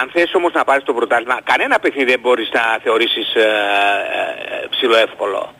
αν 0.00 0.10
θες 0.12 0.34
όμως 0.34 0.52
να 0.52 0.64
πάρεις 0.64 0.84
το 0.84 0.92
πρωτάθλημα, 0.92 1.40
κανένα 1.44 1.78
παιχνίδι 1.78 2.10
δεν 2.10 2.20
μπορείς 2.20 2.48
να 2.52 2.60
θεωρήσεις 2.82 3.34
ε, 3.34 3.40
ε, 3.40 4.66
ψηλοεύκολο. 4.70 5.54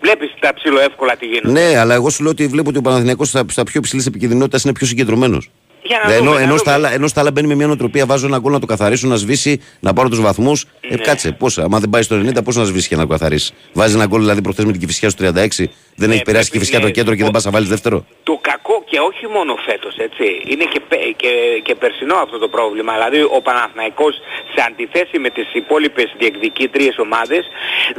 Βλέπεις 0.00 0.34
τα 0.40 0.54
ψηλοεύκολα 0.54 1.16
τι 1.16 1.26
γίνονται. 1.26 1.60
Ναι, 1.60 1.78
αλλά 1.78 1.94
εγώ 1.94 2.10
σου 2.10 2.22
λέω 2.22 2.30
ότι 2.30 2.46
βλέπω 2.46 2.68
ότι 2.68 2.78
ο 2.78 2.82
Παναθηναϊκός 2.82 3.28
στα, 3.28 3.44
στα 3.48 3.64
πιο 3.64 3.80
υψηλής 3.80 4.06
επικίνδυνοτητα 4.06 4.58
είναι 4.64 4.72
πιο 4.72 4.86
συγκεντρωμένος. 4.86 5.50
Για 5.86 6.00
να 6.06 6.12
ενώ, 6.12 6.24
δούμε, 6.24 6.36
να 6.36 6.42
ενώ, 6.42 6.56
στα 6.56 6.72
δούμε. 6.74 6.86
άλλα, 6.86 6.94
ενώ 6.94 7.06
στα 7.06 7.20
άλλα 7.20 7.30
μπαίνει 7.30 7.46
με 7.46 7.54
μια 7.54 7.66
νοοτροπία, 7.66 8.06
βάζω 8.06 8.26
ένα 8.26 8.38
γκολ 8.38 8.52
να 8.52 8.58
το 8.58 8.66
καθαρίσω, 8.66 9.06
να 9.08 9.16
σβήσει, 9.16 9.60
να 9.80 9.92
πάρω 9.92 10.08
τους 10.08 10.20
βαθμούς. 10.20 10.64
Ναι. 10.88 10.94
Ε, 10.94 10.98
κάτσε, 10.98 11.32
πόσα; 11.32 11.62
Άμα 11.62 11.78
δεν 11.78 11.88
πάει 11.90 12.02
στο 12.02 12.16
90, 12.16 12.44
πώ 12.44 12.52
να 12.52 12.64
σβήσει 12.64 12.88
και 12.88 12.96
να 12.96 13.02
το 13.02 13.08
καθαρίσει; 13.08 13.52
Βάζει 13.72 13.94
ένα 13.94 14.06
γκολ 14.06 14.20
δηλαδή 14.20 14.40
προχθές 14.42 14.64
με 14.64 14.70
την 14.72 14.80
κυφισιά 14.80 15.10
στο 15.10 15.24
36, 15.24 15.64
δεν 15.94 16.10
έχει 16.10 16.22
περάσει 16.22 16.48
η 16.48 16.50
κυφισιά 16.52 16.80
το 16.80 16.84
ναι, 16.86 16.90
κέντρο 16.92 17.14
και 17.14 17.22
δεν 17.22 17.30
πας 17.30 17.44
να 17.44 17.50
βάλεις 17.50 17.68
δεύτερο; 17.68 18.04
Το 18.22 18.38
κακό 18.42 18.84
και 18.90 18.98
όχι 19.10 19.26
μόνο 19.36 19.54
φέτος, 19.66 19.96
έτσι. 19.96 20.24
Είναι 20.52 20.64
και, 20.72 20.80
πε- 20.88 21.16
και, 21.16 21.32
και 21.62 21.74
περσινό 21.74 22.14
αυτό 22.24 22.38
το 22.38 22.48
πρόβλημα. 22.48 22.92
Δηλαδή 22.92 23.20
ο 23.36 23.40
Παναθηναϊκός 23.42 24.14
σε 24.54 24.60
αντιθέση 24.68 25.18
με 25.18 25.30
τις 25.30 25.54
υπόλοιπες 25.54 26.14
διεκδικήτριες 26.18 26.98
ομάδες 26.98 27.42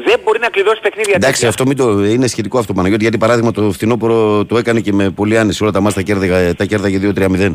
δεν 0.08 0.20
μπορεί 0.24 0.40
να 0.40 0.50
κλειδώσει 0.50 0.80
παιχνίδια 0.82 1.14
Εντάξει, 1.16 1.34
τέτοια. 1.34 1.50
αυτό 1.50 1.66
μην 1.66 1.78
το, 1.78 2.04
είναι 2.14 2.28
σχετικό 2.28 2.58
αυτό 2.60 2.74
Παναγιώτη, 2.74 3.02
γιατί 3.02 3.18
παράδειγμα 3.18 3.52
το 3.52 3.72
φθινόπωρο 3.72 4.46
το 4.46 4.58
έκανε 4.58 4.80
και 4.80 4.94
με 4.94 5.10
πολύ 5.10 5.38
άνεση. 5.38 5.64
Όλα 5.64 5.72
τα 5.72 5.82
μάτια 5.82 5.96
τα 6.04 6.08
κέρδαγε, 6.14 6.54
τα 6.54 6.66
κέρδαγε 6.66 7.12
2-3-0. 7.16 7.54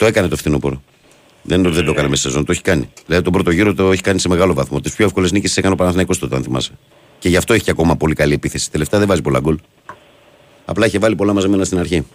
Το 0.00 0.06
έκανε 0.06 0.28
το 0.28 0.36
φθινόπωρο. 0.36 0.82
Δεν, 1.42 1.62
δεν 1.62 1.84
το 1.84 1.90
έκανε 1.90 2.08
μέσα 2.08 2.22
σε 2.22 2.28
σεζόν, 2.28 2.44
το 2.44 2.52
έχει 2.52 2.62
κάνει. 2.62 2.92
Δηλαδή 3.06 3.24
τον 3.24 3.32
πρώτο 3.32 3.50
γύρο 3.50 3.74
το 3.74 3.92
έχει 3.92 4.02
κάνει 4.02 4.18
σε 4.18 4.28
μεγάλο 4.28 4.54
βαθμό. 4.54 4.80
Τις 4.80 4.94
πιο 4.94 5.04
εύκολες 5.04 5.32
νίκες 5.32 5.48
τις 5.48 5.58
έκανε 5.58 5.74
ο 5.74 5.76
Παναθηναϊκός 5.76 6.18
τότε, 6.18 6.36
αν 6.36 6.42
θυμάσαι. 6.42 6.72
Και 7.18 7.28
γι' 7.28 7.36
αυτό 7.36 7.52
έχει 7.52 7.64
και 7.64 7.70
ακόμα 7.70 7.96
πολύ 7.96 8.14
καλή 8.14 8.34
επίθεση. 8.34 8.70
Τελευταία 8.70 8.98
δεν 8.98 9.08
βάζει 9.08 9.22
πολλά 9.22 9.38
γκολ. 9.40 9.58
Απλά 10.64 10.86
είχε 10.86 10.98
βάλει 10.98 11.14
πολλά 11.14 11.32
μαζεμένα 11.32 11.64
στην 11.64 11.78
αρχή. 11.78 12.06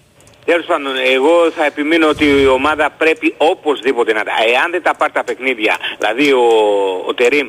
Τέλος 0.45 0.65
πάντων, 0.65 0.91
εγώ 1.13 1.51
θα 1.55 1.65
επιμείνω 1.65 2.07
ότι 2.07 2.25
η 2.25 2.47
ομάδα 2.47 2.91
πρέπει 2.97 3.33
οπωσδήποτε 3.37 4.13
να 4.13 4.23
τα... 4.23 4.31
Εάν 4.53 4.71
δεν 4.71 4.81
τα 4.81 4.95
πάρει 4.95 5.11
τα 5.11 5.23
παιχνίδια, 5.23 5.77
δηλαδή 5.97 6.31
ο, 6.31 6.45
ο 7.07 7.13
Τερίμ 7.13 7.47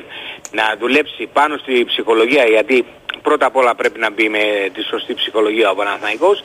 να 0.53 0.64
δουλέψει 0.80 1.28
πάνω 1.32 1.57
στη 1.57 1.84
ψυχολογία, 1.84 2.45
γιατί 2.45 2.84
πρώτα 3.28 3.46
απ' 3.46 3.56
όλα 3.56 3.74
πρέπει 3.74 3.98
να 4.04 4.10
μπει 4.14 4.26
με 4.28 4.44
τη 4.74 4.82
σωστή 4.82 5.12
ψυχολογία 5.14 5.70
ο 5.70 5.74
Παναθηναϊκός, 5.74 6.36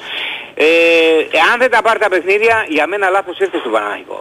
ε, 0.53 0.67
εάν 1.39 1.55
δεν 1.59 1.69
τα 1.71 1.81
πάρει 1.81 1.99
τα 1.99 2.09
παιχνίδια, 2.09 2.65
για 2.69 2.87
μένα 2.87 3.09
λάθος 3.09 3.39
ήρθε 3.39 3.57
στον 3.63 3.71
Παναθηναϊκό. 3.71 4.19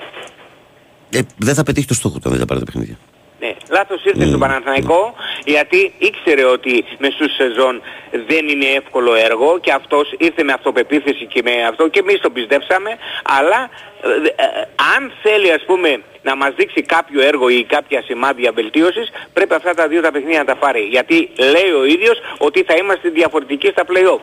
Ε, 1.10 1.20
δεν 1.46 1.54
θα 1.54 1.62
πετύχει 1.62 1.86
το 1.86 1.94
στόχο 1.94 2.16
του 2.18 2.24
αν 2.24 2.30
δεν 2.30 2.40
τα 2.40 2.46
πάρει 2.46 2.60
τα 2.64 2.66
παιχνίδια. 2.66 2.96
Ναι, 3.40 3.52
λάθος 3.70 4.04
ήρθε 4.04 4.26
στον 4.26 4.40
Παναθηναϊκό 4.40 5.14
γιατί 5.44 5.92
ήξερε 5.98 6.44
ότι 6.44 6.84
μες 6.98 7.12
στους 7.12 7.34
σεζόν 7.34 7.82
δεν 8.10 8.48
είναι 8.48 8.66
εύκολο 8.66 9.14
έργο 9.14 9.58
και 9.60 9.72
αυτός 9.72 10.14
ήρθε 10.18 10.42
με 10.42 10.52
αυτοπεποίθηση 10.52 11.26
και 11.26 11.42
με 11.44 11.66
αυτό 11.66 11.88
και 11.88 11.98
εμείς 11.98 12.20
τον 12.20 12.32
πιστέψαμε 12.32 12.90
αλλά 13.22 13.70
ε, 14.02 14.42
ε, 14.42 14.68
αν 14.96 15.12
θέλει 15.22 15.52
ας 15.52 15.64
πούμε 15.66 16.02
να 16.22 16.36
μας 16.36 16.52
δείξει 16.56 16.82
κάποιο 16.82 17.20
έργο 17.22 17.48
ή 17.48 17.64
κάποια 17.64 18.02
σημάδια 18.02 18.52
βελτίωσης 18.52 19.10
πρέπει 19.32 19.54
αυτά 19.54 19.74
τα 19.74 19.88
δύο 19.88 20.00
τα 20.00 20.10
παιχνίδια 20.10 20.38
να 20.38 20.44
τα 20.44 20.56
πάρει 20.56 20.80
γιατί 20.80 21.30
λέει 21.36 21.70
ο 21.80 21.84
ίδιος 21.84 22.18
ότι 22.38 22.62
θα 22.62 22.74
είμαστε 22.74 23.08
διαφορετικοί 23.08 23.68
στα 23.68 23.84
play-off. 23.88 24.20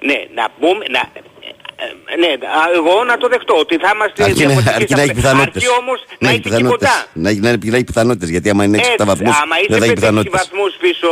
Ναι, 0.00 0.24
να 0.34 0.46
πούμε, 0.60 0.84
να, 0.88 1.02
ε, 2.12 2.16
ναι, 2.22 2.30
α, 2.58 2.60
εγώ 2.78 2.94
να 3.10 3.16
το 3.22 3.26
δεχτώ 3.34 3.54
ότι 3.64 3.74
θα 3.84 3.90
είμαστε 3.94 4.22
Αρκεί, 4.24 4.42
να- 4.44 4.46
διαφορετικοί 4.52 4.74
αρκεί 4.80 4.92
στα 4.92 4.96
να 4.96 5.02
έχει 5.02 5.10
play-off. 5.12 5.20
πιθανότητες. 5.20 5.62
Αρκεί 5.62 5.68
όμως 5.82 5.98
να 6.24 6.28
έχει 6.34 6.40
τίποτα. 6.60 6.92
Να, 7.24 7.28
έχει- 7.30 7.40
να, 7.46 7.50
να 7.72 7.76
έχει 7.78 7.84
πιθανότητες. 7.92 8.28
Γιατί 8.34 8.48
άμα 8.52 8.62
είναι 8.64 8.76
6-7 8.78 8.90
Έτσι, 8.92 9.06
βαθμούς, 9.12 9.34
άμα 9.42 9.54
δεν 9.56 9.64
είσαι 9.64 9.78
θα 9.78 9.84
έχει 9.84 9.92
5-6 9.92 10.00
πιθανότητες. 10.00 10.40
βαθμούς 10.40 10.72
πίσω, 10.84 11.10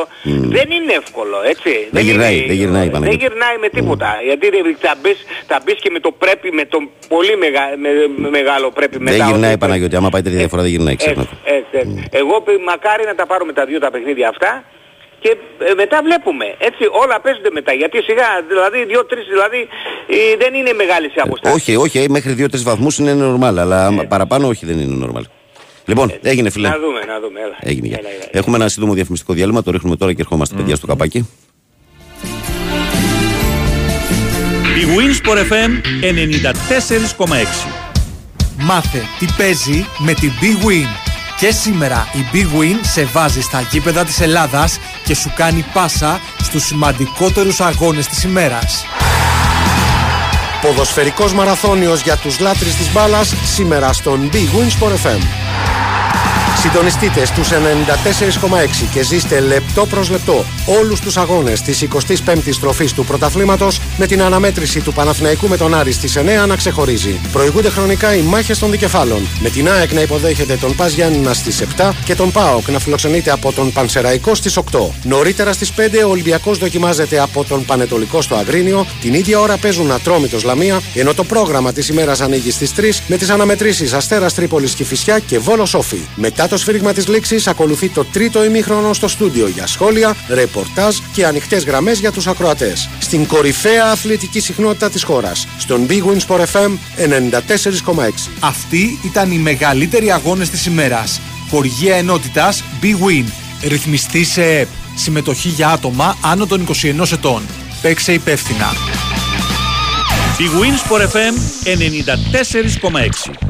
δεν 0.56 0.66
είναι 0.76 0.92
εύκολο, 1.02 1.36
έτσι. 1.52 1.72
Δεν 1.96 2.02
γυρνάει, 2.06 2.34
είναι- 2.36 2.46
δεν 2.50 2.56
γυρνάει, 2.60 2.86
Δεν 2.88 2.92
Παναγιώτη. 2.94 3.22
γυρνάει 3.24 3.56
με 3.64 3.68
τίποτα. 3.76 4.08
Γιατί 4.28 4.44
ρε, 4.54 4.60
θα 4.86 4.94
μπεις, 5.00 5.18
θα 5.50 5.56
μπεις 5.64 5.78
και 5.84 5.90
με 5.96 6.00
το 6.06 6.10
πρέπει, 6.22 6.48
με 6.58 6.64
το 6.72 6.78
πολύ 7.12 7.34
μεγα- 7.44 7.72
με- 7.84 8.08
με 8.22 8.28
μεγάλο 8.38 8.66
πρέπει 8.78 8.96
μετά. 9.04 9.16
Δεν 9.16 9.26
γυρνάει 9.28 9.50
ότι- 9.54 9.62
Παναγιώτη. 9.64 9.96
Άμα 10.00 10.08
πάει 10.14 10.22
τρίτη 10.26 10.38
διαφορά 10.42 10.62
δεν 10.66 10.70
γυρνάει, 10.74 10.94
Έτσι, 10.98 11.04
ξέχνα 11.06 11.24
το. 11.30 11.34
έτσι, 11.56 11.74
έτσι. 11.82 11.94
Εγώ 12.20 12.34
παι- 12.44 12.62
μακάρι 12.70 13.04
να 13.10 13.14
τα 13.20 13.24
πάρουμε 13.30 13.52
τα 13.58 13.64
δύο 13.70 13.78
τα 13.84 13.90
παιχνίδια 13.94 14.28
αυτά 14.34 14.50
και 15.18 15.36
ε, 15.58 15.74
μετά 15.74 16.00
βλέπουμε. 16.04 16.44
Έτσι 16.58 16.82
όλα 17.02 17.20
παίζονται 17.20 17.50
μετά. 17.52 17.72
Γιατί 17.72 18.02
σιγά, 18.02 18.28
δηλαδή 18.48 18.84
δύο-τρεις, 18.84 19.24
δηλαδή 19.26 19.68
ε, 20.08 20.36
δεν 20.38 20.54
είναι 20.54 20.72
μεγάλες 20.72 21.14
οι 21.14 21.20
αποστάσεις. 21.20 21.56
Όχι, 21.56 21.76
όχι, 21.76 21.98
ε, 21.98 22.08
μέχρι 22.08 22.34
2-3 22.38 22.62
βαθμούς 22.62 22.98
είναι 22.98 23.12
normal. 23.20 23.54
Αλλά 23.58 23.86
άμα 23.86 24.04
παραπάνω 24.04 24.48
όχι 24.48 24.66
δεν 24.66 24.78
είναι 24.78 25.06
normal. 25.06 25.24
Λοιπόν, 25.86 26.12
έγινε 26.22 26.50
φιλέ. 26.50 26.68
Να 26.68 26.78
δούμε, 26.78 27.00
να 27.04 27.20
δούμε. 27.20 27.40
Έλα. 27.40 27.56
Έγινε. 27.60 27.86
γεια. 27.86 27.98
Έλα, 28.00 28.08
έλα. 28.08 28.24
Έχουμε 28.30 28.56
ένα 28.56 28.68
σύντομο 28.68 28.92
διαφημιστικό 28.92 29.32
διάλειμμα. 29.32 29.62
Το 29.62 29.70
ρίχνουμε 29.70 29.96
τώρα 29.96 30.12
και 30.12 30.20
ερχόμαστε, 30.20 30.56
παιδιά, 30.56 30.76
στο 30.76 30.86
καπάκι. 30.86 31.28
Η 34.80 34.84
Winsport 34.96 35.38
FM 35.52 35.70
94,6. 37.18 37.86
Μάθε 38.58 39.02
τι 39.18 39.26
παίζει 39.36 39.86
με 39.98 40.12
την 40.12 40.30
Big 40.40 40.66
Win. 40.66 41.05
Και 41.38 41.50
σήμερα 41.50 42.08
η 42.12 42.26
Big 42.32 42.60
Win 42.60 42.78
σε 42.80 43.04
βάζει 43.04 43.40
στα 43.40 43.60
γήπεδα 43.60 44.04
της 44.04 44.20
Ελλάδας 44.20 44.78
και 45.04 45.14
σου 45.14 45.32
κάνει 45.34 45.64
πάσα 45.72 46.20
στους 46.42 46.64
σημαντικότερους 46.64 47.60
αγώνες 47.60 48.06
της 48.06 48.22
ημέρας. 48.22 48.84
Ποδοσφαιρικός 50.60 51.32
μαραθώνιος 51.32 52.00
για 52.00 52.16
τους 52.16 52.38
λάτρεις 52.38 52.76
της 52.76 52.92
μπάλας 52.92 53.34
σήμερα 53.54 53.92
στον 53.92 54.30
Big 54.32 54.36
Win 54.36 54.82
Sport 54.82 54.92
FM. 54.92 55.20
Συντονιστείτε 56.66 57.24
στους 57.24 57.50
94,6 57.50 58.88
και 58.92 59.02
ζήστε 59.02 59.40
λεπτό 59.40 59.86
προς 59.86 60.10
λεπτό 60.10 60.44
όλους 60.80 61.00
τους 61.00 61.16
αγώνες 61.16 61.60
της 61.60 61.82
25ης 61.82 62.52
στροφής 62.52 62.92
του 62.92 63.04
πρωταθλήματος 63.04 63.80
με 63.96 64.06
την 64.06 64.22
αναμέτρηση 64.22 64.80
του 64.80 64.92
Παναθηναϊκού 64.92 65.48
με 65.48 65.56
τον 65.56 65.74
Άρη 65.74 65.92
στις 65.92 66.16
9 66.16 66.46
να 66.46 66.56
ξεχωρίζει. 66.56 67.20
Προηγούνται 67.32 67.70
χρονικά 67.70 68.14
οι 68.14 68.20
μάχες 68.20 68.58
των 68.58 68.70
δικεφάλων 68.70 69.28
με 69.40 69.48
την 69.48 69.68
ΑΕΚ 69.68 69.92
να 69.92 70.00
υποδέχεται 70.00 70.56
τον 70.56 70.74
Πας 70.74 70.92
Γιάννηνα 70.92 71.34
στις 71.34 71.62
7 71.76 71.90
και 72.04 72.14
τον 72.14 72.32
ΠΑΟΚ 72.32 72.68
να 72.68 72.78
φιλοξενείται 72.78 73.30
από 73.30 73.52
τον 73.52 73.72
Πανσεραϊκό 73.72 74.34
στις 74.34 74.56
8. 74.56 74.62
Νωρίτερα 75.02 75.52
στις 75.52 75.72
5 75.76 76.04
ο 76.06 76.08
Ολυμπιακός 76.08 76.58
δοκιμάζεται 76.58 77.20
από 77.20 77.44
τον 77.44 77.64
Πανετολικό 77.64 78.22
στο 78.22 78.34
Αγρίνιο. 78.34 78.86
Την 79.00 79.14
ίδια 79.14 79.40
ώρα 79.40 79.56
παίζουν 79.56 79.92
Ατρόμητος 79.92 80.42
Λαμία 80.42 80.80
ενώ 80.94 81.14
το 81.14 81.24
πρόγραμμα 81.24 81.72
της 81.72 81.88
ημέρας 81.88 82.20
ανοίγει 82.20 82.50
στις 82.50 82.72
3 82.76 83.02
με 83.06 83.16
τις 83.16 83.30
αναμετρήσεις 83.30 83.92
Αστέρας 83.92 84.34
Τρίπολης 84.34 84.74
και 84.74 84.84
Φυσιά 84.84 85.18
και 85.18 85.38
Βόλος 85.38 85.68
Σόφι. 85.68 86.00
Μετά 86.14 86.48
το 86.48 86.55
σφύριγμα 86.56 86.92
της 86.92 87.08
λήξης 87.08 87.46
ακολουθεί 87.46 87.88
το 87.88 88.04
τρίτο 88.04 88.44
ημίχρονο 88.44 88.92
στο 88.92 89.08
στούντιο 89.08 89.48
για 89.48 89.66
σχόλια, 89.66 90.16
ρεπορτάζ 90.28 90.96
και 91.12 91.26
ανοιχτές 91.26 91.64
γραμμές 91.64 91.98
για 91.98 92.12
τους 92.12 92.26
ακροατές. 92.26 92.88
Στην 92.98 93.26
κορυφαία 93.26 93.84
αθλητική 93.84 94.40
συχνότητα 94.40 94.90
της 94.90 95.02
χώρας. 95.02 95.48
Στον 95.58 95.86
Big 95.88 96.02
Win 96.02 96.18
Sport 96.26 96.40
FM 96.40 96.70
94,6. 96.96 98.30
Αυτοί 98.40 98.98
ήταν 99.04 99.30
οι 99.30 99.38
μεγαλύτεροι 99.38 100.12
αγώνες 100.12 100.50
της 100.50 100.66
ημέρας. 100.66 101.20
Χορηγία 101.50 101.96
ενότητας 101.96 102.64
Big 102.82 103.06
Win. 103.06 103.24
Ρυθμιστή 103.62 104.24
σε 104.24 104.42
ΕΠ. 104.42 104.68
Συμμετοχή 104.94 105.48
για 105.48 105.68
άτομα 105.68 106.16
άνω 106.20 106.46
των 106.46 106.60
21 106.60 107.12
ετών. 107.12 107.42
Παίξε 107.82 108.12
υπεύθυνα. 108.12 108.72
Big 110.38 110.52
Wins 110.60 110.82
for 110.88 111.00
FM 111.00 111.34
94,6. 111.64 113.45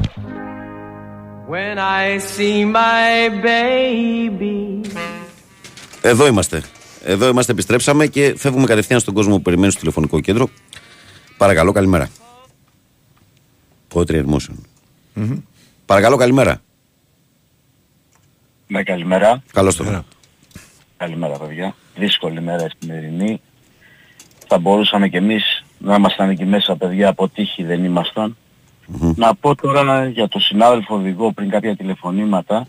When 1.49 1.78
I 1.78 2.18
see 2.18 2.64
my 2.74 3.30
baby. 3.44 4.90
Εδώ 6.03 6.26
είμαστε. 6.26 6.62
Εδώ 7.05 7.28
είμαστε, 7.28 7.53
επιστρέψαμε 7.53 8.07
και 8.07 8.34
φεύγουμε 8.36 8.66
κατευθείαν 8.66 9.01
στον 9.01 9.14
κόσμο 9.14 9.36
που 9.36 9.42
περιμένει 9.42 9.70
στο 9.70 9.80
τηλεφωνικό 9.80 10.20
κέντρο. 10.20 10.49
Παρακαλώ, 11.36 11.72
καλημέρα. 11.72 12.09
Poetry 13.94 14.24
Emotion. 14.24 14.55
Παρακαλώ, 15.86 16.16
καλημέρα. 16.16 16.61
Ναι, 18.66 18.82
καλημέρα. 18.82 19.42
Καλώς 19.53 19.76
το 19.76 19.84
βράδυ. 19.84 20.07
Καλημέρα, 20.97 21.38
παιδιά. 21.38 21.74
Δύσκολη 21.97 22.40
μέρα 22.40 22.64
η 22.64 22.70
σημερινή. 22.78 23.40
Θα 24.47 24.59
μπορούσαμε 24.59 25.09
κι 25.09 25.16
εμείς 25.16 25.64
να 25.78 25.94
ήμασταν 25.94 26.30
εκεί 26.30 26.44
μέσα, 26.44 26.76
παιδιά, 26.76 27.09
από 27.09 27.28
τύχη 27.28 27.62
δεν 27.62 27.84
ήμασταν. 27.84 28.36
Να 29.16 29.34
πω 29.34 29.55
τώρα 29.55 30.07
για 30.07 30.28
τον 30.28 30.41
συνάδελφο 30.41 30.95
οδηγό 30.95 31.32
πριν 31.32 31.51
κάποια 31.51 31.76
τηλεφωνήματα. 31.76 32.66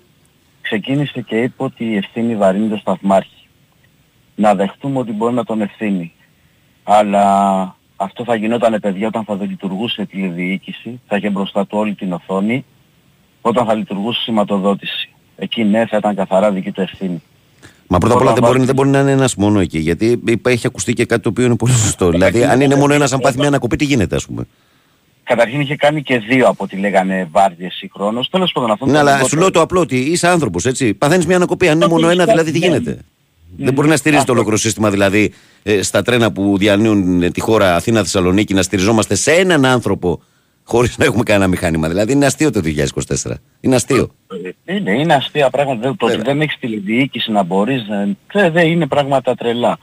Ξεκίνησε 0.62 1.22
και 1.22 1.42
είπε 1.42 1.64
ότι 1.64 1.86
η 1.86 1.96
ευθύνη 1.96 2.36
βαρύνει 2.36 2.68
το 2.68 2.78
σταθμάρχη. 2.78 3.48
Να 4.36 4.56
δεχτούμε 4.56 5.00
ότι 5.00 5.12
μπορεί 5.12 5.34
να 5.34 5.44
τον 5.44 5.62
ευθύνει. 5.62 6.14
Αλλά 6.84 7.76
αυτό 7.96 8.24
θα 8.24 8.36
γινόταν 8.36 8.80
παιδιά 8.82 9.08
όταν 9.08 9.24
θα 9.24 9.36
δεν 9.36 9.50
λειτουργούσε 9.50 10.02
η 10.02 10.06
τηλεδιοίκηση, 10.06 11.02
θα 11.08 11.18
είχε 11.18 11.30
μπροστά 11.30 11.68
του 11.68 11.78
όλη 11.78 11.94
την 11.94 12.14
οθόνη, 12.14 12.66
όταν 13.42 13.66
θα 13.66 13.74
λειτουργούσε 13.74 14.20
η 14.20 14.24
σηματοδότηση. 14.24 15.10
Εκεί 15.36 15.64
ναι 15.64 15.86
θα 15.86 15.98
ήταν 15.98 16.16
καθαρά 16.16 16.52
δική 16.52 16.72
του 16.72 16.82
ευθύνη. 16.82 17.22
Μα 17.88 17.98
πρώτα 17.98 18.16
απ' 18.16 18.22
όλα 18.22 18.34
δεν 18.34 18.44
μπορεί, 18.44 18.66
δεν 18.66 18.76
μπορεί 18.76 18.90
να 18.90 19.00
είναι 19.00 19.12
ένας 19.12 19.36
μόνο 19.36 19.60
εκεί. 19.60 19.80
Γιατί 19.80 20.22
είπα, 20.26 20.50
έχει 20.50 20.68
ακουστεί 20.68 20.94
και 20.94 21.06
κάτι 21.06 21.22
το 21.22 21.30
οποίο 21.30 21.46
είναι 21.46 21.56
πολύ 21.56 21.74
σωστό. 21.74 22.10
δηλαδή, 22.10 22.44
αν 22.44 22.62
είναι 22.62 22.76
μόνο 22.76 22.94
ένας, 22.94 23.14
αν 23.14 23.20
πάθει 23.20 23.38
μια 23.38 23.48
ανακοπή, 23.48 23.76
τι 23.76 23.86
γίνεται, 23.86 24.16
ας 24.16 24.26
πούμε. 24.26 24.48
Καταρχήν 25.28 25.60
είχε 25.62 25.76
κάνει 25.76 26.02
και 26.04 26.20
δύο 26.20 26.48
από 26.48 26.64
ό,τι 26.64 26.76
λέγανε 26.76 27.28
βάρδιες 27.32 27.74
συγχρόνως. 27.74 28.30
Τέλος 28.30 28.52
πάντων 28.52 28.72
αυτό 28.72 28.86
Ναι, 28.86 28.92
το 28.92 28.98
αλλά 28.98 29.08
λιγότερο- 29.10 29.30
σου 29.30 29.38
λέω 29.38 29.52
το 29.52 29.62
απλό 29.62 29.80
ότι 29.80 29.98
είσαι 29.98 30.28
άνθρωπος, 30.28 30.66
έτσι. 30.66 30.94
Παθαίνεις 30.94 31.26
μια 31.26 31.36
ανακοπή. 31.36 31.68
Αν 31.68 31.76
είναι 31.76 31.88
μόνο 31.88 32.10
ένα, 32.10 32.26
δηλαδή 32.26 32.52
τι 32.52 32.58
γίνεται; 32.58 33.00
Δεν 33.58 33.74
μπορεί 33.74 33.88
να 33.88 33.96
στηρίζεις 33.96 34.26
το 34.26 34.32
ολόκληρο 34.32 34.58
σύστημα, 34.58 34.90
δηλαδή 34.90 35.34
ε, 35.64 35.82
στα 35.82 36.02
τρένα 36.02 36.32
που 36.32 36.58
διανύουν 36.58 37.22
ε, 37.24 37.30
τη 37.30 37.40
χώρα 37.40 37.76
Αθήνα-Θεσσαλονίκη 37.76 38.54
να 38.54 38.62
στηριζόμαστε 38.62 39.16
σε 39.16 39.32
έναν 39.32 39.66
άνθρωπο 39.66 40.22
χωρίς 40.64 40.98
να 40.98 41.06
έχουμε 41.06 41.24
κανένα 41.24 41.48
μηχάνημα. 41.48 41.88
Δηλαδή 41.88 42.12
είναι 42.12 42.26
αστείο 42.26 42.52
το 42.52 42.62
2024. 42.64 43.32
Είναι 43.60 43.76
αστείο. 43.76 44.10
Είναι, 44.66 44.92
είναι 44.92 45.14
αστεία 45.14 45.50
πράγματα. 45.50 45.80
Δεν- 45.82 45.96
Το 45.98 46.06
ότι 46.06 46.22
δεν 46.22 46.42
έχεις 46.42 46.58
τηλεδιοίκηση 46.60 47.32
να 47.32 47.44
μπορείς, 47.44 47.84
δεν 47.90 48.18
δεν- 48.34 48.52
δεν 48.52 48.68
είναι 48.68 48.88
πράγματα 48.88 49.36
τρελά. 49.36 49.78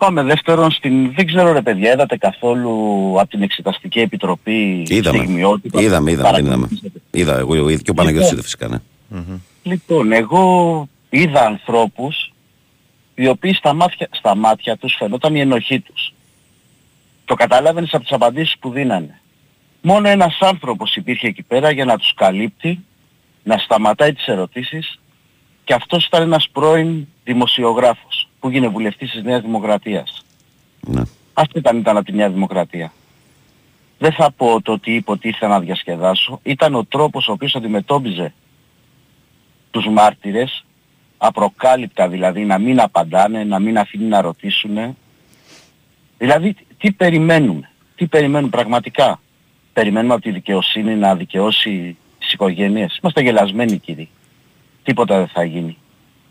Πάμε 0.00 0.22
δεύτερον 0.22 0.70
στην, 0.70 1.14
δεν 1.14 1.26
ξέρω 1.26 1.52
ρε 1.52 1.62
παιδιά, 1.62 1.92
είδατε 1.92 2.16
καθόλου 2.16 2.70
από 3.18 3.30
την 3.30 3.42
Εξεταστική 3.42 4.00
Επιτροπή 4.00 4.84
Είδαμε. 4.88 5.18
στιγμιότητα. 5.18 5.80
Είδαμε, 5.82 6.10
είδαμε, 6.10 6.30
δεν 6.32 6.44
είδαμε. 6.44 6.68
Είδα 7.10 7.38
εγώ, 7.38 7.54
εγώ 7.54 7.76
και 7.76 7.90
ο 7.90 7.94
Παναγιώτης 7.94 8.30
Λοιπόν. 8.30 8.32
είδε 8.32 8.42
φυσικά, 8.42 8.68
ναι. 8.68 8.78
Λοιπόν, 9.62 10.12
εγώ 10.12 10.88
είδα 11.10 11.46
ανθρώπους 11.46 12.32
οι 13.14 13.26
οποίοι 13.28 13.54
στα 13.54 13.72
μάτια, 13.74 14.08
στα 14.10 14.34
μάτια 14.34 14.76
τους 14.76 14.94
φαινόταν 14.98 15.34
η 15.34 15.40
ενοχή 15.40 15.80
τους. 15.80 16.12
Το 17.24 17.34
καταλάβαινες 17.34 17.94
από 17.94 18.02
τις 18.02 18.12
απαντήσεις 18.12 18.58
που 18.58 18.70
δίνανε. 18.70 19.20
Μόνο 19.82 20.08
ένας 20.08 20.38
άνθρωπος 20.40 20.96
υπήρχε 20.96 21.26
εκεί 21.26 21.42
πέρα 21.42 21.70
για 21.70 21.84
να 21.84 21.96
τους 21.96 22.14
καλύπτει, 22.14 22.84
να 23.42 23.58
σταματάει 23.58 24.12
τις 24.12 24.26
ερωτήσεις 24.26 25.00
και 25.64 25.74
αυτός 25.74 26.06
ήταν 26.06 26.22
ένας 26.22 26.48
πρώην 26.52 27.06
δημοσιογράφος 27.24 28.19
που 28.40 28.48
έγινε 28.48 28.68
βουλευτής 28.68 29.10
της 29.10 29.22
Νέας 29.22 29.42
Δημοκρατίας. 29.42 30.24
Ναι. 30.80 31.02
Αυτό 31.34 31.58
ήταν, 31.58 31.78
ήταν 31.78 31.96
από 31.96 32.06
τη 32.06 32.12
Νέα 32.12 32.30
Δημοκρατία. 32.30 32.92
Δεν 33.98 34.12
θα 34.12 34.32
πω 34.36 34.62
το 34.62 34.72
ότι 34.72 34.94
είπε 34.94 35.10
ότι 35.10 35.28
ήθελα 35.28 35.52
να 35.52 35.60
διασκεδάσω. 35.60 36.40
Ήταν 36.42 36.74
ο 36.74 36.84
τρόπος 36.84 37.28
ο 37.28 37.32
οποίος 37.32 37.54
αντιμετώπιζε 37.54 38.32
τους 39.70 39.86
μάρτυρες, 39.86 40.64
απροκάλυπτα 41.18 42.08
δηλαδή, 42.08 42.44
να 42.44 42.58
μην 42.58 42.80
απαντάνε, 42.80 43.44
να 43.44 43.58
μην 43.58 43.78
αφήνει 43.78 44.04
να 44.04 44.20
ρωτήσουν. 44.20 44.96
Δηλαδή, 46.18 46.56
τι 46.78 46.92
περιμένουμε, 46.92 47.70
τι 47.96 48.06
περιμένουν 48.06 48.50
πραγματικά. 48.50 49.20
Περιμένουμε 49.72 50.14
από 50.14 50.22
τη 50.22 50.30
δικαιοσύνη 50.30 50.94
να 50.94 51.14
δικαιώσει 51.16 51.96
τις 52.18 52.32
οικογένειες. 52.32 52.98
Είμαστε 53.02 53.20
γελασμένοι 53.20 53.78
κύριοι. 53.78 54.08
Τίποτα 54.82 55.16
δεν 55.16 55.28
θα 55.28 55.44
γίνει. 55.44 55.76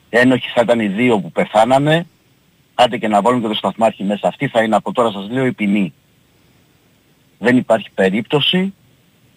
Ένοχοι 0.10 0.49
θα 0.49 0.62
ήταν 0.62 0.80
οι 0.80 0.88
δύο 0.88 1.20
που 1.20 1.32
πεθάνανε, 1.32 2.05
άντε 2.76 2.97
και 2.97 3.07
να 3.07 3.22
βάλουν 3.22 3.41
και 3.41 3.47
το 3.47 3.53
σταθμάρχη 3.53 4.03
μέσα. 4.03 4.28
Αυτή 4.28 4.47
θα 4.47 4.64
είναι 4.64 4.76
από 4.76 4.91
τώρα 4.91 5.12
σας 5.12 5.30
λέω 5.30 5.45
η 5.45 5.53
ποινή. 5.53 5.93
Δεν 7.38 7.57
υπάρχει 7.57 7.89
περίπτωση 7.95 8.74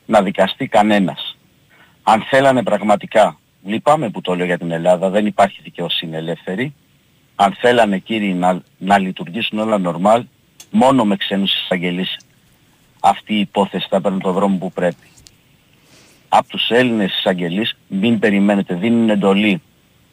να 0.06 0.22
δικαστεί 0.22 0.66
κανένας. 0.66 1.36
Αν 2.02 2.22
θέλανε 2.22 2.62
πραγματικά, 2.62 3.38
λυπάμαι 3.64 4.10
που 4.10 4.20
το 4.20 4.34
λέω 4.34 4.46
για 4.46 4.58
την 4.58 4.70
Ελλάδα, 4.70 5.10
δεν 5.10 5.26
υπάρχει 5.26 5.60
δικαιοσύνη 5.62 6.16
ελεύθερη. 6.16 6.74
Αν 7.34 7.56
θέλανε 7.60 7.98
κύριοι 7.98 8.34
να, 8.34 8.62
να 8.78 8.98
λειτουργήσουν 8.98 9.58
όλα 9.58 9.78
νορμάλ, 9.78 10.24
μόνο 10.70 11.04
με 11.04 11.16
ξένους 11.16 11.54
εισαγγελείς 11.54 12.16
αυτή 13.00 13.34
η 13.34 13.40
υπόθεση 13.40 13.86
θα 13.90 14.00
παίρνει 14.00 14.20
το 14.20 14.32
δρόμο 14.32 14.56
που 14.56 14.72
πρέπει. 14.72 15.06
Από 16.28 16.48
τους 16.48 16.70
Έλληνες 16.70 17.18
εισαγγελείς 17.18 17.76
μην 17.88 18.18
περιμένετε, 18.18 18.74
δίνουν 18.74 19.10
εντολή 19.10 19.62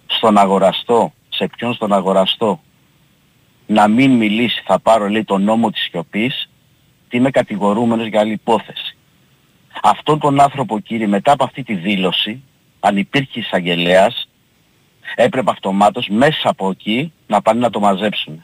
στον 0.09 0.37
αγοραστό, 0.37 1.13
σε 1.29 1.47
ποιον 1.57 1.73
στον 1.73 1.93
αγοραστό, 1.93 2.61
να 3.67 3.87
μην 3.87 4.11
μιλήσει, 4.11 4.61
θα 4.65 4.79
πάρω 4.79 5.09
λέει 5.09 5.23
τον 5.23 5.43
νόμο 5.43 5.71
της 5.71 5.81
σιωπής 5.81 6.49
και 7.07 7.17
είμαι 7.17 7.29
κατηγορούμενος 7.29 8.07
για 8.07 8.19
άλλη 8.19 8.31
υπόθεση. 8.31 8.97
Αυτόν 9.83 10.19
τον 10.19 10.41
άνθρωπο 10.41 10.79
κύριε 10.79 11.07
μετά 11.07 11.31
από 11.31 11.43
αυτή 11.43 11.63
τη 11.63 11.73
δήλωση, 11.73 12.41
αν 12.79 12.97
υπήρχε 12.97 13.39
εισαγγελέας, 13.39 14.29
έπρεπε 15.15 15.51
αυτομάτως 15.51 16.07
μέσα 16.07 16.49
από 16.49 16.69
εκεί 16.69 17.13
να 17.27 17.41
πάνε 17.41 17.59
να 17.59 17.69
το 17.69 17.79
μαζέψουν. 17.79 18.43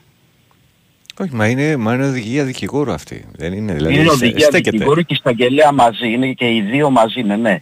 Όχι, 1.19 1.35
μα 1.35 1.47
είναι, 1.47 1.77
μα 1.77 1.93
είναι 1.93 2.05
οδηγία 2.07 2.43
δικηγόρου 2.45 2.91
αυτή. 2.91 3.25
Δεν 3.31 3.53
είναι, 3.53 3.73
δηλαδή 3.73 3.93
είναι 3.93 4.03
στε- 4.03 4.13
οδηγία 4.13 4.45
στέκεται. 4.45 4.69
δικηγόρου 4.69 5.01
και 5.01 5.13
εισαγγελέα 5.13 5.71
μαζί, 5.71 6.11
είναι 6.11 6.33
και 6.33 6.55
οι 6.55 6.61
δύο 6.61 6.89
μαζί, 6.89 7.21
ναι, 7.21 7.35
ναι. 7.35 7.61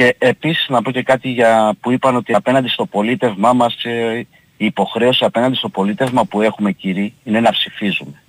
Και 0.00 0.16
επίσης 0.18 0.68
να 0.68 0.82
πω 0.82 0.90
και 0.90 1.02
κάτι 1.02 1.28
για, 1.28 1.74
που 1.80 1.90
είπαν 1.90 2.16
ότι 2.16 2.34
απέναντι 2.34 2.68
στο 2.68 2.86
πολίτευμά 2.86 3.52
μας 3.52 3.84
ε, 3.84 4.26
η 4.56 4.64
υποχρέωση 4.64 5.24
απέναντι 5.24 5.56
στο 5.56 5.68
πολίτευμα 5.68 6.24
που 6.24 6.42
έχουμε 6.42 6.72
κύριοι 6.72 7.14
είναι 7.24 7.40
να 7.40 7.50
ψηφίζουμε. 7.50 8.22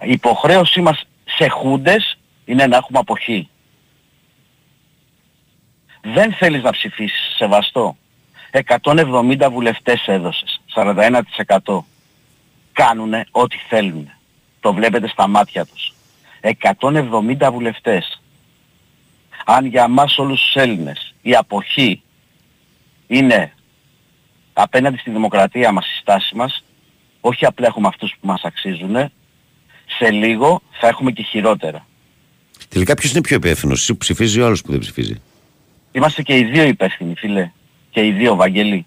Η 0.00 0.10
υποχρέωσή 0.10 0.80
μας 0.80 1.06
σε 1.24 1.48
χούντες 1.48 2.18
είναι 2.44 2.66
να 2.66 2.76
έχουμε 2.76 2.98
αποχή. 2.98 3.48
Δεν 6.02 6.32
θέλεις 6.32 6.62
να 6.62 6.70
ψηφίσεις, 6.70 7.34
σεβαστό. 7.36 7.96
170 8.50 9.48
βουλευτές 9.50 10.04
έδωσες, 10.06 10.60
41%. 10.74 11.84
Κάνουνε 12.72 13.26
ό,τι 13.30 13.56
θέλουν. 13.68 14.10
Το 14.60 14.72
βλέπετε 14.72 15.08
στα 15.08 15.28
μάτια 15.28 15.64
τους. 15.64 15.94
170 16.40 17.50
βουλευτές. 17.52 18.22
Αν 19.44 19.66
για 19.66 19.88
μας 19.88 20.18
όλους 20.18 20.40
τους 20.42 20.54
Έλληνες 20.54 21.14
η 21.22 21.34
αποχή 21.34 22.02
είναι 23.06 23.52
απέναντι 24.52 24.96
στη 24.96 25.10
δημοκρατία 25.10 25.72
μας, 25.72 25.84
στη 25.84 25.96
στάση 25.96 26.36
μας, 26.36 26.64
όχι 27.20 27.46
απλά 27.46 27.66
έχουμε 27.66 27.88
αυτούς 27.88 28.14
που 28.20 28.26
μας 28.26 28.42
αξίζουν, 28.42 29.10
σε 29.98 30.10
λίγο 30.10 30.62
θα 30.70 30.88
έχουμε 30.88 31.10
και 31.10 31.22
χειρότερα. 31.22 31.86
Τελικά 32.68 32.94
ποιος 32.94 33.12
είναι 33.12 33.20
πιο 33.20 33.36
υπεύθυνος, 33.36 33.80
εσύ 33.80 33.92
που 33.92 33.98
ψηφίζει 33.98 34.38
ή 34.38 34.42
ο 34.42 34.46
άλλος 34.46 34.62
που 34.62 34.70
δεν 34.70 34.80
ψηφίζει; 34.80 35.20
Είμαστε 35.92 36.22
και 36.22 36.36
οι 36.36 36.44
δύο 36.44 36.62
υπεύθυνοι, 36.62 37.14
φίλε. 37.14 37.50
Και 37.90 38.06
οι 38.06 38.12
δύο, 38.12 38.34
Βαγγέλη. 38.34 38.86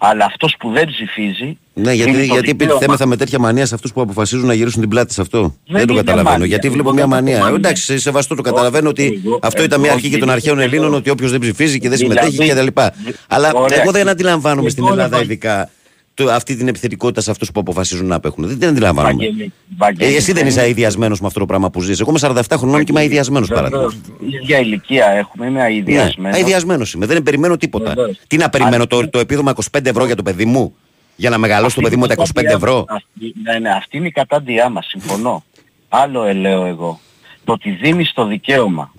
Αλλά 0.00 0.24
αυτός 0.24 0.54
που 0.58 0.70
δεν 0.70 0.84
ψηφίζει... 0.86 1.58
Ναι, 1.74 1.92
γιατί, 1.92 2.10
είναι 2.10 2.18
το 2.18 2.24
γιατί 2.24 2.46
δικαίωμα. 2.46 2.64
επιτιθέμεθα 2.64 3.06
με 3.06 3.16
τέτοια 3.16 3.38
μανία 3.38 3.66
σε 3.66 3.74
αυτούς 3.74 3.92
που 3.92 4.00
αποφασίζουν 4.00 4.46
να 4.46 4.54
γυρίσουν 4.54 4.80
την 4.80 4.88
πλάτη 4.90 5.12
σε 5.12 5.20
αυτό. 5.20 5.40
Δεν, 5.66 5.86
το 5.86 5.92
είναι 5.92 6.02
καταλαβαίνω. 6.02 6.30
μανία. 6.30 6.46
Γιατί 6.46 6.66
Εγώ 6.66 6.74
βλέπω 6.74 6.88
δεν 6.92 6.98
μια 6.98 7.08
το 7.16 7.22
μανία. 7.22 7.38
μανία. 7.38 7.54
Ε, 7.54 7.56
Εντάξει, 7.58 7.82
σε 7.82 7.98
σεβαστό 7.98 8.34
το 8.34 8.42
καταλαβαίνω 8.42 8.88
ότι 8.88 9.20
εγώ- 9.24 9.38
αυτό 9.42 9.62
ήταν 9.62 9.80
μια 9.80 9.88
εγώ 9.88 9.96
αρχή 9.98 10.10
και 10.10 10.18
των 10.18 10.26
δεν 10.26 10.36
αρχαίων 10.36 10.56
πιστεύω. 10.56 10.76
Ελλήνων 10.76 10.98
ότι 10.98 11.10
όποιος 11.10 11.30
δεν 11.30 11.40
ψηφίζει 11.40 11.78
και 11.78 11.88
δεν 11.88 11.98
Δηλαδή, 11.98 12.30
συμμετέχει 12.30 12.70
κτλ. 12.72 12.80
Αλλά 13.28 13.52
ωραία. 13.54 13.80
εγώ 13.82 13.90
δεν 13.90 14.08
αντιλαμβάνομαι 14.08 14.68
στην 14.68 14.82
Εγώ, 14.84 14.92
Ελλάδα 14.92 15.16
Βαγ- 15.16 15.24
ειδικά 15.24 15.70
το, 16.14 16.30
αυτή 16.30 16.56
την 16.56 16.68
επιθετικότητα 16.68 17.20
σε 17.20 17.30
αυτούς 17.30 17.52
που 17.52 17.60
αποφασίζουν 17.60 18.06
να 18.06 18.14
απέχουν. 18.14 18.46
Δεν 18.46 18.58
την 18.58 18.68
αντιλαμβάνομαι. 18.68 19.14
Βαγγέλη, 19.14 19.52
Βαγγέλη, 19.76 20.12
Ε, 20.14 20.16
εσύ 20.16 20.32
δεν 20.32 20.46
είσαι 20.46 20.60
αειδιασμένος 20.60 21.20
με 21.20 21.26
αυτό 21.26 21.38
το 21.40 21.46
πράγμα 21.46 21.70
που 21.70 21.80
ζεις. 21.80 22.00
Εγώ 22.00 22.10
είμαι 22.10 22.18
47 22.48 22.56
χρονών 22.58 22.80
και 22.84 22.86
είμαι 22.90 23.00
αειδιασμένος 23.00 23.48
παράδειγμα. 23.48 23.78
Βεβαίως, 23.78 23.94
η 24.20 24.34
ίδια 24.42 24.58
ηλικία 24.58 25.06
έχουμε, 25.06 25.46
είμαι 25.46 25.58
Ναι, 25.58 25.64
αειδιασμένος. 25.64 26.36
αειδιασμένος 26.36 26.92
είμαι. 26.92 27.06
Δεν 27.06 27.22
περιμένω 27.22 27.56
τίποτα. 27.56 27.94
Βεβαίως. 27.94 28.18
Τι 28.26 28.36
να 28.36 28.48
περιμένω 28.50 28.76
Αλλά- 28.76 28.86
το, 28.86 29.08
το 29.08 29.18
επίδομα 29.18 29.50
25 29.50 29.86
ευρώ 29.88 30.04
για 30.06 30.16
το 30.16 30.22
παιδί 30.22 30.44
μου; 30.44 30.74
Για 31.16 31.30
να 31.30 31.38
μεγαλώσει 31.38 31.74
το 31.74 31.80
παιδί 31.80 31.96
μου 31.96 32.06
τα 32.06 32.14
25 32.14 32.24
ευρώ; 32.44 32.84
Αυτή, 32.88 33.34
ναι, 33.42 33.58
ναι, 33.58 33.70
αυτή 33.70 33.96
είναι 33.96 34.06
η 34.06 34.10
κατάντιά 34.10 34.68
μας, 34.68 34.86
συμφωνώ. 34.86 35.44
Άλλο 35.88 36.24
ε, 36.24 36.32
λέω 36.32 36.64
εγώ. 36.66 37.00
Το 37.44 37.52
ότι 37.52 37.70
δίνεις 37.70 38.12
το 38.12 38.26
δικαίωμα 38.26 38.92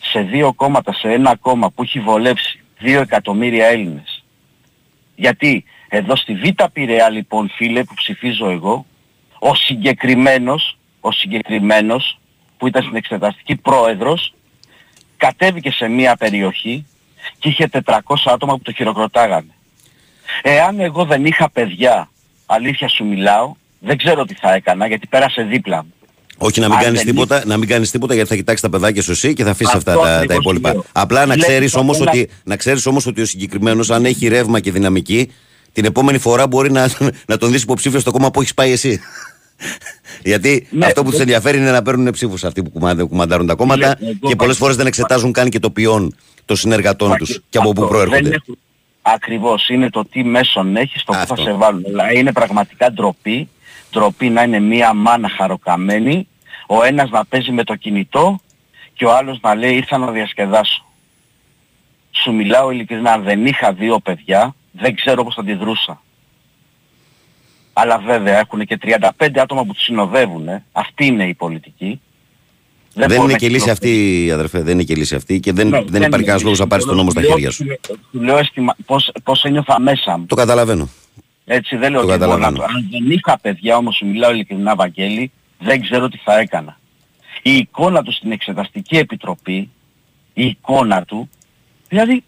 σε 0.00 0.20
δύο 0.20 0.52
κόμματα, 0.52 0.92
σε 0.92 1.08
ένα 1.08 1.36
κόμμα 1.36 1.70
που 1.70 1.82
έχει 1.82 2.00
βολέψει 2.00 2.60
δύο 2.78 3.00
εκατομμύρια 3.00 3.66
Έλληνες. 3.66 4.24
Γιατί 5.14 5.64
εδώ 5.94 6.16
στη 6.16 6.34
Β' 6.34 6.62
Πειραιά 6.72 7.08
λοιπόν 7.10 7.50
φίλε 7.56 7.84
που 7.84 7.94
ψηφίζω 7.94 8.50
εγώ, 8.50 8.86
ο 9.38 9.54
συγκεκριμένος, 9.54 10.78
ο 11.00 11.12
συγκεκριμένος 11.12 12.18
που 12.58 12.66
ήταν 12.66 12.82
στην 12.82 12.96
εξεταστική 12.96 13.56
πρόεδρος, 13.56 14.34
κατέβηκε 15.16 15.70
σε 15.70 15.88
μία 15.88 16.16
περιοχή 16.16 16.86
και 17.38 17.48
είχε 17.48 17.68
400 17.84 17.98
άτομα 18.24 18.52
που 18.52 18.62
το 18.62 18.72
χειροκροτάγανε. 18.72 19.50
Εάν 20.42 20.80
εγώ 20.80 21.04
δεν 21.04 21.24
είχα 21.26 21.50
παιδιά, 21.50 22.10
αλήθεια 22.46 22.88
σου 22.88 23.04
μιλάω, 23.04 23.54
δεν 23.78 23.96
ξέρω 23.98 24.24
τι 24.24 24.34
θα 24.34 24.54
έκανα 24.54 24.86
γιατί 24.86 25.06
πέρασε 25.06 25.42
δίπλα 25.42 25.82
μου. 25.82 25.92
Όχι 26.38 26.60
να 26.60 26.66
μην 26.68 26.76
Αν 26.76 26.82
κάνεις 26.82 27.02
δεν 27.02 27.14
τίποτα, 27.14 27.42
να 27.46 27.56
μην 27.56 27.68
κάνεις 27.68 27.90
τίποτα 27.90 28.14
γιατί 28.14 28.28
θα 28.28 28.36
κοιτάξει 28.36 28.62
τα 28.62 28.70
παιδάκια 28.70 29.02
σου 29.02 29.10
εσύ 29.10 29.34
και 29.34 29.44
θα 29.44 29.50
αφήσεις 29.50 29.74
Αυτό 29.74 29.90
αυτά 29.90 30.02
τα, 30.02 30.08
τα 30.08 30.14
ακριβώς 30.16 30.38
υπόλοιπα. 30.38 30.72
λέω. 30.72 30.84
Απλά 30.92 31.18
να 31.20 31.24
Βλέπεις 31.26 31.44
ξέρεις 31.44 31.74
όμως 31.74 31.98
καθένα- 31.98 32.20
ότι, 32.22 32.30
να 32.44 32.56
ξέρεις 32.56 32.86
όμως 32.86 33.06
ότι 33.06 33.20
ο 33.20 33.26
συγκεκριμένος, 33.26 33.90
αν 33.90 34.04
έχει 34.04 34.28
ρεύμα 34.28 34.60
και 34.60 34.70
δυναμική, 34.72 35.32
την 35.72 35.84
επόμενη 35.84 36.18
φορά 36.18 36.46
μπορεί 36.46 36.70
να, 36.72 36.88
να 37.26 37.36
τον 37.36 37.50
δεις 37.52 37.62
υποψήφιος 37.62 38.02
στο 38.02 38.10
κόμμα 38.10 38.30
που 38.30 38.40
έχεις 38.40 38.54
πάει 38.54 38.72
εσύ. 38.72 39.00
Γιατί 40.22 40.66
Ναι, 40.70 40.86
αυτό 40.86 41.00
που 41.02 41.08
τους 41.08 41.18
δεν- 41.18 41.26
ενδιαφέρει 41.28 41.58
είναι 41.58 41.70
να 41.70 41.82
παίρνουν 41.82 42.12
ψήφους 42.12 42.44
αυτοί 42.44 42.62
που 42.62 42.70
κουμαντα- 42.70 43.04
κουμαντάρουν 43.04 43.46
τα 43.46 43.54
κόμματα 43.54 43.86
Ναι, 44.00 44.08
εγώ 44.08 44.28
και 44.28 44.36
πολλές 44.36 44.54
πα- 44.56 44.60
φορές 44.62 44.76
δεν 44.76 44.86
εξετάζουν 44.86 45.32
καν 45.32 45.48
και 45.48 45.58
το 45.58 45.70
ποιόν 45.70 46.16
των 46.44 46.56
συνεργατών 46.56 47.16
τους 47.16 47.40
και 47.50 47.58
από 47.58 47.72
πού 47.72 47.82
Αυτό, 47.82 47.94
προέρχονται. 47.94 48.20
δεν 48.22 48.32
έχουν- 48.32 48.58
Ακριβώς, 49.04 49.68
είναι 49.68 49.90
το 49.90 50.04
τι 50.04 50.24
μέσον 50.24 50.76
έχεις, 50.76 51.04
το 51.04 51.12
που 51.12 51.26
θα 51.26 51.36
σε 51.36 51.52
βάλουν. 51.52 51.84
Αλλά 51.86 52.12
είναι 52.12 52.32
πραγματικά 52.32 52.92
ντροπή, 52.92 53.48
ντροπή 53.92 54.28
να 54.28 54.42
είναι 54.42 54.60
μία 54.60 54.94
μάνα 54.94 55.28
χαροκαμένη, 55.28 56.28
ο 56.66 56.82
ένας 56.82 57.10
να 57.10 57.24
παίζει 57.24 57.50
με 57.52 57.64
το 57.64 57.74
κινητό 57.74 58.40
και 58.94 59.04
ο 59.04 59.16
άλλος 59.16 59.38
να 59.42 59.54
λέει 59.54 59.74
ήρθα 59.74 59.98
να 59.98 60.10
διασκεδάσω. 60.10 60.86
Σου 62.10 62.32
μιλάω 62.32 62.70
ειλικρινά, 62.70 63.12
αν 63.12 63.22
δεν 63.22 63.46
είχα 63.46 63.72
δύο 63.72 63.98
παιδιά, 64.00 64.54
δεν 64.72 64.94
ξέρω 64.94 65.24
πώς 65.24 65.34
θα 65.34 65.40
αντιδρούσα. 65.40 66.02
Αλλά 67.72 67.98
βέβαια 67.98 68.38
έχουν 68.38 68.66
και 68.66 68.78
35 68.82 69.08
άτομα 69.36 69.64
που 69.64 69.72
τους 69.72 69.82
συνοδεύουν. 69.82 70.48
ε. 70.48 70.64
Αυτή 70.72 71.06
είναι 71.06 71.28
η 71.28 71.34
πολιτική. 71.34 72.00
Δεν, 72.94 73.08
μπορώ 73.08 73.22
είναι 73.22 73.32
να 73.32 73.38
και 73.38 73.48
λύση 73.48 73.58
κυκλοφορήσω. 73.60 73.72
αυτή, 73.72 74.30
αδερφέ, 74.32 74.62
δεν 74.62 74.72
είναι 74.74 74.82
και 74.82 74.94
λύση 74.94 75.14
αυτή 75.14 75.40
και 75.40 75.52
δεν, 75.52 75.68
Ναι, 75.68 75.76
δεν 75.76 75.84
υπάρχει 75.86 76.04
είναι 76.06 76.08
κανένας 76.16 76.42
λόγος 76.42 76.58
να 76.58 76.64
λύση. 76.64 76.66
πάρεις 76.66 76.84
τον 76.84 76.96
νόμο 76.96 77.10
στα 77.10 77.20
Λέω- 77.20 77.30
χέρια 77.30 77.50
σου. 77.50 77.64
Του 78.12 78.20
λέω 78.22 78.36
αισθημα- 78.38 78.76
πώς, 78.86 79.12
πώς 79.24 79.44
ένιωθα 79.44 79.80
μέσα 79.80 80.18
μου. 80.18 80.26
Το 80.26 80.34
καταλαβαίνω. 80.34 80.88
Έτσι 81.44 81.76
δεν 81.76 81.90
λέω 81.92 82.00
Το 82.02 82.06
ότι 82.12 82.18
μπορώ 82.18 82.30
να 82.30 82.36
καταλαβαίνω. 82.36 82.56
το... 82.72 82.74
Αν 82.78 82.88
δεν 82.90 83.10
είχα 83.10 83.38
παιδιά 83.38 83.76
όμως 83.76 83.96
σου 83.96 84.06
μιλάω 84.06 84.30
ειλικρινά 84.32 84.74
Βαγγέλη, 84.74 85.32
δεν 85.58 85.80
ξέρω 85.82 86.08
τι 86.08 86.16
θα 86.24 86.38
έκανα. 86.38 86.78
Η 87.42 87.56
εικόνα 87.56 88.02
του 88.02 88.12
στην 88.12 88.32
Εξεταστική 88.32 88.96
Επιτροπή, 88.96 89.70
η 90.34 90.44
εικόνα 90.46 91.04
του, 91.04 91.30
δηλαδή 91.88 92.24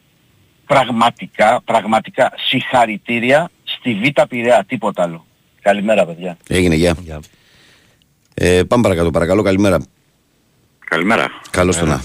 πραγματικά, 0.66 1.62
πραγματικά 1.65 2.32
συγχαρητήρια 2.49 3.51
στη 3.65 3.95
Β' 3.95 4.23
Πειραιά, 4.28 4.65
τίποτα 4.69 5.03
άλλο. 5.03 5.27
Καλημέρα 5.61 6.07
παιδιά. 6.07 6.36
Έγινε, 6.49 6.74
γεια. 6.74 6.97
Ε, 8.35 8.62
πάμε 8.62 8.82
παρακάτω, 8.82 9.11
παρακαλώ, 9.11 9.43
καλημέρα. 9.43 9.78
Καλημέρα. 10.85 11.27
Καλώς 11.51 11.77
το 11.77 11.86
να. 11.86 12.03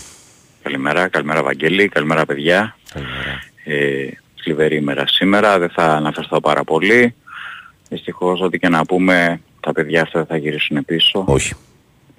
Καλημέρα, 0.63 1.07
καλημέρα 1.07 1.43
Βαγγέλη, 1.43 1.87
καλημέρα 1.87 2.25
παιδιά. 2.25 2.75
Ε, 3.63 4.07
σκληρή 4.35 4.75
ημέρα 4.75 5.07
σήμερα, 5.07 5.59
δεν 5.59 5.69
θα 5.69 5.83
αναφερθώ 5.83 6.39
πάρα 6.39 6.63
πολύ. 6.63 7.15
Δυστυχώς 7.89 8.41
ό,τι 8.41 8.59
και 8.59 8.69
να 8.69 8.85
πούμε, 8.85 9.41
τα 9.59 9.71
παιδιά 9.71 10.01
αυτά 10.01 10.19
δεν 10.19 10.27
θα 10.27 10.37
γυρίσουν 10.37 10.85
πίσω. 10.85 11.23
Όχι. 11.27 11.53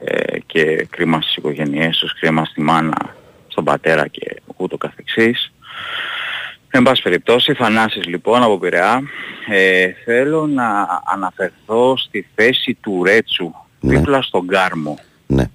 Ε, 0.05 0.39
και 0.47 0.87
κρίμα 0.91 1.21
στις 1.21 1.37
οικογένειές 1.37 1.99
τους, 1.99 2.19
κρίμα 2.21 2.45
στη 2.45 2.61
μάνα, 2.61 3.17
στον 3.49 3.65
πατέρα 3.65 4.07
και 4.07 4.43
ούτω 4.57 4.77
καθεξής. 4.77 5.53
Εν 6.73 6.83
πάση 6.83 7.03
περιπτώσει, 7.03 7.55
Θανάσης 7.55 8.07
λοιπόν 8.07 8.43
από 8.43 8.59
Πειραιά, 8.59 9.03
ε, 9.49 9.93
θέλω 10.05 10.47
να 10.47 10.87
αναφερθώ 11.05 11.97
στη 11.97 12.27
θέση 12.35 12.79
του 12.81 13.03
Ρέτσου, 13.05 13.51
δίπλα 13.81 14.23
στον 14.23 14.47
Κάρμο. 14.47 14.99
Ναι. 15.27 15.51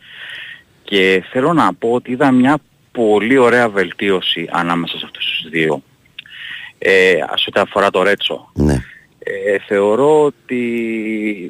Και 0.83 1.23
θέλω 1.31 1.53
να 1.53 1.73
πω 1.73 1.91
ότι 1.91 2.11
είδα 2.11 2.31
μια 2.31 2.57
πολύ 2.91 3.37
ωραία 3.37 3.69
βελτίωση 3.69 4.49
ανάμεσα 4.51 4.97
σε 4.97 5.05
αυτούς 5.05 5.25
τους 5.25 5.49
δύο. 5.49 5.81
Ε, 6.77 7.13
σε 7.13 7.45
ό,τι 7.47 7.59
αφορά 7.59 7.89
το 7.89 8.03
Ρέτσο. 8.03 8.51
Ναι. 8.53 8.83
Ε, 9.19 9.57
θεωρώ 9.67 10.23
ότι 10.23 10.61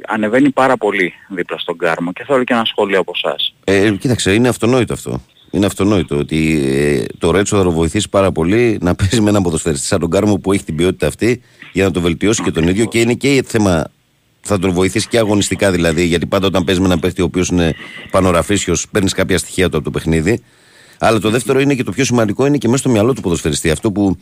ανεβαίνει 0.07 0.49
πάρα 0.49 0.77
πολύ 0.77 1.13
δίπλα 1.29 1.57
στον 1.57 1.77
Κάρμο 1.77 2.13
και 2.13 2.23
θέλω 2.23 2.43
και 2.43 2.53
ένα 2.53 2.65
σχόλιο 2.65 2.99
από 2.99 3.11
εσάς. 3.15 3.55
Ε, 3.63 3.91
κοίταξε, 3.91 4.33
είναι 4.33 4.47
αυτονόητο 4.47 4.93
αυτό. 4.93 5.21
Είναι 5.56 5.65
αυτονόητο 5.65 6.18
ότι 6.18 6.61
ε, 6.65 7.03
το 7.18 7.32
Ρέτσο 7.32 7.57
θα 7.57 7.64
το 7.64 7.72
βοηθήσει 7.72 8.10
πάρα 8.10 8.32
πολύ 8.32 8.77
να 8.82 8.95
παίζει 8.95 9.22
με 9.22 9.30
έναν 9.30 9.44
ποδοσφαιριστή 9.44 9.88
σαν 9.88 9.99
τον 9.99 10.10
Κάρμο 10.10 10.38
που 10.38 10.53
έχει 10.53 10.64
την 10.64 10.76
ποιότητα 10.76 11.07
αυτή 11.07 11.41
για 11.73 11.84
να 11.84 11.91
το 11.91 12.02
βελτιώσει 12.02 12.44
και 12.44 12.52
τον 12.52 12.68
ίδιο 12.68 12.86
και 12.86 12.99
είναι 12.99 13.14
και 13.14 13.44
θέμα. 13.48 13.88
Θα 14.48 14.60
τον 14.60 14.72
βοηθήσει 14.72 15.07
και 15.07 15.18
αγωνιστικά 15.18 15.72
δηλαδή, 15.72 16.06
γιατί 16.06 16.26
πάντα 16.26 16.48
όταν 16.48 16.64
παίζει 16.64 16.80
με 16.80 16.86
έναν 16.86 16.99
παίχτη 16.99 17.22
ο 17.22 17.26
οποίος 17.26 17.48
είναι 17.48 17.76
πανοραφίσιος, 18.11 18.88
παίρνεις 18.91 19.14
κάποια 19.14 19.38
στοιχεία 19.38 19.69
του 19.69 19.76
από 19.76 19.86
το 19.86 19.91
παιχνίδι. 19.91 20.40
Αλλά 20.99 21.19
το 21.19 21.30
δεύτερο 21.30 21.60
είναι 21.60 21.76
και 21.76 21.84
το 21.84 21.91
πιο 21.91 22.03
σημαντικό 22.06 22.45
είναι 22.45 22.57
και 22.57 22.68
μέσα 22.68 22.80
στο 22.80 22.90
μυαλό 22.90 23.14
του 23.14 23.22
ποδοσφαιριστή. 23.22 23.69
Αυτό 23.69 23.91
που, 23.91 24.18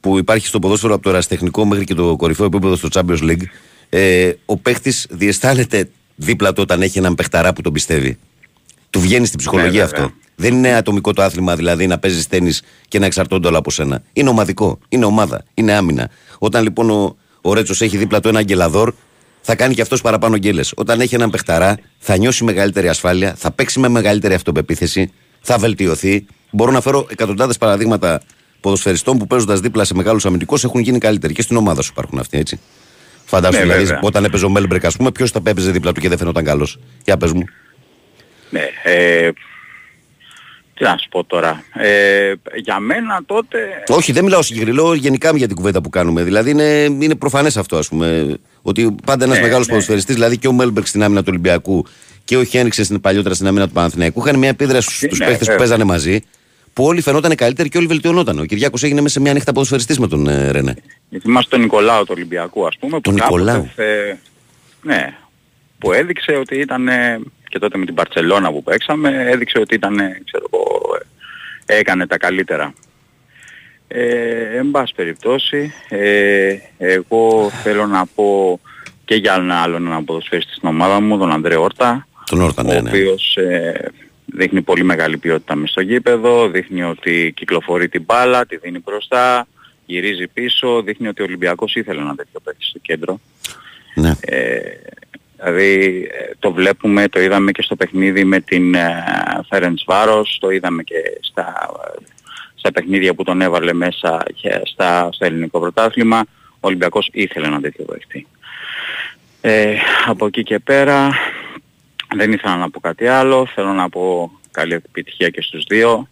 που 0.00 0.18
υπάρχει 0.18 0.46
στο 0.46 0.58
ποδόσφαιρο 0.58 0.94
από 0.94 1.02
το 1.02 1.08
ερασιτεχνικό 1.08 1.64
μέχρι 1.64 1.84
και 1.84 1.94
το 1.94 2.16
κορυφαίο 2.16 2.46
επίπεδο 2.46 2.76
στο 2.76 2.88
Champions 2.92 3.22
League. 3.22 3.42
Ε, 3.88 4.32
ο 4.44 4.56
παίχτης 4.56 5.06
διαισθάνεται 5.10 5.88
δίπλα 6.16 6.52
του 6.52 6.62
όταν 6.62 6.82
έχει 6.82 6.98
έναν 6.98 7.14
παιχταρά 7.14 7.52
που 7.52 7.60
τον 7.60 7.72
πιστεύει. 7.72 8.18
Του 8.90 9.00
βγαίνει 9.00 9.26
στην 9.26 9.38
ψυχολογία 9.38 9.70
Ναι, 9.70 9.86
βέβαια. 9.86 10.04
αυτό. 10.04 10.14
Δεν 10.42 10.54
είναι 10.54 10.74
ατομικό 10.74 11.12
το 11.12 11.22
άθλημα 11.22 11.56
δηλαδή 11.56 11.86
να 11.86 11.98
παίζεις 11.98 12.26
τέννη 12.26 12.52
και 12.88 12.98
να 12.98 13.06
εξαρτώνται 13.06 13.48
όλα 13.48 13.58
από 13.58 13.70
σένα. 13.70 14.02
Είναι 14.12 14.28
ομαδικό. 14.28 14.78
Είναι 14.88 15.04
ομάδα. 15.04 15.44
Είναι 15.54 15.72
άμυνα. 15.72 16.10
Όταν 16.38 16.62
λοιπόν 16.62 16.90
ο, 16.90 17.16
ο 17.40 17.54
Ρέτσος 17.54 17.80
έχει 17.80 17.96
δίπλα 17.96 18.20
του 18.20 18.28
ένα 18.28 18.42
γκελαδόρ, 18.42 18.92
θα 19.40 19.54
κάνει 19.54 19.74
και 19.74 19.82
αυτός 19.82 20.00
παραπάνω 20.00 20.36
γκέλες. 20.36 20.72
Όταν 20.76 21.00
έχει 21.00 21.14
έναν 21.14 21.30
παιχταρά, 21.30 21.78
θα 21.98 22.16
νιώσει 22.16 22.44
μεγαλύτερη 22.44 22.88
ασφάλεια, 22.88 23.34
θα 23.36 23.50
παίξει 23.50 23.78
με 23.78 23.88
μεγαλύτερη 23.88 24.34
αυτοπεποίθηση, 24.34 25.12
θα 25.40 25.58
βελτιωθεί. 25.58 26.26
Μπορώ 26.50 26.70
να 26.70 26.80
φέρω 26.80 27.06
εκατοντάδες 27.10 27.58
παραδείγματα 27.58 28.22
ποδοσφαιριστών 28.60 29.18
που 29.18 29.26
παίζοντας 29.26 29.60
δίπλα 29.60 29.84
σε 29.84 29.94
μεγάλους 29.94 30.26
αμυντικούς 30.26 30.64
έχουν 30.64 30.80
γίνει 30.80 30.98
καλύτεροι. 30.98 31.32
Και 31.32 31.42
στην 31.42 31.56
ομάδα 31.56 31.82
σου 31.82 31.90
υπάρχουν 31.92 32.18
αυτοί, 32.18 32.38
έτσι. 32.38 32.60
Φαντάζομαι 33.24 33.58
Ναι, 33.58 33.70
δηλαδή 33.70 33.84
βέβαια. 33.84 34.00
όταν 34.02 34.24
έπαιζε 34.24 34.44
ο 34.44 34.48
Μέλμπρεκ, 34.50 34.84
ας 34.84 34.96
πούμε, 34.96 35.10
ποιος 35.10 35.30
θα 35.30 35.40
έπαιζε 35.44 35.70
δίπλα 35.70 35.92
του 35.92 36.00
και 36.00 36.08
δεν 36.08 36.18
φαινόταν 36.18 36.44
καλός; 36.44 36.78
Για 37.04 37.16
πες 37.16 37.32
μου. 37.32 37.44
Ναι, 38.50 38.62
ε, 38.82 39.30
τι 40.82 40.88
να 40.88 40.96
σου 40.98 41.08
πω 41.08 41.24
τώρα. 41.24 41.64
Ε, 41.74 42.32
για 42.54 42.78
μένα 42.78 43.22
τότε... 43.26 43.58
Όχι, 43.88 44.12
δεν 44.12 44.24
μιλάω 44.24 44.42
συγκεκριμένα, 44.42 44.82
λέω 44.82 44.94
γενικά 44.94 45.36
για 45.36 45.46
την 45.46 45.56
κουβέντα 45.56 45.80
που 45.80 45.90
κάνουμε. 45.90 46.22
Δηλαδή 46.22 46.50
είναι, 46.50 46.64
είναι 47.00 47.14
προφανές 47.14 47.56
αυτό, 47.56 47.76
ας 47.76 47.88
πούμε. 47.88 48.36
Ότι 48.62 48.94
πάντα 49.04 49.24
ένας 49.24 49.36
Ναι, 49.36 49.42
μεγάλος 49.42 49.66
ναι. 49.66 49.72
ποδοσφαιριστής, 49.72 50.14
δηλαδή 50.14 50.38
και 50.38 50.48
ο 50.48 50.52
Μέλμπερκ 50.52 50.86
στην 50.86 51.02
άμυνα 51.02 51.20
του 51.20 51.26
Ολυμπιακού 51.30 51.86
και 52.24 52.36
ο 52.36 52.44
Χένριξε 52.44 52.84
στην 52.84 53.00
παλιότερα 53.00 53.34
στην 53.34 53.46
άμυνα 53.46 53.66
του 53.66 53.72
Παναθηναϊκού, 53.72 54.20
είχαν 54.26 54.38
μια 54.38 54.48
επίδραση 54.48 54.94
στους 55.06 55.18
Ναι, 55.18 55.24
παίχτες 55.26 55.38
που 55.38 55.44
βέβαια. 55.52 55.56
παίζανε 55.56 55.84
μαζί, 55.84 56.20
που 56.72 56.84
όλοι 56.84 57.00
φαινόταν 57.00 57.34
καλύτεροι 57.34 57.68
και 57.68 57.78
όλοι 57.78 57.86
βελτιωνόταν. 57.86 58.38
Ο 58.38 58.44
Κυριάκος 58.44 58.82
έγινε 58.82 59.00
μέσα 59.00 59.14
σε 59.14 59.20
μια 59.20 59.32
νύχτα 59.32 59.52
ποδοσφαιριστής 59.52 59.98
με 59.98 60.08
τον 60.08 60.26
ε, 60.28 60.50
Ρενέ. 60.50 60.74
Γιατί 61.08 61.28
είμαστε 61.28 61.50
τον 61.50 61.60
Νικολάου 61.60 62.00
του 62.04 62.12
Ολυμπιακού 62.16 62.66
ας 62.66 62.76
πούμε. 62.80 63.00
Τον 63.00 63.14
που 63.14 63.18
κάποτε 63.20 63.40
Νικολάου. 63.40 63.70
θε- 63.74 64.16
ναι, 64.82 65.14
που 65.78 65.92
έδειξε 65.92 66.32
ότι 66.32 66.56
ήταν 66.60 66.88
ε, 66.88 67.20
και 67.52 67.58
τότε 67.58 67.78
με 67.78 67.84
την 67.84 67.94
Παρτσελώνα 67.94 68.52
που 68.52 68.62
παίξαμε 68.62 69.30
έδειξε 69.30 69.58
ότι 69.58 69.74
ήταν, 69.74 69.98
ε, 69.98 70.20
ξέρω 70.24 70.46
εγώ, 70.52 70.66
ε, 71.66 71.78
έκανε 71.78 72.06
τα 72.06 72.18
καλύτερα. 72.18 72.74
Ε, 73.88 74.56
εν 74.56 74.70
πάση 74.70 74.94
περιπτώσει, 74.94 75.72
ε, 75.88 76.56
εγώ 76.78 77.50
θέλω 77.50 77.86
να 77.86 78.06
πω 78.14 78.60
και 79.04 79.14
για 79.14 79.34
έναν 79.34 79.50
άλλον 79.50 79.86
έναν 79.86 80.04
ποδοσφαίριστη 80.04 80.54
στην 80.54 80.68
ομάδα 80.68 81.00
μου, 81.00 81.18
τον 81.18 81.32
Ανδρέ 81.32 81.56
Όρτα, 81.56 82.06
Τον 82.26 82.40
Όρτα, 82.40 82.62
ναι, 82.62 82.76
ο 82.76 82.80
ναι. 82.80 82.88
οποίος 82.88 83.36
ε, 83.36 83.90
δείχνει 84.26 84.62
πολύ 84.62 84.84
μεγάλη 84.84 85.16
ποιότητα 85.18 85.54
μες 85.54 85.70
στο 85.70 85.80
γήπεδο, 85.80 86.48
δείχνει 86.48 86.82
ότι 86.82 87.32
κυκλοφορεί 87.36 87.88
την 87.88 88.02
μπάλα, 88.02 88.46
τη 88.46 88.56
δίνει 88.56 88.78
μπροστά, 88.78 89.46
γυρίζει 89.86 90.26
πίσω, 90.26 90.82
δείχνει 90.82 91.08
ότι 91.08 91.22
ο 91.22 91.24
Ολυμπιακός 91.24 91.74
ήθελε 91.74 92.00
ένα 92.00 92.14
τέτοιο 92.14 92.40
παίκτη 92.40 92.64
στο 92.64 92.78
κέντρο. 92.78 93.20
Ναι. 93.94 94.12
Ε, 94.20 94.60
δηλαδή 95.42 96.08
ε, 96.12 96.30
το 96.38 96.52
βλέπουμε, 96.52 97.08
το 97.08 97.20
είδαμε 97.20 97.52
και 97.52 97.62
στο 97.62 97.76
παιχνίδι 97.76 98.24
με 98.24 98.40
την 98.40 98.74
ε, 98.74 99.04
Φέρεντς 99.48 99.84
Βάρος, 99.86 100.38
το 100.40 100.50
είδαμε 100.50 100.82
και 100.82 100.96
στα, 101.20 101.70
στα 102.54 102.72
παιχνίδια 102.72 103.14
που 103.14 103.24
τον 103.24 103.40
έβαλε 103.40 103.72
μέσα 103.72 104.22
και 104.34 104.60
στα, 104.64 105.08
στο 105.12 105.24
ελληνικό 105.24 105.60
πρωτάθλημα. 105.60 106.24
Ο 106.54 106.66
Ολυμπιακός 106.66 107.08
ήθελε 107.12 107.46
ένα 107.46 107.60
τέτοιο 107.60 107.84
παίκτη. 107.84 108.26
Ε, 109.40 109.76
από 110.06 110.26
εκεί 110.26 110.42
και 110.42 110.58
πέρα 110.58 111.10
δεν 112.14 112.32
ήθελα 112.32 112.56
να 112.56 112.70
πω 112.70 112.80
κάτι 112.80 113.06
άλλο. 113.06 113.46
Θέλω 113.54 113.72
να 113.72 113.88
πω 113.88 114.32
καλή 114.50 114.74
επιτυχία 114.74 115.28
και 115.28 115.42
στους 115.42 115.64
δύο. 115.68 116.08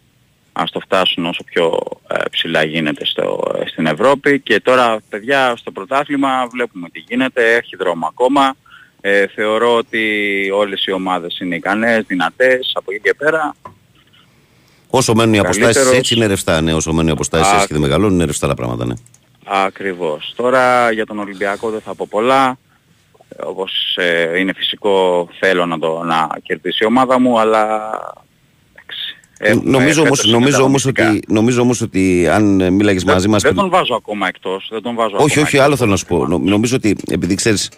Ας 0.53 0.71
το 0.71 0.79
φτάσουν 0.79 1.25
όσο 1.25 1.43
πιο 1.43 1.79
ε, 2.07 2.15
ψηλά 2.31 2.63
γίνεται 2.63 3.05
στο, 3.05 3.53
στην 3.65 3.85
Ευρώπη. 3.85 4.39
Και 4.39 4.59
τώρα 4.59 5.01
παιδιά 5.09 5.55
στο 5.55 5.71
πρωτάθλημα 5.71 6.47
βλέπουμε 6.51 6.89
τι 6.89 6.99
γίνεται. 6.99 7.55
Έχει 7.55 7.75
δρόμο 7.75 8.07
ακόμα. 8.07 8.55
Ε, 9.01 9.27
θεωρώ 9.27 9.75
ότι 9.75 10.03
όλες 10.53 10.85
οι 10.85 10.91
ομάδες 10.91 11.39
είναι 11.39 11.55
ικανές, 11.55 12.03
δυνατές. 12.07 12.71
Από 12.75 12.91
εκεί 12.91 13.01
και 13.01 13.13
πέρα 13.17 13.55
Όσο 14.93 15.13
μένουν 15.15 15.33
οι 15.33 15.39
αποστάσεις 15.39 15.73
Καλύτερος- 15.75 15.97
έτσι 15.97 16.15
είναι 16.15 16.25
ρευστά. 16.25 16.61
Ναι, 16.61 16.73
όσο 16.73 16.91
μένουν 16.93 17.07
οι 17.07 17.11
αποστάσεις 17.11 17.47
Α, 17.51 17.55
έτσι 17.55 17.67
και 17.67 17.73
δεν 17.73 17.81
μεγαλώνουν 17.81 18.13
είναι 18.15 18.25
ρευστά 18.25 18.47
τα 18.47 18.53
πράγματα. 18.53 18.85
Ναι. 18.85 18.93
Ακριβώς. 19.45 20.33
Τώρα 20.35 20.91
για 20.91 21.05
τον 21.05 21.19
Ολυμπιακό 21.19 21.69
δεν 21.69 21.81
θα 21.81 21.95
πω 21.95 22.07
πολλά. 22.09 22.57
Ε, 23.37 23.43
Όπως 23.45 23.95
ε, 23.95 24.39
είναι 24.39 24.53
φυσικό 24.53 25.27
θέλω 25.39 25.65
να, 25.65 25.79
το, 25.79 26.03
να 26.03 26.27
κερδίσει 26.43 26.83
η 26.83 26.85
ομάδα 26.85 27.19
μου, 27.19 27.39
αλλά 27.39 27.89
εντάξει, 28.73 29.15
έχουμε 29.37 29.71
νομίζω, 29.71 30.01
όμως, 30.01 30.17
φέτος 30.19 30.31
νομίζω, 30.33 30.63
όμως 30.63 30.83
μεταγωνιστικά. 30.85 31.27
ότι, 31.27 31.33
νομίζω 31.33 31.61
όμως 31.61 31.81
ότι 31.81 32.27
αν 32.27 32.61
ε, 32.61 32.69
μίλαγες 32.69 33.03
μαζί 33.03 33.27
μας... 33.27 33.41
Δεν 33.41 33.51
πριν- 33.53 33.63
τον 33.69 33.79
βάζω 33.79 33.95
ακόμα 33.95 34.27
εκτός. 34.27 34.67
Δεν 34.71 34.81
τον 34.81 34.95
βάζω 34.95 35.15
Όχι, 35.15 35.23
ακόμα 35.31 35.45
όχι, 35.45 35.57
άλλο 35.57 35.75
θέλω 35.75 35.89
να 35.89 35.95
σου 35.97 36.05
πω. 36.05 36.27
Νο- 36.27 36.37
Νομίζω 36.43 36.75
ότι 36.75 36.95
επειδή 37.11 37.35
ξέρεις, 37.35 37.69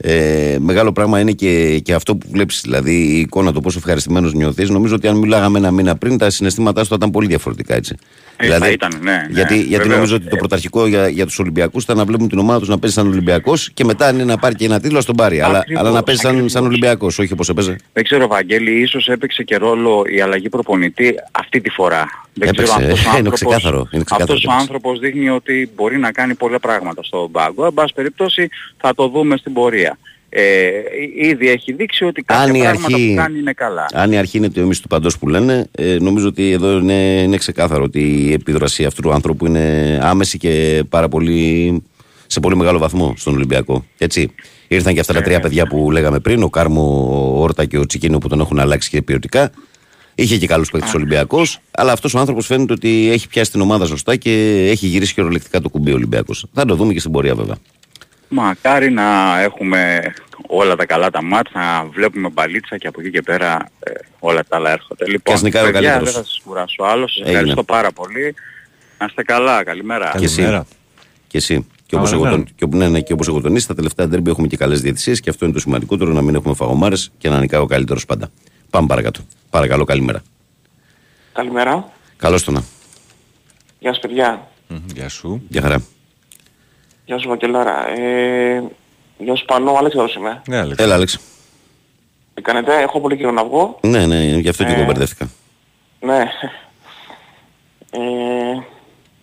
ε, 0.00 0.56
μεγάλο 0.60 0.92
πράγμα 0.92 1.20
είναι 1.20 1.32
και, 1.32 1.78
και 1.78 1.94
αυτό 1.94 2.16
που 2.16 2.26
βλέπεις, 2.30 2.60
δηλαδή 2.60 2.92
η 2.92 3.18
εικόνα 3.18 3.52
του 3.52 3.60
πόσο 3.60 3.78
ευχαριστημένος 3.78 4.34
νιώθεις. 4.34 4.70
Νομίζω 4.70 4.94
ότι 4.94 5.08
αν 5.08 5.16
μιλάγαμε 5.16 5.58
ένα 5.58 5.70
μήνα 5.70 5.96
πριν, 5.96 6.18
τα 6.18 6.30
συναισθήματά 6.30 6.82
σου 6.82 6.88
θα 6.88 6.94
ήταν 6.98 7.10
πολύ 7.10 7.26
διαφορετικά 7.26 7.74
έτσι. 7.74 7.96
Ε, 8.36 8.58
θα 8.58 8.70
ήταν, 8.70 8.90
ναι, 9.02 9.10
ναι, 9.10 9.26
γιατί 9.30 9.54
γιατί 9.54 9.72
βεβαίως. 9.72 9.94
νομίζω 9.94 10.14
ότι 10.14 10.28
το 10.28 10.36
πρωταρχικό 10.36 10.86
για, 10.86 11.08
για 11.08 11.26
τους 11.26 11.38
Ολυμπιακούς 11.38 11.82
ήταν 11.82 11.96
να 11.96 12.04
βλέπουν 12.04 12.28
την 12.28 12.38
ομάδα 12.38 12.58
τους 12.58 12.68
να 12.68 12.78
παίζει 12.78 12.96
σαν 12.96 13.06
Ολυμπιακός 13.06 13.70
και 13.74 13.84
μετά 13.84 14.10
είναι 14.10 14.24
να 14.24 14.38
πάρει 14.38 14.54
και 14.54 14.64
ένα 14.64 14.80
τίτλο, 14.80 14.98
ας 14.98 15.04
τον 15.04 15.16
πάρει. 15.16 15.40
Αλλά, 15.40 15.58
Ακριβώς, 15.58 15.82
αλλά 15.82 15.92
να 15.92 16.02
παίζει 16.02 16.20
σαν, 16.20 16.30
ακριβώς. 16.30 16.52
σαν 16.52 16.64
Ολυμπιακός, 16.64 17.18
όχι 17.18 17.32
όπως 17.32 17.48
έπαιζε. 17.48 17.76
Δεν 17.92 18.04
ξέρω, 18.04 18.26
Βαγγέλη, 18.26 18.80
ίσως 18.80 19.08
έπαιξε 19.08 19.42
και 19.42 19.56
ρόλο 19.56 20.04
η 20.16 20.20
αλλαγή 20.20 20.48
προπονητή 20.48 21.14
αυτή 21.30 21.60
τη 21.60 21.70
φορά. 21.70 22.27
Δεν 22.38 22.48
Έπαιξε, 22.48 22.62
ξέρω, 22.62 22.84
αυτός 22.84 22.98
ο 23.06 23.08
είναι 23.08 23.28
άνθρωπος- 23.28 23.34
ξεκάθαρο, 23.34 23.88
είναι 23.92 24.04
ξεκάθαρο 24.04 24.22
αυτός 24.32 24.36
ότι 24.36 24.46
ο 24.46 24.50
έπαιξε. 24.50 24.60
άνθρωπος 24.60 24.98
δείχνει 24.98 25.28
ότι 25.28 25.70
μπορεί 25.74 25.98
να 25.98 26.12
κάνει 26.12 26.34
πολλά 26.34 26.58
πράγματα 26.60 27.02
στον 27.02 27.30
πάγκο. 27.30 27.64
Εν 27.66 27.74
πάση 27.74 27.92
περιπτώσει 27.94 28.48
θα 28.76 28.94
το 28.94 29.08
δούμε 29.08 29.36
στην 29.36 29.52
πορεία. 29.52 29.98
Ε, 30.30 30.68
ήδη 31.22 31.48
έχει 31.48 31.72
δείξει 31.72 32.04
ότι 32.04 32.22
κάποια 32.22 32.44
Αν 32.44 32.54
η 32.54 32.58
πράγματα 32.58 32.86
αρχή- 32.94 33.08
που 33.08 33.14
κάνει 33.22 33.38
είναι 33.38 33.52
καλά. 33.52 33.86
Αν 33.94 34.12
η 34.12 34.18
αρχή 34.18 34.36
είναι 34.36 34.48
το 34.50 34.60
εμείς 34.60 34.80
του 34.80 34.88
παντός 34.88 35.18
που 35.18 35.28
λένε, 35.28 35.66
ε, 35.70 35.96
νομίζω 36.00 36.28
ότι 36.28 36.50
εδώ 36.50 36.70
είναι, 36.78 36.92
είναι 37.22 37.36
ξεκάθαρο 37.36 37.82
ότι 37.84 38.00
η 38.00 38.32
επίδραση 38.32 38.84
αυτού 38.84 39.02
του 39.02 39.12
άνθρωπου 39.12 39.46
είναι 39.46 39.98
άμεση 40.02 40.38
και 40.38 40.82
πάρα 40.88 41.08
πολύ, 41.08 41.82
σε 42.26 42.40
πολύ 42.40 42.56
μεγάλο 42.56 42.78
βαθμό 42.78 43.14
στον 43.16 43.34
Ολυμπιακό. 43.34 43.84
Έτσι. 43.98 44.30
Ήρθαν 44.68 44.94
και 44.94 45.00
αυτά 45.00 45.12
τα 45.12 45.22
τρία 45.22 45.40
παιδιά 45.40 45.66
που 45.66 45.90
λέγαμε 45.90 46.18
πριν, 46.20 46.42
ο 46.42 46.50
Κάρμο, 46.50 47.08
ο 47.36 47.42
Όρτα 47.42 47.64
και 47.64 47.78
ο 47.78 47.86
Τσικίνο 47.86 48.18
που 48.18 48.28
τον 48.28 48.40
έχουν 48.40 48.58
αλλάξει 48.58 48.90
και 48.90 49.02
ποιοτικά. 49.02 49.50
Είχε 50.20 50.36
και 50.36 50.46
καλούς 50.46 50.70
παίκτες 50.70 50.94
Ολυμπιακός, 50.94 51.58
αλλά 51.70 51.92
αυτός 51.92 52.14
ο 52.14 52.18
άνθρωπος 52.18 52.46
φαίνεται 52.46 52.72
ότι 52.72 53.10
έχει 53.12 53.28
πιάσει 53.28 53.50
την 53.50 53.60
ομάδα 53.60 53.86
σωστά 53.86 54.16
και 54.16 54.30
έχει 54.70 54.86
γυρίσει 54.86 55.12
χειρολεκτικά 55.12 55.60
το 55.60 55.68
κουμπί 55.68 55.92
Ολυμπιακός. 55.92 56.46
Θα 56.52 56.64
το 56.64 56.74
δούμε 56.74 56.92
και 56.92 56.98
στην 57.00 57.12
πορεία 57.12 57.34
βέβαια. 57.34 57.56
Μακάρι 58.28 58.90
να 58.90 59.38
έχουμε 59.40 60.00
όλα 60.46 60.76
τα 60.76 60.86
καλά 60.86 61.10
τα 61.10 61.22
μάτς, 61.22 61.50
να 61.54 61.84
βλέπουμε 61.92 62.28
μπαλίτσα 62.28 62.76
και 62.76 62.86
από 62.86 63.00
εκεί 63.00 63.10
και 63.10 63.22
πέρα 63.22 63.68
ε, 63.80 63.90
όλα 64.18 64.44
τα 64.48 64.56
άλλα 64.56 64.70
έρχονται. 64.70 65.04
Λοιπόν, 65.08 65.34
ας 65.34 65.42
νικάει 65.42 65.62
ο 65.68 65.70
παιδιά, 65.70 65.80
καλύτερος. 65.80 66.12
δεν 66.14 66.22
θα 66.22 66.28
σας 66.28 66.40
κουράσω 66.44 66.82
άλλος. 66.82 67.10
Σας 67.12 67.20
Έγινε. 67.20 67.32
ευχαριστώ 67.32 67.62
πάρα 67.62 67.92
πολύ. 67.92 68.34
Να 68.98 69.06
είστε 69.06 69.22
καλά. 69.22 69.64
Καλημέρα. 69.64 70.14
Και 70.18 70.24
εσύ. 70.24 70.62
Και 71.26 71.36
εσύ. 71.36 71.66
Και 71.86 71.96
όπως, 71.96 72.12
εγώ 72.12 72.22
Καλημέρα. 72.22 72.44
τον, 72.46 72.54
και, 72.56 72.64
όπου- 72.64 72.76
ναι, 72.76 72.88
ναι, 72.88 73.00
και 73.00 73.12
όπως 73.12 73.28
εγώ 73.28 73.40
τονίσει, 73.40 73.64
στα 73.64 73.74
τελευταία 73.74 74.08
ντέρμπι 74.08 74.30
έχουμε 74.30 74.46
και 74.46 74.56
καλές 74.56 74.80
διαιτησίες 74.80 75.20
και 75.20 75.30
αυτό 75.30 75.44
είναι 75.44 75.54
το 75.54 75.60
σημαντικότερο 75.60 76.12
να 76.12 76.22
μην 76.22 76.34
έχουμε 76.34 76.54
φαγωμάρες 76.54 77.10
και 77.18 77.28
να 77.28 77.38
νικάει 77.40 77.60
ο 77.60 77.66
καλύτερος 77.66 78.06
πάντα. 78.06 78.30
Πάμε 78.70 78.86
παρακάτω. 78.86 79.20
Παρακαλώ, 79.50 79.84
καλημέρα. 79.84 80.22
Καλημέρα. 81.32 81.88
Καλώς 82.16 82.44
το 82.44 82.50
να. 82.50 82.62
Γεια 83.78 83.92
σας 83.92 84.00
παιδιά. 84.00 84.48
Γεια 84.94 85.08
σου. 85.08 85.42
Γεια 85.48 85.60
χαρά. 85.62 85.82
Γεια 87.04 87.18
σου 87.18 87.28
Βαγγελάρα. 87.28 87.88
Ε, 87.88 88.62
γεια 89.18 89.34
σου 89.34 89.44
Πανώ, 89.44 89.74
Αλέξανδρος 89.78 90.14
είμαι. 90.14 90.42
Ναι, 90.48 90.56
Άλεξ. 90.58 90.82
Έλα, 90.82 90.94
Άλεξ. 90.94 91.18
Τι 92.34 92.42
κάνετε, 92.42 92.80
έχω 92.82 93.00
πολύ 93.00 93.16
καιρό 93.16 93.30
να 93.30 93.44
βγω. 93.44 93.78
Ναι, 93.82 94.06
ναι, 94.06 94.24
γι' 94.24 94.48
αυτό 94.48 94.64
και 94.64 94.70
Ε. 94.70 94.74
εγώ 94.74 94.84
μπερδεύτηκα. 94.84 95.28
Ναι. 96.00 96.24
Ε, 97.90 97.98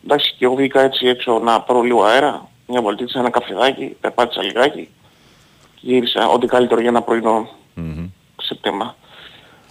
εντάξει 0.06 0.34
και 0.38 0.46
εγώ 0.46 0.56
βγήκα 0.56 0.82
έτσι 0.82 1.08
έξω 1.08 1.40
να 1.40 1.62
πάρω 1.62 1.82
λίγο 1.82 2.04
αέρα. 2.04 2.50
Μια 2.68 2.82
βολτίτσα, 2.82 3.20
ένα 3.20 3.30
καφεδάκι, 3.30 3.98
περπάτησα 4.02 4.44
λιγάκι. 4.44 4.90
Και 5.76 5.82
γύρισα 5.82 6.28
ό,τι 6.28 6.48
καλύτερο 6.48 6.80
για 6.82 6.90
ένα 6.90 7.02
πρωινό 7.02 7.50
Σεπτέμβρα. 8.42 8.96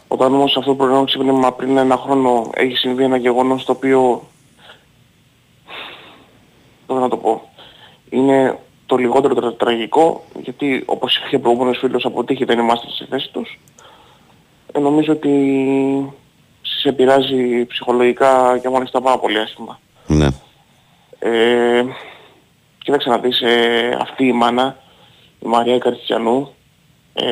Όταν 0.08 0.34
όμως 0.34 0.56
αυτό 0.56 0.70
το 0.70 0.76
πρωινό 0.76 1.04
ξύπνημα 1.04 1.52
πριν 1.52 1.76
ένα 1.76 1.96
χρόνο 1.96 2.50
έχει 2.54 2.76
συμβεί 2.76 3.04
ένα 3.04 3.16
γεγονός 3.16 3.64
το 3.64 3.72
οποίο 3.72 4.22
πώς 6.86 6.98
να 7.00 7.08
το 7.08 7.16
πω 7.16 7.48
είναι 8.10 8.58
το 8.86 8.96
λιγότερο 8.96 9.34
τρα- 9.34 9.54
τραγικό 9.54 10.24
γιατί 10.42 10.82
όπως 10.86 11.16
είχε 11.16 11.38
προηγούμενος 11.38 11.78
φίλος 11.78 12.04
αποτύχει 12.04 12.44
δεν 12.44 12.58
είμαστε 12.58 12.86
στη 12.90 13.04
θέση 13.04 13.30
τους 13.32 13.58
ε, 14.72 14.78
νομίζω 14.78 15.12
ότι 15.12 15.30
σε 16.62 16.88
επηρεάζει 16.88 17.64
ψυχολογικά 17.64 18.58
και 18.58 18.68
μάλιστα 18.68 19.00
πάρα 19.00 19.18
πολύ 19.18 19.38
άσχημα. 19.38 19.80
Ναι. 20.06 20.28
Ε, 21.18 21.84
κοίταξε 22.78 23.08
να 23.08 23.18
δεις, 23.18 23.40
ε, 23.40 23.96
αυτή 24.00 24.26
η 24.26 24.32
μάνα, 24.32 24.76
η 25.40 25.46
Μαρία 25.46 25.78
Καρυστιανού, 25.78 26.54
ε, 27.14 27.24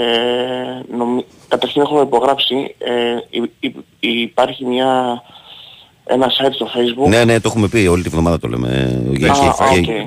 νομι... 0.97 1.25
καταρχήν 1.49 1.83
έχουμε 1.83 2.01
υπογράψει, 2.01 2.75
ε, 2.79 2.93
υ- 3.31 3.51
υ- 3.61 3.77
υπάρχει 4.01 4.65
μια, 4.65 5.23
ένα 6.05 6.27
site 6.27 6.53
στο 6.55 6.67
facebook. 6.75 7.09
Ναι, 7.09 7.25
ναι, 7.25 7.41
το 7.41 7.49
έχουμε 7.49 7.69
πει 7.69 7.87
όλη 7.87 8.03
τη 8.03 8.09
βδομάδα 8.09 8.39
το 8.39 8.49
λέμε. 8.49 8.69
ε, 9.13 9.17
Και, 9.19 9.29
Α, 9.29 9.33
και- 9.33 9.79
οκ. 9.79 9.85
και- 9.85 10.07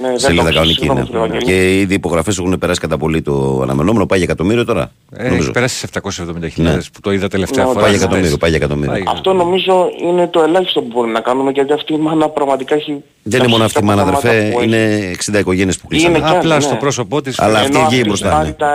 Ναι, 0.00 0.08
δεν 0.08 0.18
Σελίδα 0.18 0.44
το 0.44 0.52
κανονική 0.52 0.72
συγγνώμη, 0.74 0.98
είναι. 1.00 1.06
κύριε 1.08 1.20
Βαγγέλη. 1.20 1.44
Και 1.44 1.78
ήδη 1.80 1.92
οι 1.92 1.94
υπογραφές 1.94 2.30
έχουν 2.38 2.58
περάσει 2.58 2.80
κατά 2.80 2.98
πολύ 2.98 3.22
το 3.22 3.60
αναμενόμενο. 3.62 4.06
Πάει 4.06 4.18
για 4.18 4.28
εκατομμύριο 4.30 4.64
τώρα. 4.64 4.90
Ε, 5.12 5.26
έχει 5.34 5.50
πέρασει 5.50 5.76
σε 5.76 5.88
770.000 6.02 6.50
Ναι. 6.54 6.76
που 6.76 7.00
το 7.02 7.10
είδα 7.12 7.28
τελευταία 7.28 7.64
Ναι, 7.64 7.70
φορά. 7.70 7.80
Πάει 7.80 7.90
για 7.90 7.98
χθες. 7.98 8.08
εκατομμύριο. 8.08 8.36
Πάει 8.36 8.50
για 8.50 8.58
εκατομμύριο. 8.58 9.02
Αυτό 9.06 9.32
νομίζω 9.32 9.88
είναι 10.02 10.26
το 10.26 10.40
ελάχιστο 10.42 10.80
που 10.80 10.88
μπορούμε 10.92 11.12
να 11.12 11.20
κάνουμε 11.20 11.50
γιατί 11.50 11.72
αυτή 11.72 11.92
η 11.92 11.96
μάνα 11.98 12.28
πραγματικά 12.28 12.74
έχει... 12.74 13.02
Δεν 13.22 13.40
είναι 13.40 13.48
μόνο 13.48 13.64
αυτή 13.64 13.78
η 13.82 13.84
μάνα, 13.84 14.02
πράγματα 14.02 14.28
αδερφέ. 14.28 14.50
που 14.50 14.58
έχει. 14.58 14.66
Είναι 14.68 15.10
60 15.34 15.38
οικογένειες 15.38 15.78
που 15.78 15.86
κλείσανε. 15.88 16.10
Είναι 16.16 16.24
κι 16.26 16.30
άλλοι, 16.30 16.36
Απλά 16.38 16.54
ναι. 16.54 16.60
στο 16.60 16.74
πρόσωπό 16.74 17.22
της. 17.22 17.38
Αλλά 17.40 17.58
αυτή 17.58 17.76
Ενώ 17.76 17.84
βγήκε 17.86 17.94
έχει 18.00 18.08
μπροστά. 18.08 18.30
πάρει 18.30 18.46
ναι. 18.48 18.52
τα... 18.52 18.72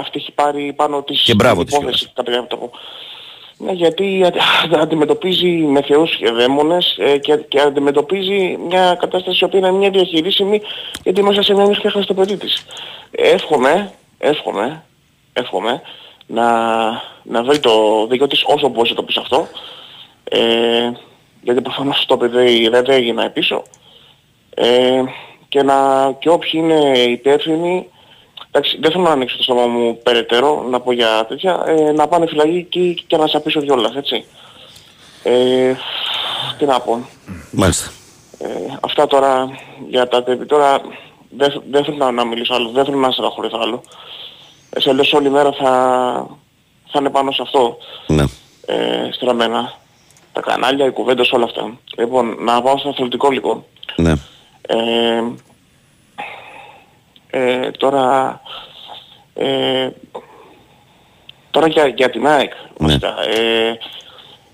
Αυτή 0.00 0.18
έχει 0.18 0.32
πάρει 0.32 0.72
πάνω 0.76 1.02
της 1.02 1.22
Και 1.22 1.34
μπράβο 1.34 1.64
της 1.64 1.74
υπόθεση, 1.76 2.10
κατά 2.14 2.30
κάποιο 2.30 2.46
τρόπο. 2.46 2.70
Ναι, 3.58 3.72
γιατί 3.72 4.24
α- 4.24 4.80
αντιμετωπίζει 4.82 5.48
με 5.48 5.82
θεούς 5.82 6.16
και 6.16 6.30
δαίμονες 6.30 6.96
ε, 6.98 7.18
και, 7.18 7.36
και 7.36 7.60
αντιμετωπίζει 7.60 8.58
μια 8.66 8.96
κατάσταση 9.00 9.48
που 9.48 9.56
είναι 9.56 9.72
μια 9.72 9.90
διαχειρίσιμη 9.90 10.60
γιατί 11.02 11.22
μέσα 11.22 11.42
σε 11.42 11.54
μια 11.54 11.64
νύχτα 11.64 11.88
έχασε 11.88 12.06
το 12.06 12.14
παιδί 12.14 12.36
της. 12.36 12.66
Εύχομαι, 13.10 13.92
εύχομαι, 14.18 14.84
εύχομαι 15.32 15.82
να, 16.26 16.46
να 17.22 17.42
βρει 17.42 17.58
το 17.58 18.06
δίκιο 18.06 18.26
της 18.26 18.42
όσο 18.46 18.68
μπορείς 18.68 18.90
να 18.90 18.96
το 18.96 19.02
πεις 19.02 19.16
αυτό 19.16 19.48
ε, 20.24 20.90
γιατί 21.42 21.60
προφανώς 21.60 22.04
το 22.06 22.16
παιδί 22.16 22.68
δεν 22.68 22.84
έγινε 22.88 23.30
πίσω 23.30 23.62
ε, 24.54 25.02
και, 25.48 25.62
να, 25.62 26.12
και 26.18 26.28
όποιοι 26.28 26.50
είναι 26.54 26.98
υπεύθυνοι 26.98 27.88
εντάξει, 28.58 28.78
δεν 28.80 28.90
θέλω 28.90 29.02
να 29.04 29.10
ανοίξω 29.10 29.36
το 29.36 29.42
στόμα 29.42 29.66
μου 29.66 29.98
περαιτέρω 30.02 30.66
να 30.70 30.80
πω 30.80 30.92
για 30.92 31.24
τέτοια 31.28 31.62
ε, 31.66 31.92
να 31.92 32.08
πάνε 32.08 32.26
φυλακή 32.26 32.66
και, 32.68 33.02
και 33.06 33.16
να 33.16 33.26
σαπίσω 33.26 33.60
κιόλας 33.60 33.94
έτσι 33.96 34.24
ε, 35.22 35.74
τι 36.58 36.64
να 36.64 36.80
πω 36.80 37.08
Μάλιστα. 37.50 37.90
ε, 38.38 38.46
αυτά 38.80 39.06
τώρα 39.06 39.48
για 39.88 40.08
τα 40.08 40.22
τέπη 40.22 40.46
τώρα 40.46 40.80
δεν, 41.30 41.62
δεν 41.70 41.84
θέλω 41.84 41.96
να, 41.96 42.10
να 42.10 42.24
μιλήσω 42.24 42.54
άλλο 42.54 42.68
δεν 42.70 42.84
θέλω 42.84 42.96
να 42.96 43.10
στεναχωρηθώ 43.10 43.58
άλλο 43.62 43.82
ε, 44.70 44.80
σε 45.04 45.16
όλη 45.16 45.30
μέρα 45.30 45.52
θα, 45.52 45.70
θα 46.90 46.98
είναι 46.98 47.10
πάνω 47.10 47.30
σε 47.30 47.42
αυτό 47.42 47.78
Ναι. 48.06 48.24
ε, 48.66 49.08
στραμμένα. 49.12 49.72
τα 50.32 50.40
κανάλια, 50.40 50.86
οι 50.86 50.90
κουβέντες, 50.90 51.30
όλα 51.32 51.44
αυτά. 51.44 51.78
Λοιπόν, 51.98 52.36
να 52.40 52.62
πάω 52.62 52.78
στο 52.78 52.88
αθλητικό 52.88 53.30
λίγο. 53.30 53.64
Ναι. 53.96 54.12
Ε, 54.62 55.22
ε, 57.38 57.70
τώρα, 57.70 58.40
ε, 59.34 59.88
τώρα 61.50 61.66
για, 61.68 61.86
για 61.86 62.10
την 62.10 62.26
ΑΕΚ, 62.26 62.52
βασικά, 62.78 63.08
ε, 63.08 63.78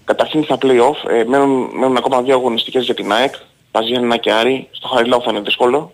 καταρχήν 0.05 0.45
στα 0.45 0.59
play-off, 0.63 1.11
ε, 1.11 1.25
μένουν, 1.25 1.71
μένουν 1.73 1.97
ακόμα 1.97 2.23
δύο 2.23 2.35
αγωνιστικές 2.35 2.85
για 2.85 2.95
την 2.95 3.13
ΑΕΚ, 3.13 3.35
Παζιάννα 3.71 4.17
και 4.17 4.33
Άρη, 4.33 4.69
στο 4.71 4.89
Χαριλάου 4.89 5.23
θα 5.23 5.31
είναι 5.31 5.41
δύσκολο, 5.41 5.93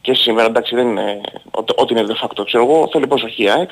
και 0.00 0.14
σήμερα 0.14 0.46
εντάξει 0.48 0.74
δεν 0.74 0.86
είναι 0.88 1.20
ό,τι- 1.50 1.72
ό,τι 1.76 1.92
είναι 1.94 2.06
de 2.08 2.24
facto 2.24 2.42
ξέρω 2.46 2.64
εγώ, 2.64 2.88
θέλει 2.92 3.06
προσοχή 3.06 3.42
η 3.42 3.50
ΑΕΚ. 3.50 3.70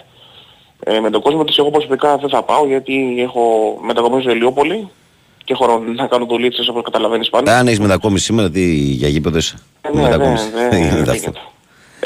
Ε, 0.84 1.00
με 1.00 1.10
τον 1.10 1.20
κόσμο 1.22 1.44
της 1.44 1.58
εγώ 1.58 1.70
προσωπικά 1.70 2.16
δεν 2.16 2.28
θα 2.28 2.42
πάω 2.42 2.66
γιατί 2.66 3.16
έχω 3.22 3.42
μετακομίσει 3.82 4.28
Ελιόπολη 4.28 4.88
και 5.44 5.52
έχω 5.52 5.78
να 5.96 6.06
κάνω 6.06 6.24
δουλίτσες 6.26 6.68
όπως 6.68 6.82
καταλαβαίνεις 6.82 7.28
πάνω. 7.30 7.50
Αν 7.50 7.66
έχεις 7.66 7.80
μετακόμιση 7.80 8.24
σήμερα, 8.24 8.50
τι 8.50 8.64
για 8.74 9.08
γήπεδο 9.08 9.38
είσαι; 9.38 9.58
Ε, 9.80 9.88
ναι, 9.92 10.02
Μετακόμιση. 10.02 10.50
ναι, 10.54 10.60
Δεν 10.68 10.80
ναι, 10.80 10.86
γίνεται 10.86 11.02
δεν 11.02 11.14
αυτό. 11.14 11.32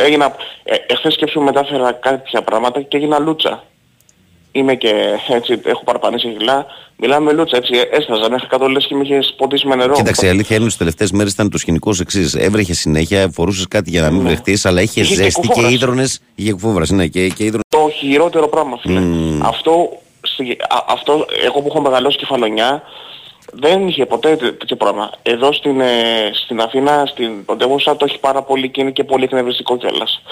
Έγινα, 0.05 0.35
ε, 0.63 0.75
εχθές 0.87 1.13
σκέψου 1.13 1.41
μετάφερα 1.41 1.93
κάποια 1.93 2.43
πράγματα 2.43 2.83
και 2.83 2.97
έγινα 2.97 3.19
λούτσα. 3.19 3.63
Είμαι 4.55 4.75
και 4.75 4.93
έτσι, 5.29 5.61
έχω 5.65 5.85
παραπανήσει 5.85 6.35
χιλά. 6.39 6.67
Μιλάμε 6.97 7.25
με 7.25 7.33
λούτσα, 7.39 7.57
έτσι, 7.57 7.73
έσταζα 7.91 8.31
μέχρι 8.31 8.47
κάτω 8.49 8.69
λες 8.69 8.87
και 8.87 8.95
με 8.95 9.03
είχες 9.05 9.35
ποτίσει 9.37 9.67
με 9.67 9.75
νερό. 9.75 9.95
Κοίταξε, 9.95 10.27
η 10.27 10.29
αλήθεια 10.29 10.57
είναι 10.57 10.65
ότι 10.65 10.67
τις 10.69 10.77
τελευταίες 10.77 11.11
μέρες 11.13 11.33
ήταν 11.33 11.51
το 11.51 11.59
σκηνικό 11.59 11.91
εξής. 12.01 12.35
Έβρεχε 12.35 12.75
συνέχεια, 12.75 13.31
φορούσες 13.33 13.69
κάτι 13.69 13.91
για 13.91 14.01
να 14.03 14.11
μην 14.11 14.23
βρεχτείς, 14.23 14.67
αλλά 14.67 14.81
είχες 14.83 14.95
Είχε 15.05 15.15
και 15.15 15.23
ζέστη 15.23 15.41
και 15.41 15.47
κουφόβρας. 15.47 15.73
ίδρωνες. 15.73 16.21
Είχε 16.35 16.53
κουφόβρας, 16.53 16.91
ναι, 16.91 17.07
και, 17.07 17.29
και 17.29 17.43
ίδρωνες. 17.45 17.65
Το 17.69 17.91
χειρότερο 17.99 18.49
πράγμα, 18.49 18.79
φίλε. 18.81 19.01
Αυτό, 19.43 19.89
στη- 20.23 20.57
α- 20.69 20.85
αυτό, 20.89 21.27
εγώ 21.45 21.61
που 21.61 21.67
έχω 21.69 21.81
μεγαλώσει 21.81 22.17
κεφαλονιά, 22.19 22.83
δεν 23.55 23.89
είχε 23.89 24.07
ποτέ 24.07 24.37
τέ- 24.37 24.59
τέτοιο 24.59 24.77
πράγμα. 24.77 25.11
Εδώ 25.23 25.53
στην, 25.53 25.81
ε, 25.81 25.87
στην 26.45 26.61
Αθήνα, 26.61 27.07
στην 27.07 27.45
πρωτεύουσα, 27.45 27.97
το 27.97 28.05
έχει 28.09 28.19
πάρα 28.19 28.43
πολύ 28.43 28.69
και 28.69 28.81
είναι 28.81 28.91
και 28.91 29.05
πολύ 29.05 29.25
εκνευριστικό 29.25 29.77
κιόλας. 29.77 30.23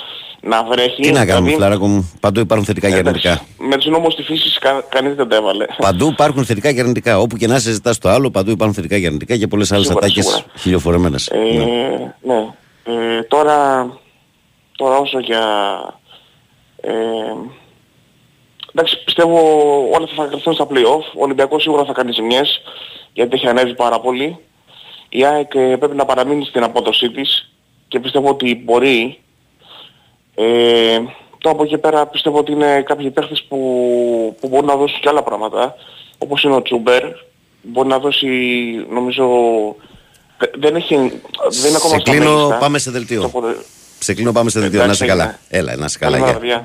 Να 0.43 0.65
βρέχει. 0.65 1.03
Τι 1.03 1.11
να 1.13 1.19
κάνουμε, 1.27 1.27
δηλαδή, 1.31 1.51
φιλάρακο 1.53 1.87
μου. 1.87 2.13
Παντού 2.21 2.41
υπάρχουν 2.41 2.67
θετικά 2.67 2.89
και 2.89 2.95
αρνητικά. 2.95 3.41
Με 3.59 3.77
τους 3.77 3.87
νόμους 3.87 4.15
της 4.15 4.27
φύσης 4.27 4.59
κα, 4.59 4.85
κανείς 4.89 5.15
δεν 5.15 5.29
τα 5.29 5.37
έβαλε. 5.37 5.67
Παντού 5.79 6.07
υπάρχουν 6.07 6.45
θετικά 6.45 6.73
και 6.73 6.81
αρνητικά. 6.81 7.19
Όπου 7.19 7.37
και 7.37 7.47
να 7.47 7.59
συζητά 7.59 7.95
το 8.01 8.09
άλλο, 8.09 8.31
παντού 8.31 8.51
υπάρχουν 8.51 8.75
θετικά 8.75 8.99
και 8.99 9.07
αρνητικά 9.07 9.37
και 9.37 9.47
πολλές 9.47 9.73
άλλες 9.73 9.87
Σίγουρα, 9.87 10.05
ατάκες 10.07 10.25
σίγουρα. 10.25 10.45
χιλιοφορεμένες. 10.59 11.27
Ε, 11.29 12.15
ναι. 12.23 12.47
Ε, 12.85 13.23
τώρα, 13.23 13.89
τώρα 14.77 14.97
όσο 14.97 15.19
για... 15.19 15.43
Ε, 16.81 16.91
εντάξει, 18.75 19.05
πιστεύω 19.05 19.39
όλα 19.93 20.07
θα 20.17 20.25
κρυφθούν 20.25 20.55
στα 20.55 20.67
play-off. 20.71 21.05
Ο 21.17 21.23
Ολυμπιακός 21.23 21.63
σίγουρα 21.63 21.85
θα 21.85 21.93
κάνει 21.93 22.13
ζημιές, 22.13 22.63
γιατί 23.13 23.35
έχει 23.37 23.47
ανέβει 23.49 23.75
πάρα 23.75 24.01
πολύ. 24.01 24.37
Η 25.09 25.25
ΑΕΚ 25.25 25.55
ε, 25.55 25.77
πρέπει 25.77 25.97
να 25.97 26.05
παραμείνει 26.05 26.45
στην 26.45 26.63
απόδοσή 26.63 27.11
της 27.11 27.51
και 27.89 28.01
πιστεύω 28.01 28.29
ότι 28.29 28.55
μπορεί. 28.65 29.19
Ε, 30.35 30.99
τώρα 31.39 31.55
από 31.55 31.63
εκεί 31.63 31.79
πέρα 31.79 32.07
πιστεύω 32.07 32.39
ότι 32.39 32.53
είναι 32.53 32.83
κάποιοι 32.87 33.11
παίχτες 33.11 33.43
που, 33.49 33.57
που 34.41 34.49
μπορούν 34.49 34.67
να 34.67 34.77
δώσουν 34.77 35.01
και 35.01 35.09
άλλα 35.09 35.23
πράγματα, 35.23 35.75
όπως 36.19 36.43
είναι 36.43 36.55
ο 36.55 36.63
Τσούμπερ. 36.63 37.03
Μπορεί 37.63 37.89
να 37.89 37.99
δώσει, 37.99 38.27
νομίζω, 38.91 39.27
δεν 40.59 40.77
έχει, 40.77 40.95
δεν 40.95 41.69
είναι 41.69 41.77
ακόμα 41.77 41.95
Σε 41.95 42.01
στα 42.01 42.11
κλείνω, 42.11 42.35
μέγιστα. 42.35 42.57
πάμε 42.59 42.79
σε 42.79 42.91
δελτίο. 42.91 43.23
Το 43.23 43.29
ποδε- 43.29 43.65
Σε 43.99 44.15
κλείνω, 44.15 44.33
πάμε 44.33 44.51
σε 44.51 44.61
δελτίο. 44.61 44.85
Να 44.87 44.93
είσαι 44.93 45.05
Εντάξει, 45.05 45.21
καλά. 45.23 45.39
Έλα, 45.49 45.77
να 45.77 45.85
είσαι 45.85 45.99
καλά. 45.99 46.19
Καλημέρα, 46.19 46.65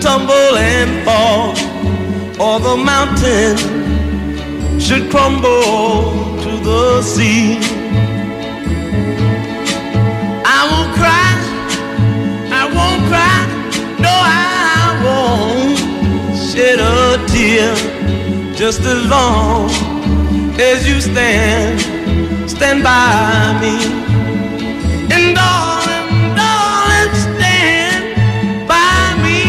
Tumble 0.00 0.56
and 0.56 1.04
fall, 1.04 1.50
or 2.40 2.60
the 2.60 2.76
mountain 2.76 3.56
should 4.80 5.10
crumble 5.10 6.27
the 6.62 7.02
sea. 7.02 7.58
I 10.44 10.60
won't 10.70 10.92
cry, 10.98 11.32
I 12.60 12.64
won't 12.76 13.02
cry, 13.10 13.40
no, 14.04 14.12
I 14.12 15.00
won't 15.04 15.78
shed 16.50 16.78
a 16.80 17.24
tear 17.28 17.74
just 18.56 18.80
as 18.80 19.06
long 19.06 19.70
as 20.58 20.88
you 20.88 21.00
stand, 21.00 21.80
stand 22.50 22.82
by 22.82 23.58
me. 23.60 23.74
And 25.14 25.34
darling, 25.36 26.34
darling, 26.36 27.14
stand 27.26 28.68
by 28.68 29.14
me, 29.24 29.40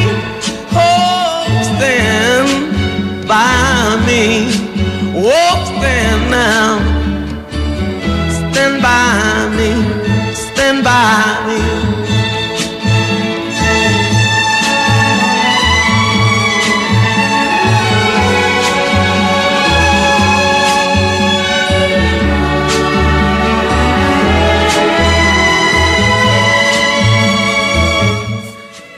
oh, 0.72 1.46
stand 1.76 3.28
by 3.28 4.04
me. 4.06 4.70
Oh, 5.22 5.66
stand 5.80 6.32
now. 6.32 6.89
Stand 10.90 11.46
by 11.46 11.48
me. 11.48 11.60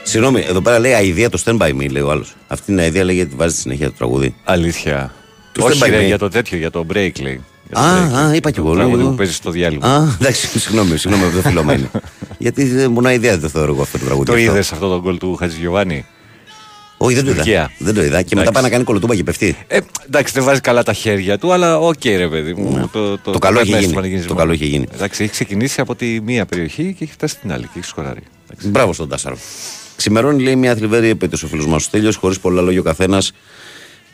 Συγγνώμη, 0.02 0.40
εδώ 0.48 0.60
πέρα 0.60 0.78
λέει 0.78 0.92
αηδία 0.92 1.30
το 1.30 1.42
stand 1.44 1.58
by 1.58 1.70
me, 1.70 1.90
λέει 1.90 2.02
ο 2.02 2.10
άλλος. 2.10 2.34
Αυτή 2.48 2.72
είναι 2.72 2.82
αηδία, 2.82 3.04
λέει 3.04 3.14
γιατί 3.14 3.34
βάζει 3.36 3.54
τη 3.54 3.60
συνέχεια 3.60 3.86
το 3.86 3.94
τραγούδι. 3.96 4.34
Αλήθεια. 4.44 5.14
Το 5.52 5.64
Όχι 5.64 5.78
stand 5.82 5.86
by 5.86 5.90
ρε, 5.90 6.02
me. 6.02 6.06
για 6.06 6.18
το 6.18 6.28
τέτοιο, 6.28 6.58
για 6.58 6.70
το 6.70 6.86
break 6.92 7.20
λέει. 7.20 7.44
Για 7.72 7.80
το 7.82 7.86
Α, 7.86 8.08
break. 8.26 8.30
α, 8.30 8.34
είπα 8.34 8.50
κι 8.50 8.58
εγώ. 8.58 8.68
Το 8.68 8.74
λέω, 8.74 8.82
τραγούδι 8.82 9.02
εγώ. 9.02 9.10
που 9.10 9.16
παίζεις 9.16 9.36
στο 9.36 9.50
διάλειμμα. 9.50 9.86
Α, 9.96 10.08
εντάξει, 10.20 10.58
συγγνώμη, 10.58 10.96
συγγνώμη, 10.96 11.26
αυτό 11.26 11.40
φιλόμα 11.48 11.72
είναι. 11.74 11.90
Γιατί 12.38 12.72
ε, 12.78 12.88
μόνο 12.88 13.08
αηδία 13.08 13.38
δεν 13.38 13.50
θεωρώ 13.50 13.72
εγώ 13.72 13.82
αυτό 13.82 13.98
το 13.98 14.04
τραγούδι. 14.04 14.26
Το 14.26 14.32
αυτό. 14.32 14.44
είδες 14.44 14.72
αυτό 14.72 14.88
το 14.88 15.00
γκολ 15.00 15.18
του 15.18 15.36
Χατζηγιοβάνη. 15.36 16.04
Όχι, 16.96 17.14
δεν 17.14 17.24
το 17.24 17.30
είδα. 17.30 17.42
Τουρκία. 17.42 17.70
Δεν 17.78 17.94
το 17.94 18.02
είδα. 18.02 18.22
Και 18.22 18.34
μετά 18.34 18.40
Εντάξει. 18.40 18.52
πάει 18.52 18.62
να 18.62 18.68
κάνει 18.68 18.84
κολοτούμπα 18.84 19.14
και 19.14 19.22
πέφτει. 19.24 19.56
Ε, 19.66 19.78
εντάξει, 20.06 20.32
δεν 20.32 20.44
βάζει 20.44 20.60
καλά 20.60 20.82
τα 20.82 20.92
χέρια 20.92 21.38
του, 21.38 21.52
αλλά 21.52 21.78
οκ, 21.78 22.04
ρε 22.04 22.28
παιδί 22.28 22.54
μου. 22.54 22.88
Το, 22.92 23.18
Το 23.18 23.38
καλό 23.38 23.58
έχει 23.58 23.64
περνάει 23.64 23.80
γίνει. 23.80 23.84
στο 23.84 23.94
πανηγυρισμό. 23.94 24.28
Το 24.28 24.34
καλό 24.34 24.52
έχει 24.52 24.66
γίνει. 24.66 24.86
Εντάξει, 24.94 25.22
έχει 25.22 25.32
ξεκινήσει 25.32 25.80
από 25.80 25.94
τη 25.94 26.20
μία 26.20 26.46
περιοχή 26.46 26.94
και 26.98 27.04
έχει 27.04 27.12
φτάσει 27.12 27.34
στην 27.34 27.52
άλλη 27.52 27.62
και 27.64 27.78
έχει 27.78 27.86
σκοράρει. 27.86 28.20
Μπράβο 28.64 28.92
στον 28.92 29.08
Τάσαρο. 29.08 29.36
Ξημερώνει, 29.96 30.42
λέει, 30.42 30.56
μια 30.56 30.74
θλιβερή 30.74 31.08
επέτειος 31.08 31.42
ο 31.42 31.46
φίλος 31.46 31.66
μας 31.66 31.76
ο 31.82 31.84
Στέλιος, 31.84 32.16
χωρίς 32.16 32.40
πολλά 32.40 32.60
λόγια 32.62 32.80
ο 32.80 32.82
καθένας. 32.82 33.32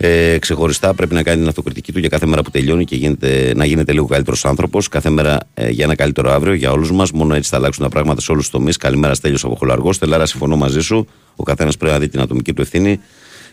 Ε, 0.01 0.39
ξεχωριστά 0.39 0.95
πρέπει 0.95 1.15
να 1.15 1.23
κάνει 1.23 1.39
την 1.39 1.49
αυτοκριτική 1.49 1.93
του 1.93 1.99
για 1.99 2.09
κάθε 2.09 2.27
μέρα 2.27 2.43
που 2.43 2.51
τελειώνει 2.51 2.85
και 2.85 2.97
γίνεται, 2.97 3.53
να 3.57 3.65
γίνεται 3.65 3.93
λίγο 3.93 4.07
καλύτερος 4.07 4.45
άνθρωπος. 4.45 4.89
Κάθε 4.89 5.11
μέρα 5.11 5.39
ε, 5.55 5.69
για 5.71 5.85
ένα 5.85 5.95
καλύτερο 5.95 6.31
αύριο 6.31 6.55
για 6.55 6.71
όλους 6.71 6.93
μας. 6.93 7.13
Μόνο 7.13 7.35
έτσι 7.35 7.51
θα 7.51 7.57
αλλάξουν 7.57 7.83
τα 7.85 7.89
πράγματα 7.89 8.21
σε 8.21 8.33
όλους 8.33 8.43
τους 8.43 8.53
τομείς. 8.53 8.77
Καλημέρα, 8.77 9.15
Στέλιος 9.15 9.45
από 9.45 9.55
Χολαργό. 9.55 9.93
Στελάρα, 9.93 10.27
συμφωνώ 10.27 10.57
μαζί 10.57 10.81
σου. 10.81 11.07
Ο 11.37 11.43
καθένας 11.43 11.77
πρέπει 11.77 11.93
να 11.93 11.99
δει 11.99 12.09
την 12.09 12.21
ατομική 12.21 12.53
του 12.53 12.63
ευθύνη, 12.63 13.01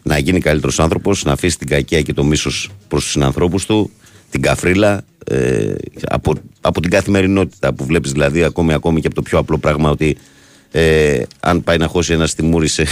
να 0.03 0.17
γίνει 0.17 0.39
καλύτερος 0.39 0.79
άνθρωπος, 0.79 1.23
να 1.23 1.31
αφήσει 1.31 1.57
την 1.57 1.67
κακία 1.67 2.01
και 2.01 2.13
το 2.13 2.23
μίσος 2.23 2.69
προς 2.87 3.03
τους 3.03 3.11
συνανθρώπους 3.11 3.65
του, 3.65 3.91
την 4.29 4.41
καφρίλα, 4.41 5.03
ε, 5.25 5.73
από, 6.07 6.33
από 6.61 6.81
την 6.81 6.89
καθημερινότητα 6.89 7.73
που 7.73 7.85
βλέπεις 7.85 8.11
δηλαδή 8.11 8.43
ακόμη, 8.43 8.73
ακόμη 8.73 9.01
και 9.01 9.07
από 9.07 9.15
το 9.15 9.21
πιο 9.21 9.37
απλό 9.37 9.57
πράγμα 9.57 9.89
ότι 9.89 10.17
Ε, 10.77 11.25
αν 11.39 11.63
πάει 11.63 11.77
να 11.77 11.87
χώσει 11.87 12.13
ένα 12.13 12.27
στη 12.27 12.43
μούρη 12.43 12.67
σε, 12.67 12.85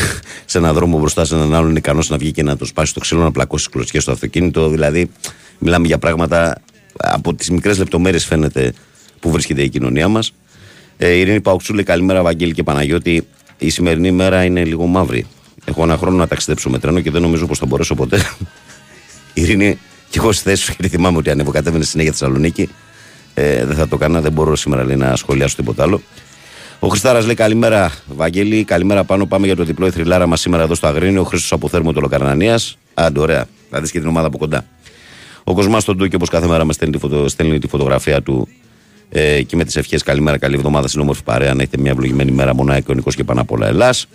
σε 0.45 0.57
έναν 0.57 0.73
δρόμο 0.73 0.99
μπροστά 0.99 1.25
σε 1.25 1.35
έναν 1.35 1.53
άλλον, 1.53 1.69
είναι 1.69 1.77
ικανός 1.77 2.09
να 2.09 2.17
βγει 2.17 2.31
και 2.31 2.43
να 2.43 2.57
το 2.57 2.65
σπάσει 2.65 2.93
το 2.93 2.99
ξύλο, 2.99 3.21
να 3.21 3.31
πλακώσει 3.31 3.65
τις 3.65 3.73
κλωτσιές 3.73 4.03
στο 4.03 4.11
αυτοκίνητο. 4.11 4.69
Δηλαδή, 4.69 5.09
μιλάμε 5.59 5.87
για 5.87 5.97
πράγματα 5.97 6.61
από 6.97 7.33
τις 7.33 7.49
μικρές 7.49 7.77
λεπτομέρειες 7.77 8.25
φαίνεται 8.25 8.73
που 9.19 9.31
βρίσκεται 9.31 9.63
η 9.63 9.69
κοινωνία 9.69 10.07
μας. 10.07 10.33
Ε, 10.97 11.09
η 11.09 11.19
Ειρήνη 11.19 11.41
Παουξούλη, 11.41 11.83
καλημέρα, 11.83 12.21
Βαγγέλη 12.21 12.53
και 12.53 12.63
Παναγιώτη. 12.63 13.27
Η 13.57 13.69
σημερινή 13.69 14.11
μέρα 14.11 14.43
είναι 14.43 14.63
λίγο 14.63 14.85
μαύρη. 14.85 15.25
Έχω 15.65 15.83
ένα 15.83 15.97
χρόνο 15.97 16.17
να 16.17 16.27
ταξιδέψω 16.27 16.69
με 16.69 16.79
τρένο 16.79 16.99
και 16.99 17.11
δεν 17.11 17.21
νομίζω 17.21 17.45
πως 17.45 17.59
θα 17.59 17.65
μπορέσω 17.65 17.95
ποτέ. 17.95 18.17
η 19.33 19.41
Ειρήνη, 19.41 19.79
και 20.09 20.19
εγώ 20.19 20.31
στη 20.31 20.43
θέση 20.43 20.63
σου, 20.63 20.73
γιατί 20.79 20.95
θυμάμαι 20.95 21.17
ότι 21.17 21.29
ανεβοκατέβαινε 21.29 21.83
συνέχεια 21.83 22.11
Θεσσαλονίκη. 22.11 22.69
Ε, 23.33 23.65
δεν 23.65 23.75
θα 23.75 23.87
το 23.87 23.97
κάνω, 23.97 24.21
δεν 24.21 24.31
μπορώ 24.31 24.55
σήμερα 24.55 24.83
λέει, 24.83 24.95
να 24.95 25.15
σχολιάσω 25.15 25.55
τίποτα 25.55 25.83
άλλο. 25.83 26.01
Ο 26.83 26.87
Χριστάρας 26.87 27.25
λέει 27.25 27.35
καλημέρα, 27.35 27.91
Βαγγέλη. 28.15 28.63
Καλημέρα 28.63 29.03
πάνω. 29.03 29.25
Πάμε 29.25 29.45
για 29.45 29.55
το 29.55 29.63
διπλό 29.63 29.85
εθριλάρα 29.85 30.27
μας 30.27 30.41
σήμερα 30.41 30.63
εδώ 30.63 30.75
στο 30.75 30.87
Αγρίνιο. 30.87 31.21
Ο 31.21 31.23
Χρήστος 31.23 31.51
από 31.51 31.69
Θέρμο 31.69 31.91
Λοκαρνανίας. 31.91 32.77
Άντε, 32.93 33.19
ωραία. 33.19 33.45
Θα 33.69 33.81
δεις 33.81 33.91
και 33.91 33.99
την 33.99 34.07
ομάδα 34.07 34.27
από 34.27 34.37
κοντά. 34.37 34.65
Ο 35.43 35.53
Κοσμάς 35.53 35.83
τον 35.83 35.97
Τούκη, 35.97 36.15
όπως 36.15 36.29
κάθε 36.29 36.47
μέρα 36.47 36.63
μας 36.63 36.75
στέλνει, 36.75 36.93
τη 36.93 36.99
φωτο- 36.99 37.27
στέλνει 37.29 37.59
τη 37.59 37.67
φωτογραφία 37.67 38.21
του 38.21 38.47
ε, 39.09 39.41
και 39.43 39.55
με 39.55 39.63
τις 39.63 39.75
ευχές 39.75 40.03
καλημέρα, 40.03 40.37
καλή 40.37 40.55
εβδομάδα 40.55 40.87
στην 40.87 41.01
όμορφη 41.01 41.23
παρέα. 41.23 41.53
Να 41.53 41.61
έχετε 41.61 41.81
μια 41.81 41.91
ευλογημένη 41.91 42.31
μέρα, 42.31 42.55
μονάχα 42.55 42.83
ο 42.89 42.93
Νικός 42.93 43.15
και 43.15 43.23
πάνω 43.23 43.41
απ' 43.41 43.51
όλα 43.51 43.67
Ελλάς. 43.67 44.07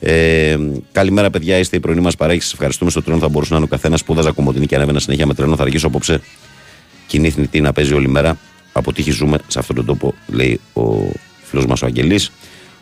Ε, 0.00 0.56
καλημέρα, 0.92 1.30
παιδιά. 1.30 1.58
Είστε 1.58 1.76
η 1.76 1.80
πρωινή 1.80 2.00
μας 2.00 2.16
παρέχει. 2.16 2.40
Σας 2.40 2.52
ευχαριστούμε. 2.52 2.90
Στο 2.90 3.02
τρένο 3.02 3.18
θα 3.20 3.28
μπορούσε 3.28 3.50
να 3.52 3.56
είναι 3.58 3.66
ο 3.70 3.70
καθένας. 3.74 4.00
Σπούδαζα 4.00 4.30
κομμωτινή 4.32 4.66
και 4.66 4.74
ανέβαινα 4.74 4.98
συνέχεια 4.98 5.26
με 5.26 5.34
τρένο. 5.34 5.56
Θα 5.56 5.62
αργήσω 5.62 5.86
απόψε. 5.86 6.20
Κοινή 7.06 7.30
θνητή 7.30 7.60
να 7.60 7.72
παίζει 7.72 7.94
όλη 7.94 8.08
μέρα. 8.08 8.38
Από 8.72 8.92
τύχη 8.92 9.10
ζούμε 9.10 9.38
σε 9.46 9.58
αυτόν 9.58 9.76
τον 9.76 9.84
τόπο, 9.84 10.14
λέει 10.26 10.60
ο 10.72 10.82
φίλος 11.48 11.66
μας 11.66 11.82
ο 11.82 11.86
Αγγελής. 11.86 12.30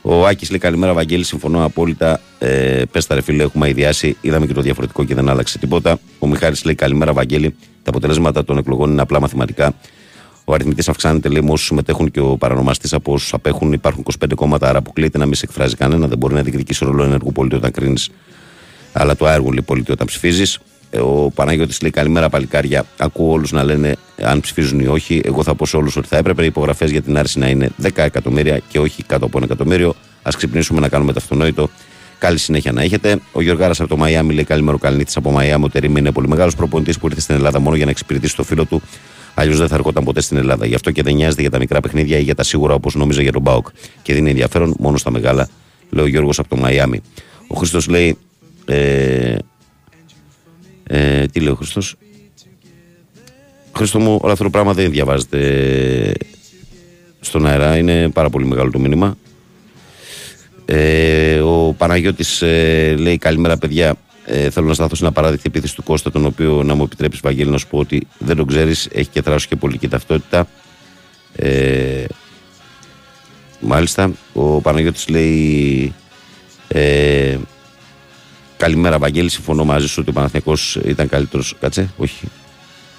Ο 0.02 0.26
Άκης 0.26 0.50
λέει 0.50 0.58
καλημέρα, 0.58 0.92
Βαγγέλη. 0.92 1.24
Συμφωνώ 1.24 1.64
απόλυτα. 1.64 2.20
Ε, 2.38 2.82
Πες 2.92 3.06
τα 3.06 3.14
ρε 3.14 3.20
φίλε, 3.20 3.42
έχουμε 3.42 3.66
αειδιάσει. 3.66 4.16
Είδαμε 4.20 4.46
και 4.46 4.52
το 4.52 4.60
διαφορετικό 4.60 5.04
και 5.04 5.14
δεν 5.14 5.28
άλλαξε 5.28 5.58
τίποτα. 5.58 5.98
Ο 6.18 6.26
Μιχάλης 6.26 6.64
λέει 6.64 6.74
καλημέρα, 6.74 7.12
Βαγγέλη. 7.12 7.54
Τα 7.82 7.90
αποτελέσματα 7.90 8.44
των 8.44 8.58
εκλογών 8.58 8.90
είναι 8.90 9.00
απλά 9.02 9.20
μαθηματικά. 9.20 9.74
Ο 10.44 10.52
αριθμητής 10.52 10.88
αυξάνεται, 10.88 11.28
λέει, 11.28 11.42
με 11.42 11.50
όσους 11.50 11.66
συμμετέχουν 11.66 12.10
και 12.10 12.20
ο 12.20 12.36
παρανομαστής 12.36 12.92
από 12.92 13.12
όσους 13.12 13.32
απέχουν. 13.32 13.72
Υπάρχουν 13.72 14.04
25 14.20 14.34
κόμματα, 14.34 14.68
άρα 14.68 14.78
αποκλείεται 14.78 15.18
να 15.18 15.24
μην 15.24 15.34
σε 15.34 15.44
εκφράζει 15.44 15.74
κανένα. 15.76 16.06
Δεν 16.06 16.18
μπορεί 16.18 16.34
να 16.34 16.42
διεκδικήσει 16.42 16.84
ρόλο 16.84 17.02
ενεργού 17.02 17.32
πολίτη 17.32 17.54
όταν 17.54 17.70
κρίνεις. 17.70 18.10
Αλλά 18.92 19.16
το 19.16 19.26
έργο 19.28 19.50
λέει 19.50 19.62
πολίτη 19.62 19.92
όταν 19.92 20.06
ψηφίζεις. 20.06 20.58
Ε, 20.96 21.00
Ο 21.00 21.30
Παναγιώτης 21.34 21.80
λέει 21.80 21.90
καλημέρα, 21.90 22.28
παλικάρια. 22.28 22.84
Ακούω 22.98 23.32
όλους 23.32 23.52
να 23.52 23.64
λένε 23.64 23.96
αν 24.22 24.40
ψηφίζουν 24.40 24.80
ή 24.80 24.86
όχι. 24.86 25.20
Εγώ 25.24 25.42
θα 25.42 25.54
πω 25.54 25.66
σε 25.66 25.76
όλους 25.76 25.96
ότι 25.96 26.08
θα 26.08 26.16
έπρεπε 26.16 26.42
οι 26.42 26.46
υπογραφές 26.46 26.90
για 26.90 27.02
την 27.02 27.18
άρση 27.18 27.38
να 27.38 27.48
είναι 27.48 27.70
10 27.82 27.88
εκατομμύρια 27.94 28.60
και 28.68 28.78
όχι 28.78 29.02
κάτω 29.02 29.24
από 29.24 29.36
ένα 29.36 29.46
εκατομμύριο. 29.46 29.94
Α 30.22 30.30
ξυπνήσουμε 30.36 30.80
να 30.80 30.88
κάνουμε 30.88 31.12
το 31.12 31.18
αυτονόητο. 31.22 31.70
Καλή 32.18 32.38
συνέχεια 32.38 32.72
να 32.72 32.82
έχετε. 32.82 33.18
Ο 33.32 33.40
Γιωργάρας 33.42 33.80
από 33.80 33.88
το 33.88 33.96
Μαϊάμι 33.96 34.34
λέει 34.34 34.44
καλημέρα, 34.44 34.78
Καλνίτης 34.78 35.16
από 35.16 35.30
Μαϊάμι. 35.30 35.64
Ο 35.64 35.68
Τερήμι 35.68 36.00
είναι 36.00 36.12
πολύ 36.12 36.28
μεγάλος 36.28 36.54
προπονητής 36.54 36.98
που 36.98 37.06
ήρθε 37.06 37.20
στην 37.20 37.34
Ελλάδα 37.34 37.60
μόνο 37.60 37.76
για 37.76 37.84
να 37.84 37.90
εξυπηρετήσει 37.90 38.36
το 38.36 38.42
φίλο 38.42 38.64
του. 38.64 38.82
Αλλιώς 39.34 39.58
δεν 39.58 39.68
θα 39.68 39.74
ερχόταν 39.74 40.04
ποτέ 40.04 40.20
στην 40.20 40.36
Ελλάδα. 40.36 40.66
Γι' 40.66 40.74
αυτό 40.74 40.90
και 40.90 41.02
δεν 41.02 41.14
νοιάζεται 41.14 41.40
για 41.40 41.50
τα 41.50 41.58
μικρά 41.58 41.80
παιχνίδια 41.80 42.18
ή 42.18 42.22
για 42.22 42.34
τα 42.34 42.42
σίγουρα 42.42 42.74
όπως 42.74 42.94
νόμιζε 42.94 43.22
για 43.22 43.32
τον 43.32 43.42
Μπάουκ. 43.42 43.66
Και 44.02 44.14
δίνει 44.14 44.30
ενδιαφέρον 44.30 44.74
μόνο 44.78 44.96
στα 44.96 45.10
μεγάλα, 45.10 45.48
λέει 45.90 46.04
ο 46.04 46.08
Γιώργος 46.08 46.38
από 46.38 46.48
το 46.48 46.56
Μαϊάμι. 46.56 47.00
Ο 47.46 47.56
Χρήστος 47.56 47.88
λέει. 47.88 48.18
Ε, 48.66 49.36
ε, 50.86 51.26
τι 51.26 51.40
λέει 51.40 51.52
ο 51.52 51.54
Χριστός; 51.54 51.94
Χρήστο 53.76 53.98
μου, 53.98 54.18
όλο 54.22 54.32
αυτό 54.32 54.44
το 54.44 54.50
πράγμα 54.50 54.72
δεν 54.72 54.90
διαβάζεται 54.90 56.12
στον 57.20 57.46
αέρα. 57.46 57.76
Είναι 57.76 58.08
πάρα 58.08 58.30
πολύ 58.30 58.46
μεγάλο 58.46 58.70
το 58.70 58.78
μήνυμα. 58.78 59.16
Ε, 60.64 61.38
ο 61.40 61.74
Παναγιώτης 61.78 62.42
ε, 62.42 62.94
λέει 62.98 63.18
καλημέρα 63.18 63.56
παιδιά. 63.56 63.94
Ε, 64.24 64.50
θέλω 64.50 64.66
να 64.66 64.74
σταθώ 64.74 64.94
στην 64.94 65.06
απαράδεκτη 65.06 65.42
επίθεση 65.46 65.74
του 65.74 65.82
Κώστα, 65.82 66.10
τον 66.10 66.26
οποίο 66.26 66.62
να 66.62 66.74
μου 66.74 66.82
επιτρέψεις, 66.82 67.20
Βαγγέλη, 67.20 67.50
να 67.50 67.58
σου 67.58 67.66
πω 67.66 67.78
ότι 67.78 68.06
δεν 68.18 68.36
τον 68.36 68.46
ξέρεις, 68.46 68.88
έχει 68.92 69.08
και 69.08 69.22
θράσο 69.22 69.46
και 69.48 69.56
πολιτική 69.56 69.88
ταυτότητα. 69.88 70.48
Ε, 71.36 72.04
μάλιστα, 73.60 74.12
ο 74.32 74.60
Παναγιώτης 74.60 75.08
λέει 75.08 75.94
ε, 76.68 77.36
Καλημέρα, 78.56 78.98
Βαγγέλη. 78.98 79.28
Συμφωνώ 79.28 79.64
μαζί 79.64 79.86
σου 79.88 79.96
ότι 80.00 80.10
ο 80.10 80.12
Παναθηναϊκός 80.12 80.78
ήταν 80.84 81.08
καλύτερος. 81.08 81.54
Κάτσε, 81.60 81.90
όχι. 81.96 82.26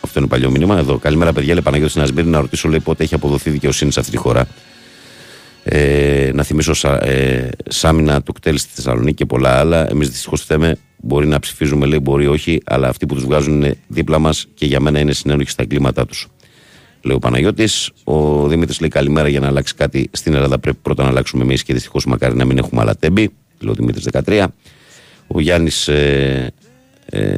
Αυτό 0.01 0.19
είναι 0.19 0.27
παλιό 0.27 0.49
μήνυμα. 0.51 0.77
Εδώ. 0.77 0.97
Καλημέρα, 0.97 1.33
παιδιά. 1.33 1.53
Λέει 1.53 1.63
Παναγιώτης 1.63 1.95
Νασμπύρη 1.95 2.27
να 2.27 2.39
ρωτήσω 2.39 2.69
λέει, 2.69 2.79
πότε 2.79 3.03
έχει 3.03 3.13
αποδοθεί 3.13 3.49
δικαιοσύνη 3.49 3.91
σε 3.91 3.99
αυτή 3.99 4.11
τη 4.11 4.17
χώρα. 4.17 4.47
Ε, 5.63 6.31
να 6.33 6.43
θυμίσω 6.43 6.73
σα, 6.73 6.93
ε, 6.93 7.49
Σάμινα 7.67 8.23
το 8.23 8.31
κτέλ 8.31 8.57
στη 8.57 8.69
Θεσσαλονίκη 8.73 9.15
και 9.15 9.25
πολλά 9.25 9.59
άλλα. 9.59 9.89
Εμείς 9.89 10.09
δυστυχώς 10.09 10.45
θέμε. 10.45 10.77
Μπορεί 10.97 11.27
να 11.27 11.39
ψηφίζουμε, 11.39 11.85
λέει, 11.85 11.99
μπορεί 12.01 12.27
όχι, 12.27 12.61
αλλά 12.65 12.87
αυτοί 12.87 13.05
που 13.05 13.13
τους 13.13 13.23
βγάζουν 13.23 13.53
είναι 13.53 13.77
δίπλα 13.87 14.19
μας 14.19 14.47
και 14.53 14.65
για 14.65 14.79
μένα 14.79 14.99
είναι 14.99 15.13
συνένοχοι 15.13 15.49
στα 15.49 15.63
εγκλήματά 15.63 16.05
τους. 16.05 16.27
Λέει 17.01 17.15
ο 17.15 17.19
Παναγιώτης. 17.19 17.91
Ο 18.03 18.47
Δημήτρης 18.47 18.79
λέει 18.79 18.89
καλημέρα 18.89 19.27
για 19.27 19.39
να 19.39 19.47
αλλάξει 19.47 19.75
κάτι 19.75 20.09
στην 20.11 20.33
Ελλάδα. 20.33 20.59
Πρέπει 20.59 20.77
πρώτα 20.81 21.03
να 21.03 21.09
αλλάξουμε 21.09 21.43
εμείς 21.43 21.63
και 21.63 21.73
δυστυχώς 21.73 22.05
μακάρι 22.05 22.35
να 22.35 22.45
μην 22.45 22.57
έχουμε 22.57 22.81
άλλα 22.81 22.95
τέμπη. 22.95 23.29
Λέει 23.59 23.71
ο 23.71 23.73
Δημήτρης 23.73 24.03
13. 24.03 24.45
Ο 25.27 25.39
Γιάννης 25.39 25.87
ε, 25.87 26.53
ε, 27.05 27.37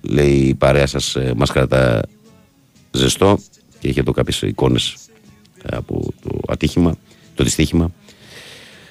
λέει 0.00 0.32
η 0.32 0.54
παρέα 0.54 0.86
σας 0.86 1.16
ε, 1.16 1.32
μας 1.36 1.50
κρατά 1.50 2.02
ζεστό 2.90 3.38
και 3.78 3.88
έχει 3.88 3.98
εδώ 3.98 4.12
κάποιες 4.12 4.42
εικόνες 4.42 4.96
από 5.70 6.12
το 6.22 6.38
ατύχημα, 6.48 6.96
το 7.34 7.44
δυστύχημα, 7.44 7.92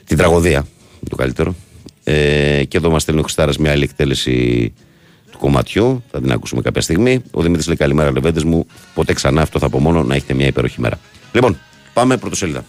την 0.06 0.18
τραγωδία, 0.18 0.66
το 1.10 1.16
καλύτερο. 1.16 1.56
Ε, 2.04 2.64
και 2.68 2.78
εδώ 2.78 2.90
μας 2.90 3.02
στέλνει 3.02 3.20
ο 3.20 3.24
Χριστάρας 3.24 3.58
μια 3.58 3.72
άλλη 3.72 3.84
εκτέλεση 3.84 4.74
του 5.32 5.38
κομματιού. 5.38 6.04
Θα 6.12 6.22
την 6.22 6.32
ακούσουμε 6.32 6.62
κάποια 6.62 6.82
στιγμή. 6.82 7.22
Ο 7.32 7.42
Δημήτρης 7.42 7.68
λέει 7.68 7.76
καλημέρα, 7.76 8.12
λεβέντες 8.12 8.44
μου. 8.44 8.66
Ποτέ 8.94 9.14
ξανά 9.14 9.42
αυτό 9.42 9.60
θα 9.60 9.70
πω 9.70 9.80
μόνο 9.80 10.04
να 10.04 10.16
έχετε 10.16 10.34
μια 10.34 10.48
υπέροχη 10.48 10.82
μέρα. 10.82 11.00
Λοιπόν, 11.32 11.58
πάμε 11.94 12.18
πρωτοσέλιδα. 12.18 12.64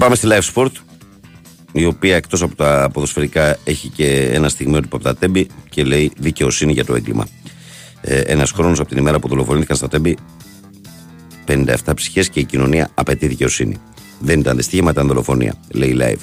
Πάμε 0.00 0.14
στη 0.14 0.28
Live 0.30 0.54
Sport, 0.54 0.70
η 1.72 1.84
οποία 1.84 2.16
εκτός 2.16 2.42
από 2.42 2.56
τα 2.56 2.90
ποδοσφαιρικά 2.92 3.58
έχει 3.64 3.88
και 3.88 4.30
ένα 4.32 4.48
στιγμιότυπο 4.48 4.96
από 4.96 5.04
τα 5.04 5.16
τέμπη 5.16 5.46
και 5.68 5.84
λέει 5.84 6.12
δικαιοσύνη 6.16 6.72
για 6.72 6.84
το 6.84 6.94
έγκλημα. 6.94 7.26
Ε, 8.00 8.20
ένας 8.20 8.50
χρόνος 8.50 8.80
από 8.80 8.88
την 8.88 8.98
ημέρα 8.98 9.18
που 9.18 9.28
δολοφονήθηκαν 9.28 9.76
στα 9.76 9.88
Τέμπη, 9.88 10.16
57 11.46 11.74
ψυχές 11.94 12.28
και 12.28 12.40
η 12.40 12.44
κοινωνία 12.44 12.90
απαιτεί 12.94 13.26
δικαιοσύνη. 13.26 13.76
Δεν 14.18 14.40
ήταν 14.40 14.56
δυστύχημα, 14.56 14.90
ήταν 14.90 15.06
δολοφονία, 15.06 15.54
λέει 15.70 15.96
live. 16.00 16.20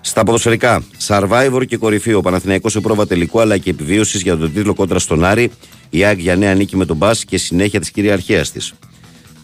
Στα 0.00 0.22
ποδοσφαιρικά, 0.22 0.82
Survivor 1.06 1.62
και 1.66 1.76
κορυφή. 1.76 2.14
Ο 2.14 2.20
Παναθηναϊκός 2.20 2.72
σε 2.72 2.80
πρόβα 2.80 3.06
τελικού 3.06 3.40
αλλά 3.40 3.58
και 3.58 3.70
επιβίωσης 3.70 4.22
για 4.22 4.36
τον 4.36 4.52
τίτλο 4.52 4.74
κόντρα 4.74 4.98
στον 4.98 5.24
Άρη. 5.24 5.50
Η 5.90 6.04
ΑΕΚ 6.04 6.18
για 6.18 6.36
νέα 6.36 6.54
νίκη 6.54 6.76
με 6.76 6.84
τον 6.84 6.96
Μπα 6.96 7.10
και 7.14 7.38
συνέχεια 7.38 7.80
τη 7.80 7.92
κυριαρχία 7.92 8.46
της. 8.52 8.74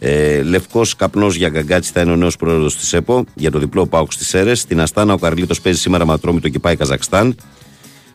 Ε, 0.04 0.42
Λευκός 0.42 0.96
καπνός 0.96 1.34
για 1.36 1.48
Γκαγκάτση 1.48 1.90
θα 1.92 2.00
είναι 2.00 2.12
ο 2.12 2.16
νέος 2.16 2.36
πρόεδρος 2.36 2.76
της 2.76 2.92
ΕΠΟ 2.92 3.24
για 3.34 3.50
το 3.50 3.58
διπλό 3.58 3.86
ΠΑΟΚ 3.86 4.16
στις 4.16 4.24
Σέρρες. 4.24 4.60
Στην 4.60 4.80
Αστάνα 4.80 5.12
ο 5.12 5.18
Καρλίτος 5.18 5.60
παίζει 5.60 5.78
σήμερα 5.78 6.06
με 6.06 6.12
Ατρόμητο 6.12 6.48
και 6.48 6.58
πάει 6.58 6.76
Καζακστάν. 6.76 7.36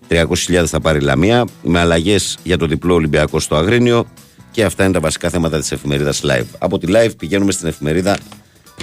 300.000 0.09 0.63
θα 0.65 0.79
πάρει 0.79 0.97
η 0.97 1.01
Λαμία. 1.01 1.45
Με 1.63 1.79
αλλαγές 1.79 2.37
για 2.43 2.57
το 2.57 2.65
διπλό 2.65 2.93
Ολυμπιακό 2.93 3.39
στο 3.39 3.55
Αγρίνιο. 3.55 4.05
Και 4.51 4.63
αυτά 4.63 4.83
είναι 4.83 4.93
τα 4.93 4.99
βασικά 4.99 5.29
θέματα 5.29 5.59
της 5.59 5.71
εφημερίδας 5.71 6.21
Live. 6.25 6.45
Από 6.57 6.77
τη 6.77 6.87
Live 6.89 7.11
πηγαίνουμε 7.17 7.51
στην 7.51 7.67
εφημερίδα 7.67 8.17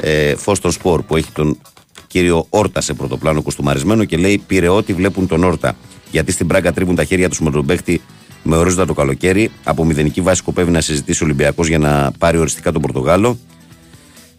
ε, 0.01 0.35
Φως 0.35 0.61
των 0.61 0.71
Σπορ 0.71 1.03
που 1.03 1.17
έχει 1.17 1.31
τον 1.33 1.59
κύριο 2.07 2.47
Όρτα 2.51 2.81
σε 2.81 2.95
πρωτοπλάνο 2.95 3.43
κουστούμαρισμένο 3.43 4.05
και 4.05 4.17
λέει 4.17 4.43
Πήρε 4.47 4.69
ό,τι 4.69 4.93
βλέπουν 4.93 5.27
τον 5.27 5.45
Όρτα. 5.45 5.77
Γιατί 6.11 6.33
στην 6.33 6.47
πράγκα 6.47 6.73
τρίβουν 6.73 6.95
τα 6.95 7.05
χέρια 7.05 7.29
τους 7.29 7.41
με 7.41 7.51
τον 7.51 7.67
παίχτη 7.67 8.01
με 8.45 8.57
ορίζοντα 8.57 8.87
το 8.87 8.95
καλοκαίρι. 8.95 9.51
Από 9.65 9.85
μηδενική 9.85 10.21
βάση 10.21 10.37
σκοπεύει 10.39 10.71
να 10.71 10.81
συζητήσει 10.81 11.23
ο 11.23 11.27
Ολυμπιακός 11.27 11.69
για 11.69 11.79
να 11.79 12.11
πάρει 12.19 12.39
οριστικά 12.39 12.73
τον 12.73 12.83
Πορτογάλο. 12.83 13.39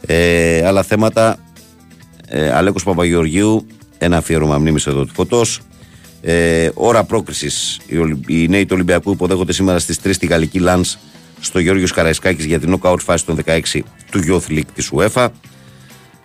Ε, 0.06 0.66
άλλα 0.66 0.84
θέματα. 0.84 1.38
Ε, 2.28 2.52
Αλέκος 2.52 2.84
Παπαγεωργίου, 2.84 3.68
ένα 3.98 4.18
αφιέρωμα 4.18 4.58
μνήμης 4.58 4.88
εδώ 4.88 5.06
του 5.06 5.14
φωτό. 5.14 5.42
Ε, 6.22 6.70
ώρα 6.74 7.04
πρόκρισης. 7.04 7.80
Οι, 7.88 7.98
Ολυ- 7.98 8.30
οι 8.30 8.48
νέοι 8.48 8.64
του 8.66 8.72
Ολυμπιακού 8.74 9.12
υποδέχονται 9.12 9.54
σήμερα 9.54 9.80
στις 9.80 10.00
3 10.04 10.14
στη 10.14 10.26
Γαλλική 10.26 10.60
Λαν 10.60 10.86
στο 11.40 11.60
Γιώργο 11.60 11.86
Καραϊσκάκης 11.94 12.46
για 12.46 12.60
την 12.60 12.80
knockout 12.82 13.00
φάση 13.04 13.26
των 13.26 13.36
16 13.36 13.84
του 14.12 14.20
Youth 14.28 14.52
League 14.52 14.68
της 14.74 14.92
UEFA. 14.96 15.28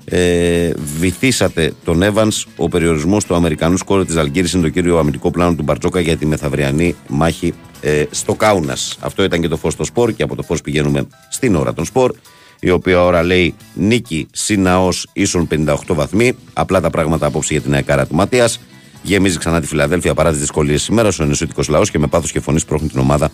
Ε, 0.05 0.73
βυθίσατε 0.99 1.73
τον 1.85 2.01
Evans. 2.03 2.45
Ο 2.57 2.69
περιορισμός 2.69 3.25
του 3.25 3.35
Αμερικανού 3.35 3.77
σκόρε 3.77 4.05
της 4.05 4.17
Αλγύρης 4.17 4.53
είναι 4.53 4.63
το 4.63 4.69
κύριο 4.69 4.99
αμυντικό 4.99 5.31
πλάνο 5.31 5.55
του 5.55 5.63
Μπαρτζόκα 5.63 6.01
για 6.01 6.17
τη 6.17 6.27
μεθαυριανή 6.27 6.95
μάχη 7.09 7.55
ε, 7.81 8.05
στο 8.11 8.35
Κάουνας. 8.35 8.97
Αυτό 9.01 9.23
ήταν 9.23 9.41
και 9.41 9.49
το 9.49 9.57
φως 9.57 9.73
στο 9.73 9.85
σπορ 9.85 10.13
και 10.13 10.23
από 10.23 10.37
το 10.37 10.43
φως 10.43 10.61
πηγαίνουμε 10.61 11.07
στην 11.31 11.55
ώρα 11.55 11.73
των 11.73 11.85
σπορ. 11.85 12.15
η 12.61 12.71
οποία 12.71 13.05
ώρα 13.05 13.23
λέει 13.23 13.55
νίκη 13.75 14.27
συν 14.33 14.65
λαός 14.65 15.09
ίσον 15.13 15.49
58 15.51 15.75
βαθμοί. 15.89 16.33
Απλά 16.53 16.81
τα 16.81 16.91
πράγματα 16.91 17.27
απόψε 17.27 17.53
για 17.53 17.63
την 17.63 17.75
ΑΕΚάρα 17.75 18.07
του 18.07 18.15
Ματίας. 18.15 18.61
Γεμίζει 19.03 19.39
ξανά 19.39 19.61
τη 19.61 19.67
Φιλαδέλφεια 19.67 20.15
παρά 20.15 20.31
τις 20.31 20.41
δυσκολίες 20.41 20.83
σήμερα. 20.83 21.09
Ο 21.09 21.23
ενωσίτικος 21.23 21.63
λαός 21.69 21.91
και 21.91 21.99
με 21.99 22.07
πάθος 22.07 22.33
και 22.33 22.41
φωνές 22.41 22.65
σπρώχνει 22.65 22.89
την 22.89 22.99
ομάδα 22.99 23.31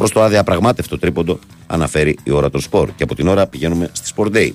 προς 0.00 0.12
το 0.12 0.22
αδιαπραγμάτευτο 0.22 0.98
τρίποντο, 0.98 1.38
αναφέρει 1.66 2.18
η 2.22 2.30
ώρα 2.30 2.50
των 2.50 2.60
σπορ. 2.60 2.90
Και 2.96 3.02
από 3.02 3.14
την 3.14 3.28
ώρα 3.28 3.46
πηγαίνουμε 3.46 3.90
στη 3.92 4.12
Sport 4.16 4.36
Day. 4.36 4.50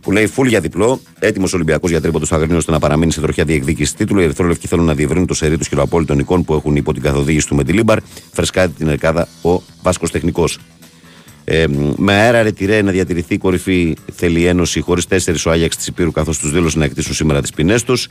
Που 0.00 0.12
λέει 0.12 0.26
φουλ 0.26 0.48
για 0.48 0.60
διπλό, 0.60 1.00
έτοιμος 1.18 1.52
Ολυμπιακός 1.52 1.90
για 1.90 2.00
τρίποντος 2.00 2.26
στο 2.26 2.36
Αγρίνιο 2.36 2.56
ώστε 2.56 2.70
να 2.70 2.78
παραμείνει 2.78 3.12
σε 3.12 3.20
τροχιά 3.20 3.44
διεκδίκηση 3.44 3.96
τίτλου. 3.96 4.20
Οι 4.20 4.24
Ερυθρόλευκοι 4.24 4.66
θέλουν 4.66 4.84
να 4.84 4.94
διευρύνουν 4.94 5.26
το 5.26 5.34
σερί 5.34 5.58
τους 5.58 5.66
των 5.68 5.82
απόλυτων 5.82 6.18
νικών 6.18 6.44
που 6.44 6.54
έχουν 6.54 6.76
υπό 6.76 6.92
την 6.92 7.02
καθοδήγηση 7.02 7.46
του 7.46 7.54
Μεντιλίμπαρ. 7.54 7.98
Φρεσκάται 8.32 8.72
την 8.78 8.88
Ερκάδα 8.88 9.28
ο 9.42 9.62
Βάσκος 9.82 10.10
Τεχνικός. 10.10 10.58
Ε, 11.44 11.64
με 11.96 12.12
αέρα 12.12 12.42
ρετυρέ 12.42 12.82
να 12.82 12.90
διατηρηθεί 12.90 13.34
η 13.34 13.38
κορυφή 13.38 13.96
θέλει 14.14 14.40
η 14.40 14.46
Ένωση 14.46 14.80
χωρίς 14.80 15.06
τέσσερις 15.06 15.46
ο 15.46 15.50
Άγιαξ 15.50 15.76
της 15.76 15.86
Υπήρου 15.86 16.10
καθώς 16.12 16.38
τους 16.38 16.52
δήλωσαν 16.52 16.78
να 16.78 16.84
εκτίσουν 16.84 17.14
σήμερα 17.14 17.40
τις 17.40 17.50
ποινές 17.50 17.84
τους. 17.84 18.08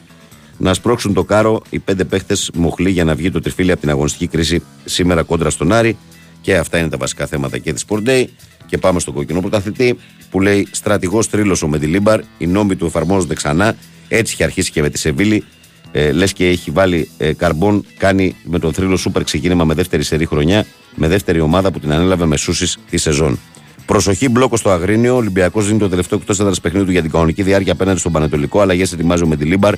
Να 0.58 0.74
σπρώξουν 0.74 1.14
το 1.14 1.24
κάρο 1.24 1.62
οι 1.70 1.80
πέντε 1.80 2.04
παίχτες 2.04 2.52
μοχλή 2.54 2.90
για 2.90 3.04
να 3.04 3.16
βγει 3.16 3.32
το 3.32 3.40
τριφύλι 3.40 3.72
από 3.72 3.82
την 3.82 3.90
αγωνιστική 3.90 4.28
κρίση 4.28 4.64
σήμερα 4.86 5.24
κόντρα 5.24 5.50
στον 5.50 5.72
Άρη. 5.72 5.98
Και 6.42 6.56
αυτά 6.58 6.78
είναι 6.78 6.90
τα 6.90 6.98
βασικά 6.98 7.26
θέματα 7.26 7.58
και 7.58 7.74
της 7.74 7.86
Sport 7.88 8.08
Day. 8.08 8.26
Και 8.66 8.78
πάμε 8.78 9.00
στον 9.00 9.14
κόκκινο 9.14 9.40
πρωταθλητή 9.42 9.98
που 10.30 10.42
λέει 10.42 10.68
στρατηγός 10.72 11.30
τρίλος 11.30 11.62
ο 11.62 11.68
Μεντιλίμπαρ. 11.68 12.22
Οι 12.38 12.48
νόμοι 12.48 12.76
του 12.76 12.86
εφαρμόζονται 12.86 13.34
ξανά. 13.34 13.76
Έτσι 14.08 14.34
είχε 14.34 14.44
αρχίσει 14.44 14.72
και 14.72 14.82
με 14.82 14.90
τη 14.90 14.98
Σεβίλη. 14.98 15.44
Ε, 15.92 16.12
Λες 16.12 16.34
και 16.34 16.48
έχει 16.48 16.72
βάλει 16.72 17.10
ε, 17.18 17.34
καρμπόν. 17.34 17.86
Κάνει 17.98 18.36
με 18.44 18.60
τον 18.60 18.74
θρύλο 18.74 18.98
σούπερ 18.98 19.24
ξεκίνημα 19.24 19.64
με 19.66 19.74
δεύτερη 19.74 20.04
σερή 20.04 20.26
χρονιά. 20.26 20.66
Με 20.96 21.08
δεύτερη 21.08 21.40
ομάδα 21.40 21.72
που 21.72 21.80
την 21.80 21.92
ανέλαβε 21.92 22.26
με 22.26 22.38
σούση 22.38 22.80
τη 22.90 22.98
σεζόν. 22.98 23.40
Προσοχή 23.86 24.30
μπλόκο 24.30 24.58
στο 24.58 24.70
Αγρίνιο. 24.70 25.14
Ο 25.14 25.18
Ολυμπιακός 25.18 25.66
δίνει 25.68 25.80
το 25.80 25.90
τελευταίο 25.90 26.20
εκτός 26.22 26.40
έδρας 26.40 26.62
παιχνίδι 26.62 26.86
του 26.86 26.92
για 26.92 27.02
την 27.02 27.12
κανονική 27.12 27.44
διάρκεια 27.44 27.72
απέναντι 27.72 28.00
στον 28.00 28.12
Πανετολικό. 28.12 28.60
Αλλαγές 28.62 28.92
ετοιμάζει 28.92 29.24
ο 29.24 29.28
Μεντιλίμπαρ 29.28 29.74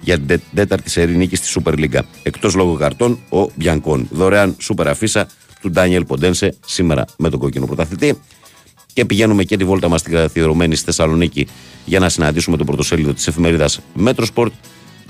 για 0.00 0.16
την 0.16 0.26
τε- 0.26 0.40
τέταρτη 0.54 0.90
σερή 0.90 1.16
νίκης 1.16 1.38
στη 1.38 1.60
Super 1.64 1.72
League. 1.72 1.98
Εκτός 2.22 2.54
λόγω 2.54 2.74
καρτών, 2.74 3.18
ο 3.28 3.46
Μπιανκόν. 3.54 4.08
Δωρεάν 4.10 4.56
σούπερ 4.58 4.88
αφίσα 4.88 5.26
του 5.64 5.70
Ντάνιελ 5.70 6.04
Ποντένσε 6.04 6.54
σήμερα 6.66 7.04
με 7.16 7.30
τον 7.30 7.38
κόκκινο 7.38 7.66
πρωταθλητή. 7.66 8.18
Και 8.92 9.04
πηγαίνουμε 9.04 9.44
και 9.44 9.56
τη 9.56 9.64
βόλτα 9.64 9.88
μας 9.88 10.00
στην 10.00 10.12
καθιερωμένη 10.12 10.74
στη 10.74 10.84
Θεσσαλονίκη 10.84 11.46
για 11.84 11.98
να 11.98 12.08
συναντήσουμε 12.08 12.56
το 12.56 12.64
πρωτοσέλιδο 12.64 13.12
της 13.12 13.26
εφημερίδας 13.26 13.80
Metrosport, 14.04 14.50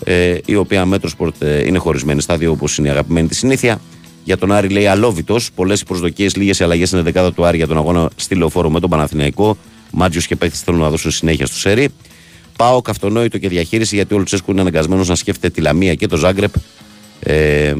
ε, 0.05 0.39
η 0.45 0.55
οποία 0.55 0.89
Metrosport 0.93 1.33
ε, 1.39 1.67
είναι 1.67 1.79
χωρισμένη 1.79 2.21
στα 2.21 2.37
δύο 2.37 2.51
όπως 2.51 2.79
είναι 2.79 2.89
η 2.89 2.91
αγαπημένη 2.91 3.29
της 3.29 3.39
συνήθεια. 3.39 3.81
Για 4.25 4.39
τον 4.39 4.53
Άρη 4.53 4.69
λέει 4.69 4.87
αλόβητος. 4.87 5.51
Πολλές 5.55 5.83
προσδοκίες, 5.83 6.37
λίγες 6.37 6.61
αλλαγές 6.61 6.91
είναι 6.91 7.03
δεκάδα 7.03 7.33
του 7.33 7.45
Άρη 7.45 7.57
για 7.57 7.67
τον 7.67 7.77
αγώνα 7.77 8.11
στη 8.17 8.35
λεωφόρο 8.35 8.71
με 8.71 8.81
τον 8.81 8.91
Παναθηναϊκό. 8.91 9.57
Μάτζιος 9.91 10.27
και 10.27 10.37
παίχτη 10.37 10.57
θέλουν 10.65 10.81
να 10.81 10.91
δώσουν 10.91 11.11
συνέχεια 11.11 11.47
στο 11.47 11.57
σερί. 11.57 11.89
Πάω 12.57 12.83
καυτονόητο 12.83 13.39
και 13.39 13.49
διαχείριση 13.49 13.95
γιατί 13.95 14.15
ο 14.15 14.19
Λουτσέσκου 14.19 14.51
είναι 14.51 14.61
αναγκασμένος 14.61 15.09
να 15.09 15.15
σκέφτεται 15.15 15.55
τη 15.55 15.61
Λαμία 15.61 15.95
και 15.95 16.07
το 16.07 16.17
Ζάγκρεπ. 16.17 16.53
Ε, 17.21 17.75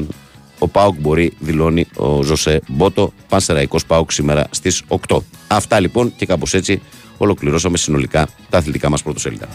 ο 0.65 0.67
Πάοκ 0.67 0.95
μπορεί, 0.99 1.33
δηλώνει 1.39 1.87
ο 1.95 2.21
Ζωσέ 2.21 2.61
Μπότο. 2.67 3.13
Πανσεραϊκός 3.29 3.85
Πάοκ 3.85 4.11
σήμερα 4.11 4.47
στις 4.49 4.83
8. 5.07 5.17
Αυτά 5.47 5.79
λοιπόν 5.79 6.13
και 6.15 6.25
κάπως 6.25 6.53
έτσι 6.53 6.81
ολοκληρώσαμε 7.17 7.77
συνολικά 7.77 8.27
τα 8.49 8.57
αθλητικά 8.57 8.89
μας 8.89 9.03
πρωτοσέλιδα. 9.03 9.47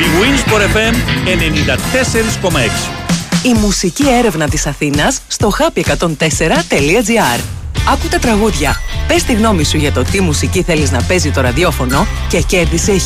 Η 0.00 0.06
Winsport 0.20 0.76
FM 0.76 0.94
94,6 3.42 3.44
Η 3.44 3.54
μουσική 3.54 4.08
έρευνα 4.08 4.48
της 4.48 4.66
Αθήνας 4.66 5.20
στο 5.28 5.52
happy104.gr 5.58 7.63
Άκου 7.88 8.08
τα 8.08 8.18
τραγούδια. 8.18 8.76
Πες 9.06 9.22
τη 9.22 9.32
γνώμη 9.32 9.64
σου 9.64 9.76
για 9.76 9.92
το 9.92 10.02
τι 10.02 10.20
μουσική 10.20 10.62
θέλεις 10.62 10.90
να 10.90 11.02
παίζει 11.02 11.30
το 11.30 11.40
ραδιόφωνο 11.40 12.06
και 12.28 12.40
κέρδισε 12.40 12.92
1000 12.92 12.98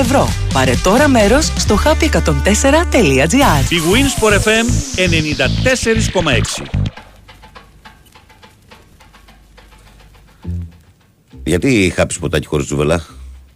ευρώ. 0.00 0.28
Πάρε 0.52 0.74
τώρα 0.82 1.08
μέρος 1.08 1.52
στο 1.56 1.78
happy104.gr 1.84 3.70
Η 3.70 3.80
Winsport 3.92 4.38
FM 4.42 4.66
94,6 6.62 6.64
Γιατί 11.44 11.92
χάπη 11.96 12.14
ποτάκι 12.18 12.46
χωρίς 12.46 12.66
τζουβελά; 12.66 13.04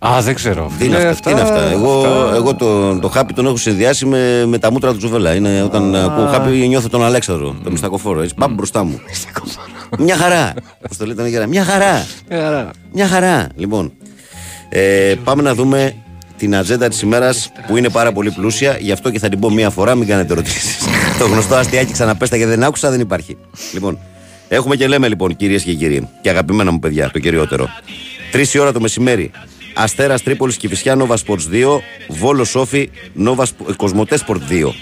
Α, 0.06 0.22
δεν 0.22 0.34
ξέρω. 0.34 0.72
Τι 0.78 0.84
είναι 0.84 0.96
Φίλε, 0.96 1.08
αυτά, 1.08 1.30
τι 1.30 1.30
είναι 1.30 1.40
αυτά; 1.40 1.70
Εγώ, 1.70 2.06
εγώ 2.34 2.54
το, 2.54 2.98
το 2.98 3.08
χάπι 3.08 3.32
τον 3.32 3.46
έχω 3.46 3.56
συνδυάσει 3.56 4.06
με, 4.06 4.46
με 4.46 4.58
τα 4.58 4.72
μούτρα 4.72 4.92
του 4.92 4.96
Τζουβέλα. 4.98 5.34
Είναι 5.34 5.62
όταν 5.62 5.94
ακούω 5.94 6.26
χάπι 6.26 6.68
νιώθω 6.68 6.88
τον 6.88 7.04
Αλέξανδρο, 7.04 7.56
τον 7.62 7.72
μιστακοφόρο. 7.72 8.22
Έτσι, 8.22 8.34
πάμε 8.34 8.54
μπροστά 8.54 8.84
μου. 8.84 9.00
Μια 9.98 10.16
χαρά. 10.16 10.52
Πώς 10.88 10.96
το 10.96 11.06
λέτε, 11.06 11.28
γέρα. 11.28 11.46
Μια 11.46 11.64
χαρά. 11.64 12.06
Μια 12.92 13.06
χαρά. 13.06 13.46
Λοιπόν, 13.56 13.92
ε, 14.68 15.14
πάμε 15.24 15.42
να 15.42 15.54
δούμε 15.54 15.94
την 16.36 16.56
ατζέντα 16.56 16.88
της 16.88 17.02
ημέρας 17.02 17.52
που 17.66 17.76
είναι 17.76 17.88
πάρα 17.88 18.12
πολύ 18.12 18.30
πλούσια. 18.30 18.76
Γι' 18.80 18.92
αυτό 18.92 19.10
και 19.10 19.18
θα 19.18 19.28
την 19.28 19.38
πω 19.38 19.50
μία 19.50 19.70
φορά, 19.70 19.94
μην 19.94 20.06
κάνετε 20.06 20.32
ερωτήσεις. 20.32 20.78
το 21.18 21.26
γνωστό 21.26 21.54
αστιάκι 21.54 21.92
ξαναπέστα 21.92 22.36
και 22.36 22.46
δεν 22.46 22.62
άκουσα, 22.62 22.90
δεν 22.90 23.00
υπάρχει. 23.00 23.36
Λοιπόν, 23.72 23.98
έχουμε 24.48 24.76
και 24.76 24.86
λέμε 24.86 25.08
λοιπόν, 25.08 25.36
κυρίες 25.36 25.62
και 25.62 25.74
κύριοι, 25.74 26.08
και 26.22 26.30
αγαπημένα 26.30 26.70
μου 26.70 26.78
παιδιά, 26.78 27.10
το 27.10 27.18
κυριότερο. 27.18 27.68
Τρεις 28.30 28.54
η 28.54 28.58
ώρα 28.58 28.72
το 28.72 28.80
μεσημέρι. 28.80 29.30
Αστέρας 29.74 30.22
Τρίπολης 30.22 30.56
Κυφυσιά 30.56 30.96
Nova 30.98 31.14
Sports 31.26 31.48
2, 31.52 31.80
Βόλος 32.08 32.48
Σόφι, 32.48 32.90
Nova 33.24 33.42
Sp- 33.42 33.74
Κοσμοτέ 33.76 34.18
Sport 34.26 34.38
2. 34.48 34.74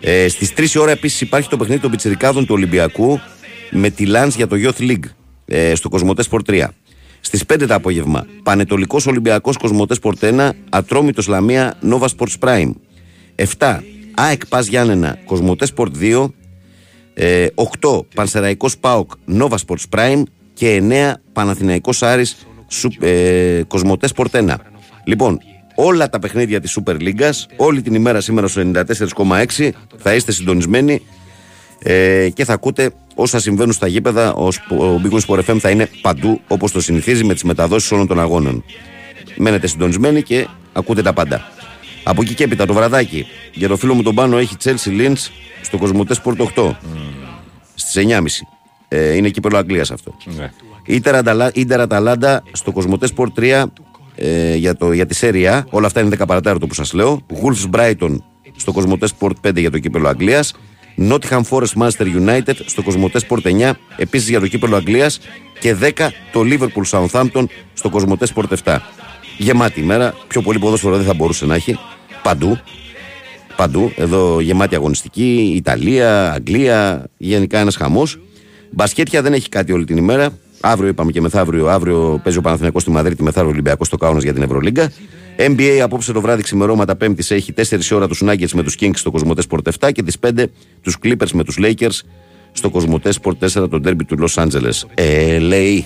Ε, 0.00 0.28
Στις 0.28 0.52
3 0.54 0.74
η 0.74 0.78
ώρα 0.78 0.90
επίσης 0.90 1.20
υπάρχει 1.20 1.48
το 1.48 1.56
παιχνίδι 1.56 1.80
των 1.80 1.90
Πιτσυρικάδων 1.90 2.46
του 2.46 2.54
Ολυμπιακού 2.54 3.20
με 3.70 3.90
τη 3.90 4.06
Λάνς 4.06 4.34
για 4.34 4.46
το 4.46 4.56
Youth 4.58 4.82
League 4.82 5.04
ε, 5.44 5.74
στο 5.74 5.88
Κοσμοτέ 5.88 6.22
Sport 6.30 6.40
3. 6.50 6.64
Στις 7.20 7.44
5 7.52 7.64
το 7.68 7.74
απόγευμα, 7.74 8.26
Πανετολικός 8.42 9.06
Ολυμπιακός 9.06 9.56
Κοσμοτέ 9.56 9.94
Sport 10.02 10.14
1, 10.20 10.50
Ατρόμητος 10.70 11.26
Λαμία 11.26 11.74
Nova 11.90 12.06
Sports 12.16 12.38
Prime. 12.48 12.70
7. 13.58 13.78
ΑΕΚ 14.14 14.46
Πας 14.46 14.66
Γιάννενα 14.66 15.18
Κοσμοτέ 15.24 15.66
Sport 15.76 15.88
2. 16.00 16.26
Ε, 17.14 17.46
8. 17.80 18.00
Πανσεραϊκός 18.14 18.78
Πάοκ 18.78 19.10
Nova 19.38 19.54
Sports 19.66 19.84
Prime. 19.98 20.22
Και 20.54 20.76
9. 20.76 21.14
Παναθηναϊκός 21.32 22.02
Άρης 22.02 22.28
Σου- 22.28 22.46
ε, 23.00 23.62
Κοσμοτές 23.66 24.12
Sport 24.16 24.30
1. 24.30 24.54
Λοιπόν, 25.04 25.38
όλα 25.74 26.08
τα 26.08 26.18
παιχνίδια 26.18 26.60
της 26.60 26.78
Super 26.80 26.96
League, 27.00 27.30
όλη 27.56 27.82
την 27.82 27.94
ημέρα 27.94 28.20
σήμερα 28.20 28.48
στο 28.48 28.70
94,6 29.56 29.70
θα 29.96 30.14
είστε 30.14 30.32
συντονισμένοι 30.32 31.02
ε, 31.82 32.28
και 32.34 32.44
θα 32.44 32.52
ακούτε 32.52 32.90
όσα 33.14 33.40
συμβαίνουν 33.40 33.72
στα 33.72 33.86
γήπεδα. 33.86 34.32
Ο, 34.32 34.50
Σπ- 34.50 34.72
ο 34.72 35.00
Big 35.04 35.12
Wings 35.14 35.20
Sport 35.26 35.44
FM 35.44 35.56
θα 35.60 35.70
είναι 35.70 35.88
παντού 36.00 36.40
όπως 36.48 36.72
το 36.72 36.80
συνηθίζει 36.80 37.24
με 37.24 37.32
τις 37.32 37.42
μεταδόσεις 37.42 37.92
όλων 37.92 38.06
των 38.06 38.20
αγώνων. 38.20 38.64
Μένετε 39.36 39.66
συντονισμένοι 39.66 40.22
και 40.22 40.46
ακούτε 40.72 41.02
τα 41.02 41.12
πάντα. 41.12 41.52
Από 42.04 42.22
εκεί 42.22 42.34
και 42.34 42.44
έπειτα 42.44 42.66
το 42.66 42.74
βραδάκι 42.74 43.26
για 43.52 43.68
το 43.68 43.76
φίλο 43.76 43.94
μου 43.94 44.02
τον 44.02 44.14
πάνω 44.14 44.38
έχει 44.38 44.56
Chelsea 44.64 44.88
Lynch 45.00 45.26
στο 45.62 45.78
Κοσμοτές 45.78 46.20
Sport 46.24 46.36
8 46.54 46.70
στις 47.74 48.04
9.30. 48.08 48.20
Ε, 48.88 49.16
είναι 49.16 49.28
κύπελο 49.28 49.56
Αγγλίας 49.56 49.90
αυτό. 49.90 50.14
Ίντερ 50.26 50.48
Ανταλα- 51.14 51.50
Ίντερ 51.54 51.80
Αταλάντα 51.80 52.42
στο 52.52 52.72
Κοσμοτέ 52.72 53.08
Sport 53.16 53.32
3 53.38 53.64
ε, 54.16 54.54
για, 54.54 54.76
το, 54.76 54.92
για 54.92 55.06
τη 55.06 55.14
Σέρια. 55.14 55.66
Όλα 55.70 55.86
αυτά 55.86 56.00
είναι 56.00 56.16
10 56.20 56.26
παρατάρτο 56.26 56.66
που 56.66 56.74
σας 56.74 56.92
λέω. 56.92 57.26
Wolves 57.42 57.76
Brighton 57.76 58.16
στο 58.56 58.72
Κοσμοτέ 58.72 59.08
Sport 59.18 59.48
5 59.48 59.56
για 59.58 59.70
το 59.70 59.78
κύπελο 59.78 60.08
Αγγλίας. 60.08 60.54
Nottingham 60.98 61.40
Forest 61.50 61.72
Manchester 61.78 62.06
United 62.26 62.54
στο 62.64 62.82
Κοσμοτέ 62.82 63.20
Sport 63.28 63.42
9 63.42 63.72
επίσης 63.96 64.28
για 64.28 64.40
το 64.40 64.46
κύπελο 64.46 64.76
Αγγλίας. 64.76 65.20
Και 65.60 65.74
10 65.74 65.90
το 66.32 66.40
Liverpool 66.44 66.84
Southampton 66.90 67.44
στο 67.74 67.90
Κοσμοτέ 67.90 68.26
Sport 68.34 68.44
7. 68.64 68.76
Γεμάτη 69.38 69.80
ημέρα. 69.80 70.14
Πιο 70.28 70.42
πολύ 70.42 70.58
ποδόσφαιρο 70.58 70.96
δεν 70.96 71.06
θα 71.06 71.14
μπορούσε 71.14 71.46
να 71.46 71.54
έχει. 71.54 71.78
Παντού. 72.22 72.58
Παντού. 73.56 73.92
Εδώ 73.96 74.40
γεμάτη 74.40 74.74
αγωνιστική. 74.74 75.52
Ιταλία, 75.56 76.32
Αγγλία. 76.32 77.06
Γενικά 77.16 77.58
ένας 77.58 77.76
χαμός. 77.76 78.18
Μπασκέτια 78.70 79.22
δεν 79.22 79.32
έχει 79.32 79.48
κάτι 79.48 79.72
όλη 79.72 79.84
την 79.84 79.96
ημέρα. 79.96 80.28
Αύριο 80.64 80.88
είπαμε 80.88 81.10
και 81.10 81.20
μεθαύριο. 81.20 81.68
Αύριο 81.68 82.20
παίζει 82.22 82.38
ο 82.38 82.40
Παναθηναϊκός 82.40 82.82
στη 82.82 82.90
Μαδρίτη, 82.90 83.22
μεθαύριο 83.22 83.52
Ολυμπιακό 83.52 83.84
στο 83.84 83.96
Κάουνας 83.96 84.22
για 84.22 84.32
την 84.32 84.42
Ευρωλίγκα. 84.42 84.92
NBA 85.36 85.78
απόψε 85.82 86.12
το 86.12 86.20
βράδυ 86.20 86.42
ξημερώματα 86.42 86.96
Πέμπτης 86.96 87.30
έχει 87.30 87.52
4 87.56 87.62
ώρα 87.92 88.08
τους 88.08 88.22
Nuggets 88.24 88.50
με 88.52 88.62
τους 88.62 88.76
Kings 88.80 88.94
στο 88.94 89.10
Κοσμοτέ 89.10 89.42
Sport 89.50 89.86
7 89.86 89.92
και 89.92 90.02
τις 90.02 90.16
5 90.20 90.44
τους 90.82 90.98
Clippers 91.04 91.30
με 91.32 91.44
τους 91.44 91.58
Lakers 91.60 92.00
στο 92.52 92.70
Κοσμοτέ 92.70 93.10
Sport 93.22 93.62
4 93.62 93.70
το 93.70 93.80
ντέρμπι 93.80 94.04
του 94.04 94.16
Los 94.20 94.42
Angeles. 94.42 94.84
LA. 95.38 95.84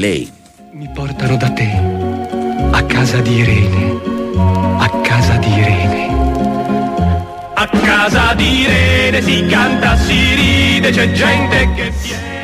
LA. 0.00 0.16
Mi 0.78 0.88
portano 0.94 1.36
da 1.42 1.50
te, 1.58 1.68
a 2.78 2.82
casa 2.94 3.18
di 3.26 3.34
Irene, 3.42 3.82
a 4.86 4.88
casa 5.08 5.34
di 5.42 5.50
Irene. 5.60 6.02
A 7.54 7.66
casa 7.88 8.34
di 8.38 8.48
Irene 8.64 9.22
si 9.22 9.36
canta, 9.52 9.96
si 9.96 10.18
ride, 10.38 10.90
c'è 10.90 11.06
gente 11.12 11.58
che 11.76 11.86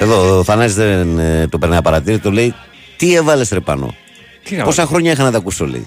Εδώ 0.02 0.38
ο 0.38 0.44
Θανάσης 0.44 0.74
δεν 0.74 1.18
ε, 1.18 1.46
το 1.50 1.58
περνάει 1.58 1.78
απαρατήρητο, 1.78 2.30
λέει 2.30 2.54
Τι 2.96 3.14
έβαλες 3.14 3.48
ρε 3.50 3.60
πάνω; 3.60 3.94
Τι 4.44 4.56
να 4.56 4.64
Πόσα 4.64 4.86
χρόνια 4.86 5.12
είχα 5.12 5.22
να 5.22 5.30
τα 5.30 5.38
ακούσω, 5.38 5.66
λέει; 5.66 5.86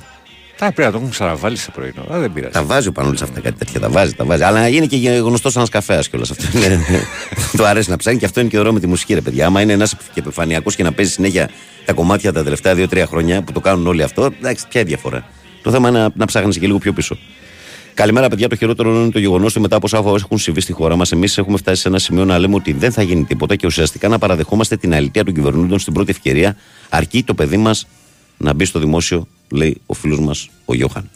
Τα 0.58 0.66
πρέπει 0.66 0.82
να 0.82 0.92
το 0.92 0.98
έχουν 0.98 1.10
ξαναβάλει 1.10 1.58
σε 1.58 1.72
πρωινό. 1.72 2.02
Α, 2.14 2.20
δεν 2.20 2.34
πειράζει. 2.34 2.54
Τα 2.54 2.64
βάζει 2.64 2.88
ο 2.88 2.92
Πανούλης 2.92 3.22
αυτά 3.22 3.40
κάτι 3.40 3.58
τέτοια. 3.58 3.80
Τα 3.80 3.90
βάζει, 3.90 4.14
τα 4.14 4.26
βάζει. 4.26 4.44
Αλλά 4.44 4.68
είναι 4.68 4.86
και 4.86 5.10
γνωστός 5.10 5.56
ένας 5.56 5.70
καφέας 5.70 6.10
κιόλας 6.10 6.32
αυτό. 6.32 6.44
Είναι- 6.58 6.80
Του 7.58 7.66
αρέσει 7.66 7.90
να 7.90 7.98
ψάχνει 7.98 8.20
και 8.20 8.26
αυτό 8.26 8.40
είναι 8.40 8.50
και 8.50 8.60
ωραίο 8.60 8.74
με 8.74 8.80
τη 8.80 8.88
μουσική, 8.88 9.14
ρε 9.14 9.22
παιδιά. 9.22 9.46
Άμα 9.46 9.62
είναι 9.62 9.74
ένας 9.74 9.96
επιφανειακός 10.14 10.76
και 10.76 10.84
να 10.84 10.92
παίζει 10.92 11.12
συνέχεια 11.12 11.50
τα 11.86 11.94
κομμάτια 11.94 12.34
τα 12.34 12.44
τελευταία 12.44 12.74
2-3 12.78 13.04
χρόνια 13.08 13.42
που 13.42 13.52
το 13.52 13.60
κάνουν 13.60 13.88
όλοι 13.88 14.04
αυτό, 14.04 14.24
εντάξει, 14.40 14.68
ποια 14.70 14.82
είναι 14.82 14.90
η 14.90 14.94
διαφορά. 14.94 15.26
Το 15.62 15.72
θέμα 15.72 15.90
είναι 15.90 16.00
να, 16.00 16.10
να 16.16 16.26
ψάχνεις 16.26 16.58
και 16.58 16.66
λίγο 16.66 16.78
πιο 16.78 16.94
πίσω. 16.94 17.18
Καλημέρα, 17.96 18.28
παιδιά. 18.28 18.50
Το 18.50 18.56
χειρότερο 18.56 19.02
είναι 19.02 19.12
το 19.12 19.20
γεγονός 19.20 19.52
ότι 19.52 19.60
μετά 19.60 19.76
από 19.76 19.86
όσα 19.86 19.98
έχουν 20.16 20.38
συμβεί 20.38 20.62
στη 20.62 20.72
χώρα 20.74 20.96
μας, 20.96 21.12
εμείς 21.12 21.38
έχουμε 21.38 21.58
φτάσει 21.58 21.82
σε 21.82 21.88
ένα 21.88 22.00
σημείο 22.00 22.26
να 22.26 22.38
λέμε 22.40 22.56
ότι 22.56 22.72
δεν 22.74 22.92
θα 22.92 23.02
γίνει 23.02 23.24
τίποτα 23.24 23.56
και 23.56 23.66
ουσιαστικά 23.66 24.08
να 24.08 24.18
παραδεχόμαστε 24.18 24.78
την 24.78 24.94
αλήθεια 24.94 25.24
των 25.24 25.34
κυβερνούντων 25.34 25.80
στην 25.80 25.94
πρώτη 25.94 26.12
ευκαιρία, 26.12 26.56
αρκεί 26.90 27.24
το 27.24 27.34
παιδί 27.34 27.58
μας 27.58 27.88
να 28.38 28.54
μπει 28.54 28.66
στο 28.66 28.80
δημόσιο, 28.80 29.28
λέει 29.50 29.82
ο 29.86 29.94
φίλος 29.94 30.20
μας 30.20 30.50
ο 30.66 30.74
Γιώχαν. 30.74 31.10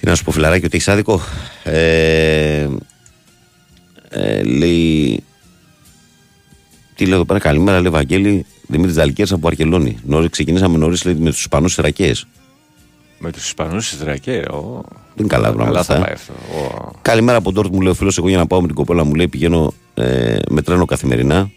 Τι 0.00 0.06
να 0.06 0.14
σου 0.14 0.24
πω, 0.24 0.30
φιλαράκι, 0.30 0.64
ότι 0.64 0.76
έχεις 0.76 0.88
άδικο; 0.88 1.20
Ε, 1.62 2.68
ε, 4.08 4.42
λέει. 4.42 5.22
Τι 6.94 7.04
λέει 7.04 7.14
εδώ 7.14 7.24
πέρα, 7.24 7.38
καλημέρα, 7.38 7.80
λέει 7.80 7.90
Βαγγέλη, 7.90 8.46
Δημήτρης 8.66 8.94
Δαλκέρ 8.94 9.32
από 9.32 9.48
Αρκελόνη. 9.48 9.98
Νωρίς, 10.04 10.30
ξεκινήσαμε 10.30 10.78
νωρίς 10.78 11.02
με 11.02 11.30
τους 11.30 11.40
Ισπανούς 11.40 11.76
Ιρακέ. 11.76 12.12
Με 13.22 13.32
τους 13.32 13.46
Ισπανούς 13.46 13.92
Ισρακέ. 13.92 14.42
Ο... 14.50 14.80
Δεν 14.90 15.16
είναι 15.16 15.28
καλά 15.28 15.52
πράγματα. 15.52 15.64
Καλά 15.64 15.82
θα 15.82 15.92
αυτά. 15.94 16.04
πάει 16.04 16.14
αυτό. 16.14 16.32
Ο... 16.32 16.90
Καλημέρα 17.02 17.38
από 17.38 17.44
τον 17.44 17.54
Τόρτ, 17.54 17.74
μου 17.74 17.80
λέει 17.80 17.92
ο 17.92 17.94
φίλος. 17.94 18.18
Εγώ 18.18 18.28
για 18.28 18.38
να 18.38 18.46
πάω 18.46 18.60
με 18.60 18.66
την 18.66 18.76
κοπέλα 18.76 19.04
μου 19.04 19.14
λέει 19.14 19.28
πηγαίνω 19.28 19.72
ε, 19.94 20.38
με 20.48 20.62
τρένο 20.62 20.84
καθημερινά. 20.84 21.50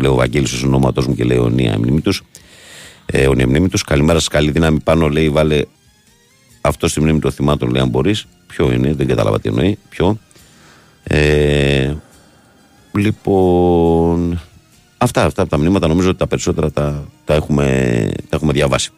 Λέω 0.00 0.12
ο 0.12 0.14
Βαγγέλης 0.14 0.62
ο 0.62 0.66
ονόματό 0.66 1.02
μου 1.08 1.14
και 1.14 1.24
λέει 1.24 1.38
ο 1.38 1.48
Νία 1.48 1.78
μνήμη 1.78 2.00
του. 2.00 2.12
Ε, 3.06 3.26
ο 3.26 3.34
Νία 3.34 3.46
μνήμη 3.46 3.68
του. 3.68 3.78
Καλημέρα 3.86 4.18
σα, 4.18 4.30
καλή 4.30 4.50
δύναμη 4.50 4.80
πάνω. 4.80 5.08
Λέει 5.08 5.30
βάλε 5.30 5.62
αυτό 6.60 6.88
στη 6.88 7.00
μνήμη 7.00 7.18
των 7.18 7.32
θυμάτων, 7.32 7.70
λέει 7.70 7.82
αν 7.82 7.88
μπορείς. 7.88 8.26
Ποιο 8.46 8.72
είναι, 8.72 8.92
δεν 8.92 9.06
κατάλαβα 9.06 9.40
τι 9.40 9.48
εννοεί. 9.48 9.78
Ποιο. 9.88 10.18
Ε, 11.02 11.94
λοιπόν. 12.92 14.40
Αυτά, 14.98 15.24
αυτά 15.24 15.42
από 15.42 15.50
τα 15.50 15.58
μνήματα 15.58 15.88
νομίζω 15.88 16.08
ότι 16.08 16.18
τα 16.18 16.26
περισσότερα 16.26 16.70
τα, 16.70 17.08
τα, 17.24 17.34
έχουμε, 17.34 17.64
τα 18.28 18.36
έχουμε 18.36 18.52
διαβάσει. 18.52 18.90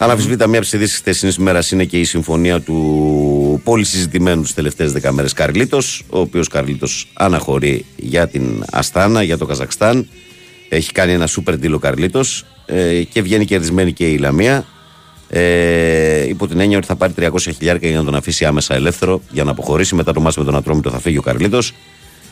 Αναμφισβήτητα, 0.00 0.46
μία 0.46 0.58
από 0.58 0.68
τι 0.68 0.76
ειδήσει 0.76 0.96
χθεσινή 0.96 1.32
ημέρα 1.38 1.62
είναι 1.72 1.84
και 1.84 2.00
η 2.00 2.04
συμφωνία 2.04 2.60
του 2.60 3.60
πολύ 3.64 3.84
συζητημένου 3.84 4.42
τι 4.42 4.54
τελευταίες 4.54 4.92
δέκα 4.92 5.12
μέρες 5.12 5.32
Καρλίτος, 5.32 6.04
ο 6.10 6.18
οποίος 6.18 6.48
Καρλίτος 6.48 7.08
αναχωρεί 7.12 7.84
για 7.96 8.28
την 8.28 8.64
Αστάνα, 8.70 9.22
για 9.22 9.38
το 9.38 9.46
Καζακστάν. 9.46 10.08
Έχει 10.68 10.92
κάνει 10.92 11.12
ένα 11.12 11.26
σούπερ 11.26 11.54
deal 11.54 11.72
ο 11.72 11.78
Καρλίτος 11.78 12.44
ε, 12.66 13.02
και 13.02 13.22
βγαίνει 13.22 13.44
κερδισμένη 13.44 13.92
και 13.92 14.06
η 14.06 14.18
Λαμία. 14.18 14.66
Ε, 15.30 16.28
υπό 16.28 16.46
την 16.46 16.60
έννοια 16.60 16.76
ότι 16.76 16.86
θα 16.86 16.96
πάρει 16.96 17.12
300 17.20 17.30
χιλιάρια 17.38 17.88
για 17.88 17.98
να 17.98 18.04
τον 18.04 18.14
αφήσει 18.14 18.44
άμεσα 18.44 18.74
ελεύθερο 18.74 19.20
για 19.30 19.44
να 19.44 19.50
αποχωρήσει. 19.50 19.94
Μετά 19.94 20.12
το 20.12 20.20
μάτι 20.20 20.38
με 20.38 20.44
τον 20.44 20.56
Ατρόμητο 20.56 20.90
θα 20.90 20.98
φύγει 20.98 21.18
ο 21.18 21.22
Καρλίτος. 21.22 21.72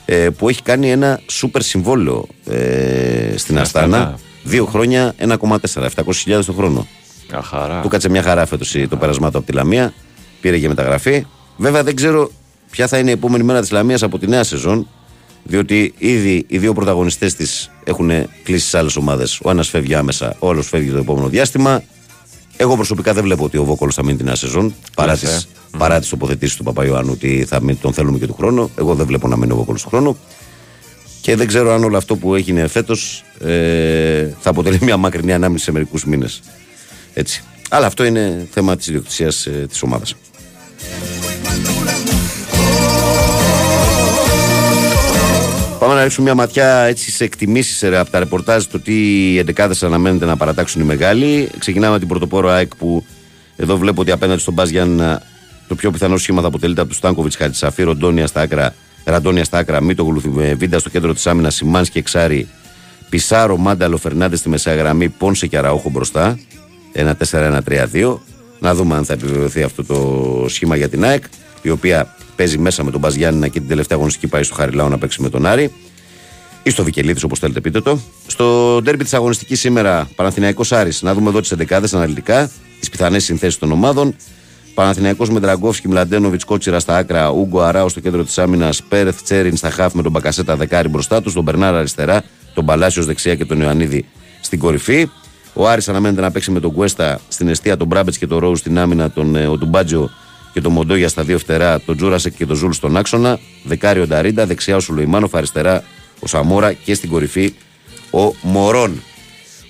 Ε, 0.05 0.31
που 0.31 0.49
έχει 0.49 0.63
κάνει 0.63 0.91
ένα 0.91 1.21
σούπερ 1.27 1.63
συμβόλαιο 1.63 2.27
ε, 2.47 3.37
στην 3.37 3.59
Αστάνα. 3.59 3.97
Αστάνα. 3.97 4.19
Δύο 4.43 4.65
χρόνια 4.65 5.15
1,4, 5.19 5.37
700.000 5.75 6.45
το 6.47 6.53
χρόνο. 6.53 6.87
Μια 7.31 7.43
χαρά. 7.43 7.81
Του 7.81 7.89
κάτσε 7.89 8.09
μια 8.09 8.23
χαρά 8.23 8.47
φέτος 8.47 8.77
το 8.89 8.97
πέρασμά 8.97 9.31
του 9.31 9.39
από 9.39 9.47
τη 9.47 9.53
Λαμία. 9.53 9.93
Πήρε 10.41 10.59
και 10.59 10.69
μεταγραφή. 10.69 11.27
Βέβαια 11.57 11.83
δεν 11.83 11.97
ξέρω 11.97 12.31
ποια 12.71 12.87
θα 12.87 12.99
είναι 12.99 13.11
η 13.11 13.13
επόμενη 13.13 13.45
μέρα 13.45 13.61
της 13.61 13.71
Λαμίας 13.71 14.03
από 14.03 14.19
τη 14.19 14.27
νέα 14.27 14.45
σεζόν. 14.45 14.89
Διότι 15.43 15.95
ήδη 15.99 16.45
οι 16.49 16.59
δύο 16.59 16.73
πρωταγωνιστές 16.73 17.35
της 17.35 17.71
έχουν 17.85 18.11
κλείσει 18.43 18.69
σε 18.69 18.79
άλλες 18.79 18.97
ομάδες. 18.97 19.41
Ο 19.43 19.51
ένας 19.51 19.69
φεύγει 19.69 19.95
άμεσα, 19.95 20.37
ο 20.39 20.49
άλλος 20.49 20.69
φεύγει 20.69 20.91
το 20.91 20.99
επόμενο 20.99 21.29
διάστημα. 21.29 21.83
Εγώ 22.57 22.75
προσωπικά 22.75 23.13
δεν 23.13 23.23
βλέπω 23.23 23.45
ότι 23.45 23.57
ο 23.57 23.65
Βόκολος 23.65 23.95
θα 23.95 24.05
μείνει 24.05 24.19
τη 24.19 24.25
νέα 24.25 24.35
σεζόν. 24.35 24.75
Παρά 24.95 25.13
Λες, 25.13 25.21
τι 25.21 25.27
ε. 25.27 25.79
παρά 25.79 26.01
τις 26.01 26.09
τοποθετήσεις 26.09 26.57
του 26.57 26.63
Παπαϊωάννου 26.63 27.13
ότι 27.13 27.45
θα 27.49 27.61
μείνει, 27.61 27.79
τον 27.79 27.93
θέλουμε 27.93 28.19
και 28.19 28.27
του 28.27 28.35
χρόνου. 28.35 28.71
Εγώ 28.79 28.95
δεν 28.95 29.07
βλέπω 29.07 29.29
να 29.29 29.37
μείνει 29.37 29.53
ο 29.53 29.57
Βόκολος 29.57 29.83
του 29.83 29.89
χρόνου. 29.89 30.19
Και 31.21 31.37
δεν 31.37 31.47
ξέρω 31.47 31.73
αν 31.73 31.85
όλο 31.85 31.97
αυτό 31.97 32.17
που 32.17 32.35
έγινε 32.35 32.67
φέτος 32.67 33.25
ε, 33.41 34.29
θα 34.41 34.51
αποτελεί 34.51 34.79
μια 34.83 34.97
μακρινή 34.97 35.33
ανάμνηση 35.33 35.65
σε 35.65 35.73
μερικούς 35.73 36.05
μήνες. 36.05 36.43
Έτσι. 37.15 37.43
Αλλά 37.71 37.87
αυτό 37.87 38.05
είναι 38.05 38.47
θέμα 38.51 38.77
της 38.77 38.87
ιδιοκτησίας 38.87 39.47
ε, 39.47 39.67
της 39.69 39.83
ομάδας. 39.83 40.15
Πάμε 45.79 45.95
να 45.95 46.03
ρίξουμε 46.03 46.25
μια 46.25 46.35
ματιά 46.35 46.83
έτσι, 46.83 47.11
σε 47.11 47.25
εκτιμήσεις 47.25 47.85
από 47.85 48.11
τα 48.11 48.19
ρεπορτάζ 48.19 48.65
το 48.65 48.81
τι 48.81 48.95
εντεκάδες 49.39 49.83
αναμένεται 49.83 50.25
να 50.25 50.37
παρατάξουν 50.37 50.81
οι 50.81 50.85
μεγάλοι. 50.85 51.51
Ξεκινάμε 51.59 51.93
με 51.93 51.99
την 51.99 52.09
πρωτοπόρο 52.09 52.49
ΑΕΚ 52.49 52.77
που 52.77 53.05
εδώ 53.57 53.77
βλέπω 53.77 54.01
ότι 54.01 54.11
απέναντι 54.11 54.41
στον 54.41 54.55
Μπάζ 54.55 54.71
Γιάννα 54.71 55.23
το 55.69 55.75
πιο 55.75 55.91
πιθανό 55.91 56.17
σχήμα 56.17 56.41
θα 56.41 56.47
αποτελείται 56.47 56.81
από 56.81 56.89
τους 56.89 56.99
Στάνκοβιτς 56.99 57.37
Χατσαφή, 57.37 57.83
Ροντόνια 57.83 58.27
στα 58.27 58.41
άκρα, 58.41 58.75
Ραντόνια 59.05 59.45
στα 59.45 59.59
άκρα, 59.59 59.81
Μίτογλου 59.81 60.41
ε, 60.41 60.55
Βίντα 60.55 60.79
στο 60.79 60.89
κέντρο 60.89 61.15
της 61.15 61.27
άμυνας, 61.27 61.55
Σιμάνσκι 61.55 61.99
Εξάρι, 61.99 62.49
Πισάρο, 63.09 63.57
Μάνταλο, 63.57 63.97
Φερνάντες 63.97 64.39
στη 64.39 64.49
μεσαία 64.49 64.75
γραμμή, 64.75 65.09
Πόνσε 65.09 65.47
και 65.47 65.59
Αραούχο 65.59 65.91
μπροστά. 65.91 66.39
1-4-1-3-2. 67.31 68.19
Να 68.59 68.75
δούμε 68.75 68.97
αν 68.97 69.05
θα 69.05 69.13
επιβεβαιωθεί 69.13 69.63
αυτό 69.63 69.85
το 69.85 70.45
σχήμα 70.49 70.77
για 70.77 70.89
την 70.89 71.05
ΑΕΚ, 71.05 71.25
η 71.67 71.71
οποία 71.71 72.15
παίζει 72.37 72.59
μέσα 72.59 72.85
με 72.85 72.91
τον 72.91 73.01
Μπαζ 73.01 73.15
Γιάννηνα 73.15 73.49
και 73.49 73.59
την 73.59 73.69
τελευταία 73.69 73.97
αγωνιστική 73.97 74.27
πάει 74.27 74.43
στο 74.43 74.55
Χαριλάου 74.55 74.89
να 74.89 74.99
παίξει 74.99 75.23
με 75.23 75.31
τον 75.31 75.47
Άρη. 75.47 75.73
Ή 76.63 76.71
στο 76.71 76.85
Βικελίδης, 76.85 77.23
όπως 77.23 77.39
θέλετε, 77.39 77.61
πείτε 77.61 77.81
το. 77.81 77.99
Στο 78.27 78.79
ντέρμπι 78.83 79.03
της 79.03 79.15
αγωνιστικής 79.15 79.61
σήμερα, 79.61 80.09
Παναθηναϊκός 80.15 80.73
Άρης, 80.73 81.03
να 81.03 81.15
δούμε 81.15 81.29
εδώ 81.29 81.41
τις 81.41 81.53
11 81.53 81.93
αναλυτικά, 81.93 82.51
τις 82.81 82.91
πιθανές 82.91 83.25
συνθέσεις 83.25 83.59
των 83.59 83.73
ομάδων. 83.73 84.15
Παναθηναϊκός 84.75 85.31
με 85.31 85.41
Ντραγκόφσκι, 85.41 85.89
Μλαντένοβιτς, 85.89 86.45
Κώτσιρα 86.45 86.81
στα 86.81 86.97
άκρα, 86.97 87.29
Ούγκο 87.29 87.61
Αράουχο 87.61 87.89
στο 87.89 88.01
κέντρο 88.01 88.25
της 88.25 88.39
άμυνας, 88.39 88.83
Πέρεθ 88.83 89.23
Τσέριν 89.23 89.57
στα 89.57 89.71
χάφ 89.71 89.95
με 89.95 90.03
τον 90.03 90.13
Μπακασέτα 90.13 90.57
δεκάρι 90.57 90.89
μπροστά 90.89 91.23
τους, 91.23 91.33
τον 91.33 91.43
Μπερνάρ 91.43 91.79
αριστερά, 91.79 92.23
τον 92.55 92.65
Παλάσιος 92.65 93.07
δεξιά 93.07 93.35
και 93.35 93.45
τον 93.45 93.61
Ιωαννίδη 93.61 94.05
στην 94.41 94.59
κορυφή. 94.59 95.11
Ο 95.53 95.69
Άρης 95.69 95.89
αναμένεται 95.89 96.21
να 96.21 96.31
παίξει 96.31 96.51
με 96.51 96.61
τον 96.61 96.73
Κουέστα 96.73 97.21
στην 97.29 97.49
εστία, 97.49 97.77
τον 97.77 97.87
Μπράμπετς 97.87 98.19
και 98.19 98.27
τον 98.27 98.39
Ρόου 98.39 98.57
στην 98.57 98.79
άμυνα, 98.79 99.11
τον 99.11 99.37
ε, 99.37 99.47
Οτουμπάτζο 99.47 100.11
και 100.57 100.63
τον 100.63 100.73
Μοντόγια 100.73 101.09
στα 101.09 101.23
δύο 101.23 101.39
φτερά, 101.39 101.81
τον 101.81 101.97
Τζούρασεκ 101.97 102.35
και 102.35 102.47
τον 102.47 102.57
Ζούλ 102.57 102.71
στον 102.71 102.97
άξονα. 102.97 103.39
Δεκάριο 103.65 104.07
Νταρίντα, 104.07 104.47
δεξιά 104.47 104.77
ο 104.77 104.81
Σουλεϊμάνοφ, 104.81 105.35
αριστερά 105.35 105.85
ο 106.21 106.27
Σαμόρα 106.27 106.73
και 106.73 106.95
στην 106.95 107.11
κορυφή 107.11 107.55
ο 108.11 108.35
Μωρόν. 108.43 109.03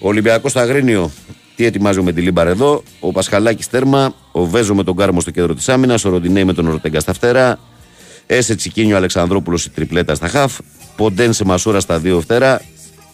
Ο 0.01 0.09
Ολυμπιακός 0.09 0.51
στο 0.51 0.61
Αγρίνιο, 0.61 1.11
τι 1.57 1.65
ετοιμάζει 1.65 1.99
ο 1.99 2.03
Μεντιλίμπαρ 2.03 2.47
εδώ; 2.47 2.83
Ο 3.01 3.13
Πασχαλάκης 3.13 3.69
τέρμα, 3.69 4.15
ο 4.33 4.45
Βέζο 4.45 4.75
με 4.75 4.85
τον 4.85 4.97
Κάρμο 4.97 5.21
στο 5.21 5.31
κέντρο 5.31 5.55
της 5.55 5.69
άμυνας, 5.69 6.05
ο 6.05 6.11
Ροντινέη 6.11 6.45
με 6.45 6.53
τον 6.53 6.69
Ορτέγκα 6.69 7.01
στα 7.01 7.13
φτερά. 7.13 7.59
Έσε 8.27 8.55
Τσικίνιο 8.55 8.97
Αλεξανδρόπουλος 8.97 9.65
η 9.65 9.71
τριπλέτα 9.71 10.15
στα 10.15 10.29
χαφ. 10.29 10.59
Ποντένσε, 10.97 11.45
Μασούρα 11.45 11.81
στα 11.81 11.99
δύο 11.99 12.21
φτερά. 12.21 12.63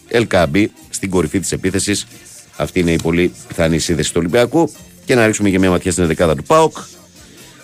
Ελ 0.07 0.23
Κααμπί 0.23 0.71
στην 0.89 1.09
κορυφή 1.09 1.39
της 1.39 1.51
επίθεσης. 1.51 2.07
Αυτή 2.55 2.79
είναι 2.79 2.91
η 2.91 2.99
πολύ 3.01 3.33
πιθανή 3.47 3.79
σύνθεση 3.79 4.09
του 4.09 4.17
Ολυμπιακού. 4.19 4.71
Και 5.05 5.15
να 5.15 5.25
ρίξουμε 5.25 5.49
και 5.49 5.59
μια 5.59 5.69
ματιά 5.69 5.91
στην 5.91 6.07
ενδεκάδα 6.07 6.35
του 6.35 6.43
Πάοκ, 6.43 6.77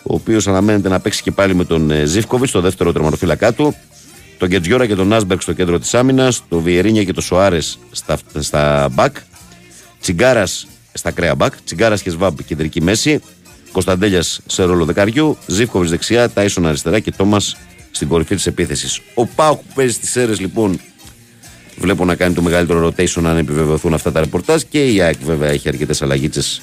ο 0.04 0.14
οποίος 0.14 0.48
αναμένεται 0.48 0.90
να 0.90 1.00
παίξει 1.00 1.22
και 1.22 1.32
πάλι 1.32 1.56
με 1.56 1.66
τον 1.66 1.92
ε, 1.92 2.06
Ζίβκοβιτς, 2.06 2.52
το 2.52 2.62
δεύτερο 2.62 2.92
τερματοφύλακά 2.92 3.54
του. 3.54 3.76
Τον 4.38 4.48
Κετζιόρα 4.48 4.86
και 4.86 4.96
τον 4.96 5.14
Άσμπερκ 5.14 5.42
στο 5.42 5.54
κέντρο 5.54 5.80
της 5.80 5.94
άμυνας. 5.94 6.44
Τον 6.50 6.62
Βιερίνια 6.62 7.04
και 7.04 7.14
τον 7.14 7.24
Σοάρες 7.24 7.80
στα, 7.92 8.18
στα 8.40 8.90
μπακ. 8.92 9.16
Τσιγκάρας 10.00 10.68
στα 10.94 11.12
κρέα 11.12 11.36
μπακ. 11.36 11.54
Τσιγκάρας 11.64 12.02
και 12.02 12.10
Σβάμπ 12.10 12.40
κεντρική 12.46 12.82
μέση. 12.82 13.22
Κωνσταντέλιας 13.72 14.40
σε 14.46 14.64
ρόλο 14.64 14.86
δεκαριού. 14.86 15.38
Ζήφκοβιτς 15.48 15.92
δεξιά. 15.92 16.30
Τάισον 16.30 16.68
αριστερά 16.68 17.00
και 17.00 17.12
Τόμας 17.12 17.58
στην 17.92 18.08
κορυφή 18.08 18.36
της 18.36 18.46
επίθεσης. 18.46 19.02
Ο 19.14 19.26
Πάοκ 19.26 19.58
που 19.58 19.74
παίζει 19.76 19.94
στις 19.94 20.16
αίρες 20.16 20.40
λοιπόν 20.40 20.80
βλέπω 21.78 22.06
να 22.06 22.16
κάνει 22.16 22.34
το 22.34 22.42
μεγαλύτερο 22.42 22.88
rotation 22.88 23.24
αν 23.24 23.38
επιβεβαιωθούν 23.38 23.94
αυτά 23.94 24.12
τα 24.12 24.20
ρεπορτάζ 24.20 24.62
και 24.70 24.92
η 24.94 25.02
ΑΕΚ 25.02 25.24
βέβαια 25.24 25.50
έχει 25.50 25.68
αρκετές 25.68 26.02
αλλαγίτσες 26.02 26.62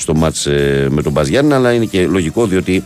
στο 0.00 0.14
μάτς 0.14 0.46
ε, 0.46 0.86
με 0.90 1.02
τον 1.02 1.12
Μπαζ 1.12 1.28
Γιάννη, 1.28 1.52
αλλά 1.52 1.72
είναι 1.72 1.84
και 1.84 2.06
λογικό 2.06 2.46
διότι 2.46 2.84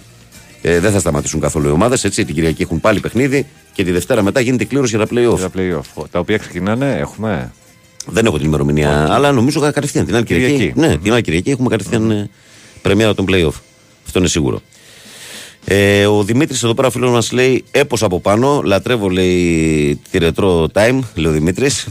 ε, 0.63 0.81
δεν 0.81 0.93
θα 0.93 0.99
σταματήσουν 0.99 1.41
καθόλου 1.41 1.69
οι 1.69 1.71
ομάδες. 1.71 2.05
Έτσι, 2.05 2.25
την 2.25 2.35
Κυριακή 2.35 2.63
έχουν 2.63 2.81
πάλι 2.81 3.01
παιχνίδι 3.01 3.47
και 3.73 3.85
τη 3.85 3.91
Δευτέρα 3.91 4.23
μετά 4.23 4.41
γίνεται 4.41 4.65
κλήρωση 4.65 4.97
για 4.97 5.07
τα 5.07 5.13
playoff. 5.15 5.37
Για 5.37 5.51
τα 5.51 5.59
play-off. 5.59 6.05
Τα 6.11 6.19
οποία 6.19 6.37
ξεκινάνε, 6.39 6.97
έχουμε; 6.99 7.53
Δεν 8.07 8.27
έχω 8.27 8.37
την 8.37 8.47
ημερομηνία, 8.47 9.13
αλλά 9.13 9.33
νομίζω 9.33 9.61
κατευθείαν 9.61 10.07
την 10.07 10.15
άλλη 10.15 10.25
Κυριακή. 10.25 10.53
Κυριακή. 10.53 10.81
Ναι, 10.81 10.97
την 10.97 11.13
άλλη 11.13 11.23
Κυριακή 11.23 11.51
έχουμε 11.51 11.69
κατευθείαν 11.69 12.11
ε, 12.11 12.31
πρεμιέρα 12.83 13.15
των 13.15 13.27
playoff. 13.29 13.61
Αυτό 14.07 14.19
είναι 14.19 14.29
σίγουρο. 14.29 14.61
Ε, 15.65 16.07
ο 16.07 16.23
Δημήτρης 16.23 16.63
εδώ 16.63 16.75
πέρα, 16.75 16.91
φίλος 16.91 17.11
μας, 17.11 17.33
λέει: 17.33 17.65
Έπω 17.71 17.97
από 18.01 18.21
πάνω. 18.21 18.63
Λατρεύω, 18.65 19.09
λέει, 19.09 20.01
τη 20.11 20.19
ρετρό 20.19 20.69
time, 20.75 20.99
λέει 21.15 21.31
ο 21.31 21.35
Δημήτρης. 21.35 21.87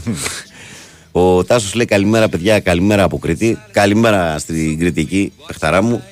Ο 1.16 1.44
Τάσος 1.44 1.74
λέει: 1.74 1.86
Καλημέρα, 1.86 2.28
παιδιά, 2.28 2.60
καλημέρα 2.60 3.02
από 3.02 3.18
Κρήτη. 3.18 3.58
Καλημέρα 3.70 4.38
στην 4.38 4.78
κριτική, 4.78 5.32
παιχταρά 5.46 5.82
μου. 5.82 6.02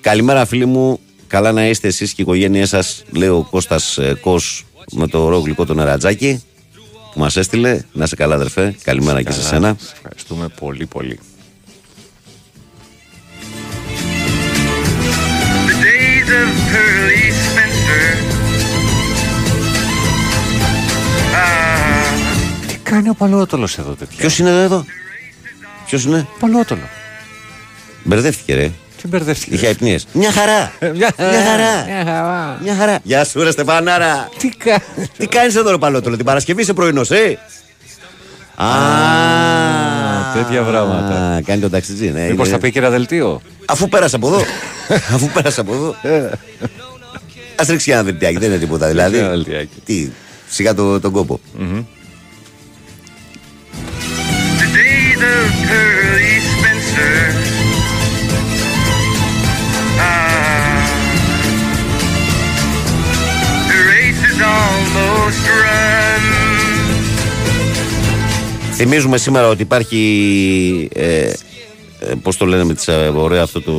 Καλημέρα, 0.00 0.44
φίλοι 0.44 0.66
μου. 0.66 0.98
Καλά 1.26 1.52
να 1.52 1.66
είστε 1.68 1.88
εσείς 1.88 2.08
και 2.10 2.20
η 2.20 2.24
οικογένειά 2.24 2.66
σας, 2.66 3.04
λέει 3.10 3.28
ο 3.28 3.46
Κώστας 3.50 3.98
Κος 4.20 4.64
με 4.92 5.06
το 5.06 5.28
ρο 5.28 5.38
γλυκό 5.38 5.64
το 5.64 5.74
νερατζάκι 5.74 6.42
που 7.12 7.20
μας 7.20 7.36
έστειλε. 7.36 7.80
Να 7.92 8.06
σε 8.06 8.16
καλά, 8.16 8.34
αδερφέ. 8.34 8.74
Καλημέρα 8.82 9.22
και 9.22 9.30
σε 9.32 9.36
Καλά. 9.38 9.48
σένα. 9.50 9.76
Σε 9.80 9.92
Ευχαριστούμε 9.96 10.48
πολύ 10.60 10.86
πολύ. 10.86 11.18
Κάνει 22.94 23.08
ο 23.08 23.14
Παλαιότολος 23.14 23.78
εδώ 23.78 23.90
τέτοιο. 23.92 24.16
Ποιος 24.16 24.38
είναι 24.38 24.50
εδώ, 24.62 24.84
Ποιος 25.86 26.04
είναι, 26.04 26.26
Παλαιότολο. 26.40 26.88
Μπερδεύτηκε, 28.02 28.54
ρε. 28.54 28.70
Τι 29.02 29.08
μπερδεύτηκε. 29.08 29.54
Είχε 29.54 29.66
αϊπνίες. 29.66 30.06
Μια 30.12 30.32
χαρά. 30.32 30.72
Μια 30.94 31.14
χαρά. 31.16 31.30
Μια 31.86 32.04
χαρά. 32.04 32.58
Μια 32.62 32.74
χαρά. 32.74 32.98
Γεια 33.02 33.24
σου, 33.24 33.42
ρε 33.42 33.50
Στεφανάρα. 33.50 34.28
Τι 34.38 34.48
κάνεις; 34.48 35.10
Τι 35.18 35.26
κάνεις 35.26 35.56
εδώ, 35.56 35.70
ρε 35.70 35.78
Παλαιότολο, 35.78 36.16
την 36.16 36.24
Παρασκευή 36.24 36.62
είσαι 36.62 36.72
πρωινός, 36.72 37.10
ε; 37.10 37.38
Α, 38.56 38.66
τέτοια 40.34 40.62
πράγματα. 40.62 41.34
Α, 41.34 41.42
Κάνει 41.42 41.60
τον 41.60 41.70
ταξιτζή, 41.70 42.10
ναι. 42.10 42.26
Μήπως 42.28 42.46
είναι- 42.46 42.56
θα 42.56 42.62
πει 42.62 42.70
και 42.70 42.78
ένα 42.78 42.90
δελτίο; 42.90 43.40
Αφού 43.64 43.88
πέρασε 43.88 44.16
από 44.16 44.26
εδώ. 44.26 44.42
Αφού 45.14 45.28
πέρασε 45.28 45.60
από 45.60 45.74
εδώ. 45.74 45.94
Α 47.56 47.64
ρίξει 47.68 47.90
ένα 47.90 48.02
δελτιάκι, 48.02 48.38
δεν 48.38 48.48
είναι 48.50 48.58
τίποτα. 48.58 48.86
Δηλαδή. 48.88 49.18
ένα 49.18 49.28
δελτιάκι. 49.28 49.80
Τι, 49.84 50.10
σιγά 50.48 50.74
το, 50.74 51.00
τον 51.00 51.12
κόπο. 51.12 51.40
Of 55.32 55.50
Pearly 55.68 56.34
Spencer. 56.50 57.16
Ah, 60.08 60.84
the 63.70 63.78
race 63.90 64.22
is 64.30 64.38
almost 64.56 65.42
run. 65.62 66.24
Θυμίζουμε 68.72 69.16
σήμερα 69.16 69.48
ότι 69.48 69.62
υπάρχει. 69.62 70.88
Ε, 70.94 71.04
ε, 71.20 71.32
Πώς 72.22 72.36
το 72.36 72.46
λένε 72.46 72.64
με 72.64 72.74
τις, 72.74 72.88
ε, 72.88 73.12
ωραία 73.14 73.42
αυτό 73.42 73.60
το. 73.60 73.72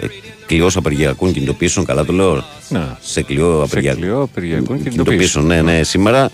Ε, 0.00 0.06
κλειό 0.46 0.70
απεργιακών 0.74 1.32
κινητοποιήσεων, 1.32 1.86
καλά 1.86 2.04
το 2.04 2.12
λέω. 2.12 2.44
Να. 2.68 2.98
Σε 3.00 3.22
κλειό 3.22 3.62
απεργιακών 3.62 4.00
κλειό 4.00 4.22
απεργιακών 4.22 4.82
κινητοποιήσεων. 4.82 5.46
Ναι, 5.46 5.62
ναι, 5.62 5.82
σήμερα. 5.82 6.30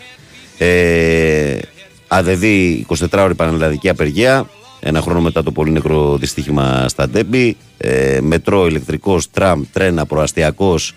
Ε, 0.59 1.59
ΑΔΔ 2.09 2.43
24 2.89 2.95
ώρη 3.19 3.35
πανελλαδική 3.35 3.89
απεργία. 3.89 4.49
Ένα 4.81 5.01
χρόνο 5.01 5.21
μετά 5.21 5.43
το 5.43 5.53
πολύ 5.53 5.71
νεκρό 5.71 6.17
δυστύχημα 6.17 6.89
στα 6.89 7.09
Ντέμπη. 7.09 7.57
Ε, 7.79 8.19
μετρό, 8.23 8.67
ηλεκτρικός, 8.67 9.31
τραμ, 9.31 9.63
τρένα, 9.73 10.07
προαστιακός. 10.07 10.95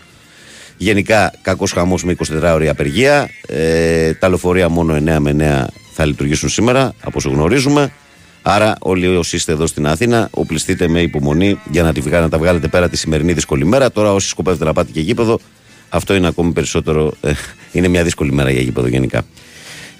Γενικά, 0.77 1.33
κακός 1.41 1.71
χαμός 1.71 2.03
με 2.03 2.11
24 2.11 2.53
ώρη 2.53 2.69
απεργία. 2.69 3.29
Ε, 3.47 4.13
τα 4.13 4.29
λεωφορεία 4.29 4.69
μόνο 4.69 4.93
9 4.95 5.19
με 5.19 5.29
9 5.31 5.67
θα 5.93 6.05
λειτουργήσουν 6.05 6.49
σήμερα, 6.49 6.93
από 7.01 7.13
όσο 7.17 7.29
γνωρίζουμε. 7.29 7.91
Άρα, 8.41 8.75
όλοι 8.79 9.07
όσοι 9.07 9.35
είστε 9.35 9.51
εδώ 9.51 9.67
στην 9.67 9.87
Αθήνα, 9.87 10.27
οπλιστείτε 10.31 10.87
με 10.87 11.01
υπομονή 11.01 11.59
για 11.71 11.83
να, 11.83 11.93
τη, 11.93 12.01
βγα- 12.01 12.19
να 12.19 12.29
τα 12.29 12.37
βγάλετε 12.37 12.67
πέρα 12.67 12.89
τη 12.89 12.97
σημερινή 12.97 13.33
δύσκολη 13.33 13.65
μέρα. 13.65 13.91
Τώρα, 13.91 14.13
όσοι 14.13 14.27
σκοπεύετε 14.29 14.63
να 14.65 14.73
πάτε 14.73 14.91
και 14.91 14.99
γήπεδο, 15.01 15.39
αυτό 15.89 16.15
είναι 16.15 16.27
ακόμη 16.27 16.51
περισσότερο. 16.51 17.13
ε, 17.21 17.31
είναι 17.71 17.87
μια 17.87 18.03
δύσκολη 18.03 18.31
μέρα 18.31 18.51
για 18.51 18.61
γήπεδο 18.61 18.87
γενικά. 18.87 19.21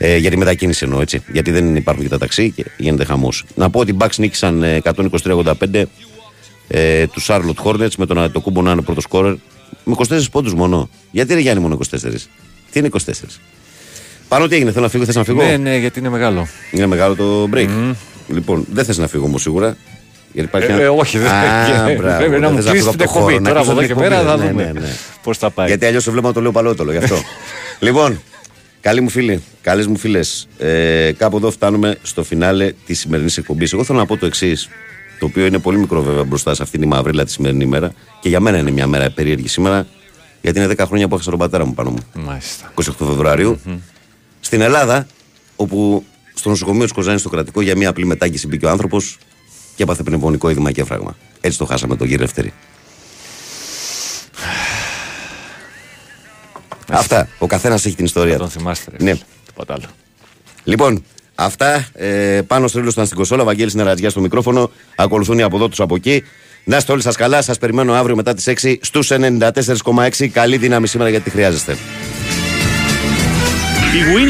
Ε, 0.02 0.18
για 0.18 0.30
τη 0.30 0.38
μετακίνηση 0.38 0.84
εννοώ 0.84 1.02
έτσι. 1.02 1.22
Γιατί 1.32 1.52
δεν 1.52 1.76
υπάρχουν 1.76 2.04
και 2.04 2.10
τα 2.10 2.18
ταξί 2.18 2.52
και 2.52 2.66
γίνεται 2.78 3.04
χαμός. 3.06 3.44
Να 3.56 3.70
πω 3.70 3.80
ότι 3.80 3.92
οι 3.92 3.96
Bucks 4.00 4.16
νίκησαν 4.18 4.64
ε, 4.64 4.82
123-85 5.24 5.84
ε, 6.68 7.08
τους 7.08 7.28
Charlotte 7.30 7.64
Hornets 7.64 7.96
με 7.98 8.06
τον 8.06 8.18
Αντετοκούμπο 8.20 8.62
να 8.62 8.72
είναι 8.72 8.82
πρώτος 8.82 9.04
σκόρερ. 9.04 9.34
Με 9.84 9.96
24 10.10 10.22
πόντους 10.32 10.54
μόνο. 10.54 10.90
Γιατί 11.12 11.34
ρε 11.34 11.40
Γιάννη 11.40 11.62
μόνο 11.62 11.78
24. 11.92 11.98
Τι 12.72 12.80
είναι 12.80 12.90
24. 12.92 12.98
Πάνω 14.28 14.48
τι 14.48 14.56
έγινε, 14.56 14.72
θέλω 14.72 14.84
να 14.84 14.90
φύγω, 14.90 15.06
θες 15.06 15.16
να 15.16 15.24
φύγω; 15.24 15.44
Ναι, 15.44 15.58
ναι, 15.58 15.78
γιατί 15.78 16.00
είναι 16.00 16.10
μεγάλο. 16.10 16.48
Είναι 16.72 16.86
μεγάλο 16.86 17.16
το 17.16 17.50
break. 17.54 17.94
Λοιπόν, 18.28 18.66
δεν 18.72 18.86
θες 18.86 18.98
να 18.98 19.08
φύγω 19.08 19.26
όμως 19.26 19.42
σίγουρα. 19.42 19.78
Γιατί 20.34 20.48
υπάρχει 20.50 20.72
Ε, 20.72 20.74
ένα- 20.74 20.82
ε, 20.84 20.88
όχι, 20.88 21.18
δεν 21.18 21.28
Α, 21.28 21.66
θα- 21.66 21.94
μπράβο, 21.98 22.18
Πρέπει 22.18 22.40
να 22.40 22.48
δεν 22.48 22.52
μου 22.56 22.62
θες 22.62 22.72
κλείσει 22.72 22.78
φύγω 22.78 22.78
την 22.80 22.88
από 22.88 22.98
το 22.98 23.04
εκπομπή. 23.04 23.22
χώρο, 23.34 23.40
να 23.40 23.50
Τώρα 23.50 23.56
κλείσω 23.60 23.72
από 23.72 23.80
εδώ 23.80 23.88
την 23.88 23.96
και 23.96 24.02
πέρα 24.04 24.16
εκπομπή. 24.20 24.38
θα 24.40 24.46
Ναι, 24.46 24.52
δούμε 24.52 24.64
ναι, 24.72 24.80
ναι. 24.80 24.94
πώς 25.24 25.38
θα 25.38 25.50
πάει. 25.50 25.68
Γιατί 25.68 25.86
αλλιώς 25.86 26.04
σε 26.04 26.12
βλέπω 26.12 26.28
να 26.28 26.34
το 26.34 26.42
λέω 26.42 26.52
παλαιότολο 26.52 26.92
γι' 26.92 26.98
αυτό. 26.98 27.16
λοιπόν, 27.88 28.22
καλοί 28.82 29.02
μου 29.02 29.10
φίλοι, 29.10 29.44
καλές 29.62 29.88
μου 29.88 29.98
φίλες, 29.98 30.48
ε, 30.58 31.12
κάπου 31.18 31.38
εδώ 31.38 31.52
φτάνουμε 31.52 31.98
στο 32.02 32.24
φινάλε 32.24 32.74
της 32.86 33.00
σημερινής 33.00 33.38
εκπομπής. 33.38 33.74
Εγώ 33.74 33.84
θέλω 33.84 34.00
να 34.00 34.06
πω 34.06 34.18
το 34.18 34.26
εξής, 34.26 34.70
το 35.20 35.26
οποίο 35.26 35.46
είναι 35.46 35.60
πολύ 35.60 35.78
μικρό 35.78 36.02
βέβαια 36.02 36.24
μπροστά 36.24 36.54
σε 36.54 36.64
αυτήν 36.64 36.80
τη 36.80 36.88
μαύριλα 36.88 37.26
τη 37.26 37.32
σημερινή 37.32 37.66
μέρα. 37.66 37.94
Και 38.22 38.30
για 38.30 38.40
μένα 38.40 38.58
είναι 38.58 38.72
μια 38.72 38.88
μέρα 38.88 39.10
περίεργη 39.10 39.48
σήμερα, 39.48 39.88
γιατί 40.42 40.60
είναι 40.60 40.74
10 40.78 40.86
χρόνια 40.86 41.08
που 41.08 41.14
έχασα 41.16 41.30
τον 41.30 41.40
πατέρα 41.40 41.66
μου 41.66 41.74
πάνω 41.74 41.90
μου. 41.90 42.00
Μάλιστα. 42.14 42.74
28 42.76 42.82
φεβρουαριου 42.98 43.60
Στην 44.40 44.62
Ελλάδα, 44.62 45.08
όπου 45.56 46.04
στο 46.34 46.50
νοσοκομείο 46.50 46.84
της 46.84 46.92
Κοζάνης 46.92 47.20
στο 47.20 47.30
κρατικό 47.30 47.62
για 47.62 47.78
μια 47.78 47.90
απλή 47.90 48.06
μετάγγιση 48.06 48.48
μπήκε 48.48 48.66
ο 48.66 48.70
άνθρωπος 48.70 49.18
και 49.76 49.84
έπαθε 49.84 50.04
πνευμονικό 50.04 50.50
είδημα 50.50 50.72
και 50.72 50.82
έφραγμα. 50.82 51.18
Έτσι 51.42 51.58
το 51.58 51.66
χάσαμε 51.66 51.96
τον 51.96 52.08
κύριο 52.08 52.24
Ευθερή. 52.24 52.54
Αυτά. 56.91 57.28
Ο 57.38 57.48
καθένας 57.48 57.86
έχει 57.86 57.95
την 57.95 58.06
ιστορία 58.06 58.38
Τον 58.38 58.45
του. 58.45 58.52
θυμάστε. 58.52 58.91
ρε. 58.98 59.03
Ναι. 59.03 59.18
Τίποτα 59.45 59.74
άλλο. 59.74 59.84
Λοιπόν, 60.64 61.03
αυτά. 61.36 61.88
Ε, 61.94 62.41
πάνω 62.48 62.68
στο 62.68 62.78
ήλιο 62.80 62.90
ήταν 62.91 63.06
στην 63.06 63.18
Κοσόλα. 63.18 63.44
Βαγγέλης 63.44 63.74
Νερατζιά 63.74 64.10
στο 64.10 64.20
μικρόφωνο. 64.22 64.72
Ακολουθούν 64.95 65.38
οι 65.40 65.41
από 65.41 65.56
εδώ 65.56 65.68
του 65.70 65.84
από 65.84 65.95
εκεί. 65.95 66.24
Να 66.64 66.78
είστε 66.78 66.91
όλοι 66.91 67.02
σας 67.02 67.16
καλά. 67.16 67.41
Σας 67.41 67.57
περιμένω 67.57 67.94
αύριο 67.94 68.16
μετά 68.16 68.34
τις 68.34 68.48
6 68.48 68.78
στους 68.82 69.11
94,6. 69.11 70.28
Καλή 70.28 70.57
δύναμη 70.57 70.88
σήμερα 70.88 71.10
γιατί 71.10 71.24
τη 71.24 71.30
χρειάζεστε. 71.30 71.78
Η 73.94 74.02
Wins 74.16 74.28